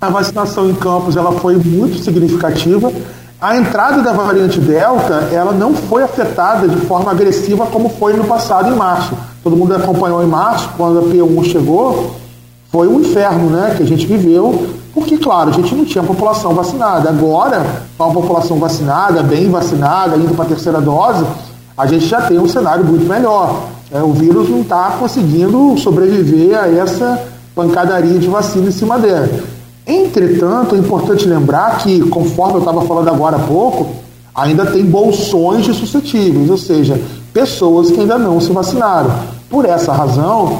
A 0.00 0.08
vacinação 0.08 0.70
em 0.70 0.74
campos 0.74 1.16
ela 1.16 1.32
foi 1.32 1.56
muito 1.56 1.98
significativa. 1.98 2.92
A 3.40 3.56
entrada 3.56 4.00
da 4.00 4.12
variante 4.12 4.58
Delta, 4.60 5.28
ela 5.32 5.52
não 5.52 5.74
foi 5.74 6.02
afetada 6.02 6.68
de 6.68 6.76
forma 6.86 7.10
agressiva 7.10 7.66
como 7.66 7.88
foi 7.88 8.14
no 8.14 8.24
passado, 8.24 8.72
em 8.72 8.76
março. 8.76 9.12
Todo 9.42 9.56
mundo 9.56 9.74
acompanhou 9.74 10.22
em 10.22 10.26
março, 10.26 10.70
quando 10.76 11.00
a 11.00 11.02
P1 11.02 11.44
chegou, 11.44 12.14
foi 12.70 12.88
um 12.88 13.00
inferno 13.00 13.50
né, 13.50 13.74
que 13.76 13.82
a 13.82 13.86
gente 13.86 14.06
viveu, 14.06 14.66
porque, 14.94 15.18
claro, 15.18 15.50
a 15.50 15.52
gente 15.52 15.74
não 15.74 15.84
tinha 15.84 16.02
população 16.02 16.54
vacinada. 16.54 17.10
Agora, 17.10 17.64
com 17.98 18.04
a 18.04 18.10
população 18.10 18.58
vacinada, 18.58 19.22
bem 19.22 19.50
vacinada, 19.50 20.16
indo 20.16 20.34
para 20.34 20.44
a 20.44 20.48
terceira 20.48 20.80
dose, 20.80 21.24
a 21.76 21.86
gente 21.86 22.06
já 22.06 22.22
tem 22.22 22.38
um 22.38 22.48
cenário 22.48 22.84
muito 22.84 23.06
melhor. 23.06 23.68
É, 23.92 24.00
o 24.02 24.12
vírus 24.12 24.48
não 24.48 24.60
está 24.60 24.96
conseguindo 24.98 25.76
sobreviver 25.78 26.58
a 26.58 26.68
essa 26.68 27.20
pancadaria 27.54 28.18
de 28.18 28.28
vacina 28.28 28.68
em 28.68 28.72
cima 28.72 28.98
dela. 28.98 29.28
Entretanto, 29.86 30.74
é 30.74 30.78
importante 30.78 31.26
lembrar 31.26 31.78
que, 31.78 32.00
conforme 32.08 32.54
eu 32.54 32.58
estava 32.60 32.82
falando 32.82 33.08
agora 33.08 33.36
há 33.36 33.40
pouco, 33.40 33.88
ainda 34.34 34.64
tem 34.66 34.84
bolsões 34.84 35.64
de 35.64 35.74
suscetíveis, 35.74 36.48
ou 36.50 36.56
seja, 36.56 37.00
pessoas 37.32 37.90
que 37.90 38.00
ainda 38.00 38.18
não 38.18 38.40
se 38.40 38.50
vacinaram. 38.50 39.10
Por 39.50 39.66
essa 39.66 39.92
razão, 39.92 40.58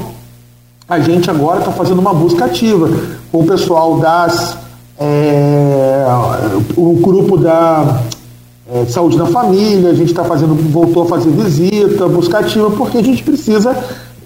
a 0.88 1.00
gente 1.00 1.30
agora 1.30 1.60
está 1.60 1.72
fazendo 1.72 2.00
uma 2.00 2.12
busca 2.12 2.44
ativa 2.44 2.88
com 3.32 3.40
o 3.40 3.46
pessoal 3.46 3.98
das. 3.98 4.58
É, 4.96 6.06
o 6.76 6.94
grupo 7.00 7.36
da 7.36 8.00
é, 8.70 8.84
saúde 8.86 9.16
na 9.16 9.26
família, 9.26 9.90
a 9.90 9.94
gente 9.94 10.10
está 10.10 10.24
fazendo, 10.24 10.54
voltou 10.70 11.02
a 11.02 11.06
fazer 11.06 11.30
visita, 11.30 12.06
buscativa, 12.06 12.70
porque 12.70 12.98
a 12.98 13.02
gente 13.02 13.22
precisa 13.22 13.76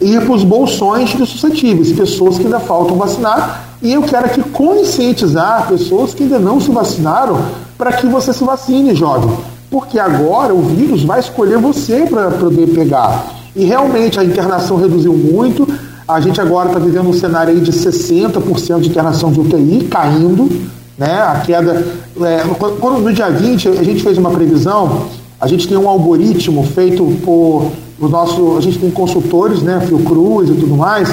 ir 0.01 0.21
para 0.25 0.35
os 0.35 0.45
bolsões 0.45 1.11
de 1.11 1.25
suscetíveis, 1.25 1.93
pessoas 1.93 2.37
que 2.37 2.45
ainda 2.45 2.61
faltam 2.61 2.97
vacinar, 2.97 3.68
e 3.81 3.93
eu 3.93 4.03
quero 4.03 4.27
aqui 4.27 4.43
conscientizar 4.43 5.69
pessoas 5.69 6.13
que 6.13 6.25
ainda 6.25 6.39
não 6.39 6.61
se 6.61 6.71
vacinaram 6.71 7.41
para 7.77 7.93
que 7.93 8.07
você 8.07 8.33
se 8.33 8.43
vacine, 8.43 8.95
jovem. 8.95 9.31
Porque 9.71 9.99
agora 9.99 10.53
o 10.53 10.63
vírus 10.63 11.05
vai 11.05 11.21
escolher 11.21 11.59
você 11.59 12.07
para 12.07 12.31
poder 12.33 12.67
pegar. 12.69 13.27
E 13.55 13.65
realmente 13.65 14.19
a 14.19 14.25
internação 14.25 14.77
reduziu 14.77 15.13
muito. 15.13 15.69
A 16.07 16.21
gente 16.21 16.41
agora 16.41 16.69
está 16.69 16.81
vivendo 16.81 17.09
um 17.09 17.13
cenário 17.13 17.53
aí 17.53 17.61
de 17.61 17.71
60% 17.71 18.81
de 18.81 18.89
internação 18.89 19.31
de 19.31 19.41
UTI 19.41 19.87
caindo. 19.91 20.49
Né? 20.97 21.21
A 21.21 21.43
queda. 21.45 21.87
É, 22.21 22.43
quando, 22.59 23.01
no 23.01 23.13
dia 23.13 23.31
20 23.31 23.69
a 23.69 23.85
gente 23.85 24.03
fez 24.03 24.19
uma 24.19 24.31
previsão, 24.31 25.07
a 25.41 25.47
gente 25.47 25.69
tem 25.69 25.77
um 25.77 25.89
algoritmo 25.89 26.65
feito 26.65 27.05
por 27.25 27.71
o 28.01 28.09
nosso. 28.09 28.57
A 28.57 28.61
gente 28.61 28.79
tem 28.79 28.91
consultores, 28.91 29.63
né? 29.63 29.81
Fiocruz 29.87 30.51
e 30.51 30.55
tudo 30.55 30.77
mais, 30.77 31.09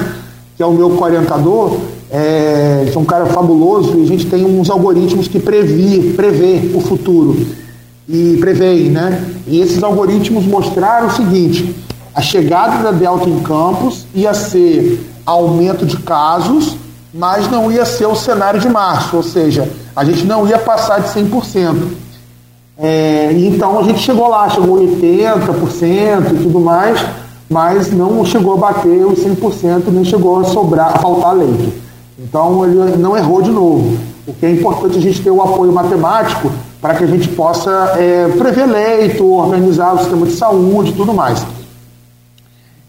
que 0.55 0.63
é 0.63 0.66
o 0.66 0.72
meu 0.72 0.99
orientador. 0.99 1.78
É, 2.18 2.93
é 2.95 2.97
um 2.97 3.03
cara 3.03 3.26
fabuloso 3.26 3.97
e 3.97 4.03
a 4.03 4.07
gente 4.07 4.26
tem 4.28 4.45
uns 4.45 4.70
algoritmos 4.70 5.28
que 5.28 5.38
previ, 5.38 6.13
prevê 6.13 6.72
o 6.74 6.80
futuro 6.80 7.45
e 8.07 8.38
preveem, 8.39 8.89
né? 8.89 9.22
E 9.45 9.59
esses 9.59 9.84
algoritmos 9.84 10.45
mostraram 10.45 11.07
o 11.07 11.11
seguinte: 11.11 11.76
a 12.13 12.22
chegada 12.22 12.82
da 12.82 12.91
Delta 12.91 13.28
em 13.30 13.39
Campos 13.39 14.05
ia 14.16 14.34
ser 14.34 15.05
aumento 15.26 15.86
de 15.86 15.97
casos, 15.97 16.78
mas 17.13 17.51
não 17.51 17.70
ia 17.70 17.84
ser 17.84 18.05
o 18.05 18.16
cenário 18.16 18.61
de 18.61 18.70
março, 18.70 19.18
ou 19.18 19.24
seja, 19.24 19.70
a 19.93 20.05
gente 20.05 20.24
não 20.26 20.47
ia 20.47 20.57
passar 20.57 21.01
de 21.01 21.09
100%. 21.09 21.76
É, 22.78 23.34
então 23.34 23.78
a 23.78 23.84
gente 23.84 23.99
chegou 23.99 24.30
lá, 24.30 24.49
chegou 24.49 24.80
80% 24.80 26.32
e 26.32 26.43
tudo 26.43 26.61
mais, 26.61 26.97
mas 27.49 27.91
não 27.91 28.24
chegou 28.24 28.53
a 28.53 28.57
bater 28.57 29.05
os 29.05 29.20
100%, 29.20 29.89
nem 29.91 30.05
chegou 30.05 30.39
a 30.39 30.45
sobrar, 30.45 30.95
a 30.95 30.99
faltar 30.99 31.36
leito. 31.36 31.85
Então 32.18 32.66
ele 32.66 32.97
não 32.97 33.18
errou 33.18 33.41
de 33.41 33.51
novo. 33.51 33.97
O 34.28 34.34
que 34.34 34.45
é 34.45 34.51
importante 34.51 34.97
a 34.97 35.01
gente 35.01 35.22
ter 35.22 35.30
o 35.30 35.41
apoio 35.41 35.72
matemático 35.72 36.51
para 36.82 36.95
que 36.95 37.03
a 37.03 37.07
gente 37.07 37.28
possa 37.30 37.93
é, 37.97 38.28
prever 38.38 38.66
leito, 38.66 39.26
organizar 39.26 39.93
o 39.93 39.99
sistema 39.99 40.26
de 40.26 40.34
saúde 40.34 40.91
e 40.91 40.93
tudo 40.93 41.13
mais. 41.13 41.45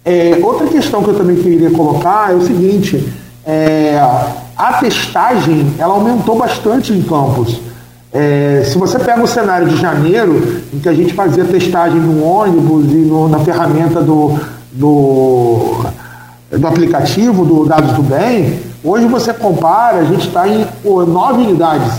É, 0.04 0.38
outra 0.42 0.66
questão 0.68 1.02
que 1.02 1.10
eu 1.10 1.16
também 1.16 1.36
queria 1.36 1.70
colocar 1.70 2.32
é 2.32 2.34
o 2.34 2.40
seguinte: 2.40 3.12
é, 3.44 3.98
a 4.56 4.74
testagem 4.74 5.74
ela 5.78 5.94
aumentou 5.94 6.36
bastante 6.36 6.92
em 6.92 7.02
campos. 7.02 7.60
É, 8.12 8.62
se 8.64 8.78
você 8.78 8.98
pega 8.98 9.22
o 9.22 9.26
cenário 9.26 9.68
de 9.68 9.76
janeiro, 9.76 10.62
em 10.72 10.78
que 10.78 10.88
a 10.88 10.94
gente 10.94 11.12
fazia 11.12 11.44
testagem 11.44 12.00
no 12.00 12.24
ônibus 12.24 12.86
e 12.86 12.96
no, 12.96 13.28
na 13.28 13.40
ferramenta 13.40 14.00
do, 14.00 14.38
do, 14.72 15.84
do 16.50 16.66
aplicativo 16.66 17.44
do 17.44 17.66
Dados 17.66 17.92
do 17.92 18.02
Bem, 18.02 18.60
hoje 18.86 19.06
você 19.06 19.32
compara, 19.32 19.98
a 19.98 20.04
gente 20.04 20.28
está 20.28 20.46
em 20.46 20.66
nove 20.84 21.42
unidades. 21.42 21.92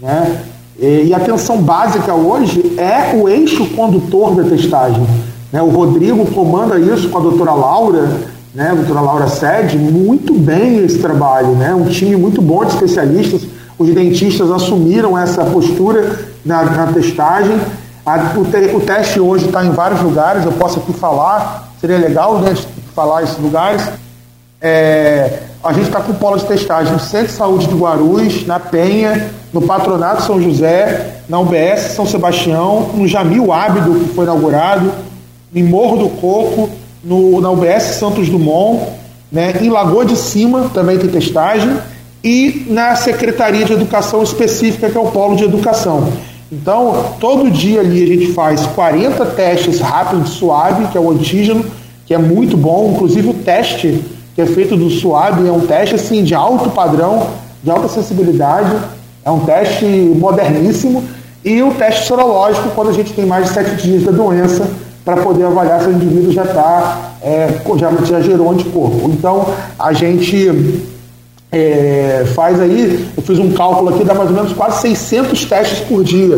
Né? 0.00 0.42
E 0.78 1.14
a 1.14 1.16
atenção 1.16 1.58
básica 1.58 2.12
hoje 2.12 2.74
é 2.76 3.14
o 3.14 3.28
eixo 3.28 3.66
condutor 3.68 4.34
da 4.34 4.42
testagem. 4.42 5.06
Né? 5.52 5.62
O 5.62 5.68
Rodrigo 5.68 6.26
comanda 6.32 6.78
isso 6.78 7.08
com 7.08 7.18
a 7.18 7.20
doutora 7.20 7.52
Laura, 7.52 8.20
né? 8.52 8.70
a 8.70 8.74
doutora 8.74 9.00
Laura 9.00 9.28
Sede, 9.28 9.78
muito 9.78 10.34
bem 10.34 10.84
esse 10.84 10.98
trabalho, 10.98 11.52
né? 11.52 11.72
um 11.72 11.84
time 11.84 12.16
muito 12.16 12.42
bom 12.42 12.64
de 12.64 12.72
especialistas. 12.72 13.42
Os 13.78 13.88
dentistas 13.90 14.50
assumiram 14.50 15.16
essa 15.16 15.44
postura 15.44 16.18
na, 16.44 16.64
na 16.64 16.86
testagem. 16.92 17.60
A, 18.04 18.32
o, 18.36 18.44
te, 18.44 18.74
o, 18.74 18.80
teste 18.80 19.20
hoje 19.20 19.46
está 19.46 19.64
em 19.64 19.70
vários 19.70 20.00
lugares, 20.00 20.44
eu 20.44 20.52
posso 20.52 20.80
aqui 20.80 20.92
falar, 20.92 21.72
seria 21.80 21.98
legal 21.98 22.40
né, 22.40 22.56
falar 22.94 23.22
esses 23.22 23.38
lugares. 23.38 23.88
É, 24.60 25.38
a 25.64 25.72
gente 25.72 25.86
está 25.86 26.00
com 26.00 26.12
polo 26.14 26.38
de 26.38 26.44
testagem 26.44 26.92
no 26.92 26.98
Centro 26.98 27.28
de 27.28 27.34
Saúde 27.34 27.66
de 27.68 27.74
Guarulhos, 27.74 28.46
na 28.46 28.58
Penha, 28.58 29.30
no 29.52 29.62
Patronato 29.62 30.22
São 30.22 30.42
José, 30.42 31.18
na 31.28 31.38
UBS 31.38 31.92
São 31.94 32.04
Sebastião, 32.04 32.90
no 32.94 33.06
Jamil 33.06 33.52
Ábido, 33.52 33.94
que 34.00 34.14
foi 34.14 34.24
inaugurado, 34.24 34.90
em 35.54 35.62
Morro 35.62 35.98
do 35.98 36.08
Coco, 36.08 36.68
no, 37.04 37.40
na 37.40 37.50
UBS 37.50 37.82
Santos 37.98 38.28
Dumont, 38.28 38.82
né, 39.30 39.54
em 39.60 39.70
Lagoa 39.70 40.04
de 40.04 40.16
Cima 40.16 40.70
também 40.74 40.98
tem 40.98 41.08
testagem, 41.08 41.76
e 42.24 42.66
na 42.68 42.96
Secretaria 42.96 43.64
de 43.64 43.72
Educação 43.72 44.22
Específica, 44.22 44.90
que 44.90 44.96
é 44.96 45.00
o 45.00 45.10
Polo 45.10 45.36
de 45.36 45.44
Educação. 45.44 46.12
Então, 46.50 47.14
todo 47.18 47.50
dia 47.50 47.80
ali 47.80 48.02
a 48.02 48.06
gente 48.06 48.32
faz 48.32 48.66
40 48.66 49.24
testes 49.26 49.80
rápidos 49.80 50.30
suave, 50.30 50.86
que 50.88 50.98
é 50.98 51.00
o 51.00 51.10
antígeno, 51.10 51.64
que 52.04 52.12
é 52.12 52.18
muito 52.18 52.56
bom. 52.56 52.92
Inclusive 52.94 53.30
o 53.30 53.34
teste 53.34 54.04
que 54.34 54.40
é 54.40 54.46
feito 54.46 54.76
do 54.76 54.88
suave 54.90 55.46
é 55.46 55.52
um 55.52 55.66
teste 55.66 55.94
assim 55.94 56.24
de 56.24 56.34
alto 56.34 56.70
padrão, 56.70 57.28
de 57.62 57.70
alta 57.70 57.88
sensibilidade, 57.88 58.74
é 59.24 59.30
um 59.30 59.40
teste 59.40 59.84
moderníssimo. 59.84 61.04
E 61.44 61.62
o 61.62 61.74
teste 61.74 62.06
sorológico, 62.06 62.70
quando 62.70 62.90
a 62.90 62.92
gente 62.92 63.12
tem 63.12 63.26
mais 63.26 63.46
de 63.46 63.52
sete 63.52 63.82
dias 63.82 64.04
da 64.04 64.12
doença, 64.12 64.68
para 65.04 65.16
poder 65.16 65.44
avaliar 65.44 65.80
se 65.80 65.88
o 65.88 65.92
indivíduo 65.92 66.32
já 66.32 66.44
está, 66.44 67.12
é, 67.22 67.48
já, 67.76 67.90
já 68.04 68.20
gerou 68.20 68.50
anticorpo. 68.50 69.10
Então, 69.10 69.46
a 69.78 69.92
gente 69.92 70.86
é, 71.50 72.24
faz 72.34 72.60
aí, 72.60 73.08
eu 73.16 73.22
fiz 73.22 73.38
um 73.38 73.52
cálculo 73.52 73.94
aqui, 73.94 74.04
dá 74.04 74.14
mais 74.14 74.30
ou 74.30 74.36
menos 74.36 74.52
quase 74.52 74.80
600 74.80 75.44
testes 75.44 75.80
por 75.80 76.04
dia, 76.04 76.36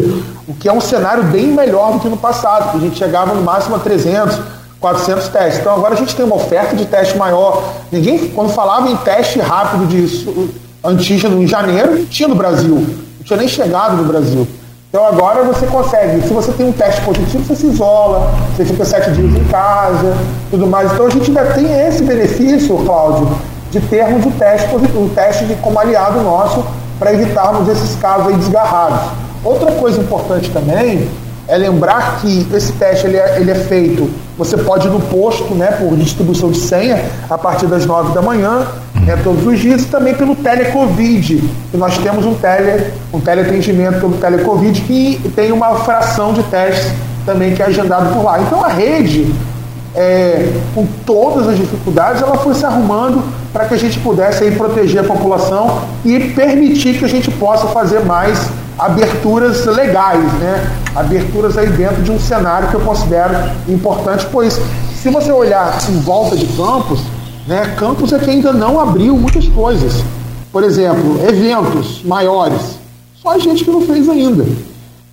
o 0.49 0.55
que 0.55 0.69
é 0.69 0.73
um 0.73 0.81
cenário 0.81 1.25
bem 1.25 1.49
melhor 1.49 1.93
do 1.93 2.01
que 2.01 2.09
no 2.09 2.17
passado, 2.17 2.73
que 2.73 2.79
a 2.79 2.81
gente 2.81 2.97
chegava 2.97 3.35
no 3.35 3.43
máximo 3.43 3.77
a 3.77 3.79
300, 3.79 4.41
400 4.85 5.29
testes. 5.29 5.61
Então 5.61 5.73
agora 5.73 5.95
a 5.95 5.97
gente 5.97 6.15
tem 6.15 6.27
uma 6.27 6.37
oferta 6.37 6.77
de 6.77 6.85
teste 6.85 7.17
maior. 7.17 7.73
Ninguém, 7.91 8.29
quando 8.29 8.53
falava 8.53 8.91
em 8.91 8.97
teste 8.99 9.41
rápido 9.41 9.87
de 9.87 10.53
antígeno 10.85 11.43
em 11.43 11.47
janeiro, 11.47 12.01
não 12.01 12.05
tinha 12.05 12.29
no 12.29 12.35
Brasil, 12.35 12.75
não 12.75 13.25
tinha 13.25 13.39
nem 13.39 13.49
chegado 13.49 13.97
no 13.97 14.05
Brasil. 14.05 14.47
Então 14.91 15.07
agora 15.07 15.43
você 15.43 15.67
consegue, 15.67 16.21
se 16.21 16.35
você 16.35 16.53
tem 16.53 16.69
um 16.69 16.73
teste 16.73 17.01
positivo, 17.01 17.43
você 17.45 17.57
se 17.57 17.67
isola, 17.67 18.31
você 18.55 18.67
fica 18.67 18.85
sete 18.85 19.11
dias 19.13 19.35
em 19.35 19.45
casa, 19.45 20.15
tudo 20.51 20.67
mais. 20.67 20.93
Então 20.93 21.07
a 21.07 21.11
gente 21.11 21.31
ainda 21.31 21.47
tem 21.55 21.87
esse 21.89 22.03
benefício, 22.03 22.77
Cláudio, 22.85 23.35
de 23.71 23.81
termos 23.81 24.27
o 24.27 24.31
teste, 24.33 24.69
o 24.77 25.11
teste 25.15 25.47
de, 25.47 25.55
como 25.57 25.81
aliado 25.81 26.21
nosso 26.21 26.63
para 26.99 27.15
evitarmos 27.15 27.67
esses 27.71 27.97
casos 27.97 28.29
aí 28.29 28.37
desgarrados. 28.37 29.01
Outra 29.43 29.73
coisa 29.73 29.99
importante 29.99 30.51
também 30.51 31.09
é 31.47 31.57
lembrar 31.57 32.21
que 32.21 32.47
esse 32.55 32.73
teste 32.73 33.07
ele 33.07 33.17
é, 33.17 33.39
ele 33.41 33.51
é 33.51 33.55
feito, 33.55 34.11
você 34.37 34.57
pode 34.57 34.87
ir 34.89 34.91
no 34.91 35.01
posto, 35.01 35.55
né, 35.55 35.73
por 35.73 35.97
distribuição 35.97 36.51
de 36.51 36.59
senha, 36.59 37.05
a 37.29 37.37
partir 37.37 37.67
das 37.67 37.85
9 37.85 38.15
da 38.15 38.23
manhã, 38.23 38.67
né, 38.95 39.19
todos 39.23 39.47
os 39.47 39.59
dias, 39.59 39.83
e 39.83 39.87
também 39.87 40.15
pelo 40.15 40.35
telecovid, 40.35 41.43
que 41.71 41.77
nós 41.77 41.99
temos 41.99 42.25
um, 42.25 42.35
tele, 42.35 42.93
um 43.13 43.21
teleatendimento 43.21 44.01
pelo 44.01 44.15
telecovid 44.15 44.81
que 44.81 45.21
tem 45.37 45.53
uma 45.53 45.77
fração 45.77 46.33
de 46.33 46.43
testes 46.45 46.93
também 47.27 47.55
que 47.55 47.63
é 47.63 47.67
agendado 47.67 48.15
por 48.15 48.25
lá. 48.25 48.41
Então 48.41 48.63
a 48.65 48.69
rede, 48.69 49.33
é, 49.95 50.53
com 50.75 50.87
todas 51.07 51.49
as 51.49 51.57
dificuldades, 51.57 52.23
ela 52.23 52.37
foi 52.37 52.55
se 52.55 52.65
arrumando 52.65 53.23
para 53.53 53.67
que 53.67 53.75
a 53.75 53.79
gente 53.79 53.99
pudesse 54.01 54.45
aí, 54.45 54.57
proteger 54.57 55.01
a 55.01 55.05
população 55.05 55.83
e 56.05 56.19
permitir 56.19 56.99
que 56.99 57.05
a 57.05 57.09
gente 57.09 57.31
possa 57.31 57.69
fazer 57.69 58.01
mais 58.01 58.39
aberturas 58.79 59.65
legais, 59.67 60.33
né? 60.35 60.71
Aberturas 60.95 61.57
aí 61.57 61.69
dentro 61.71 62.03
de 62.03 62.11
um 62.11 62.19
cenário 62.19 62.69
que 62.69 62.75
eu 62.75 62.81
considero 62.81 63.35
importante, 63.69 64.27
pois 64.31 64.61
se 65.05 65.11
você 65.11 65.31
olhar 65.31 65.79
em 65.89 65.99
volta 66.01 66.37
de 66.37 66.47
Campos, 66.57 67.01
né, 67.47 67.75
Campos 67.79 68.13
é 68.13 68.19
que 68.19 68.31
ainda 68.31 68.53
não 68.53 68.81
abriu 68.81 69.17
muitas 69.17 69.47
coisas. 69.49 70.03
Por 70.51 70.63
exemplo, 70.63 71.21
eventos 71.29 72.03
maiores. 72.05 72.79
Só 73.21 73.31
a 73.31 73.39
gente 73.39 73.65
que 73.65 73.71
não 73.71 73.83
fez 73.83 74.09
ainda. 74.09 74.47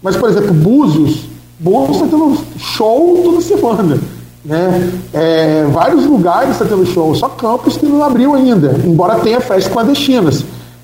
Mas, 0.02 0.16
por 0.16 0.30
exemplo, 0.30 0.54
Búzios, 0.54 1.26
Búzios 1.60 1.98
está 1.98 2.08
tendo 2.08 2.38
show 2.58 3.22
toda 3.24 3.42
semana. 3.42 4.00
Né? 4.46 4.92
É, 5.14 5.68
vários 5.72 6.06
lugares 6.06 6.52
está 6.52 6.66
tendo 6.66 6.86
show, 6.86 7.14
só 7.14 7.30
Campos 7.30 7.78
que 7.78 7.86
não 7.86 8.04
abriu 8.04 8.34
ainda, 8.34 8.80
embora 8.86 9.20
tenha 9.20 9.40
festas 9.40 9.72
clandestinas. 9.72 10.44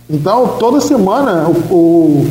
Então, 0.09 0.55
toda 0.59 0.79
semana 0.79 1.47
o, 1.47 1.73
o 1.73 2.27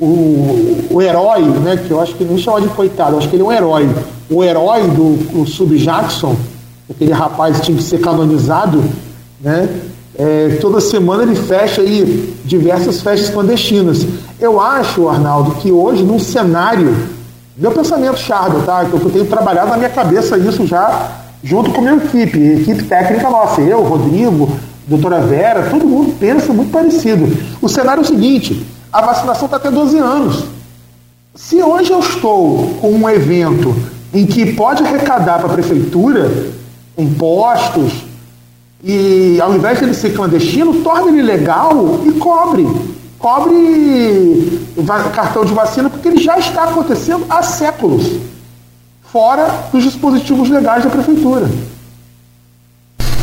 o, 0.00 0.86
o 0.90 1.02
herói, 1.02 1.42
né, 1.42 1.76
que 1.76 1.90
eu 1.90 2.00
acho 2.00 2.14
que 2.14 2.24
não 2.24 2.38
chama 2.38 2.60
de 2.60 2.68
coitado, 2.68 3.12
eu 3.12 3.18
acho 3.18 3.28
que 3.28 3.36
ele 3.36 3.42
é 3.42 3.46
um 3.46 3.52
herói. 3.52 3.88
O 4.30 4.42
herói 4.42 4.82
do 4.88 5.46
Sub 5.46 5.76
Jackson, 5.76 6.36
aquele 6.88 7.12
rapaz 7.12 7.58
que 7.58 7.66
tinha 7.66 7.76
que 7.76 7.82
ser 7.82 8.00
canonizado, 8.00 8.82
né? 9.40 9.68
É, 10.18 10.58
toda 10.60 10.80
semana 10.80 11.22
ele 11.22 11.34
fecha 11.34 11.80
aí 11.80 12.34
diversas 12.44 13.00
festas 13.00 13.30
clandestinas. 13.30 14.06
Eu 14.38 14.60
acho, 14.60 15.08
Arnaldo, 15.08 15.52
que 15.52 15.72
hoje, 15.72 16.02
num 16.02 16.18
cenário, 16.18 16.94
meu 17.56 17.70
pensamento 17.70 18.18
chardo, 18.18 18.62
tá? 18.64 18.84
Que 18.84 18.92
eu 18.92 19.10
tenho 19.10 19.26
trabalhado 19.26 19.70
na 19.70 19.76
minha 19.76 19.88
cabeça 19.88 20.36
isso 20.36 20.66
já 20.66 21.20
junto 21.42 21.70
com 21.70 21.78
a 21.78 21.82
minha 21.82 21.96
equipe, 21.96 22.38
equipe 22.38 22.82
técnica 22.84 23.30
nossa, 23.30 23.60
eu, 23.60 23.82
Rodrigo, 23.82 24.48
doutora 24.86 25.20
Vera, 25.20 25.68
todo 25.70 25.86
mundo 25.86 26.14
pensa 26.18 26.52
muito 26.52 26.70
parecido. 26.70 27.28
O 27.60 27.68
cenário 27.68 28.00
é 28.00 28.04
o 28.04 28.06
seguinte: 28.06 28.66
a 28.92 29.00
vacinação 29.00 29.46
está 29.46 29.56
até 29.56 29.70
12 29.70 29.98
anos. 29.98 30.44
Se 31.34 31.62
hoje 31.62 31.92
eu 31.92 32.00
estou 32.00 32.74
com 32.80 32.90
um 32.90 33.08
evento 33.08 33.74
em 34.12 34.26
que 34.26 34.52
pode 34.54 34.82
arrecadar 34.82 35.38
para 35.38 35.46
a 35.46 35.52
prefeitura 35.52 36.52
impostos 36.98 38.04
e 38.82 39.38
ao 39.40 39.54
invés 39.54 39.78
de 39.78 39.84
ele 39.84 39.94
ser 39.94 40.14
clandestino, 40.14 40.82
torne 40.82 41.08
ele 41.08 41.22
legal 41.22 42.00
e 42.04 42.12
cobre. 42.12 42.66
Cobre 43.18 44.68
cartão 45.14 45.44
de 45.44 45.52
vacina, 45.52 45.90
porque 45.90 46.08
ele 46.08 46.22
já 46.22 46.38
está 46.38 46.64
acontecendo 46.64 47.26
há 47.28 47.42
séculos, 47.42 48.18
fora 49.12 49.46
dos 49.70 49.84
dispositivos 49.84 50.48
legais 50.48 50.84
da 50.84 50.90
prefeitura. 50.90 51.46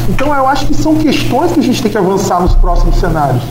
Então 0.07 0.33
eu 0.33 0.47
acho 0.47 0.67
que 0.67 0.75
são 0.75 0.95
questões 0.95 1.51
que 1.51 1.59
a 1.59 1.63
gente 1.63 1.81
tem 1.81 1.91
que 1.91 1.97
avançar 1.97 2.39
nos 2.39 2.53
próximos 2.55 2.97
cenários. 2.97 3.43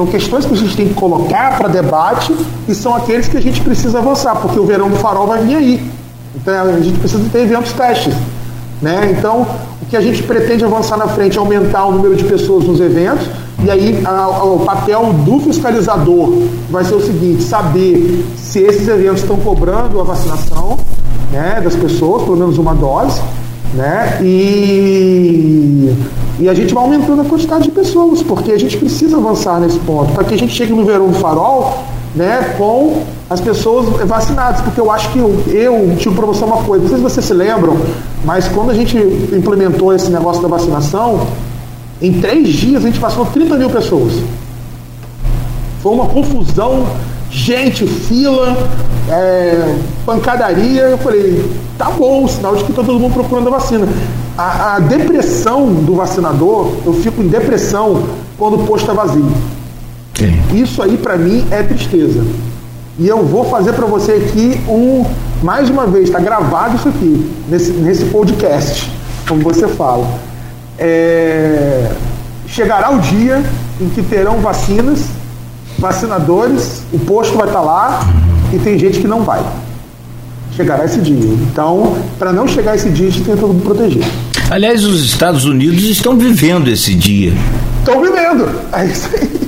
São 0.00 0.06
questões 0.06 0.46
que 0.46 0.54
a 0.54 0.56
gente 0.56 0.74
tem 0.74 0.88
que 0.88 0.94
colocar 0.94 1.58
para 1.58 1.68
debate 1.68 2.34
e 2.66 2.74
são 2.74 2.96
aqueles 2.96 3.28
que 3.28 3.36
a 3.36 3.40
gente 3.40 3.60
precisa 3.60 3.98
avançar, 3.98 4.34
porque 4.34 4.58
o 4.58 4.64
verão 4.64 4.88
do 4.88 4.96
farol 4.96 5.26
vai 5.26 5.44
vir 5.44 5.56
aí. 5.56 5.90
Então 6.34 6.54
a 6.54 6.80
gente 6.80 6.98
precisa 6.98 7.22
ter 7.30 7.40
eventos 7.40 7.70
testes. 7.74 8.14
Né? 8.80 9.14
Então, 9.18 9.46
o 9.82 9.84
que 9.84 9.94
a 9.94 10.00
gente 10.00 10.22
pretende 10.22 10.64
avançar 10.64 10.96
na 10.96 11.06
frente 11.06 11.36
é 11.36 11.38
aumentar 11.38 11.84
o 11.84 11.92
número 11.92 12.16
de 12.16 12.24
pessoas 12.24 12.64
nos 12.64 12.80
eventos, 12.80 13.26
e 13.62 13.70
aí 13.70 14.00
a, 14.02 14.10
a, 14.10 14.42
o 14.42 14.60
papel 14.60 15.12
do 15.12 15.38
fiscalizador 15.40 16.44
vai 16.70 16.82
ser 16.82 16.94
o 16.94 17.00
seguinte: 17.02 17.42
saber 17.42 18.24
se 18.38 18.60
esses 18.60 18.88
eventos 18.88 19.20
estão 19.20 19.36
cobrando 19.36 20.00
a 20.00 20.04
vacinação 20.04 20.78
né, 21.30 21.60
das 21.62 21.76
pessoas, 21.76 22.22
pelo 22.22 22.38
menos 22.38 22.56
uma 22.56 22.74
dose, 22.74 23.20
né? 23.74 24.18
E, 24.22 25.94
e 26.40 26.48
a 26.48 26.54
gente 26.54 26.74
vai 26.74 26.84
aumentando 26.84 27.22
a 27.22 27.24
quantidade 27.24 27.64
de 27.64 27.70
pessoas, 27.70 28.22
porque 28.22 28.52
a 28.52 28.58
gente 28.58 28.76
precisa 28.76 29.16
avançar 29.16 29.60
nesse 29.60 29.78
ponto, 29.80 30.12
para 30.12 30.24
que 30.24 30.34
a 30.34 30.38
gente 30.38 30.52
chegue 30.52 30.72
no 30.72 30.84
verão 30.84 31.08
do 31.08 31.18
farol 31.18 31.84
né, 32.14 32.54
com 32.58 33.02
as 33.28 33.40
pessoas 33.40 33.88
vacinadas, 34.06 34.60
porque 34.62 34.80
eu 34.80 34.90
acho 34.90 35.10
que 35.12 35.18
eu, 35.18 35.44
eu 35.48 35.96
tive 35.96 36.14
para 36.14 36.26
você 36.26 36.44
uma 36.44 36.62
coisa, 36.64 36.82
não 36.82 36.88
sei 36.88 36.98
se 36.98 37.02
vocês 37.02 37.26
se 37.26 37.34
lembram, 37.34 37.76
mas 38.24 38.48
quando 38.48 38.70
a 38.70 38.74
gente 38.74 38.96
implementou 38.96 39.94
esse 39.94 40.10
negócio 40.10 40.42
da 40.42 40.48
vacinação, 40.48 41.26
em 42.02 42.20
três 42.20 42.48
dias 42.48 42.82
a 42.84 42.86
gente 42.86 42.98
vacinou 42.98 43.26
30 43.26 43.56
mil 43.56 43.70
pessoas. 43.70 44.14
Foi 45.82 45.92
uma 45.92 46.06
confusão, 46.06 46.86
gente, 47.30 47.86
fila, 47.86 48.56
é, 49.08 49.76
pancadaria. 50.04 50.82
Eu 50.82 50.98
falei, 50.98 51.48
tá 51.78 51.90
bom, 51.90 52.26
sinal 52.26 52.56
de 52.56 52.64
que 52.64 52.70
está 52.70 52.82
todo 52.82 52.98
mundo 52.98 53.14
procurando 53.14 53.48
a 53.48 53.52
vacina. 53.52 53.88
A, 54.36 54.76
a, 54.76 54.78
depressão 54.80 55.72
do 55.72 55.94
vacinador, 55.94 56.72
eu 56.84 56.94
fico 56.94 57.22
em 57.22 57.28
depressão 57.28 58.02
quando 58.38 58.62
o 58.62 58.66
posto 58.66 58.90
está 58.90 58.92
vazio. 58.92 59.30
Sim. 60.14 60.40
Isso 60.54 60.82
aí 60.82 60.96
para 60.96 61.16
mim 61.16 61.46
é 61.50 61.62
tristeza. 61.62 62.24
E 62.98 63.08
eu 63.08 63.24
vou 63.24 63.44
fazer 63.44 63.72
para 63.72 63.86
você 63.86 64.12
aqui 64.12 64.60
um, 64.68 65.06
mais 65.42 65.70
uma 65.70 65.86
vez, 65.86 66.04
está 66.04 66.20
gravado 66.20 66.76
isso 66.76 66.88
aqui, 66.88 67.30
nesse, 67.48 67.72
nesse 67.72 68.04
podcast, 68.06 68.90
como 69.26 69.42
você 69.42 69.66
fala. 69.68 70.06
É, 70.78 71.90
chegará 72.46 72.90
o 72.90 72.98
dia 72.98 73.42
em 73.80 73.88
que 73.88 74.02
terão 74.02 74.38
vacinas, 74.40 75.06
vacinadores, 75.80 76.82
o 76.92 76.98
posto 76.98 77.36
vai 77.36 77.46
estar 77.46 77.58
tá 77.58 77.64
lá 77.64 78.00
e 78.52 78.58
tem 78.58 78.78
gente 78.78 79.00
que 79.00 79.08
não 79.08 79.22
vai. 79.22 79.42
Chegará 80.54 80.84
esse 80.84 81.00
dia. 81.00 81.16
Então, 81.50 81.96
para 82.18 82.32
não 82.32 82.46
chegar 82.46 82.76
esse 82.76 82.90
dia, 82.90 83.08
a 83.08 83.10
gente 83.10 83.24
tem 83.24 83.34
que 83.34 83.60
proteger. 83.62 84.04
Aliás, 84.50 84.84
os 84.84 85.02
Estados 85.02 85.44
Unidos 85.44 85.84
estão 85.84 86.16
vivendo 86.16 86.68
esse 86.68 86.94
dia. 86.94 87.32
Estão 87.78 88.02
vivendo. 88.02 88.48
É 88.72 88.84
isso 88.84 89.08
aí. 89.14 89.40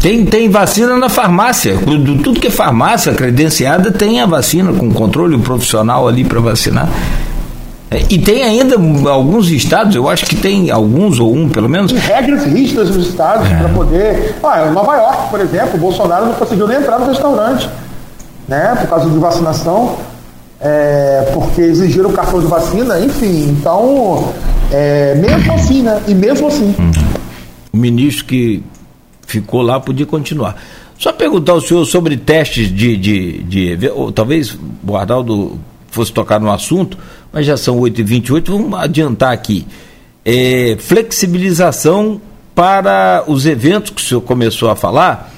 Tem, 0.00 0.24
tem 0.24 0.50
vacina 0.50 0.96
na 0.96 1.08
farmácia. 1.08 1.76
Tudo 2.22 2.38
que 2.38 2.48
é 2.48 2.50
farmácia 2.50 3.14
credenciada 3.14 3.90
tem 3.90 4.20
a 4.20 4.26
vacina 4.26 4.72
com 4.72 4.92
controle 4.92 5.38
profissional 5.38 6.06
ali 6.06 6.24
para 6.24 6.40
vacinar. 6.40 6.88
É, 7.90 8.04
e 8.10 8.18
tem 8.18 8.42
ainda 8.42 8.76
alguns 9.10 9.48
estados, 9.48 9.94
eu 9.94 10.08
acho 10.08 10.26
que 10.26 10.36
tem 10.36 10.70
alguns 10.70 11.18
ou 11.18 11.34
um 11.34 11.48
pelo 11.48 11.68
menos. 11.68 11.90
Tem 11.90 12.00
regras 12.00 12.44
rígidas 12.44 12.94
nos 12.94 13.08
estados 13.08 13.50
é. 13.50 13.56
para 13.56 13.68
poder. 13.70 14.34
Ah, 14.42 14.70
Nova 14.70 14.94
York, 14.96 15.30
por 15.30 15.40
exemplo, 15.40 15.74
o 15.74 15.78
Bolsonaro 15.78 16.26
não 16.26 16.34
conseguiu 16.34 16.68
nem 16.68 16.78
entrar 16.78 16.98
no 16.98 17.06
restaurante, 17.06 17.68
né? 18.46 18.76
Por 18.78 18.88
causa 18.88 19.08
de 19.08 19.18
vacinação, 19.18 19.96
é, 20.60 21.30
porque 21.32 21.62
exigiram 21.62 22.10
o 22.10 22.12
cartão 22.12 22.40
de 22.40 22.46
vacina, 22.46 23.00
enfim. 23.00 23.56
Então, 23.58 24.34
é, 24.70 25.14
mesmo 25.14 25.52
assim, 25.54 25.82
né? 25.82 26.02
E 26.06 26.14
mesmo 26.14 26.48
assim. 26.48 26.74
O 27.72 27.76
ministro 27.76 28.26
que 28.26 28.62
ficou 29.26 29.62
lá 29.62 29.80
podia 29.80 30.04
continuar. 30.04 30.56
Só 30.98 31.12
perguntar 31.12 31.52
ao 31.52 31.60
senhor 31.62 31.86
sobre 31.86 32.18
testes 32.18 32.68
de. 32.68 32.96
de, 32.98 33.42
de 33.44 33.88
ou, 33.88 34.12
talvez 34.12 34.58
o 34.86 34.96
Arnaldo 34.96 35.58
fosse 35.90 36.12
tocar 36.12 36.38
no 36.38 36.50
assunto, 36.50 36.98
mas 37.32 37.46
já 37.46 37.56
são 37.56 37.78
8h28, 37.80 38.44
vamos 38.46 38.78
adiantar 38.78 39.32
aqui. 39.32 39.66
É, 40.24 40.76
flexibilização 40.78 42.20
para 42.54 43.24
os 43.26 43.46
eventos 43.46 43.90
que 43.90 44.02
o 44.02 44.04
senhor 44.04 44.20
começou 44.20 44.70
a 44.70 44.76
falar. 44.76 45.32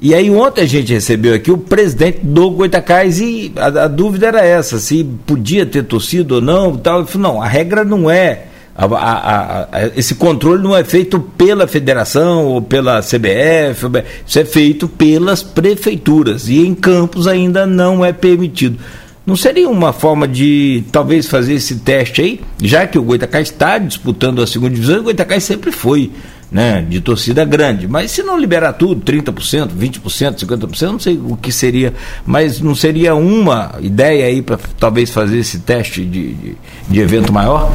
E 0.00 0.14
aí 0.14 0.30
ontem 0.30 0.62
a 0.62 0.66
gente 0.66 0.92
recebeu 0.92 1.34
aqui 1.34 1.50
o 1.50 1.58
presidente 1.58 2.20
do 2.22 2.50
Goitacás 2.50 3.20
e 3.20 3.52
a, 3.56 3.84
a 3.84 3.88
dúvida 3.88 4.28
era 4.28 4.44
essa, 4.44 4.78
se 4.78 5.04
podia 5.26 5.66
ter 5.66 5.84
torcido 5.84 6.36
ou 6.36 6.40
não, 6.40 6.76
tal. 6.76 7.00
Ele 7.00 7.08
falou, 7.08 7.32
não, 7.34 7.42
a 7.42 7.46
regra 7.46 7.84
não 7.84 8.10
é 8.10 8.46
a, 8.74 9.68
a, 9.72 9.86
esse 9.96 10.14
controle 10.14 10.62
não 10.62 10.74
é 10.74 10.82
feito 10.82 11.20
pela 11.20 11.66
federação 11.66 12.46
ou 12.46 12.62
pela 12.62 13.00
CBF, 13.00 13.86
isso 14.26 14.38
é 14.38 14.44
feito 14.44 14.88
pelas 14.88 15.42
prefeituras 15.42 16.48
e 16.48 16.66
em 16.66 16.74
campos 16.74 17.26
ainda 17.26 17.66
não 17.66 18.04
é 18.04 18.12
permitido. 18.12 18.78
Não 19.26 19.36
seria 19.36 19.68
uma 19.68 19.92
forma 19.92 20.26
de 20.26 20.82
talvez 20.90 21.26
fazer 21.26 21.54
esse 21.54 21.76
teste 21.76 22.22
aí, 22.22 22.40
já 22.60 22.86
que 22.86 22.98
o 22.98 23.02
Goitacás 23.02 23.48
está 23.48 23.78
disputando 23.78 24.42
a 24.42 24.46
segunda 24.46 24.74
divisão, 24.74 25.00
o 25.00 25.02
Goitacás 25.04 25.44
sempre 25.44 25.70
foi 25.70 26.10
né, 26.50 26.84
de 26.88 27.00
torcida 27.00 27.44
grande. 27.44 27.86
Mas 27.86 28.10
se 28.10 28.22
não 28.22 28.38
liberar 28.38 28.72
tudo, 28.72 29.00
30%, 29.00 29.68
20%, 29.78 30.46
50%, 30.46 30.82
não 30.90 30.98
sei 30.98 31.20
o 31.22 31.36
que 31.36 31.52
seria, 31.52 31.94
mas 32.26 32.60
não 32.60 32.74
seria 32.74 33.14
uma 33.14 33.74
ideia 33.80 34.26
aí 34.26 34.42
para 34.42 34.58
talvez 34.78 35.10
fazer 35.10 35.38
esse 35.38 35.60
teste 35.60 36.04
de, 36.04 36.32
de, 36.32 36.56
de 36.88 37.00
evento 37.00 37.32
maior? 37.32 37.70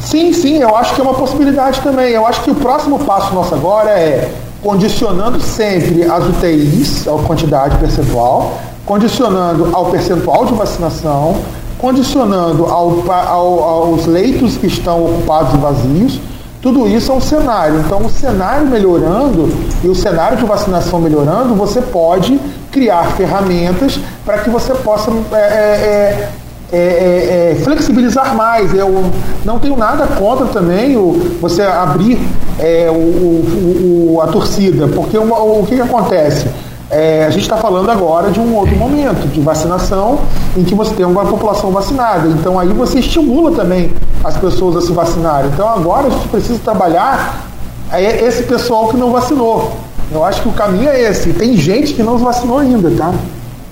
Sim, 0.00 0.32
sim, 0.32 0.58
eu 0.58 0.76
acho 0.76 0.94
que 0.94 1.00
é 1.00 1.04
uma 1.04 1.14
possibilidade 1.14 1.80
também. 1.80 2.10
Eu 2.10 2.26
acho 2.26 2.42
que 2.42 2.50
o 2.50 2.54
próximo 2.54 2.98
passo 3.04 3.34
nosso 3.34 3.54
agora 3.54 3.90
é 3.90 4.30
condicionando 4.62 5.40
sempre 5.40 6.04
as 6.04 6.24
UTIs, 6.26 7.06
a 7.06 7.12
quantidade 7.22 7.76
percentual, 7.78 8.58
condicionando 8.84 9.68
ao 9.72 9.86
percentual 9.86 10.46
de 10.46 10.54
vacinação, 10.54 11.36
condicionando 11.78 12.64
ao, 12.64 13.04
ao, 13.10 13.62
aos 13.62 14.06
leitos 14.06 14.56
que 14.56 14.66
estão 14.66 15.04
ocupados 15.04 15.54
e 15.54 15.56
vazios. 15.58 16.20
Tudo 16.60 16.88
isso 16.88 17.12
é 17.12 17.14
um 17.14 17.20
cenário. 17.20 17.80
Então, 17.80 18.04
o 18.04 18.10
cenário 18.10 18.66
melhorando 18.66 19.48
e 19.84 19.88
o 19.88 19.94
cenário 19.94 20.38
de 20.38 20.44
vacinação 20.44 20.98
melhorando, 20.98 21.54
você 21.54 21.80
pode 21.80 22.40
criar 22.72 23.04
ferramentas 23.12 24.00
para 24.24 24.38
que 24.38 24.50
você 24.50 24.74
possa 24.74 25.10
é, 25.32 25.36
é, 25.36 26.28
é 26.70 26.76
é, 26.76 27.52
é, 27.52 27.54
flexibilizar 27.62 28.34
mais. 28.34 28.74
Eu 28.74 29.10
não 29.44 29.58
tenho 29.58 29.76
nada 29.76 30.06
contra 30.06 30.46
também 30.46 30.96
o, 30.96 31.36
você 31.40 31.62
abrir 31.62 32.18
é, 32.58 32.90
o, 32.90 32.94
o, 32.94 34.14
o, 34.14 34.20
a 34.20 34.26
torcida, 34.26 34.86
porque 34.88 35.16
uma, 35.16 35.38
o 35.38 35.64
que, 35.66 35.76
que 35.76 35.80
acontece? 35.80 36.46
É, 36.90 37.26
a 37.26 37.30
gente 37.30 37.42
está 37.42 37.58
falando 37.58 37.90
agora 37.90 38.30
de 38.30 38.40
um 38.40 38.54
outro 38.54 38.74
momento 38.76 39.28
de 39.28 39.40
vacinação 39.40 40.20
em 40.56 40.64
que 40.64 40.74
você 40.74 40.94
tem 40.94 41.04
uma 41.04 41.24
população 41.24 41.70
vacinada. 41.70 42.28
Então 42.28 42.58
aí 42.58 42.68
você 42.68 42.98
estimula 42.98 43.52
também 43.52 43.92
as 44.24 44.36
pessoas 44.36 44.76
a 44.76 44.80
se 44.80 44.92
vacinarem. 44.92 45.50
Então 45.52 45.68
agora 45.68 46.06
a 46.06 46.10
gente 46.10 46.28
precisa 46.28 46.58
trabalhar 46.58 47.46
é, 47.92 48.24
esse 48.24 48.42
pessoal 48.44 48.88
que 48.88 48.96
não 48.96 49.10
vacinou. 49.10 49.72
Eu 50.10 50.24
acho 50.24 50.40
que 50.40 50.48
o 50.48 50.52
caminho 50.52 50.88
é 50.88 51.02
esse. 51.02 51.32
Tem 51.34 51.54
gente 51.56 51.92
que 51.92 52.02
não 52.02 52.18
se 52.18 52.24
vacinou 52.24 52.58
ainda, 52.58 52.90
tá? 52.90 53.12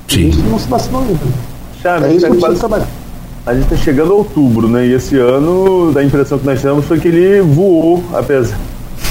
Tem 0.06 0.18
Sim. 0.18 0.24
gente 0.24 0.42
que 0.42 0.48
não 0.48 0.58
se 0.58 0.68
vacinou 0.68 1.00
ainda. 1.00 1.55
É 2.06 2.14
isso 2.14 2.26
que 2.26 2.32
a 3.46 3.54
gente 3.54 3.62
está 3.62 3.76
chegando 3.76 4.12
a 4.12 4.16
outubro, 4.16 4.68
né? 4.68 4.86
E 4.86 4.92
esse 4.92 5.16
ano, 5.18 5.96
a 5.96 6.02
impressão 6.02 6.36
que 6.36 6.44
nós 6.44 6.60
temos 6.60 6.84
foi 6.84 6.98
que 6.98 7.06
ele 7.06 7.40
voou, 7.40 8.02
apesar 8.12 8.58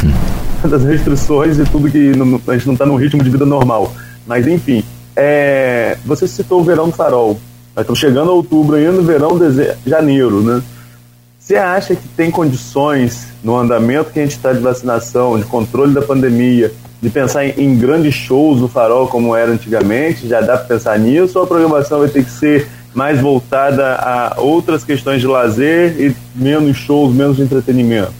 das 0.69 0.83
restrições 0.83 1.57
e 1.57 1.63
tudo 1.63 1.89
que 1.89 2.13
não, 2.17 2.41
a 2.47 2.53
gente 2.53 2.65
não 2.65 2.73
está 2.73 2.85
num 2.85 2.97
ritmo 2.97 3.23
de 3.23 3.29
vida 3.29 3.45
normal. 3.45 3.93
Mas 4.27 4.45
enfim, 4.45 4.83
é, 5.15 5.97
você 6.03 6.27
citou 6.27 6.59
o 6.59 6.63
verão 6.65 6.89
do 6.89 6.95
farol. 6.95 7.39
Nós 7.73 7.83
estamos 7.83 7.99
chegando 7.99 8.29
a 8.29 8.33
outubro 8.33 8.75
ainda, 8.75 9.01
verão, 9.01 9.39
de 9.39 9.89
janeiro, 9.89 10.41
né? 10.41 10.61
Você 11.39 11.55
acha 11.55 11.95
que 11.95 12.07
tem 12.09 12.29
condições 12.29 13.27
no 13.43 13.55
andamento 13.55 14.11
que 14.11 14.19
a 14.19 14.23
gente 14.23 14.35
está 14.35 14.51
de 14.51 14.59
vacinação, 14.59 15.37
de 15.37 15.45
controle 15.45 15.93
da 15.93 16.01
pandemia, 16.01 16.73
de 17.05 17.11
pensar 17.11 17.45
em, 17.45 17.77
grandes 17.77 18.15
shows 18.15 18.59
do 18.59 18.67
farol 18.67 19.07
como 19.07 19.35
era 19.35 19.51
antigamente? 19.51 20.27
Já 20.27 20.41
dá 20.41 20.57
para 20.57 20.65
pensar 20.65 20.97
nisso 20.97 21.37
ou 21.37 21.45
a 21.45 21.47
programação 21.47 21.99
vai 21.99 22.09
ter 22.09 22.23
que 22.23 22.31
ser 22.31 22.67
mais 22.95 23.21
voltada 23.21 23.93
a 23.93 24.41
outras 24.41 24.83
questões 24.83 25.21
de 25.21 25.27
lazer 25.27 26.01
e 26.01 26.15
menos 26.33 26.77
shows, 26.77 27.13
menos 27.13 27.39
entretenimento? 27.39 28.11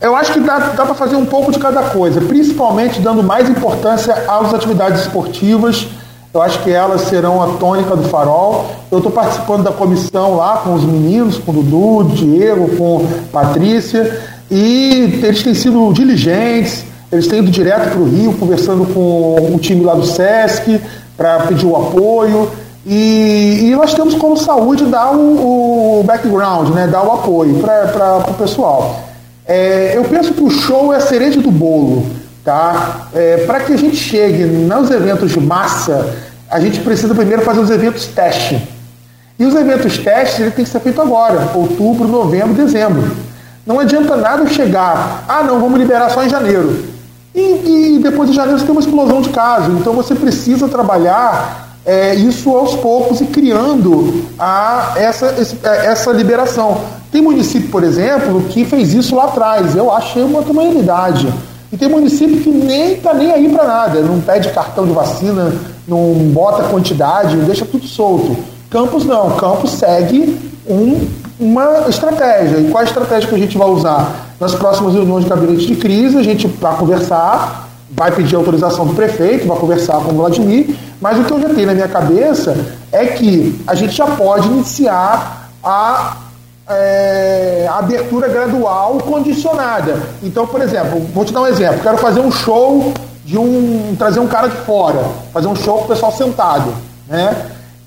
Eu 0.00 0.16
acho 0.16 0.32
que 0.32 0.40
dá, 0.40 0.58
dá 0.58 0.84
para 0.84 0.96
fazer 0.96 1.14
um 1.14 1.24
pouco 1.24 1.52
de 1.52 1.60
cada 1.60 1.84
coisa, 1.84 2.20
principalmente 2.20 3.00
dando 3.00 3.22
mais 3.22 3.48
importância 3.48 4.14
às 4.28 4.52
atividades 4.52 5.02
esportivas 5.02 5.86
Eu 6.34 6.42
acho 6.42 6.60
que 6.64 6.70
elas 6.70 7.02
serão 7.02 7.40
a 7.40 7.56
tônica 7.56 7.94
do 7.94 8.02
farol. 8.08 8.68
Eu 8.90 8.98
estou 8.98 9.12
participando 9.12 9.62
da 9.62 9.70
comissão 9.70 10.34
lá 10.34 10.56
com 10.56 10.74
os 10.74 10.84
meninos, 10.84 11.38
com 11.38 11.52
o 11.52 11.62
Dudu, 11.62 12.14
Diego, 12.16 12.76
com 12.76 13.06
Patrícia, 13.30 14.20
e 14.50 15.20
eles 15.22 15.42
têm 15.44 15.54
sido 15.54 15.92
diligentes, 15.92 16.84
eles 17.10 17.26
têm 17.28 17.38
ido 17.38 17.50
direto 17.50 17.90
para 17.90 18.00
o 18.00 18.04
Rio, 18.04 18.32
conversando 18.34 18.84
com 18.92 19.54
o 19.54 19.58
time 19.58 19.84
lá 19.84 19.94
do 19.94 20.04
Sesc, 20.04 20.80
para 21.16 21.40
pedir 21.40 21.66
o 21.66 21.76
apoio. 21.76 22.50
E, 22.84 23.62
e, 23.64 23.70
nós 23.74 23.94
temos 23.94 24.14
como 24.14 24.36
saúde 24.36 24.84
dar 24.84 25.12
o, 25.12 26.00
o 26.00 26.04
background, 26.04 26.70
né, 26.70 26.86
dar 26.86 27.04
o 27.04 27.12
apoio 27.12 27.58
para 27.60 28.18
o 28.28 28.34
pessoal. 28.34 29.02
É, 29.44 29.92
eu 29.96 30.04
penso 30.04 30.32
que 30.34 30.42
o 30.42 30.50
show 30.50 30.92
é 30.92 30.96
a 30.96 31.00
cereja 31.00 31.40
do 31.40 31.50
bolo. 31.50 32.06
Tá? 32.44 33.08
É, 33.12 33.38
para 33.38 33.60
que 33.60 33.72
a 33.72 33.76
gente 33.76 33.96
chegue 33.96 34.44
nos 34.44 34.88
eventos 34.90 35.32
de 35.32 35.40
massa, 35.40 36.14
a 36.48 36.60
gente 36.60 36.78
precisa 36.80 37.12
primeiro 37.12 37.42
fazer 37.42 37.58
os 37.58 37.70
eventos 37.70 38.06
teste. 38.06 38.62
E 39.38 39.44
os 39.44 39.54
eventos 39.54 39.98
testes 39.98 40.40
ele 40.40 40.50
tem 40.52 40.64
que 40.64 40.70
ser 40.70 40.80
feito 40.80 41.00
agora, 41.00 41.50
outubro, 41.54 42.06
novembro, 42.06 42.54
dezembro. 42.54 43.10
Não 43.66 43.80
adianta 43.80 44.16
nada 44.16 44.46
chegar, 44.46 45.24
ah 45.28 45.42
não, 45.42 45.58
vamos 45.60 45.78
liberar 45.78 46.08
só 46.10 46.22
em 46.24 46.28
janeiro. 46.28 46.95
E, 47.36 47.96
e 47.96 47.98
depois 47.98 48.30
de 48.30 48.34
janeiro 48.34 48.58
você 48.58 48.64
tem 48.64 48.72
uma 48.72 48.80
explosão 48.80 49.20
de 49.20 49.28
casos. 49.28 49.78
Então 49.78 49.92
você 49.92 50.14
precisa 50.14 50.66
trabalhar 50.66 51.76
é, 51.84 52.14
isso 52.14 52.50
aos 52.56 52.74
poucos 52.76 53.20
e 53.20 53.26
criando 53.26 54.24
a, 54.38 54.94
essa, 54.96 55.26
é, 55.62 55.86
essa 55.86 56.10
liberação. 56.12 56.80
Tem 57.12 57.20
município, 57.20 57.68
por 57.68 57.84
exemplo, 57.84 58.42
que 58.48 58.64
fez 58.64 58.94
isso 58.94 59.14
lá 59.14 59.24
atrás. 59.24 59.76
Eu 59.76 59.92
achei 59.92 60.22
uma, 60.22 60.40
uma 60.40 60.62
realidade. 60.62 61.30
E 61.70 61.76
tem 61.76 61.88
município 61.88 62.40
que 62.40 62.48
nem 62.48 62.96
tá 62.96 63.12
nem 63.12 63.30
aí 63.30 63.48
para 63.48 63.64
nada, 63.64 64.00
não 64.00 64.20
pede 64.20 64.50
cartão 64.50 64.86
de 64.86 64.92
vacina, 64.92 65.52
não 65.86 66.14
bota 66.32 66.62
quantidade, 66.64 67.36
deixa 67.38 67.66
tudo 67.66 67.86
solto. 67.86 68.36
Campos 68.70 69.04
não, 69.04 69.32
Campos 69.32 69.72
segue 69.72 70.38
um, 70.66 71.06
uma 71.38 71.88
estratégia. 71.88 72.58
E 72.58 72.70
qual 72.70 72.82
a 72.82 72.86
estratégia 72.86 73.28
que 73.28 73.34
a 73.34 73.38
gente 73.38 73.58
vai 73.58 73.68
usar? 73.68 74.25
Nas 74.38 74.54
próximas 74.54 74.92
reuniões 74.92 75.24
de 75.24 75.30
gabinete 75.30 75.66
de 75.66 75.76
crise, 75.76 76.18
a 76.18 76.22
gente 76.22 76.46
vai 76.46 76.76
conversar, 76.76 77.68
vai 77.90 78.10
pedir 78.12 78.36
autorização 78.36 78.86
do 78.86 78.94
prefeito, 78.94 79.46
vai 79.46 79.58
conversar 79.58 79.98
com 80.00 80.12
o 80.12 80.16
Vladimir, 80.16 80.76
mas 81.00 81.18
o 81.18 81.24
que 81.24 81.32
eu 81.32 81.40
já 81.40 81.48
tenho 81.48 81.66
na 81.66 81.74
minha 81.74 81.88
cabeça 81.88 82.56
é 82.92 83.06
que 83.06 83.58
a 83.66 83.74
gente 83.74 83.94
já 83.94 84.06
pode 84.06 84.46
iniciar 84.48 85.50
a 85.62 86.16
é, 86.68 87.68
abertura 87.70 88.28
gradual 88.28 88.98
condicionada. 88.98 90.00
Então, 90.22 90.46
por 90.46 90.60
exemplo, 90.60 91.00
vou 91.14 91.24
te 91.24 91.32
dar 91.32 91.42
um 91.42 91.46
exemplo. 91.46 91.80
Quero 91.80 91.98
fazer 91.98 92.20
um 92.20 92.30
show 92.30 92.92
de 93.24 93.38
um. 93.38 93.94
trazer 93.98 94.20
um 94.20 94.26
cara 94.26 94.48
de 94.48 94.56
fora, 94.58 95.02
fazer 95.32 95.48
um 95.48 95.56
show 95.56 95.78
com 95.78 95.84
o 95.84 95.88
pessoal 95.88 96.12
sentado. 96.12 96.72
Né? 97.08 97.34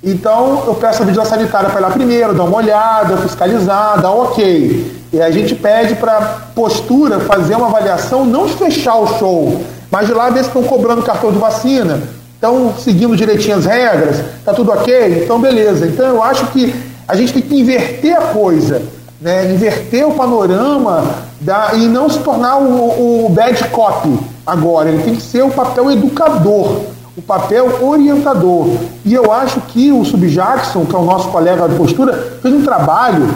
Então 0.04 0.64
eu 0.66 0.76
peço 0.76 1.04
a 1.04 1.06
vigilância 1.06 1.36
sanitária 1.36 1.70
para 1.70 1.80
ir 1.80 1.84
lá 1.84 1.90
primeiro, 1.92 2.34
dar 2.34 2.44
uma 2.44 2.58
olhada, 2.58 3.18
fiscalizar, 3.18 4.02
dar 4.02 4.12
ok. 4.12 5.00
E 5.12 5.22
a 5.22 5.30
gente 5.30 5.56
pede 5.56 5.96
para 5.96 6.22
postura 6.56 7.20
fazer 7.20 7.56
uma 7.56 7.68
avaliação, 7.68 8.26
não 8.26 8.48
fechar 8.48 8.96
o 8.96 9.08
show, 9.18 9.62
mas 9.92 10.08
de 10.08 10.14
lá 10.14 10.30
ver 10.30 10.44
se 10.44 10.48
estão 10.48 10.64
cobrando 10.64 11.02
cartão 11.02 11.32
de 11.32 11.38
vacina, 11.38 12.02
estão 12.36 12.74
seguindo 12.78 13.18
direitinho 13.18 13.58
as 13.58 13.66
regras, 13.66 14.24
tá 14.46 14.54
tudo 14.54 14.72
ok? 14.72 15.24
Então 15.24 15.40
beleza. 15.40 15.86
Então 15.86 16.06
eu 16.06 16.24
acho 16.24 16.46
que 16.48 16.74
a 17.08 17.16
gente 17.16 17.34
tem 17.34 17.42
que 17.42 17.60
inverter 17.60 18.16
a 18.16 18.22
coisa, 18.28 18.82
né? 19.20 19.52
inverter 19.52 20.08
o 20.08 20.14
panorama 20.14 21.04
da, 21.42 21.72
e 21.74 21.88
não 21.88 22.08
se 22.10 22.20
tornar 22.20 22.58
o, 22.58 23.26
o 23.26 23.30
bad 23.30 23.62
cop 23.70 24.08
agora. 24.46 24.90
Ele 24.90 25.04
tem 25.04 25.16
que 25.16 25.22
ser 25.22 25.44
o 25.44 25.50
papel 25.50 25.92
educador, 25.92 26.82
o 27.18 27.22
papel 27.22 27.86
orientador. 27.86 28.68
E 29.06 29.14
eu 29.14 29.32
acho 29.32 29.60
que 29.62 29.92
o 29.92 30.04
Subjackson, 30.06 30.86
que 30.86 30.96
é 30.96 30.98
o 30.98 31.06
nosso 31.06 31.30
colega 31.30 31.68
de 31.68 31.76
postura, 31.76 32.38
fez 32.42 32.54
um 32.54 32.64
trabalho, 32.64 33.28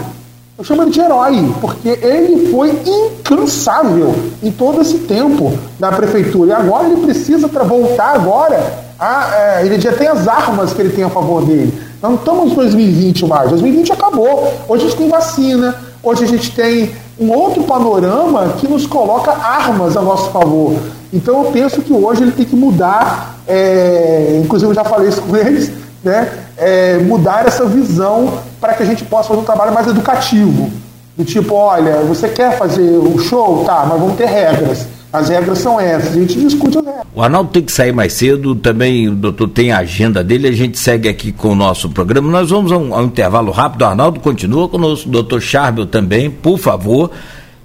eu 0.56 0.62
chamo 0.62 0.82
ele 0.82 0.92
de 0.92 1.00
herói, 1.00 1.52
porque 1.60 1.88
ele 1.88 2.48
foi 2.52 2.70
incansável 2.86 4.14
em 4.40 4.52
todo 4.52 4.82
esse 4.82 4.98
tempo 4.98 5.52
na 5.80 5.90
prefeitura. 5.90 6.50
E 6.50 6.52
agora 6.52 6.86
ele 6.88 7.00
precisa 7.04 7.48
voltar 7.48 8.14
agora. 8.14 8.84
A, 8.96 9.34
é, 9.34 9.66
ele 9.66 9.80
já 9.80 9.92
tem 9.92 10.06
as 10.06 10.28
armas 10.28 10.72
que 10.72 10.80
ele 10.80 10.90
tem 10.90 11.02
a 11.02 11.10
favor 11.10 11.44
dele. 11.44 11.76
Não 12.00 12.14
estamos 12.14 12.52
em 12.52 12.54
2020 12.54 13.26
mais. 13.26 13.50
2020 13.50 13.92
acabou. 13.94 14.52
Hoje 14.68 14.84
a 14.84 14.88
gente 14.88 14.98
tem 14.98 15.08
vacina. 15.08 15.74
Hoje 16.00 16.22
a 16.22 16.28
gente 16.28 16.52
tem 16.52 16.94
um 17.18 17.32
outro 17.32 17.64
panorama 17.64 18.54
que 18.58 18.68
nos 18.68 18.86
coloca 18.86 19.32
armas 19.32 19.96
a 19.96 20.02
nosso 20.02 20.30
favor. 20.30 20.76
Então 21.14 21.44
eu 21.44 21.52
penso 21.52 21.80
que 21.80 21.92
hoje 21.92 22.24
ele 22.24 22.32
tem 22.32 22.44
que 22.44 22.56
mudar, 22.56 23.38
é, 23.46 24.40
inclusive 24.42 24.72
eu 24.72 24.74
já 24.74 24.82
falei 24.82 25.08
isso 25.08 25.22
com 25.22 25.36
eles, 25.36 25.70
né, 26.02 26.28
é, 26.56 26.98
mudar 26.98 27.46
essa 27.46 27.64
visão 27.64 28.40
para 28.60 28.74
que 28.74 28.82
a 28.82 28.86
gente 28.86 29.04
possa 29.04 29.28
fazer 29.28 29.40
um 29.40 29.44
trabalho 29.44 29.72
mais 29.72 29.86
educativo. 29.86 30.70
Do 31.16 31.24
tipo, 31.24 31.54
olha, 31.54 32.00
você 32.00 32.28
quer 32.28 32.58
fazer 32.58 32.98
o 32.98 33.16
show? 33.20 33.62
Tá, 33.64 33.86
mas 33.88 34.00
vamos 34.00 34.16
ter 34.16 34.26
regras. 34.26 34.88
As 35.12 35.28
regras 35.28 35.58
são 35.60 35.78
essas, 35.78 36.10
a 36.10 36.18
gente 36.18 36.36
discute 36.40 36.78
as 36.78 36.84
regras. 36.84 37.06
O 37.14 37.22
Arnaldo 37.22 37.50
tem 37.50 37.62
que 37.62 37.70
sair 37.70 37.92
mais 37.92 38.12
cedo, 38.14 38.56
também 38.56 39.08
o 39.08 39.14
doutor 39.14 39.48
tem 39.48 39.70
a 39.70 39.78
agenda 39.78 40.24
dele, 40.24 40.48
a 40.48 40.52
gente 40.52 40.76
segue 40.76 41.08
aqui 41.08 41.30
com 41.30 41.50
o 41.50 41.54
nosso 41.54 41.88
programa. 41.88 42.28
Nós 42.28 42.50
vamos 42.50 42.72
a 42.72 42.76
um, 42.76 42.92
a 42.92 42.98
um 42.98 43.04
intervalo 43.04 43.52
rápido, 43.52 43.82
o 43.82 43.84
Arnaldo 43.84 44.18
continua 44.18 44.68
conosco, 44.68 45.08
o 45.08 45.12
doutor 45.12 45.40
Charbel 45.40 45.86
também, 45.86 46.28
por 46.28 46.58
favor. 46.58 47.12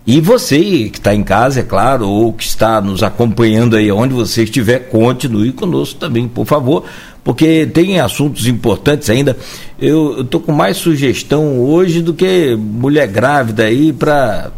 E 0.10 0.20
você 0.20 0.58
que 0.90 0.98
está 0.98 1.14
em 1.14 1.22
casa, 1.22 1.60
é 1.60 1.64
claro, 1.64 2.10
ou 2.10 2.34
que 2.34 2.44
está 2.44 2.82
nos 2.82 3.04
acompanhando 3.04 3.76
aí 3.76 3.92
onde 3.92 4.12
você 4.12 4.42
estiver, 4.42 4.90
continue 4.90 5.52
conosco 5.52 6.00
também, 6.00 6.28
por 6.28 6.48
favor, 6.48 6.84
porque 7.24 7.70
tem 7.72 8.00
assuntos 8.00 8.48
importantes 8.48 9.08
ainda. 9.08 9.38
Eu 9.80 10.22
estou 10.22 10.42
com 10.42 10.52
mais 10.52 10.78
sugestão 10.78 11.60
hoje 11.60 12.02
do 12.02 12.16
que 12.16 12.56
mulher 12.56 13.06
grávida 13.06 13.66
aí 13.66 13.94
para 13.94 14.50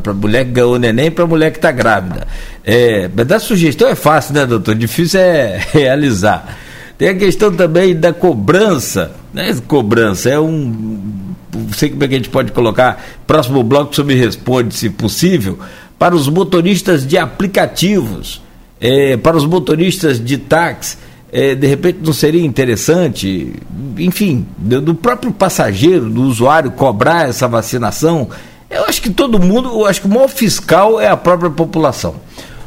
para 0.00 0.14
mulher 0.14 0.44
que 0.44 0.52
ganhou 0.52 0.78
neném 0.78 1.10
para 1.10 1.26
mulher 1.26 1.50
que 1.50 1.58
está 1.58 1.72
grávida. 1.72 2.24
É, 2.64 3.08
dar 3.08 3.40
sugestão 3.40 3.88
é 3.88 3.96
fácil, 3.96 4.34
né, 4.34 4.46
doutor? 4.46 4.76
Difícil 4.76 5.18
é 5.18 5.66
realizar. 5.74 6.58
Tem 6.96 7.08
a 7.08 7.14
questão 7.16 7.52
também 7.52 7.92
da 7.92 8.12
cobrança, 8.12 9.10
né? 9.34 9.52
Cobrança 9.66 10.30
é 10.30 10.38
um. 10.38 11.25
Sei 11.74 11.90
como 11.90 12.04
é 12.04 12.08
que 12.08 12.14
a 12.14 12.18
gente 12.18 12.30
pode 12.30 12.52
colocar. 12.52 13.04
Próximo 13.26 13.62
bloco 13.62 13.94
você 13.94 14.02
me 14.02 14.14
responde, 14.14 14.74
se 14.74 14.90
possível, 14.90 15.58
para 15.98 16.14
os 16.14 16.28
motoristas 16.28 17.06
de 17.06 17.16
aplicativos, 17.18 18.42
é, 18.80 19.16
para 19.16 19.36
os 19.36 19.44
motoristas 19.44 20.22
de 20.22 20.38
táxi. 20.38 20.98
É, 21.32 21.54
de 21.54 21.66
repente 21.66 21.98
não 22.02 22.12
seria 22.12 22.44
interessante, 22.44 23.52
enfim, 23.98 24.46
do, 24.56 24.80
do 24.80 24.94
próprio 24.94 25.32
passageiro, 25.32 26.08
do 26.08 26.22
usuário 26.22 26.70
cobrar 26.70 27.28
essa 27.28 27.48
vacinação 27.48 28.30
eu 28.68 28.84
acho 28.84 29.00
que 29.00 29.10
todo 29.10 29.38
mundo, 29.38 29.68
eu 29.68 29.86
acho 29.86 30.00
que 30.00 30.06
o 30.06 30.10
maior 30.10 30.28
fiscal 30.28 31.00
é 31.00 31.08
a 31.08 31.16
própria 31.16 31.50
população. 31.50 32.16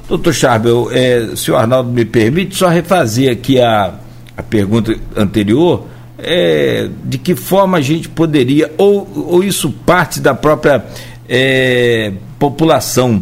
Doutor 0.07 0.33
Charbel, 0.33 0.89
é, 0.91 1.35
se 1.35 1.51
o 1.51 1.57
Arnaldo 1.57 1.91
me 1.91 2.05
permite, 2.05 2.55
só 2.55 2.67
refazer 2.67 3.31
aqui 3.31 3.59
a, 3.61 3.93
a 4.35 4.41
pergunta 4.41 4.95
anterior, 5.15 5.85
é, 6.21 6.89
de 7.03 7.17
que 7.17 7.35
forma 7.35 7.77
a 7.77 7.81
gente 7.81 8.09
poderia, 8.09 8.71
ou, 8.77 9.07
ou 9.15 9.43
isso 9.43 9.71
parte 9.71 10.19
da 10.19 10.33
própria 10.33 10.83
é, 11.27 12.13
população, 12.37 13.21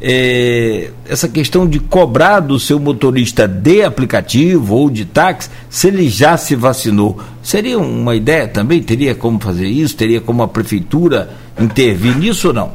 é, 0.00 0.90
essa 1.08 1.28
questão 1.28 1.66
de 1.66 1.80
cobrar 1.80 2.40
do 2.40 2.58
seu 2.58 2.78
motorista 2.78 3.48
de 3.48 3.82
aplicativo 3.82 4.74
ou 4.74 4.90
de 4.90 5.04
táxi 5.04 5.48
se 5.70 5.88
ele 5.88 6.08
já 6.08 6.36
se 6.36 6.54
vacinou. 6.54 7.18
Seria 7.42 7.78
uma 7.78 8.14
ideia 8.14 8.46
também? 8.46 8.82
Teria 8.82 9.14
como 9.14 9.40
fazer 9.40 9.66
isso? 9.66 9.96
Teria 9.96 10.20
como 10.20 10.42
a 10.42 10.48
prefeitura 10.48 11.30
intervir 11.58 12.16
nisso 12.18 12.48
ou 12.48 12.54
não? 12.54 12.72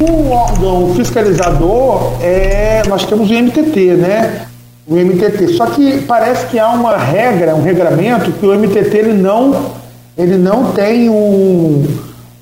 O 0.00 0.30
órgão 0.30 0.94
fiscalizador 0.96 2.18
é. 2.20 2.82
Nós 2.88 3.06
temos 3.06 3.30
o 3.30 3.32
MTT, 3.32 3.94
né? 3.94 4.46
O 4.86 4.94
MTT. 4.94 5.54
Só 5.54 5.66
que 5.66 6.02
parece 6.02 6.46
que 6.46 6.58
há 6.58 6.68
uma 6.70 6.96
regra, 6.96 7.54
um 7.54 7.62
regramento, 7.62 8.32
que 8.32 8.46
o 8.46 8.54
MTT 8.54 8.96
ele 8.96 9.12
não, 9.14 9.72
ele 10.16 10.36
não 10.36 10.72
tem 10.72 11.08
um 11.08 11.84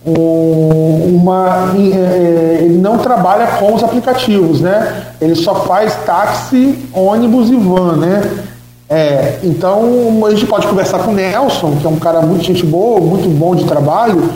uma, 0.05 1.73
é, 1.77 2.59
é, 2.59 2.59
ele 2.65 2.79
não 2.79 2.99
trabalha 2.99 3.47
com 3.59 3.73
os 3.73 3.85
aplicativos, 3.85 4.61
né? 4.61 5.05
Ele 5.21 5.35
só 5.35 5.55
faz 5.65 5.95
táxi, 6.05 6.77
ônibus 6.93 7.51
e 7.51 7.57
van, 7.57 7.97
né? 7.97 8.23
É, 8.91 9.39
então 9.43 10.27
a 10.27 10.31
gente 10.31 10.45
pode 10.47 10.67
conversar 10.67 10.99
com 10.99 11.13
o 11.13 11.15
Nelson, 11.15 11.77
que 11.81 11.87
é 11.87 11.89
um 11.89 11.99
cara 11.99 12.21
muito 12.21 12.45
gente 12.45 12.67
boa, 12.67 13.01
muito 13.01 13.29
bom 13.29 13.55
de 13.55 13.65
trabalho, 13.65 14.29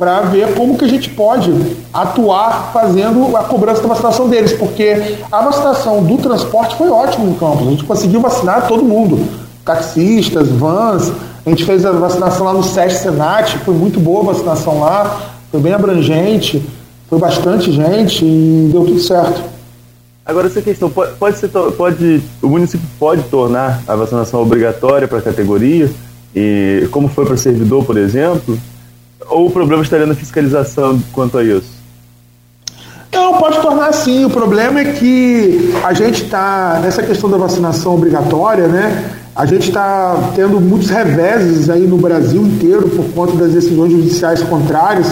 para 0.00 0.22
ver 0.22 0.54
como 0.54 0.78
que 0.78 0.84
a 0.86 0.88
gente 0.88 1.10
pode 1.10 1.52
atuar 1.92 2.70
fazendo 2.72 3.36
a 3.36 3.44
cobrança 3.44 3.82
da 3.82 3.88
vacinação 3.88 4.30
deles, 4.30 4.54
porque 4.54 5.18
a 5.30 5.42
vacinação 5.42 6.02
do 6.02 6.16
transporte 6.16 6.74
foi 6.76 6.88
ótima 6.88 7.26
no 7.26 7.34
campus, 7.34 7.68
a 7.68 7.70
gente 7.70 7.84
conseguiu 7.84 8.18
vacinar 8.18 8.66
todo 8.66 8.82
mundo, 8.82 9.22
taxistas, 9.62 10.48
vans, 10.48 11.12
a 11.44 11.50
gente 11.50 11.66
fez 11.66 11.84
a 11.84 11.92
vacinação 11.92 12.46
lá 12.46 12.54
no 12.54 12.62
SESC 12.62 13.02
Senat, 13.02 13.58
foi 13.58 13.74
muito 13.74 14.00
boa 14.00 14.22
a 14.22 14.32
vacinação 14.32 14.80
lá, 14.80 15.20
foi 15.50 15.60
bem 15.60 15.74
abrangente, 15.74 16.62
foi 17.06 17.18
bastante 17.18 17.70
gente 17.70 18.24
e 18.24 18.70
deu 18.72 18.86
tudo 18.86 19.00
certo. 19.00 19.42
Agora 20.24 20.46
essa 20.46 20.62
questão 20.62 20.88
pode, 20.88 21.12
pode 21.16 21.36
ser 21.36 21.48
pode 21.48 22.22
o 22.40 22.48
município 22.48 22.88
pode 22.98 23.22
tornar 23.24 23.82
a 23.86 23.94
vacinação 23.94 24.40
obrigatória 24.40 25.06
para 25.06 25.18
a 25.18 25.22
categoria? 25.22 25.90
E 26.34 26.88
como 26.90 27.06
foi 27.08 27.26
para 27.26 27.36
servidor, 27.36 27.84
por 27.84 27.98
exemplo, 27.98 28.56
ou 29.30 29.46
o 29.46 29.50
problema 29.50 29.82
estaria 29.82 30.06
na 30.06 30.14
fiscalização 30.14 31.00
quanto 31.12 31.38
a 31.38 31.44
isso? 31.44 31.80
Não, 33.12 33.38
pode 33.38 33.60
tornar 33.60 33.92
sim. 33.92 34.24
O 34.24 34.30
problema 34.30 34.80
é 34.80 34.92
que 34.92 35.72
a 35.82 35.92
gente 35.92 36.24
está, 36.24 36.80
nessa 36.82 37.02
questão 37.02 37.30
da 37.30 37.36
vacinação 37.36 37.94
obrigatória, 37.94 38.68
né? 38.68 39.16
A 39.34 39.46
gente 39.46 39.68
está 39.68 40.32
tendo 40.34 40.60
muitos 40.60 40.90
reveses 40.90 41.70
aí 41.70 41.86
no 41.86 41.96
Brasil 41.96 42.42
inteiro 42.42 42.88
por 42.88 43.04
conta 43.14 43.36
das 43.36 43.52
decisões 43.52 43.92
judiciais 43.92 44.42
contrárias. 44.42 45.06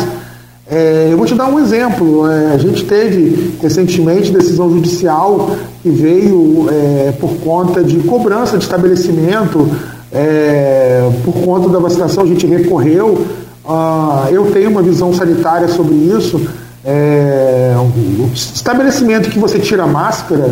É, 0.70 1.08
eu 1.10 1.16
vou 1.16 1.26
te 1.26 1.34
dar 1.34 1.46
um 1.46 1.58
exemplo. 1.58 2.30
É, 2.30 2.52
a 2.52 2.58
gente 2.58 2.84
teve 2.84 3.54
recentemente 3.60 4.30
decisão 4.30 4.70
judicial 4.70 5.50
que 5.82 5.88
veio 5.88 6.66
é, 6.70 7.12
por 7.18 7.36
conta 7.38 7.82
de 7.82 7.98
cobrança 8.00 8.58
de 8.58 8.64
estabelecimento, 8.64 9.68
é, 10.12 11.08
por 11.24 11.34
conta 11.42 11.68
da 11.68 11.78
vacinação, 11.78 12.24
a 12.24 12.26
gente 12.26 12.46
recorreu. 12.46 13.26
Ah, 13.68 14.28
eu 14.30 14.50
tenho 14.50 14.70
uma 14.70 14.82
visão 14.82 15.12
sanitária 15.12 15.68
sobre 15.68 15.94
isso. 15.94 16.40
É, 16.82 17.74
um 17.78 18.30
estabelecimento 18.32 19.28
que 19.28 19.38
você 19.38 19.58
tira 19.58 19.82
a 19.82 19.86
máscara 19.86 20.50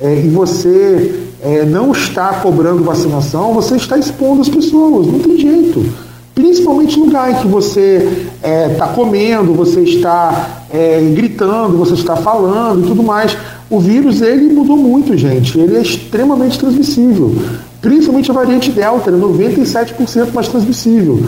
é, 0.00 0.22
e 0.24 0.28
você 0.28 1.20
é, 1.40 1.64
não 1.64 1.92
está 1.92 2.34
cobrando 2.34 2.82
vacinação, 2.82 3.54
você 3.54 3.76
está 3.76 3.96
expondo 3.96 4.40
as 4.40 4.48
pessoas, 4.48 5.06
não 5.06 5.20
tem 5.20 5.38
jeito. 5.38 5.86
Principalmente 6.34 6.98
lugar 6.98 7.30
em 7.30 7.34
que 7.36 7.46
você 7.46 8.26
está 8.42 8.86
é, 8.86 8.92
comendo, 8.94 9.54
você 9.54 9.80
está 9.82 10.64
é, 10.70 11.00
gritando, 11.14 11.76
você 11.76 11.94
está 11.94 12.16
falando 12.16 12.84
e 12.84 12.88
tudo 12.88 13.04
mais. 13.04 13.36
O 13.70 13.78
vírus 13.78 14.20
ele 14.20 14.52
mudou 14.52 14.76
muito, 14.76 15.16
gente. 15.16 15.58
Ele 15.58 15.76
é 15.76 15.82
extremamente 15.82 16.58
transmissível. 16.58 17.34
Principalmente 17.80 18.30
a 18.30 18.34
variante 18.34 18.72
Delta, 18.72 19.10
é 19.10 19.12
97% 19.12 20.32
mais 20.32 20.48
transmissível. 20.48 21.20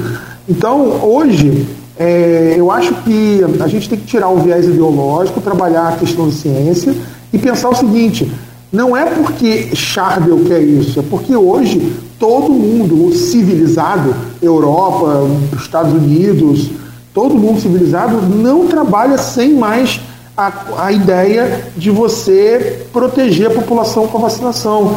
Então, 0.50 1.00
hoje, 1.04 1.64
é, 1.96 2.56
eu 2.58 2.72
acho 2.72 2.92
que 3.04 3.40
a 3.60 3.68
gente 3.68 3.88
tem 3.88 3.96
que 3.96 4.04
tirar 4.04 4.30
o 4.30 4.38
viés 4.38 4.66
ideológico, 4.66 5.40
trabalhar 5.40 5.90
a 5.90 5.92
questão 5.92 6.28
de 6.28 6.34
ciência 6.34 6.92
e 7.32 7.38
pensar 7.38 7.68
o 7.68 7.74
seguinte: 7.76 8.28
não 8.72 8.96
é 8.96 9.04
porque 9.04 9.70
Charbel 9.76 10.40
quer 10.44 10.60
isso, 10.60 10.98
é 10.98 11.04
porque 11.08 11.36
hoje 11.36 11.92
todo 12.18 12.52
mundo 12.52 13.14
civilizado, 13.14 14.12
Europa, 14.42 15.24
Estados 15.56 15.92
Unidos, 15.92 16.68
todo 17.14 17.36
mundo 17.36 17.60
civilizado 17.60 18.20
não 18.20 18.66
trabalha 18.66 19.18
sem 19.18 19.54
mais 19.54 20.00
a, 20.36 20.52
a 20.78 20.92
ideia 20.92 21.64
de 21.76 21.92
você 21.92 22.86
proteger 22.92 23.52
a 23.52 23.54
população 23.54 24.08
com 24.08 24.18
a 24.18 24.22
vacinação. 24.22 24.96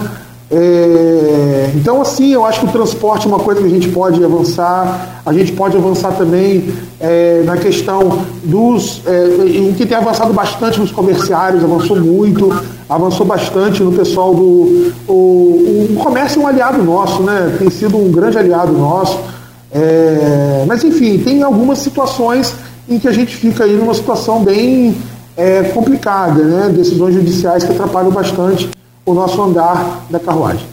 É, 0.55 1.71
então, 1.73 1.99
assim, 1.99 2.31
eu 2.31 2.45
acho 2.45 2.59
que 2.59 2.67
o 2.67 2.71
transporte 2.71 3.25
é 3.25 3.27
uma 3.27 3.39
coisa 3.39 3.59
que 3.59 3.65
a 3.65 3.69
gente 3.69 3.89
pode 3.89 4.23
avançar. 4.23 5.21
A 5.25 5.33
gente 5.33 5.51
pode 5.53 5.75
avançar 5.75 6.11
também 6.11 6.71
é, 6.99 7.41
na 7.43 7.57
questão 7.57 8.23
dos. 8.43 9.01
É, 9.07 9.47
em 9.47 9.73
que 9.73 9.83
tem 9.83 9.97
avançado 9.97 10.31
bastante 10.31 10.79
nos 10.79 10.91
comerciários, 10.91 11.63
avançou 11.63 11.99
muito, 11.99 12.53
avançou 12.87 13.25
bastante 13.25 13.81
no 13.81 13.93
pessoal 13.93 14.35
do. 14.35 14.93
O, 15.07 15.87
o 15.91 15.95
comércio 16.03 16.39
é 16.39 16.43
um 16.43 16.47
aliado 16.47 16.83
nosso, 16.83 17.23
né? 17.23 17.55
Tem 17.57 17.71
sido 17.71 17.97
um 17.97 18.11
grande 18.11 18.37
aliado 18.37 18.73
nosso. 18.73 19.19
É, 19.71 20.65
mas, 20.67 20.83
enfim, 20.83 21.17
tem 21.17 21.41
algumas 21.41 21.79
situações 21.79 22.53
em 22.87 22.99
que 22.99 23.07
a 23.07 23.11
gente 23.11 23.35
fica 23.35 23.63
aí 23.63 23.73
numa 23.73 23.95
situação 23.95 24.43
bem 24.43 24.95
é, 25.35 25.63
complicada, 25.63 26.43
né? 26.43 26.69
Decisões 26.69 27.15
judiciais 27.15 27.63
que 27.63 27.71
atrapalham 27.71 28.11
bastante 28.11 28.69
o 29.05 29.13
nosso 29.13 29.41
andar 29.41 30.05
da 30.09 30.19
carruagem. 30.19 30.65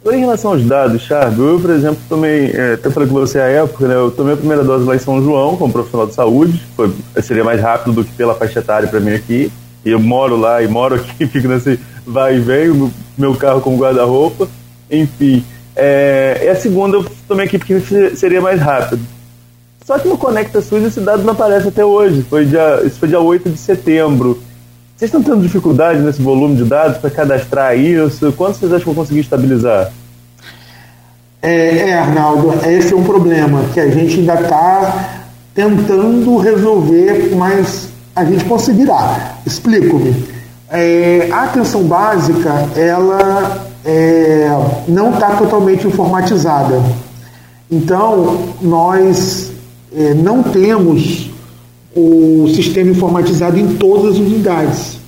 Agora, 0.00 0.16
em 0.16 0.20
relação 0.20 0.50
aos 0.50 0.64
dados, 0.64 1.02
Charles, 1.02 1.38
eu, 1.38 1.60
por 1.60 1.70
exemplo, 1.70 1.98
tomei, 2.08 2.50
é, 2.50 2.74
até 2.74 2.90
falei 2.90 3.08
com 3.08 3.14
você 3.14 3.38
à 3.38 3.46
época, 3.46 3.86
né, 3.86 3.94
eu 3.94 4.10
tomei 4.10 4.34
a 4.34 4.36
primeira 4.36 4.64
dose 4.64 4.84
lá 4.84 4.96
em 4.96 4.98
São 4.98 5.22
João, 5.22 5.56
como 5.56 5.72
profissional 5.72 6.08
de 6.08 6.14
saúde, 6.14 6.60
foi, 6.74 6.92
seria 7.22 7.44
mais 7.44 7.60
rápido 7.60 7.92
do 7.92 8.04
que 8.04 8.12
pela 8.12 8.34
faixa 8.34 8.58
etária 8.58 8.88
para 8.88 8.98
mim 8.98 9.12
aqui, 9.12 9.52
e 9.84 9.90
eu 9.90 10.00
moro 10.00 10.36
lá 10.36 10.60
e 10.60 10.66
moro 10.66 10.96
aqui, 10.96 11.24
fico 11.28 11.46
nesse 11.46 11.78
vai 12.04 12.36
e 12.36 12.40
vem, 12.40 12.90
meu 13.16 13.36
carro 13.36 13.60
como 13.60 13.78
guarda-roupa, 13.78 14.48
enfim. 14.90 15.44
É, 15.76 16.42
e 16.44 16.48
a 16.48 16.56
segunda 16.56 16.96
eu 16.96 17.06
tomei 17.28 17.46
aqui 17.46 17.58
porque 17.58 17.80
seria 18.16 18.40
mais 18.40 18.60
rápido. 18.60 19.00
Só 19.84 19.98
que 19.98 20.08
no 20.08 20.18
Conecta 20.18 20.60
SUS 20.60 20.82
esse 20.84 21.00
dado 21.00 21.22
não 21.22 21.32
aparece 21.32 21.68
até 21.68 21.84
hoje, 21.84 22.22
foi 22.28 22.44
dia, 22.44 22.82
isso 22.84 22.98
foi 22.98 23.08
dia 23.08 23.20
8 23.20 23.50
de 23.50 23.58
setembro. 23.58 24.42
Vocês 25.02 25.12
estão 25.12 25.20
tendo 25.20 25.42
dificuldade 25.42 25.98
nesse 25.98 26.22
volume 26.22 26.54
de 26.54 26.62
dados 26.62 26.98
para 26.98 27.10
cadastrar 27.10 27.76
isso? 27.76 28.32
Quanto 28.36 28.56
vocês 28.56 28.70
acham 28.70 28.78
que 28.78 28.84
vão 28.84 28.94
conseguir 28.94 29.18
estabilizar? 29.18 29.90
É, 31.42 31.88
é, 31.88 31.98
Arnaldo, 31.98 32.54
esse 32.64 32.92
é 32.92 32.96
um 32.96 33.02
problema 33.02 33.64
que 33.74 33.80
a 33.80 33.90
gente 33.90 34.20
ainda 34.20 34.34
está 34.34 35.24
tentando 35.52 36.36
resolver, 36.36 37.34
mas 37.34 37.88
a 38.14 38.24
gente 38.24 38.44
conseguirá. 38.44 39.38
Explico-me. 39.44 40.24
É, 40.70 41.28
a 41.32 41.46
atenção 41.46 41.82
básica, 41.82 42.68
ela 42.76 43.66
é, 43.84 44.50
não 44.86 45.14
está 45.14 45.30
totalmente 45.30 45.84
informatizada. 45.84 46.80
Então, 47.68 48.54
nós 48.60 49.50
é, 49.92 50.14
não 50.14 50.44
temos 50.44 51.31
o 51.94 52.48
sistema 52.54 52.90
informatizado 52.90 53.58
em 53.58 53.76
todas 53.76 54.12
as 54.12 54.18
unidades. 54.18 54.98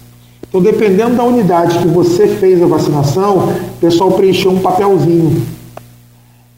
Então, 0.48 0.62
dependendo 0.62 1.16
da 1.16 1.24
unidade 1.24 1.78
que 1.78 1.88
você 1.88 2.28
fez 2.28 2.62
a 2.62 2.66
vacinação, 2.66 3.48
o 3.48 3.80
pessoal 3.80 4.12
preencheu 4.12 4.52
um 4.52 4.60
papelzinho. 4.60 5.42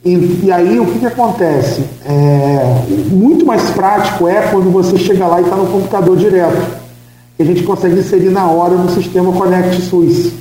E, 0.04 0.40
e 0.44 0.52
aí, 0.52 0.78
o 0.78 0.86
que, 0.86 0.98
que 0.98 1.06
acontece? 1.06 1.82
É, 2.04 2.82
muito 3.10 3.46
mais 3.46 3.70
prático 3.70 4.28
é 4.28 4.42
quando 4.48 4.70
você 4.70 4.98
chega 4.98 5.26
lá 5.26 5.40
e 5.40 5.44
está 5.44 5.56
no 5.56 5.66
computador 5.66 6.16
direto. 6.16 6.76
Que 7.36 7.42
a 7.42 7.46
gente 7.46 7.62
consegue 7.62 7.98
inserir 7.98 8.30
na 8.30 8.46
hora 8.50 8.74
no 8.74 8.90
sistema 8.90 9.32
Connect 9.32 9.80
SUS. 9.82 10.32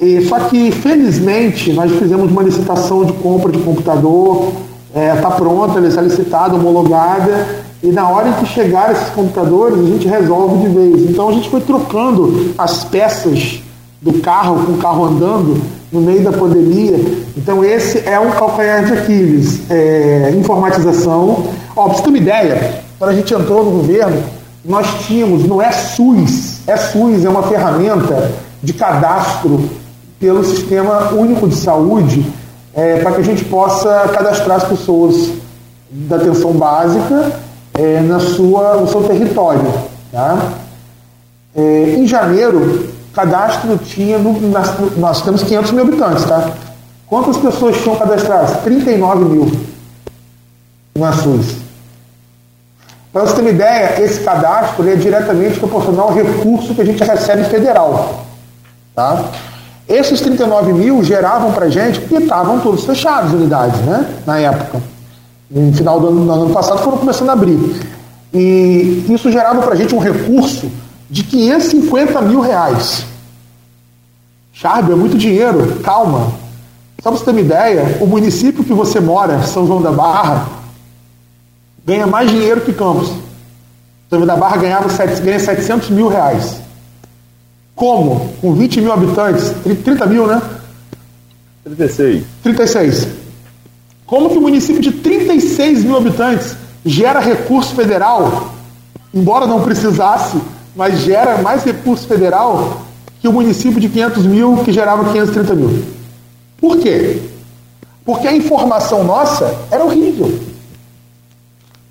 E, 0.00 0.20
só 0.22 0.40
que, 0.40 0.72
felizmente, 0.72 1.72
nós 1.72 1.92
fizemos 1.92 2.30
uma 2.30 2.42
licitação 2.42 3.04
de 3.04 3.12
compra 3.12 3.52
de 3.52 3.58
computador, 3.58 4.52
está 4.90 5.00
é, 5.00 5.16
tá 5.16 5.30
pronta, 5.30 5.78
ela 5.78 5.88
está 5.88 6.02
licitada, 6.02 6.54
homologada, 6.54 7.46
e 7.82 7.88
na 7.88 8.08
hora 8.08 8.28
em 8.28 8.32
que 8.34 8.46
chegar 8.46 8.92
esses 8.92 9.08
computadores, 9.10 9.78
a 9.78 9.84
gente 9.84 10.06
resolve 10.06 10.68
de 10.68 10.74
vez. 10.74 11.10
Então 11.10 11.28
a 11.28 11.32
gente 11.32 11.48
foi 11.48 11.60
trocando 11.60 12.52
as 12.58 12.84
peças 12.84 13.62
do 14.02 14.20
carro 14.20 14.66
com 14.66 14.72
o 14.72 14.78
carro 14.78 15.04
andando 15.04 15.60
no 15.90 16.00
meio 16.00 16.22
da 16.22 16.32
pandemia. 16.32 16.98
Então 17.36 17.64
esse 17.64 18.06
é 18.06 18.18
um 18.18 18.30
calcanhar 18.32 18.84
de 18.84 18.92
Aquiles. 18.92 19.70
É, 19.70 20.34
informatização. 20.36 21.46
Ó, 21.74 21.84
pra 21.84 21.94
você 21.94 22.02
ter 22.02 22.08
uma 22.08 22.18
ideia, 22.18 22.82
quando 22.98 23.10
a 23.10 23.14
gente 23.14 23.32
entrou 23.32 23.64
no 23.64 23.70
governo, 23.70 24.22
nós 24.64 24.86
tínhamos, 25.06 25.46
não 25.46 25.62
é 25.62 25.72
SUS, 25.72 26.60
é 26.66 26.76
SUS, 26.76 27.24
é 27.24 27.28
uma 27.30 27.44
ferramenta 27.44 28.30
de 28.62 28.74
cadastro 28.74 29.70
pelo 30.18 30.44
Sistema 30.44 31.14
Único 31.14 31.48
de 31.48 31.54
Saúde 31.56 32.26
é, 32.74 33.00
para 33.00 33.12
que 33.12 33.20
a 33.20 33.24
gente 33.24 33.44
possa 33.44 34.08
cadastrar 34.12 34.58
as 34.58 34.64
pessoas 34.64 35.30
da 35.90 36.16
atenção 36.16 36.52
básica 36.52 37.32
é, 37.74 38.00
na 38.00 38.20
sua, 38.20 38.76
no 38.76 38.88
seu 38.88 39.02
território. 39.02 39.72
Tá? 40.12 40.52
É, 41.54 41.94
em 41.96 42.06
janeiro, 42.06 42.88
cadastro 43.12 43.76
tinha, 43.78 44.18
no, 44.18 44.40
nas, 44.48 44.72
nós 44.96 45.22
temos 45.22 45.42
500 45.42 45.72
mil 45.72 45.82
habitantes, 45.82 46.24
tá? 46.24 46.52
Quantas 47.06 47.36
pessoas 47.38 47.76
tinham 47.82 47.96
cadastradas? 47.96 48.60
39 48.62 49.24
mil 49.24 49.50
no 50.94 51.12
SUS. 51.12 51.56
Para 53.12 53.22
você 53.22 53.34
ter 53.34 53.40
uma 53.40 53.50
ideia, 53.50 54.00
esse 54.00 54.20
cadastro 54.20 54.88
é 54.88 54.94
diretamente 54.94 55.58
proporcional 55.58 56.08
ao 56.08 56.14
recurso 56.14 56.72
que 56.72 56.82
a 56.82 56.84
gente 56.84 57.02
recebe 57.02 57.42
federal. 57.44 58.24
Tá? 58.94 59.24
Esses 59.90 60.20
39 60.20 60.72
mil 60.72 61.04
geravam 61.04 61.52
para 61.52 61.68
gente, 61.68 62.00
porque 62.00 62.22
estavam 62.22 62.60
todos 62.60 62.84
fechados 62.84 63.34
unidades, 63.34 63.78
né? 63.80 64.08
Na 64.24 64.38
época 64.38 64.80
no 65.50 65.72
final 65.72 65.98
do 65.98 66.08
ano, 66.08 66.24
no 66.24 66.32
ano 66.32 66.54
passado, 66.54 66.78
foram 66.78 66.98
começando 66.98 67.30
a 67.30 67.32
abrir. 67.32 67.58
E 68.32 69.04
isso 69.08 69.30
gerava 69.32 69.60
para 69.60 69.74
gente 69.74 69.94
um 69.94 69.98
recurso 69.98 70.70
de 71.10 71.24
550 71.24 72.22
mil 72.22 72.40
reais. 72.40 73.04
Charbe, 74.52 74.92
é 74.92 74.94
muito 74.94 75.18
dinheiro, 75.18 75.80
calma. 75.82 76.32
Só 77.02 77.10
para 77.10 77.18
você 77.18 77.24
ter 77.24 77.30
uma 77.32 77.40
ideia, 77.40 77.98
o 78.00 78.06
município 78.06 78.62
que 78.62 78.72
você 78.72 79.00
mora, 79.00 79.42
São 79.42 79.66
João 79.66 79.82
da 79.82 79.90
Barra, 79.90 80.46
ganha 81.84 82.06
mais 82.06 82.30
dinheiro 82.30 82.60
que 82.60 82.72
Campos. 82.72 83.08
São 84.08 84.18
João 84.18 84.26
da 84.26 84.36
Barra 84.36 84.58
ganhava, 84.58 84.88
ganha 85.20 85.40
700 85.40 85.90
mil 85.90 86.06
reais. 86.06 86.60
Como? 87.80 88.28
Com 88.42 88.52
20 88.52 88.82
mil 88.82 88.92
habitantes, 88.92 89.54
30 89.64 90.04
mil, 90.04 90.26
né? 90.26 90.42
36. 91.64 92.24
36. 92.42 93.08
Como 94.04 94.28
que 94.28 94.36
o 94.36 94.40
município 94.42 94.82
de 94.82 94.92
36 94.92 95.82
mil 95.84 95.96
habitantes 95.96 96.54
gera 96.84 97.20
recurso 97.20 97.74
federal, 97.74 98.52
embora 99.14 99.46
não 99.46 99.62
precisasse, 99.62 100.36
mas 100.76 100.98
gera 100.98 101.40
mais 101.40 101.64
recurso 101.64 102.06
federal 102.06 102.82
que 103.18 103.26
o 103.26 103.32
município 103.32 103.80
de 103.80 103.88
500 103.88 104.26
mil 104.26 104.58
que 104.58 104.72
gerava 104.72 105.10
530 105.10 105.54
mil. 105.54 105.82
Por 106.58 106.76
quê? 106.76 107.22
Porque 108.04 108.28
a 108.28 108.36
informação 108.36 109.04
nossa 109.04 109.58
era 109.70 109.82
horrível. 109.82 110.38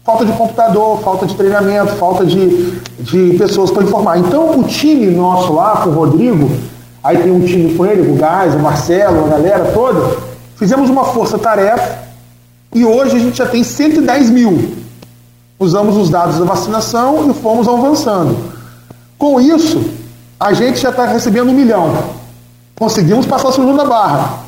Falta 0.10 0.26
de 0.26 0.34
computador, 0.34 1.00
falta 1.02 1.28
de 1.28 1.36
treinamento, 1.36 1.94
falta 1.98 2.26
de, 2.26 2.72
de 3.00 3.38
pessoas 3.38 3.70
para 3.70 3.84
informar. 3.84 4.18
Então, 4.18 4.60
o 4.60 4.64
time 4.64 5.06
nosso 5.06 5.54
lá, 5.54 5.82
com 5.84 5.92
o 5.92 5.94
Rodrigo, 5.94 6.50
aí 7.04 7.22
tem 7.22 7.32
um 7.32 7.46
time 7.46 7.76
com 7.76 7.86
ele, 7.86 8.12
o 8.12 8.16
Gás, 8.16 8.56
o 8.56 8.58
Marcelo, 8.58 9.26
a 9.26 9.30
galera 9.30 9.66
toda, 9.72 10.18
fizemos 10.56 10.90
uma 10.90 11.06
força-tarefa 11.06 12.00
e 12.74 12.84
hoje 12.84 13.18
a 13.18 13.20
gente 13.20 13.38
já 13.38 13.46
tem 13.46 13.64
110 13.64 14.32
mil. 14.32 14.74
Usamos 15.60 15.96
os 15.96 16.10
dados 16.10 16.40
da 16.40 16.46
vacinação 16.46 17.30
e 17.30 17.34
fomos 17.36 17.68
avançando. 17.68 18.36
Com 19.16 19.40
isso, 19.40 19.92
a 20.40 20.54
gente 20.54 20.80
já 20.80 20.90
está 20.90 21.06
recebendo 21.06 21.52
um 21.52 21.54
milhão. 21.54 21.96
Conseguimos 22.76 23.28
passar 23.28 23.50
o 23.50 23.54
segundo 23.54 23.88
barra. 23.88 24.40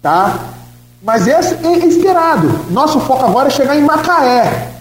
Tá? 0.00 0.38
Mas 1.02 1.26
esse 1.26 1.54
é 1.54 1.86
esperado. 1.86 2.66
Nosso 2.70 3.00
foco 3.00 3.24
agora 3.24 3.48
é 3.48 3.50
chegar 3.50 3.76
em 3.76 3.82
Macaé. 3.82 4.72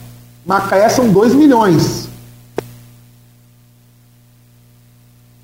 Macaé 0.46 0.90
são 0.90 1.10
2 1.10 1.34
milhões. 1.34 2.08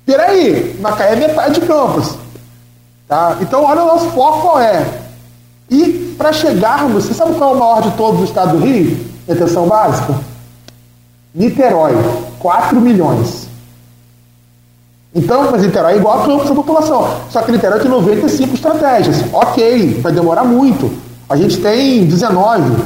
Peraí, 0.04 0.76
Macaé 0.80 1.14
é 1.14 1.16
metade 1.16 1.60
de 1.60 1.66
Campos. 1.66 2.16
Tá? 3.08 3.36
Então, 3.40 3.64
olha 3.64 3.82
o 3.82 3.86
nosso 3.86 4.10
foco 4.10 4.42
qual 4.42 4.60
é. 4.60 4.84
E 5.70 6.14
para 6.16 6.32
chegarmos, 6.32 7.04
você 7.04 7.14
sabe 7.14 7.34
qual 7.34 7.52
é 7.52 7.56
o 7.56 7.58
maior 7.58 7.82
de 7.82 7.90
todos 7.96 8.20
o 8.20 8.24
estado 8.24 8.58
do 8.58 8.64
Rio? 8.64 9.04
Atenção 9.28 9.66
básica? 9.66 10.14
Niterói, 11.34 11.94
4 12.38 12.80
milhões. 12.80 13.45
Então, 15.16 15.50
mas 15.50 15.62
Niterói 15.62 15.94
é 15.94 15.96
igual 15.96 16.22
a 16.22 16.44
da 16.44 16.54
população. 16.54 17.08
Só 17.30 17.40
que 17.40 17.50
Niterói 17.50 17.80
tem 17.80 17.90
95 17.90 18.54
estratégias. 18.54 19.24
Ok, 19.32 19.98
vai 20.02 20.12
demorar 20.12 20.44
muito. 20.44 20.92
A 21.26 21.34
gente 21.36 21.56
tem 21.56 22.04
19, 22.04 22.76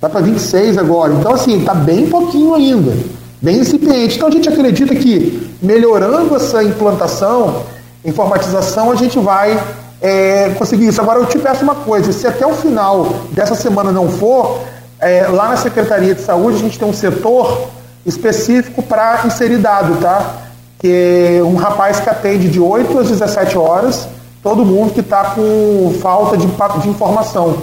vai 0.00 0.10
para 0.10 0.20
26 0.22 0.78
agora. 0.78 1.12
Então, 1.12 1.34
assim, 1.34 1.58
está 1.60 1.74
bem 1.74 2.06
pouquinho 2.06 2.54
ainda. 2.54 2.96
Bem 3.42 3.58
incipiente. 3.58 4.16
Então, 4.16 4.28
a 4.28 4.30
gente 4.30 4.48
acredita 4.48 4.94
que 4.94 5.46
melhorando 5.60 6.34
essa 6.34 6.64
implantação, 6.64 7.64
informatização, 8.02 8.90
a 8.90 8.94
gente 8.96 9.18
vai 9.18 9.62
é, 10.00 10.54
conseguir 10.58 10.88
isso. 10.88 11.02
Agora, 11.02 11.18
eu 11.18 11.26
te 11.26 11.38
peço 11.38 11.62
uma 11.62 11.74
coisa: 11.74 12.12
se 12.12 12.26
até 12.26 12.46
o 12.46 12.54
final 12.54 13.14
dessa 13.32 13.54
semana 13.54 13.92
não 13.92 14.08
for, 14.08 14.60
é, 14.98 15.26
lá 15.28 15.50
na 15.50 15.58
Secretaria 15.58 16.14
de 16.14 16.22
Saúde 16.22 16.56
a 16.56 16.60
gente 16.60 16.78
tem 16.78 16.88
um 16.88 16.94
setor 16.94 17.68
específico 18.06 18.82
para 18.82 19.26
inserir 19.26 19.58
dado, 19.58 20.00
tá? 20.00 20.43
Que 20.84 21.40
um 21.42 21.54
rapaz 21.54 21.98
que 21.98 22.10
atende 22.10 22.46
de 22.46 22.60
8 22.60 22.98
às 22.98 23.08
17 23.08 23.56
horas, 23.56 24.06
todo 24.42 24.66
mundo 24.66 24.92
que 24.92 25.00
está 25.00 25.30
com 25.30 25.94
falta 25.98 26.36
de, 26.36 26.46
de 26.46 26.88
informação. 26.90 27.56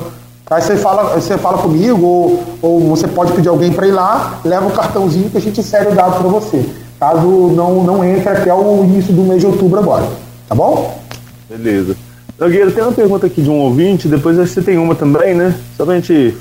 Aí 0.50 0.60
você 0.60 0.76
fala, 0.76 1.04
você 1.14 1.38
fala 1.38 1.60
comigo, 1.60 2.04
ou, 2.04 2.44
ou 2.64 2.80
você 2.90 3.08
pode 3.08 3.32
pedir 3.34 3.48
alguém 3.48 3.72
para 3.72 3.88
ir 3.88 3.92
lá, 3.92 4.40
leva 4.44 4.66
o 4.66 4.72
cartãozinho 4.72 5.30
que 5.30 5.38
a 5.38 5.40
gente 5.40 5.60
insere 5.60 5.90
o 5.90 5.92
dado 5.94 6.20
para 6.20 6.28
você. 6.30 6.66
Caso 7.00 7.28
não, 7.56 7.84
não 7.84 8.04
entre 8.04 8.28
até 8.28 8.52
o 8.52 8.84
início 8.86 9.14
do 9.14 9.22
mês 9.22 9.40
de 9.40 9.46
outubro 9.46 9.80
agora. 9.80 10.08
Tá 10.50 10.56
bom? 10.56 11.00
Beleza. 11.48 11.96
Nogueira, 12.40 12.72
tem 12.72 12.84
uma 12.84 12.92
pergunta 12.92 13.28
aqui 13.28 13.44
de 13.44 13.52
um 13.52 13.60
ouvinte, 13.60 14.08
depois 14.08 14.36
você 14.36 14.64
tem 14.64 14.80
uma 14.80 14.96
também, 14.96 15.36
né? 15.36 15.54
Só 15.78 15.86
pra 15.86 15.94
gente 15.94 16.36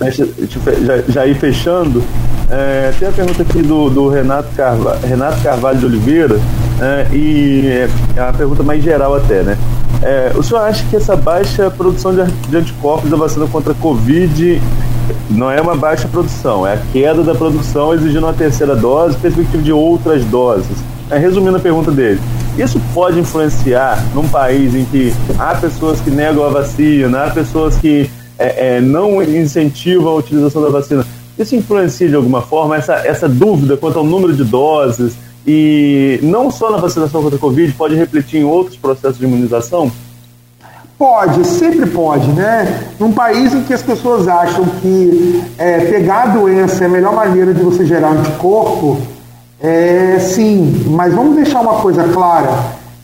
já, 0.83 0.97
já 1.07 1.27
ir 1.27 1.35
fechando. 1.35 2.03
É, 2.51 2.93
tem 2.99 3.09
a 3.09 3.13
pergunta 3.13 3.43
aqui 3.43 3.63
do, 3.63 3.89
do 3.89 4.09
Renato, 4.09 4.49
Carvalho, 4.57 4.99
Renato 5.07 5.41
Carvalho 5.41 5.79
de 5.79 5.87
Oliveira, 5.87 6.41
é, 6.81 7.07
e 7.15 7.69
é, 7.69 7.89
é 8.17 8.23
uma 8.23 8.33
pergunta 8.33 8.63
mais 8.63 8.83
geral 8.83 9.15
até, 9.15 9.43
né? 9.43 9.57
É, 10.03 10.33
o 10.35 10.43
senhor 10.43 10.61
acha 10.61 10.85
que 10.89 10.97
essa 10.97 11.15
baixa 11.15 11.71
produção 11.71 12.13
de, 12.13 12.25
de 12.25 12.57
anticorpos 12.57 13.09
da 13.09 13.17
vacina 13.17 13.47
contra 13.47 13.73
a 13.73 13.75
Covid 13.77 14.61
não 15.29 15.51
é 15.51 15.61
uma 15.61 15.77
baixa 15.77 16.09
produção, 16.09 16.67
é 16.67 16.75
a 16.75 16.79
queda 16.93 17.23
da 17.23 17.35
produção 17.35 17.95
exigindo 17.95 18.25
uma 18.25 18.33
terceira 18.33 18.75
dose, 18.75 19.17
perspectiva 19.19 19.63
de 19.63 19.73
outras 19.73 20.25
doses? 20.25 20.77
É, 21.09 21.19
resumindo 21.19 21.57
a 21.57 21.61
pergunta 21.61 21.93
dele, 21.93 22.21
isso 22.59 22.81
pode 22.93 23.19
influenciar 23.19 24.03
num 24.13 24.27
país 24.29 24.75
em 24.75 24.85
que 24.85 25.15
há 25.39 25.55
pessoas 25.55 26.01
que 26.01 26.11
negam 26.11 26.45
a 26.45 26.49
vacina, 26.49 27.27
há 27.27 27.31
pessoas 27.31 27.77
que 27.77 28.11
é, 28.39 28.77
é, 28.77 28.81
não 28.81 29.23
incentivam 29.23 30.13
a 30.13 30.15
utilização 30.17 30.63
da 30.63 30.71
vacina. 30.71 31.05
Isso 31.39 31.57
influencia 31.57 32.09
de 32.09 32.15
alguma 32.15 32.43
forma 32.43 32.77
essa, 32.77 32.95
essa 33.07 33.29
dúvida 33.29 33.77
quanto 33.77 33.99
ao 33.99 34.05
número 34.05 34.35
de 34.35 34.45
doses 34.45 35.15
e 35.47 36.21
não 36.23 36.51
só 36.51 36.71
na 36.71 36.77
vacinação 36.77 37.23
contra 37.23 37.37
a 37.37 37.41
Covid, 37.41 37.73
pode 37.73 37.95
refletir 37.95 38.39
em 38.39 38.45
outros 38.45 38.77
processos 38.77 39.19
de 39.19 39.25
imunização? 39.25 39.91
Pode, 40.99 41.47
sempre 41.47 41.87
pode, 41.87 42.31
né? 42.33 42.91
Num 42.99 43.11
país 43.11 43.55
em 43.55 43.63
que 43.63 43.73
as 43.73 43.83
pessoas 43.83 44.29
acham 44.29 44.67
que 44.83 45.43
é, 45.57 45.87
pegar 45.87 46.25
a 46.25 46.27
doença 46.27 46.85
é 46.85 46.87
a 46.87 46.91
melhor 46.91 47.15
maneira 47.15 47.55
de 47.55 47.63
você 47.63 47.87
gerar 47.87 48.11
anticorpo, 48.11 48.99
é, 49.63 50.19
sim, 50.19 50.85
mas 50.89 51.15
vamos 51.15 51.37
deixar 51.37 51.63
uma 51.63 51.81
coisa 51.81 52.05
clara: 52.05 52.51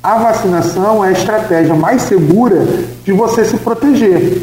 a 0.02 0.18
vacinação 0.18 1.02
é 1.02 1.08
a 1.08 1.12
estratégia 1.12 1.74
mais 1.74 2.02
segura 2.02 2.66
de 3.02 3.12
você 3.12 3.46
se 3.46 3.56
proteger. 3.56 4.42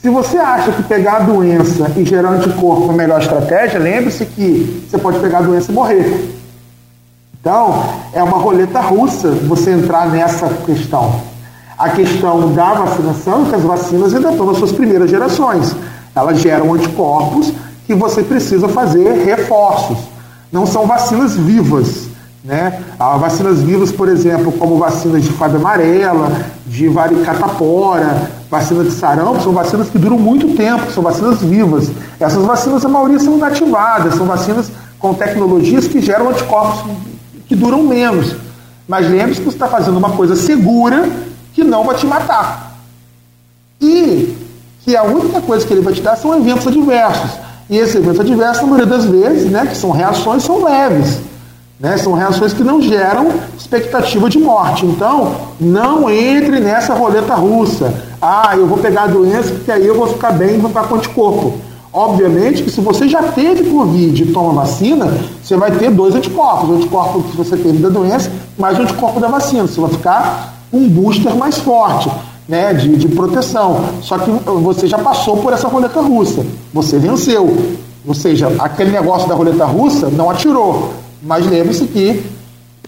Se 0.00 0.08
você 0.08 0.38
acha 0.38 0.72
que 0.72 0.82
pegar 0.84 1.16
a 1.16 1.20
doença 1.20 1.92
e 1.96 2.04
gerar 2.04 2.30
anticorpo 2.30 2.86
é 2.88 2.94
a 2.94 2.96
melhor 2.96 3.20
estratégia, 3.20 3.78
lembre-se 3.78 4.24
que 4.24 4.86
você 4.88 4.96
pode 4.96 5.18
pegar 5.18 5.38
a 5.38 5.42
doença 5.42 5.70
e 5.70 5.74
morrer. 5.74 6.34
Então, 7.38 7.84
é 8.12 8.22
uma 8.22 8.38
roleta 8.38 8.80
russa 8.80 9.30
você 9.30 9.72
entrar 9.72 10.08
nessa 10.08 10.48
questão. 10.64 11.20
A 11.78 11.90
questão 11.90 12.52
da 12.52 12.72
vacinação, 12.74 13.44
que 13.44 13.54
as 13.54 13.62
vacinas 13.62 14.14
ainda 14.14 14.30
estão 14.30 14.46
nas 14.46 14.56
suas 14.56 14.72
primeiras 14.72 15.10
gerações. 15.10 15.76
Elas 16.14 16.40
geram 16.40 16.72
anticorpos 16.72 17.52
que 17.86 17.94
você 17.94 18.22
precisa 18.22 18.68
fazer 18.68 19.24
reforços 19.24 19.98
não 20.50 20.66
são 20.66 20.86
vacinas 20.86 21.34
vivas. 21.36 22.08
Né? 22.42 22.82
Há 22.98 23.16
vacinas 23.16 23.60
vivas, 23.60 23.92
por 23.92 24.08
exemplo, 24.08 24.50
como 24.52 24.78
vacinas 24.78 25.22
de 25.22 25.30
febre 25.30 25.56
amarela, 25.56 26.32
de 26.66 26.88
varicatapora, 26.88 28.30
vacina 28.50 28.82
de 28.82 28.90
sarampo, 28.90 29.40
são 29.42 29.52
vacinas 29.52 29.88
que 29.88 29.98
duram 29.98 30.18
muito 30.18 30.56
tempo, 30.56 30.90
são 30.90 31.02
vacinas 31.02 31.40
vivas. 31.40 31.90
Essas 32.18 32.44
vacinas, 32.44 32.84
a 32.84 32.88
maioria 32.88 33.20
são 33.20 33.36
inativadas, 33.36 34.16
são 34.16 34.26
vacinas 34.26 34.70
com 34.98 35.14
tecnologias 35.14 35.86
que 35.86 36.00
geram 36.00 36.30
anticorpos 36.30 36.90
que 37.46 37.54
duram 37.54 37.84
menos. 37.84 38.34
Mas 38.88 39.08
lembre-se 39.08 39.40
que 39.40 39.46
você 39.46 39.56
está 39.56 39.68
fazendo 39.68 39.96
uma 39.96 40.10
coisa 40.10 40.34
segura 40.34 41.08
que 41.54 41.62
não 41.62 41.84
vai 41.84 41.96
te 41.96 42.06
matar. 42.06 42.76
E 43.80 44.36
que 44.84 44.96
a 44.96 45.04
única 45.04 45.40
coisa 45.40 45.64
que 45.64 45.72
ele 45.72 45.82
vai 45.82 45.94
te 45.94 46.02
dar 46.02 46.16
são 46.16 46.36
eventos 46.36 46.66
adversos. 46.66 47.30
E 47.68 47.76
esses 47.76 47.94
eventos 47.94 48.20
adversos, 48.20 48.62
na 48.62 48.68
maioria 48.68 48.86
das 48.86 49.04
vezes, 49.04 49.50
né, 49.50 49.64
que 49.66 49.76
são 49.76 49.92
reações, 49.92 50.42
são 50.42 50.64
leves. 50.64 51.18
Né? 51.80 51.96
São 51.96 52.12
reações 52.12 52.52
que 52.52 52.62
não 52.62 52.82
geram 52.82 53.32
expectativa 53.56 54.28
de 54.28 54.38
morte. 54.38 54.84
Então, 54.84 55.34
não 55.58 56.10
entre 56.10 56.60
nessa 56.60 56.92
roleta 56.92 57.34
russa. 57.34 57.92
Ah, 58.20 58.52
eu 58.54 58.66
vou 58.66 58.76
pegar 58.76 59.04
a 59.04 59.06
doença 59.06 59.50
porque 59.50 59.72
aí 59.72 59.86
eu 59.86 59.96
vou 59.96 60.06
ficar 60.06 60.32
bem 60.32 60.56
e 60.56 60.58
vou 60.58 60.68
ficar 60.68 60.86
com 60.86 60.96
anticorpo. 60.96 61.54
Obviamente 61.92 62.62
que 62.62 62.70
se 62.70 62.80
você 62.80 63.08
já 63.08 63.22
teve 63.22 63.68
Covid 63.68 64.22
e 64.22 64.32
toma 64.32 64.52
vacina, 64.52 65.12
você 65.42 65.56
vai 65.56 65.72
ter 65.72 65.90
dois 65.90 66.14
anticorpos. 66.14 66.68
O 66.68 66.74
anticorpo 66.74 67.22
que 67.22 67.36
você 67.36 67.56
teve 67.56 67.78
da 67.78 67.88
doença, 67.88 68.30
mais 68.58 68.78
o 68.78 68.82
anticorpo 68.82 69.18
da 69.18 69.28
vacina. 69.28 69.66
Você 69.66 69.80
vai 69.80 69.90
ficar 69.90 70.54
um 70.72 70.86
booster 70.86 71.34
mais 71.34 71.58
forte 71.58 72.10
né, 72.46 72.74
de, 72.74 72.94
de 72.96 73.08
proteção. 73.08 73.86
Só 74.02 74.18
que 74.18 74.30
você 74.30 74.86
já 74.86 74.98
passou 74.98 75.38
por 75.38 75.52
essa 75.52 75.66
roleta 75.66 76.00
russa. 76.00 76.44
Você 76.74 76.98
venceu. 76.98 77.56
Ou 78.06 78.14
seja, 78.14 78.52
aquele 78.58 78.90
negócio 78.90 79.28
da 79.28 79.34
roleta 79.34 79.64
russa 79.64 80.08
não 80.08 80.30
atirou. 80.30 80.92
Mas 81.22 81.46
lembre-se 81.46 81.86
que 81.86 82.22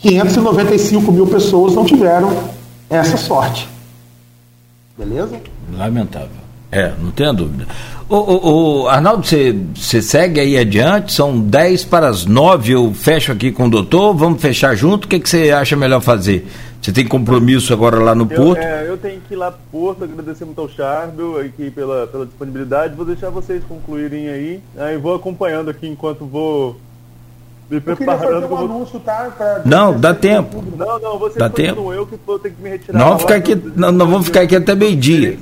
595 0.00 1.12
mil 1.12 1.26
pessoas 1.26 1.74
não 1.74 1.84
tiveram 1.84 2.36
essa 2.88 3.16
sorte. 3.16 3.68
Beleza? 4.96 5.40
Lamentável. 5.76 6.42
É, 6.70 6.92
não 7.00 7.10
tenho 7.10 7.32
dúvida. 7.34 7.66
O, 8.08 8.16
o, 8.16 8.82
o 8.82 8.88
Arnaldo, 8.88 9.26
você 9.26 10.02
segue 10.02 10.40
aí 10.40 10.56
adiante, 10.56 11.12
são 11.12 11.38
10 11.38 11.84
para 11.84 12.08
as 12.08 12.26
9, 12.26 12.72
eu 12.72 12.92
fecho 12.92 13.32
aqui 13.32 13.52
com 13.52 13.66
o 13.66 13.70
doutor, 13.70 14.14
vamos 14.14 14.40
fechar 14.40 14.74
junto, 14.74 15.04
o 15.04 15.08
que 15.08 15.18
você 15.18 15.50
acha 15.50 15.76
melhor 15.76 16.00
fazer? 16.00 16.46
Você 16.80 16.92
tem 16.92 17.06
compromisso 17.06 17.72
agora 17.72 17.98
lá 17.98 18.14
no 18.14 18.24
eu, 18.28 18.36
Porto? 18.36 18.58
É, 18.58 18.88
eu 18.88 18.98
tenho 18.98 19.20
que 19.20 19.34
ir 19.34 19.36
lá 19.36 19.52
pro 19.52 19.60
Porto, 19.70 20.04
agradecer 20.04 20.44
muito 20.44 20.60
ao 20.60 20.68
Chardo 20.68 21.38
aqui 21.38 21.70
pela, 21.70 22.06
pela 22.08 22.26
disponibilidade. 22.26 22.96
Vou 22.96 23.06
deixar 23.06 23.30
vocês 23.30 23.62
concluírem 23.64 24.28
aí. 24.28 24.60
Aí 24.76 24.98
vou 24.98 25.14
acompanhando 25.14 25.70
aqui 25.70 25.86
enquanto 25.86 26.26
vou 26.26 26.76
me 27.72 27.80
preparando. 27.80 28.52
Um 28.52 28.56
anúncio, 28.58 29.00
tá, 29.00 29.32
pra... 29.36 29.62
Não, 29.64 29.98
dá 29.98 30.14
tempo. 30.14 30.62
Não, 30.76 30.98
não, 30.98 31.18
você 31.18 31.38
dá 31.38 31.48
tempo. 31.48 31.92
eu 31.92 32.06
que 32.06 32.18
vou 32.26 32.38
ter 32.38 32.50
que 32.50 32.62
me 32.62 32.70
retirar. 32.70 32.98
Não, 32.98 33.18
ficar 33.18 33.36
aqui, 33.36 33.54
não, 33.54 33.90
não 33.90 34.06
vamos 34.06 34.26
ficar 34.26 34.42
aqui 34.42 34.56
até 34.56 34.74
meio-dia. 34.74 35.38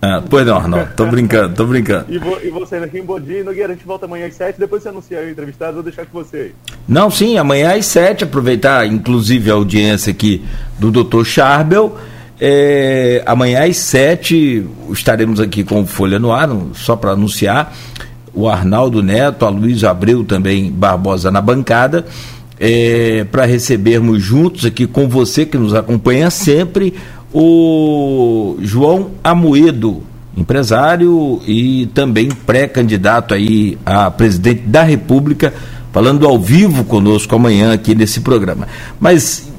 Ah, 0.00 0.22
pois 0.28 0.46
não, 0.46 0.56
Arnaldo, 0.56 0.90
tô 0.94 1.06
brincando, 1.10 1.54
tô 1.54 1.64
brincando. 1.64 2.06
E, 2.08 2.18
vo, 2.18 2.38
e 2.42 2.50
você, 2.50 2.76
aqui 2.76 2.98
em 2.98 3.04
Bom 3.04 3.18
dia, 3.18 3.42
Nogueira, 3.42 3.72
a 3.72 3.74
gente 3.74 3.86
volta 3.86 4.04
amanhã 4.04 4.26
às 4.26 4.34
7, 4.34 4.58
depois 4.58 4.82
você 4.82 4.90
anuncia 4.90 5.18
o 5.18 5.28
entrevistado, 5.28 5.74
vou 5.74 5.82
deixar 5.82 6.06
com 6.06 6.22
você 6.22 6.36
aí. 6.36 6.54
Não, 6.86 7.10
sim, 7.10 7.38
amanhã 7.38 7.74
às 7.74 7.86
7, 7.86 8.24
aproveitar 8.24 8.86
inclusive 8.86 9.50
a 9.50 9.54
audiência 9.54 10.10
aqui 10.12 10.44
do 10.78 10.90
Dr. 10.90 11.24
Charbel. 11.24 11.96
É, 12.38 13.22
amanhã 13.24 13.66
às 13.66 13.78
7 13.78 14.68
estaremos 14.90 15.40
aqui 15.40 15.64
com 15.64 15.80
o 15.80 15.86
Folha 15.86 16.18
no 16.18 16.30
Ar, 16.30 16.50
só 16.74 16.94
para 16.94 17.12
anunciar. 17.12 17.74
O 18.36 18.48
Arnaldo 18.48 19.02
Neto, 19.02 19.44
a 19.44 19.48
Luiz 19.48 19.82
Abreu 19.82 20.22
também 20.22 20.70
Barbosa 20.70 21.30
na 21.30 21.40
bancada. 21.40 22.06
É, 22.58 23.26
para 23.30 23.44
recebermos 23.44 24.22
juntos 24.22 24.64
aqui 24.64 24.86
com 24.86 25.08
você 25.08 25.44
que 25.44 25.58
nos 25.58 25.74
acompanha 25.74 26.30
sempre 26.30 26.94
o 27.32 28.56
João 28.60 29.10
Amoedo, 29.22 30.02
empresário 30.36 31.40
e 31.46 31.86
também 31.92 32.30
pré-candidato 32.30 33.34
aí 33.34 33.76
a 33.84 34.10
presidente 34.10 34.62
da 34.62 34.82
República, 34.82 35.52
falando 35.92 36.26
ao 36.26 36.38
vivo 36.38 36.84
conosco 36.84 37.34
amanhã 37.34 37.74
aqui 37.74 37.94
nesse 37.94 38.20
programa. 38.20 38.66
Mas 39.00 39.50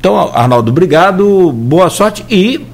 então, 0.00 0.16
Arnaldo, 0.16 0.70
obrigado, 0.70 1.52
boa 1.52 1.90
sorte 1.90 2.24
e 2.30 2.66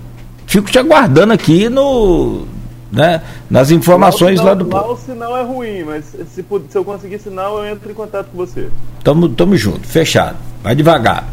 fico 0.47 0.70
te 0.70 0.78
aguardando 0.78 1.33
aqui 1.33 1.69
no 1.69 2.47
né, 2.91 3.23
nas 3.51 3.71
informações 3.71 4.41
lá 4.41 4.55
do 4.55 4.69
lá 4.69 4.91
o 4.91 4.97
sinal 4.97 5.37
é 5.37 5.43
ruim, 5.43 5.85
mas 5.85 6.05
se, 6.05 6.45
se 6.69 6.79
eu 6.79 6.85
conseguir 6.85 7.19
sinal 7.19 7.59
eu 7.59 7.73
entro 7.73 7.91
em 7.91 7.95
contato 7.95 8.29
com 8.31 8.37
você. 8.37 8.69
Tamo, 9.03 9.29
tamo 9.29 9.57
junto, 9.57 9.87
fechado. 9.87 10.37
Vai 10.63 10.75
devagar. 10.75 11.29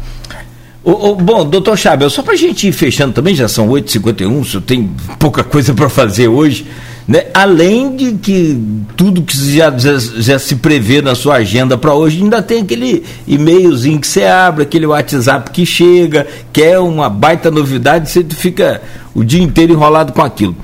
O, 0.84 1.12
o, 1.12 1.14
bom, 1.14 1.46
doutor 1.46 1.78
Chabel, 1.78 2.10
só 2.10 2.22
para 2.22 2.34
a 2.34 2.36
gente 2.36 2.68
ir 2.68 2.72
fechando 2.72 3.14
também, 3.14 3.34
já 3.34 3.48
são 3.48 3.68
8h51, 3.68 4.44
se 4.44 4.54
eu 4.56 4.60
tenho 4.60 4.90
pouca 5.18 5.42
coisa 5.42 5.72
para 5.72 5.88
fazer 5.88 6.28
hoje, 6.28 6.66
né? 7.08 7.24
além 7.32 7.96
de 7.96 8.12
que 8.12 8.60
tudo 8.94 9.22
que 9.22 9.34
já, 9.56 9.70
já, 9.78 9.96
já 9.98 10.38
se 10.38 10.56
prevê 10.56 11.00
na 11.00 11.14
sua 11.14 11.36
agenda 11.36 11.78
para 11.78 11.94
hoje, 11.94 12.22
ainda 12.22 12.42
tem 12.42 12.60
aquele 12.60 13.02
e-mailzinho 13.26 13.98
que 13.98 14.06
você 14.06 14.24
abre, 14.24 14.64
aquele 14.64 14.84
WhatsApp 14.84 15.50
que 15.50 15.64
chega, 15.64 16.26
que 16.52 16.62
é 16.62 16.78
uma 16.78 17.08
baita 17.08 17.50
novidade, 17.50 18.10
você 18.10 18.22
fica 18.22 18.82
o 19.14 19.24
dia 19.24 19.42
inteiro 19.42 19.72
enrolado 19.72 20.12
com 20.12 20.20
aquilo. 20.20 20.54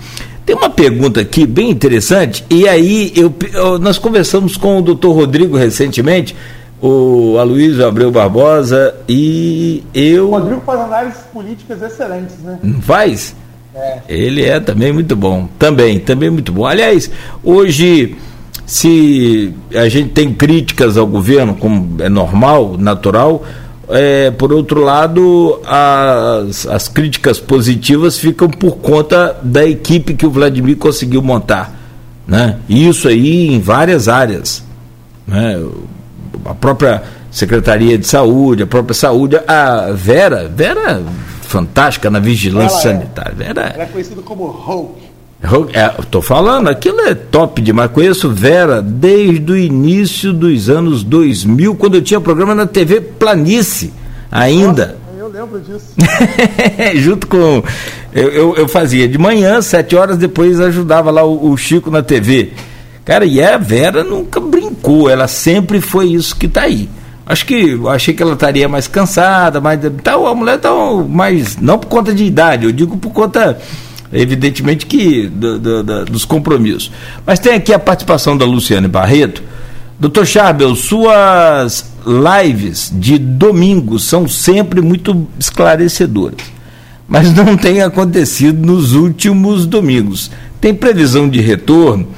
Tem 0.50 0.56
uma 0.56 0.68
pergunta 0.68 1.20
aqui 1.20 1.46
bem 1.46 1.70
interessante, 1.70 2.44
e 2.50 2.68
aí 2.68 3.12
eu, 3.14 3.32
eu 3.54 3.78
nós 3.78 3.98
conversamos 3.98 4.56
com 4.56 4.78
o 4.78 4.82
doutor 4.82 5.12
Rodrigo 5.12 5.56
recentemente, 5.56 6.34
o 6.82 7.38
Aloysio 7.38 7.86
Abreu 7.86 8.10
Barbosa 8.10 8.96
e 9.08 9.84
eu. 9.94 10.26
O 10.26 10.30
Rodrigo 10.32 10.60
faz 10.66 10.80
análises 10.80 11.20
políticas 11.32 11.80
excelentes, 11.80 12.36
né? 12.38 12.58
Não 12.64 12.82
faz? 12.82 13.32
É. 13.72 13.98
Ele 14.08 14.44
é 14.44 14.58
também 14.58 14.92
muito 14.92 15.14
bom. 15.14 15.48
Também, 15.56 16.00
também 16.00 16.30
muito 16.30 16.50
bom. 16.50 16.66
Aliás, 16.66 17.08
hoje, 17.44 18.16
se 18.66 19.54
a 19.72 19.88
gente 19.88 20.08
tem 20.08 20.34
críticas 20.34 20.96
ao 20.96 21.06
governo, 21.06 21.54
como 21.54 22.02
é 22.02 22.08
normal, 22.08 22.76
natural, 22.76 23.44
é, 23.92 24.30
por 24.30 24.52
outro 24.52 24.82
lado, 24.82 25.60
as, 25.64 26.66
as 26.66 26.88
críticas 26.88 27.38
positivas 27.38 28.18
ficam 28.18 28.48
por 28.48 28.76
conta 28.76 29.36
da 29.42 29.64
equipe 29.64 30.14
que 30.14 30.26
o 30.26 30.30
Vladimir 30.30 30.76
conseguiu 30.76 31.22
montar. 31.22 31.78
Né? 32.26 32.58
Isso 32.68 33.08
aí 33.08 33.48
em 33.48 33.60
várias 33.60 34.08
áreas. 34.08 34.64
Né? 35.26 35.60
a 36.44 36.54
própria 36.54 37.02
Secretaria 37.30 37.96
de 37.96 38.06
Saúde, 38.06 38.64
a 38.64 38.66
própria 38.66 38.94
saúde, 38.94 39.36
a 39.46 39.92
Vera, 39.92 40.48
Vera 40.48 41.02
fantástica 41.42 42.10
na 42.10 42.18
vigilância 42.18 42.88
ela 42.88 42.98
sanitária. 42.98 43.32
É, 43.32 43.34
Vera, 43.34 43.60
ela 43.74 43.82
é 43.84 43.86
conhecida 43.86 44.22
como 44.22 44.46
Hulk. 44.46 45.09
Estou 45.42 46.20
é, 46.20 46.24
falando, 46.24 46.68
aquilo 46.68 47.00
é 47.00 47.14
top 47.14 47.62
demais. 47.62 47.90
Conheço 47.90 48.28
Vera 48.28 48.82
desde 48.82 49.50
o 49.50 49.56
início 49.56 50.34
dos 50.34 50.68
anos 50.68 51.02
2000, 51.02 51.74
quando 51.76 51.94
eu 51.94 52.02
tinha 52.02 52.20
programa 52.20 52.54
na 52.54 52.66
TV 52.66 53.00
Planície, 53.00 53.90
ainda. 54.30 54.98
Nossa, 54.98 55.18
eu 55.18 55.28
lembro 55.28 55.60
disso. 55.60 55.94
Junto 56.96 57.26
com. 57.26 57.62
Eu, 58.12 58.28
eu, 58.28 58.56
eu, 58.56 58.68
fazia 58.68 59.08
de 59.08 59.16
manhã, 59.16 59.62
sete 59.62 59.96
horas, 59.96 60.18
depois 60.18 60.60
ajudava 60.60 61.10
lá 61.10 61.24
o, 61.24 61.50
o 61.52 61.56
Chico 61.56 61.90
na 61.90 62.02
TV. 62.02 62.52
Cara, 63.02 63.24
e 63.24 63.42
a 63.42 63.56
Vera 63.56 64.04
nunca 64.04 64.38
brincou, 64.40 65.08
ela 65.08 65.26
sempre 65.26 65.80
foi 65.80 66.08
isso 66.08 66.36
que 66.36 66.46
está 66.46 66.62
aí. 66.62 66.88
Acho 67.24 67.46
que 67.46 67.80
achei 67.88 68.12
que 68.12 68.22
ela 68.22 68.34
estaria 68.34 68.68
mais 68.68 68.86
cansada, 68.86 69.60
mas 69.60 69.80
tal, 70.02 70.26
a 70.26 70.34
mulher 70.34 70.56
está 70.56 70.70
mais. 71.08 71.56
Não 71.56 71.78
por 71.78 71.88
conta 71.88 72.12
de 72.12 72.24
idade, 72.24 72.66
eu 72.66 72.72
digo 72.72 72.96
por 72.96 73.10
conta, 73.12 73.58
evidentemente, 74.12 74.86
que 74.86 75.28
do, 75.28 75.58
do, 75.58 75.82
do, 75.82 76.04
dos 76.06 76.24
compromissos. 76.24 76.90
Mas 77.26 77.38
tem 77.38 77.54
aqui 77.54 77.72
a 77.72 77.78
participação 77.78 78.36
da 78.36 78.44
Luciane 78.44 78.88
Barreto. 78.88 79.42
Doutor 79.98 80.26
Charbel, 80.26 80.74
suas 80.74 81.92
lives 82.06 82.90
de 82.94 83.18
domingo 83.18 83.98
são 83.98 84.26
sempre 84.26 84.80
muito 84.80 85.28
esclarecedoras, 85.38 86.38
mas 87.06 87.32
não 87.36 87.56
tem 87.56 87.82
acontecido 87.82 88.64
nos 88.64 88.94
últimos 88.94 89.66
domingos. 89.66 90.30
Tem 90.60 90.74
previsão 90.74 91.28
de 91.28 91.40
retorno? 91.40 92.08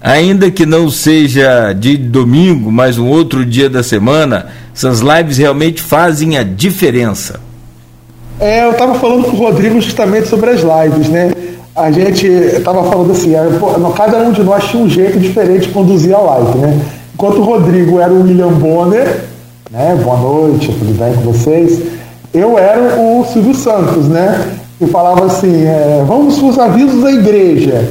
ainda 0.00 0.50
que 0.50 0.64
não 0.64 0.88
seja 0.90 1.72
de 1.72 1.96
domingo, 1.96 2.72
mas 2.72 2.96
um 2.96 3.06
outro 3.06 3.44
dia 3.44 3.68
da 3.68 3.82
semana, 3.82 4.46
essas 4.74 5.00
lives 5.00 5.36
realmente 5.36 5.82
fazem 5.82 6.38
a 6.38 6.42
diferença. 6.42 7.38
É, 8.40 8.64
eu 8.64 8.70
estava 8.70 8.94
falando 8.94 9.24
com 9.24 9.36
o 9.36 9.38
Rodrigo 9.38 9.78
justamente 9.82 10.26
sobre 10.26 10.48
as 10.48 10.60
lives, 10.62 11.10
né? 11.10 11.30
A 11.76 11.90
gente 11.90 12.26
estava 12.26 12.82
falando 12.84 13.12
assim, 13.12 13.34
é, 13.34 13.42
cada 13.94 14.16
um 14.16 14.32
de 14.32 14.42
nós 14.42 14.64
tinha 14.64 14.82
um 14.82 14.88
jeito 14.88 15.18
diferente 15.18 15.66
de 15.66 15.74
conduzir 15.74 16.14
a 16.14 16.18
live, 16.18 16.58
né? 16.58 16.80
Enquanto 17.12 17.36
o 17.36 17.44
Rodrigo 17.44 18.00
era 18.00 18.10
o 18.10 18.22
William 18.22 18.48
Bonner, 18.48 19.24
né? 19.70 19.94
Boa 20.02 20.16
noite, 20.16 20.68
tudo 20.68 20.98
bem 20.98 21.12
com 21.16 21.32
vocês? 21.32 21.82
Eu 22.32 22.58
era 22.58 22.98
o 22.98 23.26
Silvio 23.30 23.54
Santos, 23.54 24.08
né? 24.08 24.56
E 24.80 24.86
falava 24.86 25.26
assim, 25.26 25.66
é, 25.66 26.02
vamos 26.06 26.38
para 26.38 26.48
os 26.48 26.58
avisos 26.58 27.02
da 27.02 27.12
igreja. 27.12 27.86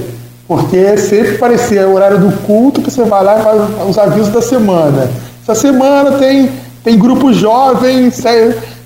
Porque 0.48 0.98
sempre 0.98 1.38
parecia 1.38 1.88
o 1.88 1.94
horário 1.94 2.18
do 2.18 2.36
culto 2.48 2.82
que 2.82 2.90
você 2.90 3.04
vai 3.04 3.24
lá 3.24 3.40
e 3.40 3.44
faz 3.44 3.62
os 3.88 3.98
avisos 4.00 4.30
da 4.30 4.42
semana. 4.42 5.12
Essa 5.44 5.54
semana 5.54 6.14
tem, 6.14 6.50
tem 6.84 6.98
grupo 6.98 7.32
jovem 7.32 8.10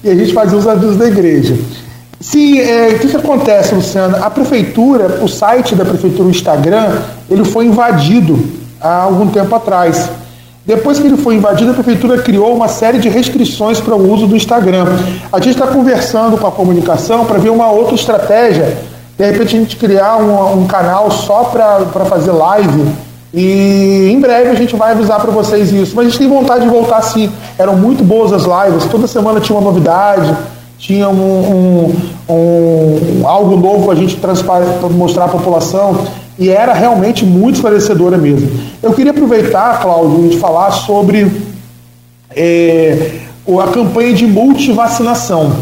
e 0.04 0.10
a 0.10 0.16
gente 0.16 0.34
fazia 0.34 0.58
os 0.58 0.68
avisos 0.68 0.98
da 0.98 1.08
igreja. 1.08 1.56
Sim, 2.20 2.60
é, 2.60 2.90
o 2.90 3.00
que, 3.00 3.08
que 3.08 3.18
acontece, 3.18 3.76
Luciano? 3.76 4.18
A 4.24 4.30
prefeitura, 4.30 5.20
o 5.22 5.28
site 5.28 5.76
da 5.76 5.84
prefeitura, 5.84 6.28
o 6.28 6.32
Instagram, 6.32 6.98
ele 7.30 7.44
foi 7.44 7.66
invadido 7.66 8.40
há 8.80 9.04
algum 9.04 9.28
tempo 9.28 9.54
atrás. 9.54 10.10
Depois 10.66 11.00
que 11.00 11.08
ele 11.08 11.18
foi 11.18 11.36
invadido, 11.36 11.72
a 11.72 11.74
prefeitura 11.74 12.22
criou 12.22 12.56
uma 12.56 12.70
série 12.70 12.98
de 12.98 13.10
restrições 13.10 13.82
para 13.82 13.96
o 13.96 14.12
uso 14.12 14.28
do 14.28 14.36
Instagram. 14.36 14.86
A 15.32 15.38
gente 15.38 15.56
está 15.56 15.68
conversando 15.68 16.38
com 16.38 16.48
a 16.48 16.52
comunicação 16.52 17.26
para 17.26 17.38
ver 17.38 17.50
uma 17.50 17.70
outra 17.70 17.96
estratégia 17.96 18.78
de 19.18 19.26
repente 19.26 19.56
a 19.56 19.60
gente 19.60 19.76
criar 19.76 20.18
um, 20.18 20.64
um 20.64 20.68
canal 20.68 21.12
só 21.12 21.44
para 21.46 22.06
fazer 22.06 22.32
live 22.32 22.84
e 23.34 24.12
em 24.12 24.20
breve 24.20 24.50
a 24.50 24.54
gente 24.54 24.76
vai 24.76 24.92
avisar 24.92 25.20
para 25.20 25.32
vocês 25.32 25.72
isso. 25.72 25.96
Mas 25.96 26.06
a 26.06 26.10
gente 26.10 26.20
tem 26.20 26.28
vontade 26.28 26.66
de 26.66 26.70
voltar 26.70 27.02
sim. 27.02 27.32
Eram 27.58 27.76
muito 27.76 28.04
boas 28.04 28.32
as 28.32 28.44
lives, 28.44 28.86
toda 28.92 29.08
semana 29.08 29.40
tinha 29.40 29.58
uma 29.58 29.66
novidade, 29.66 30.38
tinha 30.78 31.10
um, 31.10 31.94
um, 32.30 32.34
um 32.34 33.28
algo 33.28 33.58
novo 33.58 33.86
para 33.86 33.94
a 33.94 33.96
gente 33.96 34.20
mostrar 34.92 35.26
à 35.26 35.30
população 35.30 36.06
e 36.38 36.50
era 36.50 36.74
realmente 36.74 37.26
muito 37.26 37.56
esclarecedora 37.56 38.18
mesmo. 38.18 38.52
Eu 38.82 38.94
queria 38.94 39.12
aproveitar, 39.12 39.82
Cláudio, 39.82 40.30
de 40.30 40.38
falar 40.38 40.72
sobre 40.72 41.32
é, 42.36 43.12
a 43.48 43.68
campanha 43.72 44.14
de 44.14 44.28
multivacinação. 44.28 45.54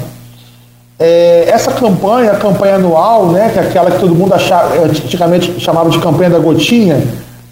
É, 0.99 1.45
essa 1.49 1.71
campanha, 1.71 2.31
a 2.31 2.35
campanha 2.35 2.75
anual, 2.75 3.27
né, 3.27 3.49
que 3.51 3.59
é 3.59 3.61
aquela 3.63 3.91
que 3.91 3.99
todo 3.99 4.13
mundo 4.13 4.33
achava, 4.33 4.75
antigamente 4.83 5.59
chamava 5.59 5.89
de 5.89 5.99
campanha 5.99 6.29
da 6.29 6.39
gotinha, 6.39 7.01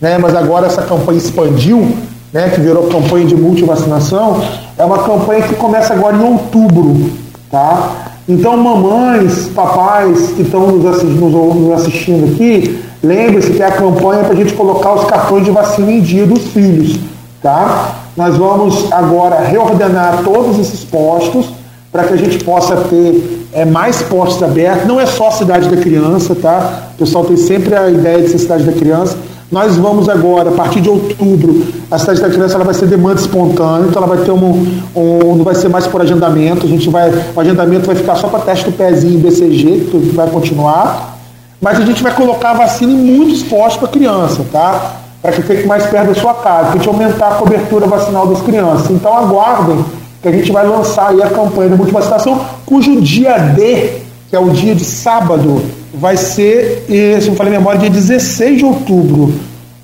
né, 0.02 0.18
mas 0.18 0.36
agora 0.36 0.68
essa 0.68 0.82
campanha 0.82 1.18
expandiu, 1.18 1.96
né, 2.32 2.50
que 2.50 2.62
virou 2.62 2.88
campanha 2.88 3.26
de 3.26 3.36
multivacinação, 3.36 4.42
é 4.78 4.86
uma 4.86 5.00
campanha 5.00 5.42
que 5.42 5.56
começa 5.56 5.94
agora 5.94 6.16
em 6.16 6.24
outubro. 6.24 7.12
Tá? 7.52 8.12
Então, 8.28 8.56
mamães, 8.56 9.48
papais 9.56 10.34
que 10.34 10.44
estão 10.44 10.68
nos 10.68 10.86
assistindo, 10.86 11.30
nos 11.30 11.74
assistindo 11.74 12.34
aqui, 12.34 12.80
lembre-se 13.02 13.52
que 13.52 13.62
é 13.62 13.66
a 13.66 13.72
campanha 13.72 14.24
para 14.24 14.34
a 14.34 14.36
gente 14.36 14.54
colocar 14.54 14.94
os 14.94 15.06
cartões 15.06 15.44
de 15.44 15.52
vacina 15.52 15.92
em 15.92 16.00
dia 16.00 16.26
dos 16.26 16.44
filhos. 16.50 17.00
Tá? 17.42 17.96
Nós 18.16 18.38
vamos 18.38 18.92
agora 18.92 19.40
reordenar 19.40 20.22
todos 20.24 20.60
esses 20.60 20.84
postos 20.84 21.48
para 21.92 22.04
que 22.04 22.14
a 22.14 22.18
gente 22.18 22.44
possa 22.44 22.76
ter 22.76 23.48
é, 23.52 23.66
mais 23.66 24.02
postos 24.04 24.44
abertos. 24.44 24.86
Não 24.86 25.00
é 25.00 25.06
só 25.06 25.30
a 25.30 25.32
cidade 25.32 25.68
da 25.70 25.78
criança, 25.78 26.36
tá? 26.36 26.90
O 26.94 27.00
pessoal 27.00 27.26
tem 27.26 27.38
sempre 27.38 27.76
a 27.76 27.90
ideia 27.90 28.22
de 28.22 28.30
ser 28.30 28.38
cidade 28.38 28.64
da 28.64 28.74
criança. 28.74 29.18
Nós 29.52 29.76
vamos 29.78 30.08
agora, 30.08 30.50
a 30.50 30.54
partir 30.54 30.80
de 30.80 30.90
outubro, 30.90 31.66
a 31.90 31.98
cidade 31.98 32.22
da 32.22 32.30
criança 32.30 32.54
ela 32.54 32.64
vai 32.64 32.74
ser 32.74 32.86
demanda 32.86 33.20
espontânea, 33.20 33.88
então 33.88 34.04
ela 34.04 34.16
vai 34.16 34.24
ter 34.24 34.32
um, 34.32 34.82
um 34.96 35.36
não 35.36 35.44
vai 35.44 35.56
ser 35.56 35.70
mais 35.70 35.88
por 35.88 36.02
agendamento, 36.02 36.68
a 36.68 36.70
gente 36.70 36.88
vai, 36.88 37.10
o 37.36 37.40
agendamento 37.40 37.88
vai 37.88 37.96
ficar 37.96 38.16
só 38.16 38.28
para 38.28 38.42
teste 38.42 38.66
do 38.66 38.72
pezinho 38.72 39.20
BCG, 39.20 39.88
que 39.90 40.12
vai 40.14 40.30
continuar. 40.30 41.18
mas 41.60 41.80
a 41.80 41.86
gente 41.86 42.04
vai 42.04 42.14
colocar 42.14 42.52
a 42.52 42.54
vacina 42.54 42.92
em 42.92 42.96
muitos 42.96 43.42
postos 43.42 43.78
para 43.78 43.88
criança, 43.88 44.46
tá? 44.52 44.98
Para 45.20 45.32
que 45.32 45.42
fique 45.42 45.66
mais 45.66 45.84
perto 45.88 46.14
da 46.14 46.22
sua 46.22 46.36
casa, 46.36 46.66
para 46.66 46.70
a 46.70 46.78
gente 46.78 46.88
aumentar 46.88 47.30
a 47.30 47.36
cobertura 47.36 47.88
vacinal 47.88 48.28
das 48.28 48.42
crianças. 48.42 48.92
Então 48.92 49.18
aguardem 49.18 49.84
que 50.22 50.28
a 50.28 50.32
gente 50.32 50.52
vai 50.52 50.68
lançar 50.68 51.10
aí 51.10 51.24
a 51.24 51.30
campanha 51.30 51.72
de 51.72 51.76
multivacinação, 51.76 52.40
cujo 52.68 53.02
dia 53.02 53.36
D, 53.40 54.02
que 54.30 54.36
é 54.36 54.40
o 54.40 54.50
dia 54.52 54.76
de 54.76 54.86
sábado, 54.86 55.79
vai 55.94 56.18
ser, 56.18 56.86
se 57.22 57.28
não 57.28 57.36
falei 57.36 57.52
memória, 57.54 57.80
dia 57.80 57.90
16 57.90 58.58
de 58.58 58.66
outubro. 58.66 59.34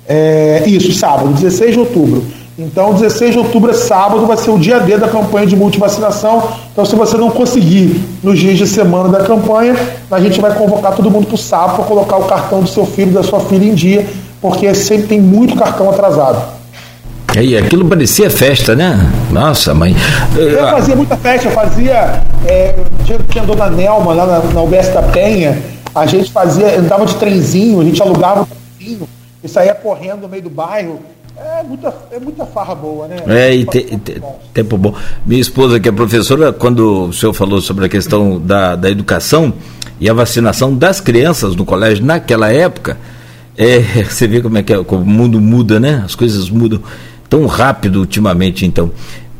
É, 0.08 0.62
isso, 0.66 0.92
sábado, 0.92 1.28
16 1.30 1.72
de 1.72 1.78
outubro. 1.80 2.24
Então, 2.58 2.94
16 2.94 3.32
de 3.32 3.38
outubro 3.38 3.70
é 3.70 3.74
sábado, 3.74 4.24
vai 4.24 4.36
ser 4.36 4.50
o 4.50 4.58
dia 4.58 4.80
D 4.80 4.96
da 4.96 5.08
campanha 5.08 5.46
de 5.46 5.54
multivacinação. 5.54 6.48
Então, 6.72 6.86
se 6.86 6.96
você 6.96 7.16
não 7.18 7.30
conseguir 7.30 8.00
nos 8.22 8.38
dias 8.38 8.56
de 8.56 8.66
semana 8.66 9.10
da 9.10 9.24
campanha, 9.24 9.76
a 10.10 10.20
gente 10.20 10.40
vai 10.40 10.54
convocar 10.54 10.94
todo 10.94 11.10
mundo 11.10 11.26
para 11.26 11.34
o 11.34 11.38
sábado 11.38 11.76
para 11.76 11.84
colocar 11.84 12.16
o 12.16 12.24
cartão 12.24 12.62
do 12.62 12.68
seu 12.68 12.86
filho, 12.86 13.12
da 13.12 13.22
sua 13.22 13.40
filha 13.40 13.66
em 13.66 13.74
dia, 13.74 14.06
porque 14.40 14.74
sempre 14.74 15.06
tem 15.06 15.20
muito 15.20 15.54
cartão 15.54 15.90
atrasado. 15.90 16.56
E 17.38 17.54
aquilo 17.58 17.84
parecia 17.84 18.30
festa, 18.30 18.74
né? 18.74 19.06
Nossa, 19.30 19.74
mãe. 19.74 19.94
Eu 20.34 20.70
fazia 20.70 20.96
muita 20.96 21.16
festa, 21.18 21.48
eu 21.48 21.52
fazia. 21.52 22.22
É, 22.46 22.74
tinha 23.04 23.42
a 23.42 23.46
dona 23.46 23.68
Nelma 23.68 24.14
lá 24.14 24.24
na, 24.24 24.38
na 24.38 24.62
UBS 24.62 24.88
da 24.88 25.02
Penha, 25.02 25.58
a 25.96 26.06
gente 26.06 26.30
fazia, 26.30 26.78
andava 26.78 27.06
de 27.06 27.16
trenzinho, 27.16 27.80
a 27.80 27.84
gente 27.84 28.00
alugava 28.02 28.42
um 28.42 28.46
trenzinho 28.46 29.08
e 29.42 29.48
saía 29.48 29.74
correndo 29.74 30.22
no 30.22 30.28
meio 30.28 30.42
do 30.42 30.50
bairro 30.50 31.00
é 31.36 31.62
muita, 31.62 31.94
é 32.10 32.18
muita 32.18 32.46
farra 32.46 32.74
boa, 32.74 33.06
né? 33.06 33.16
É, 33.26 33.54
e 33.54 33.66
te, 33.66 33.82
te, 33.98 34.22
tempo 34.54 34.78
bom. 34.78 34.94
Minha 35.24 35.40
esposa, 35.40 35.78
que 35.78 35.86
é 35.86 35.92
professora, 35.92 36.50
quando 36.50 37.08
o 37.08 37.12
senhor 37.12 37.34
falou 37.34 37.60
sobre 37.60 37.84
a 37.84 37.88
questão 37.90 38.40
da, 38.40 38.74
da 38.74 38.90
educação 38.90 39.52
e 40.00 40.08
a 40.08 40.14
vacinação 40.14 40.74
das 40.74 40.98
crianças 40.98 41.54
no 41.54 41.66
colégio 41.66 42.02
naquela 42.04 42.50
época, 42.50 42.96
é, 43.56 43.80
você 44.08 44.26
vê 44.26 44.40
como 44.40 44.56
é 44.56 44.62
que 44.62 44.72
é, 44.72 44.82
como 44.82 45.02
o 45.02 45.06
mundo 45.06 45.38
muda, 45.38 45.78
né? 45.78 46.02
As 46.06 46.14
coisas 46.14 46.48
mudam 46.48 46.80
tão 47.28 47.44
rápido 47.44 47.96
ultimamente, 47.96 48.64
então. 48.64 48.90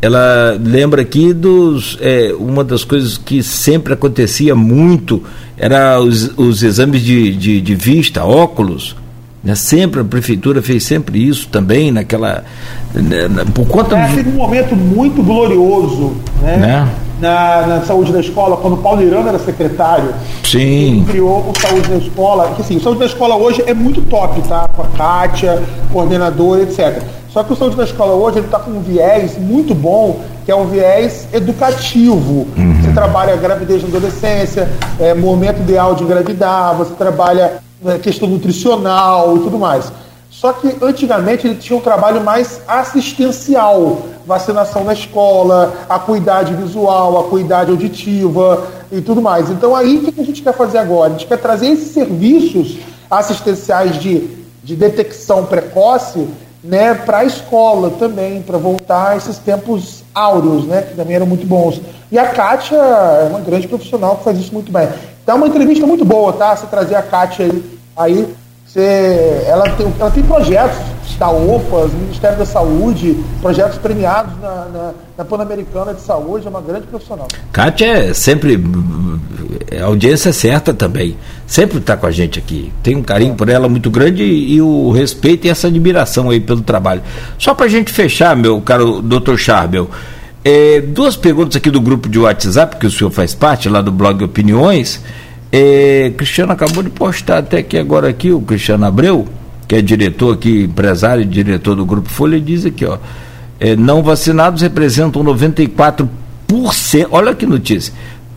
Ela 0.01 0.59
lembra 0.63 1.03
aqui 1.03 1.33
dos. 1.33 1.99
É, 2.01 2.33
uma 2.39 2.63
das 2.63 2.85
coisas 2.85 3.17
que 3.17 3.43
sempre 3.43 3.95
acontecia 3.95 4.55
muito 4.55 5.23
era 5.57 5.99
os, 6.01 6.37
os 6.37 6.63
exames 6.63 7.03
de, 7.03 7.35
de, 7.35 7.61
de 7.61 7.75
vista, 7.75 8.25
óculos 8.25 8.95
né? 9.47 9.55
Sempre 9.55 10.01
a 10.01 10.05
prefeitura 10.05 10.61
fez 10.61 10.83
sempre 10.83 11.25
isso 11.25 11.49
também, 11.49 11.93
naquela. 11.93 12.45
Né, 12.93 13.29
por 13.55 13.65
conta 13.69 13.97
é, 13.97 14.13
Teve 14.13 14.31
um 14.31 14.33
momento 14.33 14.75
muito 14.75 15.23
glorioso 15.23 16.17
né? 16.43 16.57
né? 16.57 16.89
Na, 17.21 17.67
na, 17.67 17.81
saúde 17.83 18.13
da 18.13 18.21
escola, 18.21 18.59
quando 18.59 18.75
o 18.75 18.77
Paulo 18.77 19.03
Irano 19.03 19.29
era 19.29 19.39
secretário. 19.39 20.13
Sim. 20.45 20.99
Ele 20.99 21.05
criou 21.07 21.51
o 21.51 21.59
Saúde 21.59 21.89
da 21.89 21.97
Escola, 21.97 22.53
que 22.55 22.61
assim, 22.61 22.77
o 22.77 22.81
Saúde 22.81 23.01
da 23.01 23.07
Escola 23.07 23.37
hoje 23.37 23.63
é 23.67 23.73
muito 23.73 24.03
top, 24.03 24.41
tá? 24.43 24.69
Com 24.69 24.83
a 24.83 24.87
Kátia, 24.87 25.63
coordenadora, 25.91 26.63
etc. 26.63 27.03
Só 27.37 27.43
que 27.43 27.53
o 27.53 27.57
Saúde 27.57 27.77
da 27.77 27.85
Escola 27.85 28.15
hoje 28.15 28.39
ele 28.39 28.47
está 28.47 28.59
com 28.59 28.71
um 28.71 28.81
viés 28.81 29.39
muito 29.39 29.75
bom, 29.75 30.21
que 30.45 30.51
é 30.51 30.57
um 30.57 30.67
viés 30.67 31.29
educativo. 31.33 32.47
Uhum. 32.57 32.81
Você 32.81 32.93
trabalha 32.93 33.37
gravidez 33.37 33.83
na 33.83 33.89
adolescência, 33.89 34.71
é, 34.99 35.13
momento 35.13 35.61
ideal 35.61 35.95
de 35.95 36.05
engravidar, 36.05 36.75
você 36.77 36.95
trabalha 36.95 37.59
né, 37.83 37.99
questão 37.99 38.29
nutricional 38.29 39.37
e 39.37 39.41
tudo 39.41 39.59
mais. 39.59 39.93
Só 40.37 40.53
que 40.53 40.77
antigamente 40.83 41.47
ele 41.47 41.57
tinha 41.57 41.79
um 41.79 41.81
trabalho 41.81 42.23
mais 42.23 42.61
assistencial, 42.69 44.03
vacinação 44.27 44.85
na 44.85 44.93
escola, 44.93 45.73
acuidade 45.89 46.53
visual, 46.53 47.19
acuidade 47.19 47.71
auditiva 47.71 48.67
e 48.93 49.01
tudo 49.01 49.23
mais. 49.23 49.49
Então 49.49 49.75
aí 49.75 49.97
o 49.97 50.13
que 50.13 50.21
a 50.21 50.25
gente 50.25 50.43
quer 50.43 50.53
fazer 50.53 50.77
agora? 50.77 51.09
A 51.09 51.13
gente 51.17 51.27
quer 51.27 51.39
trazer 51.39 51.69
esses 51.69 51.89
serviços 51.89 52.77
assistenciais 53.11 53.99
de, 53.99 54.29
de 54.63 54.77
detecção 54.77 55.47
precoce 55.47 56.29
né, 56.63 56.93
para 56.93 57.19
a 57.19 57.25
escola 57.25 57.93
também, 57.99 58.43
para 58.43 58.59
voltar 58.59 59.13
a 59.13 59.17
esses 59.17 59.39
tempos 59.39 60.05
áureos, 60.15 60.67
né, 60.67 60.83
que 60.83 60.95
também 60.95 61.17
eram 61.17 61.27
muito 61.27 61.47
bons. 61.47 61.81
E 62.13 62.19
a 62.19 62.29
Kátia 62.29 62.77
é 62.77 63.29
uma 63.31 63.41
grande 63.41 63.67
profissional 63.67 64.17
que 64.17 64.25
faz 64.25 64.39
isso 64.39 64.53
muito 64.53 64.71
bem. 64.71 64.87
Então 65.23 65.37
é 65.37 65.39
uma 65.39 65.49
entrevista 65.49 65.87
muito 65.87 66.05
boa, 66.05 66.35
tá? 66.35 66.55
Você 66.55 66.67
trazer 66.67 66.95
a 66.95 67.03
Kátia 67.03 67.47
aí, 67.47 67.65
aí 67.97 68.37
você, 68.77 69.45
ela, 69.47 69.71
tem, 69.71 69.95
ela 69.99 70.11
tem 70.11 70.23
projetos 70.23 70.77
da 71.19 71.31
OPAS, 71.31 71.93
Ministério 71.95 72.37
da 72.37 72.45
Saúde, 72.45 73.17
projetos 73.41 73.79
premiados 73.79 74.39
na, 74.39 74.67
na, 74.67 74.95
na 75.17 75.25
Pan-Americana 75.25 75.95
de 75.95 76.03
Saúde, 76.03 76.47
é 76.47 76.51
uma 76.51 76.61
grande 76.61 76.87
profissional. 76.87 77.27
Kátia 77.51 77.87
é 77.87 78.15
sempre 78.15 78.63
é 79.71 79.81
audiência 79.81 80.31
certa 80.31 80.75
também, 80.75 81.17
sempre 81.47 81.79
está 81.79 81.97
com 81.97 82.07
a 82.07 82.11
gente 82.11 82.39
aqui. 82.39 82.71
Tem 82.83 82.95
um 82.95 83.03
carinho 83.03 83.35
por 83.35 83.49
ela 83.49 83.67
muito 83.67 83.91
grande 83.91 84.23
e, 84.23 84.57
e 84.57 84.61
o 84.61 84.91
respeito 84.91 85.47
e 85.47 85.51
essa 85.51 85.69
admiração 85.69 86.29
aí 86.29 86.39
pelo 86.39 86.61
trabalho. 86.61 87.01
Só 87.39 87.55
para 87.55 87.65
a 87.65 87.71
gente 87.71 87.91
fechar, 87.91 88.37
meu 88.37 88.61
caro 88.61 89.01
doutor 89.01 89.39
Charbel, 89.39 89.89
é, 90.45 90.83
duas 90.83 91.17
perguntas 91.17 91.57
aqui 91.57 91.71
do 91.71 91.81
grupo 91.81 92.11
de 92.11 92.19
WhatsApp, 92.19 92.77
que 92.77 92.87
o 92.87 92.91
senhor 92.91 93.11
faz 93.11 93.35
parte, 93.35 93.71
lá 93.71 93.81
do 93.81 93.91
blog 93.91 94.23
Opiniões. 94.23 95.01
É, 95.51 96.13
Cristiano 96.17 96.53
acabou 96.53 96.83
de 96.83 96.91
postar 96.91 97.39
até 97.39 97.59
aqui 97.59 97.79
agora 97.79 98.09
aqui, 98.09 98.33
o 98.33 98.41
Cristiano 98.41 98.85
Abreu, 98.85 99.27
que 99.67 99.77
é 99.77 99.83
diretor 99.83 100.35
aqui, 100.35 100.65
empresário 100.65 101.23
e 101.23 101.27
diretor 101.27 101.75
do 101.75 101.85
Grupo 101.85 102.09
Folha, 102.09 102.41
diz 102.41 102.65
aqui, 102.67 102.85
ó. 102.85 102.99
É, 103.59 103.75
não 103.75 104.03
vacinados 104.03 104.63
representam 104.63 105.25
94%. 105.25 106.09
Olha 107.11 107.35
que 107.35 107.47
notícia. 107.47 107.93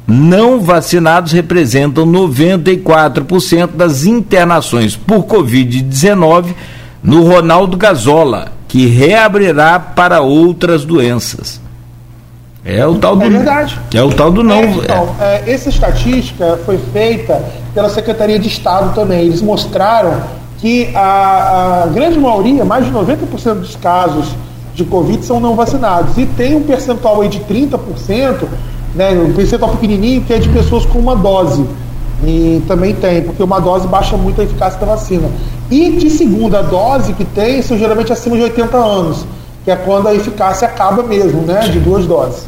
Não 0.07 0.61
vacinados 0.61 1.34
representam 1.34 2.06
94% 2.07 3.72
das 3.76 4.06
internações 4.06 4.95
por 4.95 5.26
Covid-19 5.26 6.56
no 7.03 7.23
Ronaldo 7.23 7.77
Gazola, 7.77 8.52
que 8.68 8.88
reabrirá 8.88 9.80
para 9.80 10.22
outras 10.22 10.84
doenças. 10.84 11.61
É 12.78 12.86
o 12.86 12.98
tal 12.98 13.16
do. 13.16 13.24
É 13.24 13.30
verdade. 13.30 13.80
É 13.94 14.04
o 14.04 14.10
tal 14.12 14.32
do 14.32 14.44
não. 14.44 14.56
É, 14.56 14.66
então, 14.66 15.16
é. 15.20 15.44
essa 15.48 15.70
estatística 15.70 16.60
foi 16.66 16.78
feita 16.78 17.44
pela 17.74 17.90
Secretaria 17.90 18.38
de 18.38 18.48
Estado 18.48 18.94
também. 18.94 19.22
Eles 19.22 19.41
mostraram 19.41 20.22
que 20.60 20.90
a, 20.96 21.84
a 21.84 21.88
grande 21.88 22.20
maioria, 22.20 22.64
mais 22.64 22.86
de 22.86 22.91
90% 22.91 23.56
dos 23.56 23.76
casos 23.76 24.36
de 24.76 24.84
Covid 24.84 25.26
são 25.26 25.40
não 25.40 25.56
vacinados. 25.56 26.18
E 26.18 26.26
tem 26.26 26.56
um 26.56 26.64
percentual 26.64 27.22
aí 27.22 27.30
de 27.30 27.40
30%, 27.40 28.48
né, 28.94 29.12
um 29.12 29.34
percentual 29.34 29.72
pequenininho, 29.72 30.22
que 30.22 30.34
é 30.34 30.38
de 30.38 30.50
pessoas 30.50 30.86
com 30.86 31.00
uma 31.00 31.16
dose. 31.16 31.66
E 32.24 32.62
também 32.68 32.94
tem, 32.94 33.22
porque 33.22 33.41
uma 33.41 33.60
dose 33.60 33.88
baixa 33.88 34.18
muito 34.18 34.41
a 34.41 34.44
eficácia 34.44 34.80
da 34.80 34.86
vacina. 34.86 35.30
E 35.72 35.91
de 35.91 36.10
segunda 36.10 36.62
dose 36.62 37.14
que 37.14 37.24
tem, 37.24 37.62
são 37.62 37.78
geralmente 37.78 38.12
acima 38.12 38.36
de 38.36 38.44
80 38.44 38.78
anos 38.78 39.26
que 39.64 39.72
é 39.72 39.76
quando 39.76 40.08
a 40.08 40.16
eficácia 40.16 40.68
acaba 40.68 41.04
mesmo, 41.04 41.41
né, 41.41 41.60
de 41.68 41.80
duas 41.80 42.06
doses. 42.06 42.44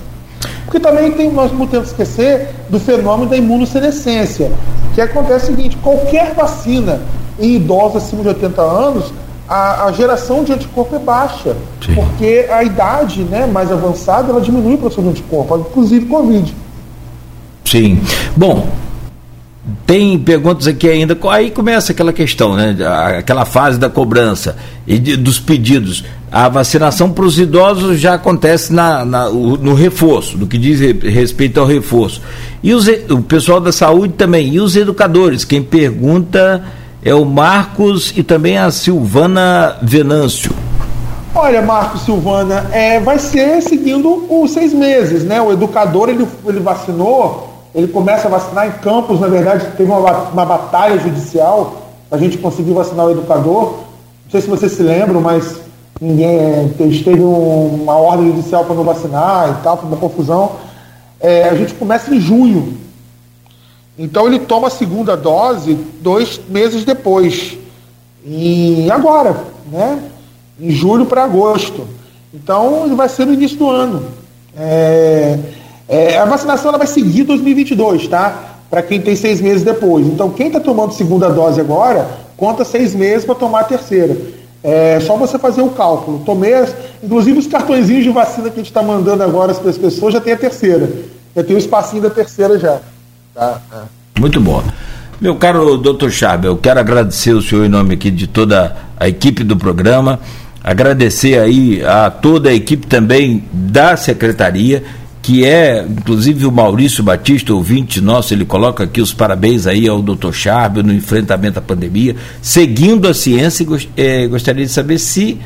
Porque 0.71 0.79
também 0.79 1.11
tem, 1.11 1.29
nós 1.29 1.51
não 1.51 1.67
temos 1.67 1.91
que 1.91 2.01
esquecer 2.01 2.47
do 2.69 2.79
fenômeno 2.79 3.29
da 3.29 3.35
imunossenescência, 3.35 4.49
que 4.95 5.01
acontece 5.01 5.51
o 5.51 5.55
seguinte, 5.55 5.75
qualquer 5.83 6.33
vacina 6.33 7.01
em 7.37 7.55
idosos 7.55 7.97
acima 7.97 8.21
de 8.21 8.29
80 8.29 8.61
anos, 8.61 9.13
a, 9.49 9.87
a 9.87 9.91
geração 9.91 10.45
de 10.45 10.53
anticorpo 10.53 10.95
é 10.95 10.99
baixa, 10.99 11.57
Sim. 11.85 11.93
porque 11.93 12.47
a 12.49 12.63
idade 12.63 13.23
né, 13.23 13.45
mais 13.45 13.69
avançada 13.69 14.31
ela 14.31 14.39
diminui 14.39 14.75
a 14.75 14.77
produção 14.77 15.03
de 15.03 15.09
anticorpo, 15.09 15.57
inclusive 15.57 16.05
Covid. 16.05 16.55
Sim. 17.65 17.99
Bom, 18.37 18.65
tem 19.85 20.17
perguntas 20.17 20.65
aqui 20.67 20.89
ainda, 20.89 21.15
aí 21.29 21.51
começa 21.51 21.91
aquela 21.91 22.11
questão, 22.11 22.55
né? 22.55 22.75
Aquela 23.17 23.45
fase 23.45 23.77
da 23.77 23.89
cobrança 23.89 24.55
e 24.87 24.97
de, 24.97 25.15
dos 25.15 25.39
pedidos. 25.39 26.03
A 26.31 26.49
vacinação 26.49 27.11
para 27.11 27.25
os 27.25 27.37
idosos 27.37 27.99
já 27.99 28.15
acontece 28.15 28.73
na, 28.73 29.05
na, 29.05 29.29
no 29.29 29.73
reforço, 29.75 30.37
no 30.37 30.47
que 30.47 30.57
diz 30.57 30.79
respeito 30.79 31.59
ao 31.59 31.67
reforço. 31.67 32.21
E 32.63 32.73
os, 32.73 32.87
o 32.87 33.21
pessoal 33.21 33.59
da 33.59 33.71
saúde 33.71 34.13
também, 34.13 34.53
e 34.53 34.59
os 34.59 34.75
educadores. 34.75 35.45
Quem 35.45 35.61
pergunta 35.61 36.63
é 37.03 37.13
o 37.13 37.23
Marcos 37.23 38.13
e 38.15 38.23
também 38.23 38.57
a 38.57 38.71
Silvana 38.71 39.77
Venâncio. 39.83 40.51
Olha, 41.35 41.61
Marcos 41.61 42.01
Silvana, 42.01 42.65
é, 42.71 42.99
vai 42.99 43.19
ser 43.19 43.61
seguindo 43.61 44.25
os 44.27 44.51
seis 44.51 44.73
meses, 44.73 45.23
né? 45.23 45.39
O 45.41 45.51
educador 45.51 46.09
ele, 46.09 46.27
ele 46.47 46.59
vacinou 46.59 47.50
ele 47.73 47.87
começa 47.87 48.27
a 48.27 48.31
vacinar 48.31 48.67
em 48.67 48.71
campos, 48.71 49.19
na 49.19 49.27
verdade, 49.27 49.65
teve 49.77 49.89
uma, 49.89 49.99
uma 49.99 50.45
batalha 50.45 50.99
judicial 50.99 51.89
para 52.09 52.17
a 52.17 52.21
gente 52.21 52.37
conseguir 52.37 52.73
vacinar 52.73 53.05
o 53.05 53.11
educador. 53.11 53.77
Não 54.25 54.31
sei 54.31 54.41
se 54.41 54.49
vocês 54.49 54.73
se 54.73 54.83
lembram, 54.83 55.21
mas 55.21 55.61
ninguém 55.99 56.69
teve 56.77 57.21
um, 57.21 57.83
uma 57.83 57.95
ordem 57.95 58.27
judicial 58.27 58.65
para 58.65 58.75
não 58.75 58.83
vacinar 58.83 59.49
e 59.49 59.63
tal, 59.63 59.77
foi 59.77 59.87
uma 59.87 59.97
confusão. 59.97 60.51
É, 61.19 61.47
a 61.47 61.55
gente 61.55 61.73
começa 61.75 62.13
em 62.13 62.19
junho. 62.19 62.77
Então 63.97 64.27
ele 64.27 64.39
toma 64.39 64.67
a 64.67 64.71
segunda 64.71 65.15
dose 65.15 65.75
dois 66.01 66.41
meses 66.49 66.83
depois. 66.83 67.57
E 68.25 68.89
agora, 68.91 69.45
né? 69.71 70.03
Em 70.59 70.71
julho 70.71 71.05
para 71.05 71.23
agosto. 71.23 71.87
Então 72.33 72.85
ele 72.85 72.95
vai 72.95 73.07
ser 73.07 73.25
no 73.25 73.33
início 73.33 73.57
do 73.57 73.69
ano. 73.69 74.05
É, 74.57 75.39
é, 75.87 76.17
a 76.17 76.25
vacinação 76.25 76.69
ela 76.69 76.77
vai 76.77 76.87
seguir 76.87 77.23
2022, 77.23 78.07
tá? 78.07 78.51
para 78.71 78.81
quem 78.81 79.01
tem 79.01 79.17
seis 79.17 79.41
meses 79.41 79.63
depois. 79.63 80.07
Então, 80.07 80.29
quem 80.29 80.47
está 80.47 80.61
tomando 80.61 80.93
segunda 80.93 81.29
dose 81.29 81.59
agora, 81.59 82.07
conta 82.37 82.63
seis 82.63 82.95
meses 82.95 83.25
para 83.25 83.35
tomar 83.35 83.59
a 83.59 83.63
terceira. 83.65 84.15
É 84.63 84.99
só 85.01 85.17
você 85.17 85.37
fazer 85.37 85.61
o 85.61 85.71
cálculo. 85.71 86.19
Tomei, 86.19 86.53
as, 86.53 86.73
inclusive 87.03 87.37
os 87.37 87.47
cartõezinhos 87.47 88.05
de 88.05 88.09
vacina 88.09 88.49
que 88.49 88.53
a 88.53 88.57
gente 88.57 88.67
está 88.67 88.81
mandando 88.81 89.23
agora 89.23 89.53
para 89.53 89.69
as 89.69 89.77
pessoas 89.77 90.13
já 90.13 90.21
tem 90.21 90.31
a 90.31 90.37
terceira. 90.37 90.89
Já 91.35 91.43
tem 91.43 91.55
o 91.55 91.59
espacinho 91.59 92.01
da 92.01 92.09
terceira 92.09 92.57
já. 92.57 92.79
Tá? 93.35 93.59
É. 93.73 94.19
Muito 94.19 94.39
bom. 94.39 94.63
Meu 95.19 95.35
caro 95.35 95.77
doutor 95.77 96.09
Chave, 96.09 96.47
eu 96.47 96.55
quero 96.55 96.79
agradecer 96.79 97.33
o 97.33 97.41
senhor 97.41 97.65
em 97.65 97.69
nome 97.69 97.95
aqui 97.95 98.09
de 98.09 98.25
toda 98.25 98.75
a 98.97 99.07
equipe 99.07 99.43
do 99.43 99.55
programa, 99.57 100.19
agradecer 100.63 101.37
aí 101.37 101.83
a 101.83 102.09
toda 102.09 102.49
a 102.49 102.53
equipe 102.53 102.87
também 102.87 103.43
da 103.51 103.95
secretaria 103.97 104.83
que 105.21 105.45
é, 105.45 105.85
inclusive 105.87 106.45
o 106.45 106.51
Maurício 106.51 107.03
Batista, 107.03 107.53
ouvinte 107.53 108.01
nosso, 108.01 108.33
ele 108.33 108.43
coloca 108.43 108.83
aqui 108.83 108.99
os 108.99 109.13
parabéns 109.13 109.67
aí 109.67 109.87
ao 109.87 110.01
Dr. 110.01 110.31
Charbel 110.31 110.83
no 110.83 110.93
enfrentamento 110.93 111.59
à 111.59 111.61
pandemia, 111.61 112.15
seguindo 112.41 113.07
a 113.07 113.13
ciência, 113.13 113.65
é, 113.95 114.27
gostaria 114.27 114.65
de 114.65 114.71
saber 114.71 114.97
se, 114.97 115.37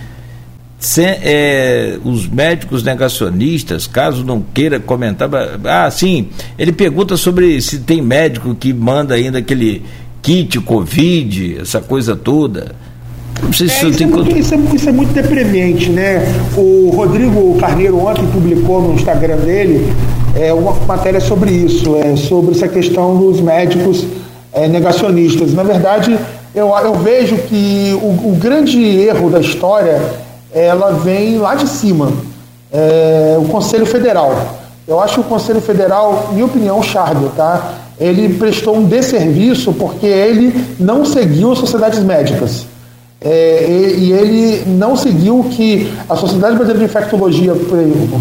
se 0.79 1.03
é, 1.03 1.99
os 2.05 2.25
médicos 2.27 2.83
negacionistas, 2.83 3.85
caso 3.85 4.23
não 4.23 4.41
queira 4.41 4.79
comentar, 4.79 5.29
ah, 5.65 5.91
sim, 5.91 6.29
ele 6.57 6.71
pergunta 6.71 7.17
sobre 7.17 7.61
se 7.61 7.79
tem 7.79 8.01
médico 8.01 8.55
que 8.55 8.73
manda 8.73 9.15
ainda 9.15 9.39
aquele 9.39 9.83
kit 10.21 10.59
Covid, 10.61 11.57
essa 11.59 11.81
coisa 11.81 12.15
toda. 12.15 12.75
Se 13.53 13.63
é, 13.63 13.65
isso, 13.65 13.85
é 14.03 14.05
muito, 14.05 14.37
isso, 14.37 14.53
é, 14.53 14.57
isso, 14.57 14.89
é 14.89 14.91
muito, 14.91 15.13
deprimente, 15.13 15.89
né? 15.89 16.23
O 16.57 16.91
Rodrigo 16.95 17.57
Carneiro 17.59 17.99
ontem 17.99 18.25
publicou 18.27 18.81
no 18.81 18.93
Instagram 18.93 19.37
dele 19.37 19.93
é, 20.35 20.53
uma 20.53 20.73
matéria 20.85 21.19
sobre 21.19 21.51
isso, 21.51 21.95
é, 21.95 22.15
sobre 22.15 22.55
essa 22.55 22.67
questão 22.67 23.17
dos 23.17 23.39
médicos 23.41 24.05
é, 24.51 24.67
negacionistas. 24.67 25.53
Na 25.53 25.63
verdade, 25.63 26.17
eu, 26.53 26.67
eu 26.69 26.93
vejo 26.95 27.37
que 27.37 27.97
o, 28.01 28.29
o, 28.29 28.37
grande 28.39 28.79
erro 28.81 29.29
da 29.29 29.39
história 29.39 30.01
ela 30.53 30.91
vem 30.91 31.37
lá 31.37 31.55
de 31.55 31.67
cima, 31.67 32.11
é, 32.71 33.35
o 33.37 33.45
Conselho 33.45 33.85
Federal. 33.85 34.33
Eu 34.87 34.99
acho 34.99 35.15
que 35.15 35.19
o 35.21 35.23
Conselho 35.23 35.61
Federal, 35.61 36.29
minha 36.31 36.45
opinião, 36.45 36.81
Charbel, 36.81 37.31
tá? 37.35 37.73
Ele 37.99 38.35
prestou 38.35 38.77
um 38.77 38.85
desserviço 38.85 39.73
porque 39.73 40.05
ele 40.05 40.53
não 40.79 41.03
seguiu 41.05 41.51
as 41.51 41.57
sociedades 41.57 41.99
médicas. 42.03 42.65
É, 43.21 43.65
e, 43.67 44.05
e, 44.05 44.11
ele 44.11 44.63
não 44.77 44.95
seguiu 44.95 45.39
o 45.39 45.43
que 45.45 45.91
a 46.07 46.15
Sociedade 46.15 46.55
Brasileira 46.55 46.79
de 46.79 46.85
Infectologia 46.85 47.53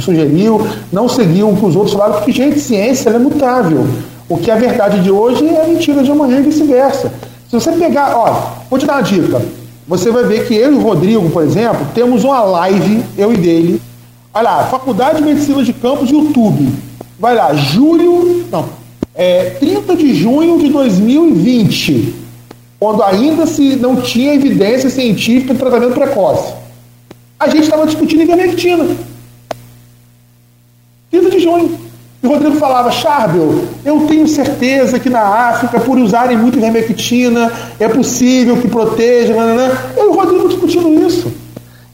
sugeriu, 0.00 0.66
não 0.92 1.08
seguiu 1.08 1.50
o 1.50 1.56
que 1.56 1.66
os 1.66 1.76
outros 1.76 1.92
falaram, 1.94 2.14
porque, 2.14 2.32
gente, 2.32 2.60
ciência 2.60 3.10
é 3.10 3.18
mutável. 3.18 3.86
O 4.28 4.38
que 4.38 4.50
é 4.50 4.56
verdade 4.56 5.00
de 5.00 5.10
hoje 5.10 5.46
é 5.46 5.64
a 5.64 5.68
mentira 5.68 6.02
de 6.02 6.10
amanhã 6.10 6.38
e 6.38 6.42
vice-versa. 6.44 7.12
Se 7.50 7.54
você 7.54 7.72
pegar, 7.72 8.16
ó, 8.16 8.52
vou 8.70 8.78
te 8.78 8.86
dar 8.86 8.94
uma 8.94 9.02
dica. 9.02 9.42
Você 9.86 10.10
vai 10.10 10.24
ver 10.24 10.46
que 10.46 10.54
eu 10.54 10.72
e 10.72 10.76
o 10.76 10.80
Rodrigo, 10.80 11.28
por 11.28 11.42
exemplo, 11.42 11.86
temos 11.94 12.24
uma 12.24 12.42
live, 12.42 13.04
eu 13.18 13.32
e 13.32 13.36
dele. 13.36 13.82
Olha 14.32 14.42
lá, 14.42 14.64
Faculdade 14.64 15.18
de 15.18 15.24
Medicina 15.24 15.62
de 15.62 15.72
Campos, 15.74 16.10
YouTube. 16.10 16.72
Vai 17.20 17.34
lá, 17.34 17.52
julho, 17.54 18.46
não, 18.50 18.64
é, 19.14 19.50
30 19.60 19.94
de 19.96 20.14
junho 20.14 20.58
de 20.58 20.70
2020 20.70 22.23
quando 22.84 23.02
ainda 23.02 23.46
se 23.46 23.76
não 23.76 23.96
tinha 23.96 24.34
evidência 24.34 24.90
científica 24.90 25.54
de 25.54 25.58
tratamento 25.58 25.94
precoce. 25.94 26.52
A 27.40 27.48
gente 27.48 27.62
estava 27.62 27.86
discutindo 27.86 28.24
ivermectina. 28.24 28.86
30 31.10 31.30
de 31.30 31.40
junho. 31.40 31.78
E 32.22 32.26
o 32.26 32.28
Rodrigo 32.28 32.56
falava, 32.56 32.92
Charbel, 32.92 33.64
eu 33.86 34.00
tenho 34.06 34.28
certeza 34.28 34.98
que 34.98 35.08
na 35.08 35.22
África, 35.22 35.80
por 35.80 35.96
usarem 35.96 36.36
muito 36.36 36.58
ivermectina, 36.58 37.50
é 37.80 37.88
possível 37.88 38.58
que 38.58 38.68
proteja. 38.68 39.32
Nananã. 39.32 39.72
Eu 39.96 40.04
e 40.04 40.08
o 40.08 40.12
Rodrigo 40.12 40.48
discutindo 40.50 41.06
isso. 41.06 41.32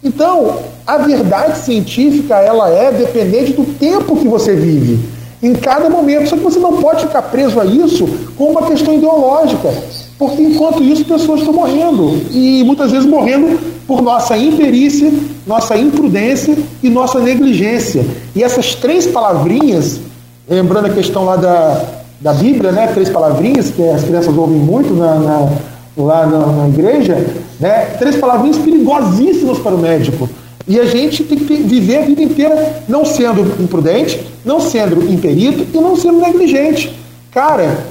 Então, 0.02 0.58
a 0.84 0.98
verdade 0.98 1.58
científica, 1.58 2.34
ela 2.34 2.68
é 2.68 2.90
dependente 2.90 3.52
do 3.52 3.64
tempo 3.78 4.16
que 4.16 4.26
você 4.26 4.56
vive. 4.56 4.98
Em 5.40 5.54
cada 5.54 5.88
momento. 5.88 6.30
Só 6.30 6.36
que 6.36 6.42
você 6.42 6.58
não 6.58 6.78
pode 6.78 7.06
ficar 7.06 7.22
preso 7.22 7.60
a 7.60 7.64
isso 7.64 8.08
com 8.36 8.50
uma 8.50 8.66
questão 8.66 8.94
ideológica. 8.94 9.72
Porque 10.20 10.42
enquanto 10.42 10.82
isso, 10.82 11.02
pessoas 11.06 11.40
estão 11.40 11.54
morrendo. 11.54 12.20
E 12.30 12.62
muitas 12.62 12.92
vezes 12.92 13.08
morrendo 13.08 13.58
por 13.86 14.02
nossa 14.02 14.36
imperícia, 14.36 15.10
nossa 15.46 15.78
imprudência 15.78 16.54
e 16.82 16.90
nossa 16.90 17.18
negligência. 17.18 18.04
E 18.36 18.44
essas 18.44 18.74
três 18.74 19.06
palavrinhas, 19.06 19.98
lembrando 20.46 20.88
a 20.88 20.90
questão 20.90 21.24
lá 21.24 21.36
da, 21.36 21.84
da 22.20 22.34
Bíblia, 22.34 22.70
né? 22.70 22.88
Três 22.88 23.08
palavrinhas, 23.08 23.70
que 23.70 23.82
as 23.82 24.04
crianças 24.04 24.36
ouvem 24.36 24.58
muito 24.58 24.92
na, 24.92 25.14
na 25.14 25.52
lá 25.96 26.26
na, 26.26 26.46
na, 26.46 26.68
igreja, 26.68 27.26
né? 27.58 27.86
Três 27.98 28.16
palavrinhas 28.16 28.58
perigosíssimas 28.58 29.58
para 29.58 29.74
o 29.74 29.78
médico. 29.78 30.28
E 30.68 30.78
a 30.78 30.84
gente 30.84 31.24
tem 31.24 31.38
que 31.38 31.54
viver 31.54 31.96
a 31.96 32.02
vida 32.02 32.22
inteira 32.22 32.82
não 32.86 33.06
sendo 33.06 33.40
imprudente, 33.58 34.20
não 34.44 34.60
sendo 34.60 35.02
imperito 35.10 35.66
e 35.72 35.80
não 35.80 35.96
sendo 35.96 36.20
negligente. 36.20 36.94
Cara, 37.32 37.86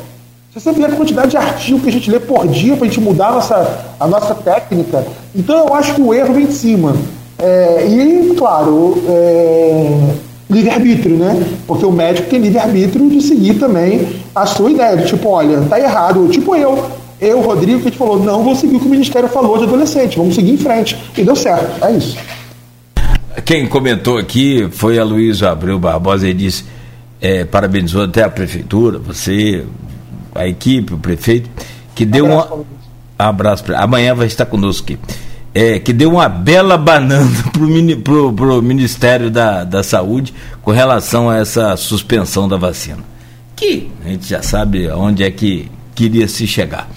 você 0.53 0.71
vê 0.71 0.85
a 0.85 0.89
quantidade 0.89 1.31
de 1.31 1.37
artigo 1.37 1.79
que 1.79 1.89
a 1.89 1.91
gente 1.91 2.09
lê 2.09 2.19
por 2.19 2.47
dia 2.47 2.75
para 2.75 2.85
a 2.85 2.87
gente 2.87 2.99
mudar 2.99 3.27
a 3.27 3.31
nossa, 3.33 3.85
a 3.99 4.07
nossa 4.07 4.33
técnica, 4.35 5.05
então 5.35 5.67
eu 5.67 5.73
acho 5.73 5.93
que 5.93 6.01
o 6.01 6.13
erro 6.13 6.33
vem 6.33 6.47
de 6.47 6.53
cima. 6.53 6.95
É, 7.37 7.87
e, 7.87 8.35
claro, 8.35 9.01
é, 9.07 10.15
livre-arbítrio, 10.49 11.15
né? 11.15 11.41
Porque 11.67 11.85
o 11.85 11.91
médico 11.91 12.29
tem 12.29 12.39
livre-arbítrio 12.39 13.09
de 13.09 13.21
seguir 13.21 13.55
também 13.55 14.07
a 14.35 14.45
sua 14.45 14.71
ideia, 14.71 14.97
de 14.97 15.07
tipo, 15.07 15.29
olha, 15.29 15.61
tá 15.61 15.79
errado. 15.79 16.27
Tipo 16.29 16.55
eu, 16.55 16.83
eu, 17.21 17.39
Rodrigo, 17.41 17.79
que 17.79 17.87
a 17.87 17.89
gente 17.91 17.97
falou, 17.97 18.21
não 18.21 18.43
vou 18.43 18.55
seguir 18.55 18.75
o 18.75 18.79
que 18.79 18.87
o 18.87 18.89
Ministério 18.89 19.29
falou 19.29 19.57
de 19.57 19.65
adolescente, 19.65 20.17
vamos 20.17 20.35
seguir 20.35 20.51
em 20.51 20.57
frente. 20.57 20.97
E 21.17 21.23
deu 21.23 21.35
certo, 21.35 21.85
é 21.85 21.91
isso. 21.91 22.17
Quem 23.45 23.67
comentou 23.67 24.17
aqui 24.17 24.67
foi 24.71 24.99
a 24.99 25.03
Luísa 25.03 25.51
Abreu 25.51 25.79
Barbosa 25.79 26.27
e 26.27 26.33
disse, 26.33 26.65
é, 27.21 27.45
parabenizou 27.45 28.03
até 28.03 28.23
a 28.23 28.29
prefeitura, 28.29 28.97
você, 28.97 29.63
a 30.33 30.47
equipe, 30.47 30.93
o 30.93 30.97
prefeito, 30.97 31.49
que 31.95 32.05
deu 32.05 32.25
um 32.25 32.39
abraço, 32.39 32.55
um 32.55 32.65
abraço 33.17 33.63
amanhã 33.75 34.15
vai 34.15 34.27
estar 34.27 34.45
conosco 34.45 34.83
aqui. 34.83 34.99
É, 35.53 35.79
que 35.79 35.91
deu 35.91 36.11
uma 36.11 36.29
bela 36.29 36.77
banana 36.77 37.29
para 38.03 38.13
o 38.13 38.31
pro, 38.31 38.61
Ministério 38.61 39.31
da, 39.31 39.63
da 39.63 39.81
Saúde 39.81 40.33
com 40.61 40.71
relação 40.71 41.29
a 41.29 41.37
essa 41.37 41.75
suspensão 41.75 42.47
da 42.47 42.55
vacina. 42.55 43.03
Que 43.55 43.89
a 44.05 44.09
gente 44.09 44.29
já 44.29 44.43
sabe 44.43 44.89
onde 44.91 45.23
é 45.23 45.31
que 45.31 45.69
queria 45.95 46.27
se 46.27 46.45
chegar. 46.45 46.87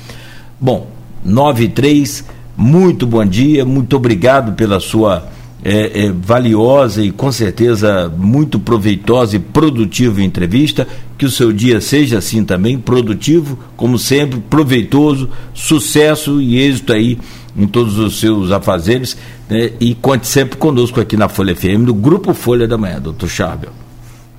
Bom, 0.60 0.86
9 1.24 1.64
e 1.64 1.68
3, 1.68 2.24
muito 2.56 3.06
bom 3.06 3.24
dia, 3.24 3.64
muito 3.64 3.96
obrigado 3.96 4.52
pela 4.52 4.78
sua 4.78 5.31
é, 5.64 6.06
é, 6.06 6.12
valiosa 6.12 7.02
e 7.02 7.10
com 7.10 7.30
certeza 7.30 8.12
muito 8.16 8.58
proveitosa 8.58 9.36
e 9.36 9.38
produtiva 9.38 10.22
entrevista. 10.22 10.86
Que 11.16 11.24
o 11.24 11.30
seu 11.30 11.52
dia 11.52 11.80
seja 11.80 12.18
assim 12.18 12.44
também, 12.44 12.78
produtivo, 12.78 13.58
como 13.76 13.98
sempre, 13.98 14.40
proveitoso, 14.40 15.30
sucesso 15.54 16.40
e 16.40 16.60
êxito 16.60 16.92
aí 16.92 17.16
em 17.56 17.66
todos 17.66 17.96
os 17.98 18.18
seus 18.18 18.50
afazeres. 18.50 19.16
Né? 19.48 19.72
E 19.78 19.94
conte 19.94 20.26
sempre 20.26 20.56
conosco 20.56 21.00
aqui 21.00 21.16
na 21.16 21.28
Folha 21.28 21.54
FM, 21.54 21.84
do 21.86 21.94
Grupo 21.94 22.34
Folha 22.34 22.66
da 22.66 22.76
Manhã, 22.76 23.00
doutor 23.00 23.28
Charbel. 23.28 23.70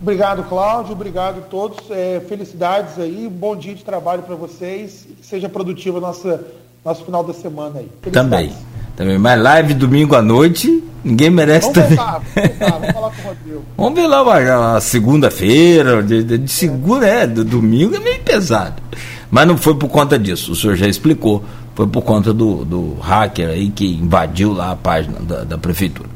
Obrigado, 0.02 0.44
Cláudio. 0.50 0.92
Obrigado 0.92 1.38
a 1.38 1.42
todos. 1.42 1.90
É, 1.90 2.22
felicidades 2.28 3.00
aí. 3.00 3.30
Bom 3.32 3.56
dia 3.56 3.74
de 3.74 3.86
trabalho 3.86 4.24
para 4.24 4.36
vocês. 4.36 5.08
Que 5.22 5.26
seja 5.26 5.48
produtivo 5.48 6.02
nossa, 6.02 6.44
nosso 6.84 7.06
final 7.06 7.24
da 7.24 7.34
semana 7.34 7.80
aí. 7.80 7.90
Também. 8.12 8.52
Também. 8.96 9.18
Mas 9.18 9.42
live 9.42 9.74
domingo 9.74 10.16
à 10.16 10.22
noite 10.22 10.84
Ninguém 11.04 11.30
merece 11.30 11.68
vamos 11.68 11.74
também. 11.74 11.98
Voltar, 11.98 12.22
vamos, 12.34 12.50
voltar, 12.50 12.72
vamos 12.72 12.94
falar 12.94 13.10
com 13.12 13.22
o 13.22 13.26
Rodrigo. 13.26 13.66
vamos 13.76 13.94
ver 14.00 14.08
lá 14.08 14.22
uma, 14.24 14.82
segunda-feira, 14.82 16.02
de, 16.02 16.24
de, 16.24 16.38
de, 16.38 16.52
segunda, 16.52 17.06
é, 17.06 17.28
do 17.28 17.44
domingo 17.44 17.96
é 17.96 18.00
meio 18.00 18.20
pesado. 18.22 18.82
Mas 19.30 19.48
não 19.48 19.58
foi 19.58 19.76
por 19.76 19.90
conta 19.90 20.18
disso, 20.18 20.54
o 20.54 20.56
senhor 20.56 20.76
já 20.76 20.88
explicou, 20.88 21.44
foi 21.76 21.88
por 21.88 22.04
conta 22.04 22.32
do, 22.34 22.64
do 22.64 22.94
hacker 23.02 23.50
aí 23.50 23.70
que 23.70 23.86
invadiu 23.86 24.54
lá 24.54 24.72
a 24.72 24.76
página 24.76 25.20
da, 25.20 25.44
da 25.44 25.58
prefeitura. 25.58 26.08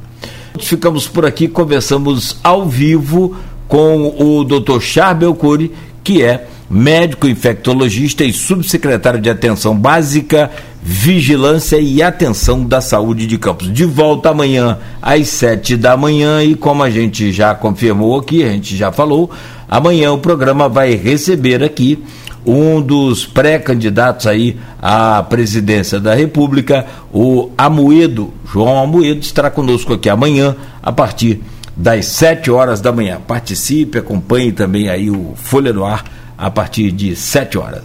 Ficamos 0.59 1.07
por 1.07 1.25
aqui, 1.25 1.47
conversamos 1.47 2.37
ao 2.43 2.65
vivo 2.65 3.35
com 3.67 4.15
o 4.17 4.43
Dr. 4.43 4.79
Charbel 4.79 5.35
Cury, 5.35 5.73
que 6.03 6.23
é 6.23 6.47
médico 6.69 7.27
infectologista 7.27 8.23
e 8.23 8.33
subsecretário 8.33 9.21
de 9.21 9.29
Atenção 9.29 9.77
Básica, 9.77 10.51
Vigilância 10.81 11.77
e 11.79 12.01
Atenção 12.01 12.65
da 12.65 12.81
Saúde 12.81 13.25
de 13.25 13.37
Campos. 13.37 13.71
De 13.71 13.85
volta 13.85 14.29
amanhã 14.29 14.77
às 15.01 15.29
sete 15.29 15.77
da 15.77 15.95
manhã 15.95 16.43
e 16.43 16.55
como 16.55 16.83
a 16.83 16.89
gente 16.89 17.31
já 17.31 17.55
confirmou 17.55 18.19
aqui, 18.19 18.43
a 18.43 18.49
gente 18.49 18.75
já 18.75 18.91
falou, 18.91 19.29
amanhã 19.67 20.11
o 20.11 20.17
programa 20.17 20.67
vai 20.67 20.95
receber 20.95 21.63
aqui 21.63 22.03
um 22.45 22.81
dos 22.81 23.25
pré-candidatos 23.25 24.25
aí 24.25 24.57
à 24.81 25.21
presidência 25.23 25.99
da 25.99 26.15
República, 26.15 26.85
o 27.11 27.49
Amoedo, 27.57 28.33
João 28.49 28.81
Amoedo, 28.81 29.19
estará 29.19 29.49
conosco 29.49 29.93
aqui 29.93 30.07
amanhã 30.07 30.55
a 30.81 30.91
partir 30.91 31.41
das 31.75 32.05
7 32.05 32.49
horas 32.49 32.79
da 32.79 32.91
manhã. 32.91 33.19
Participe, 33.27 33.97
acompanhe 33.97 34.53
também 34.53 34.87
aí 34.87 35.11
o 35.11 35.33
Folha 35.35 35.73
no 35.73 35.85
Ar 35.85 36.16
a 36.37 36.53
partir 36.53 36.91
de 36.91 37.15
7 37.15 37.57
horas. 37.57 37.83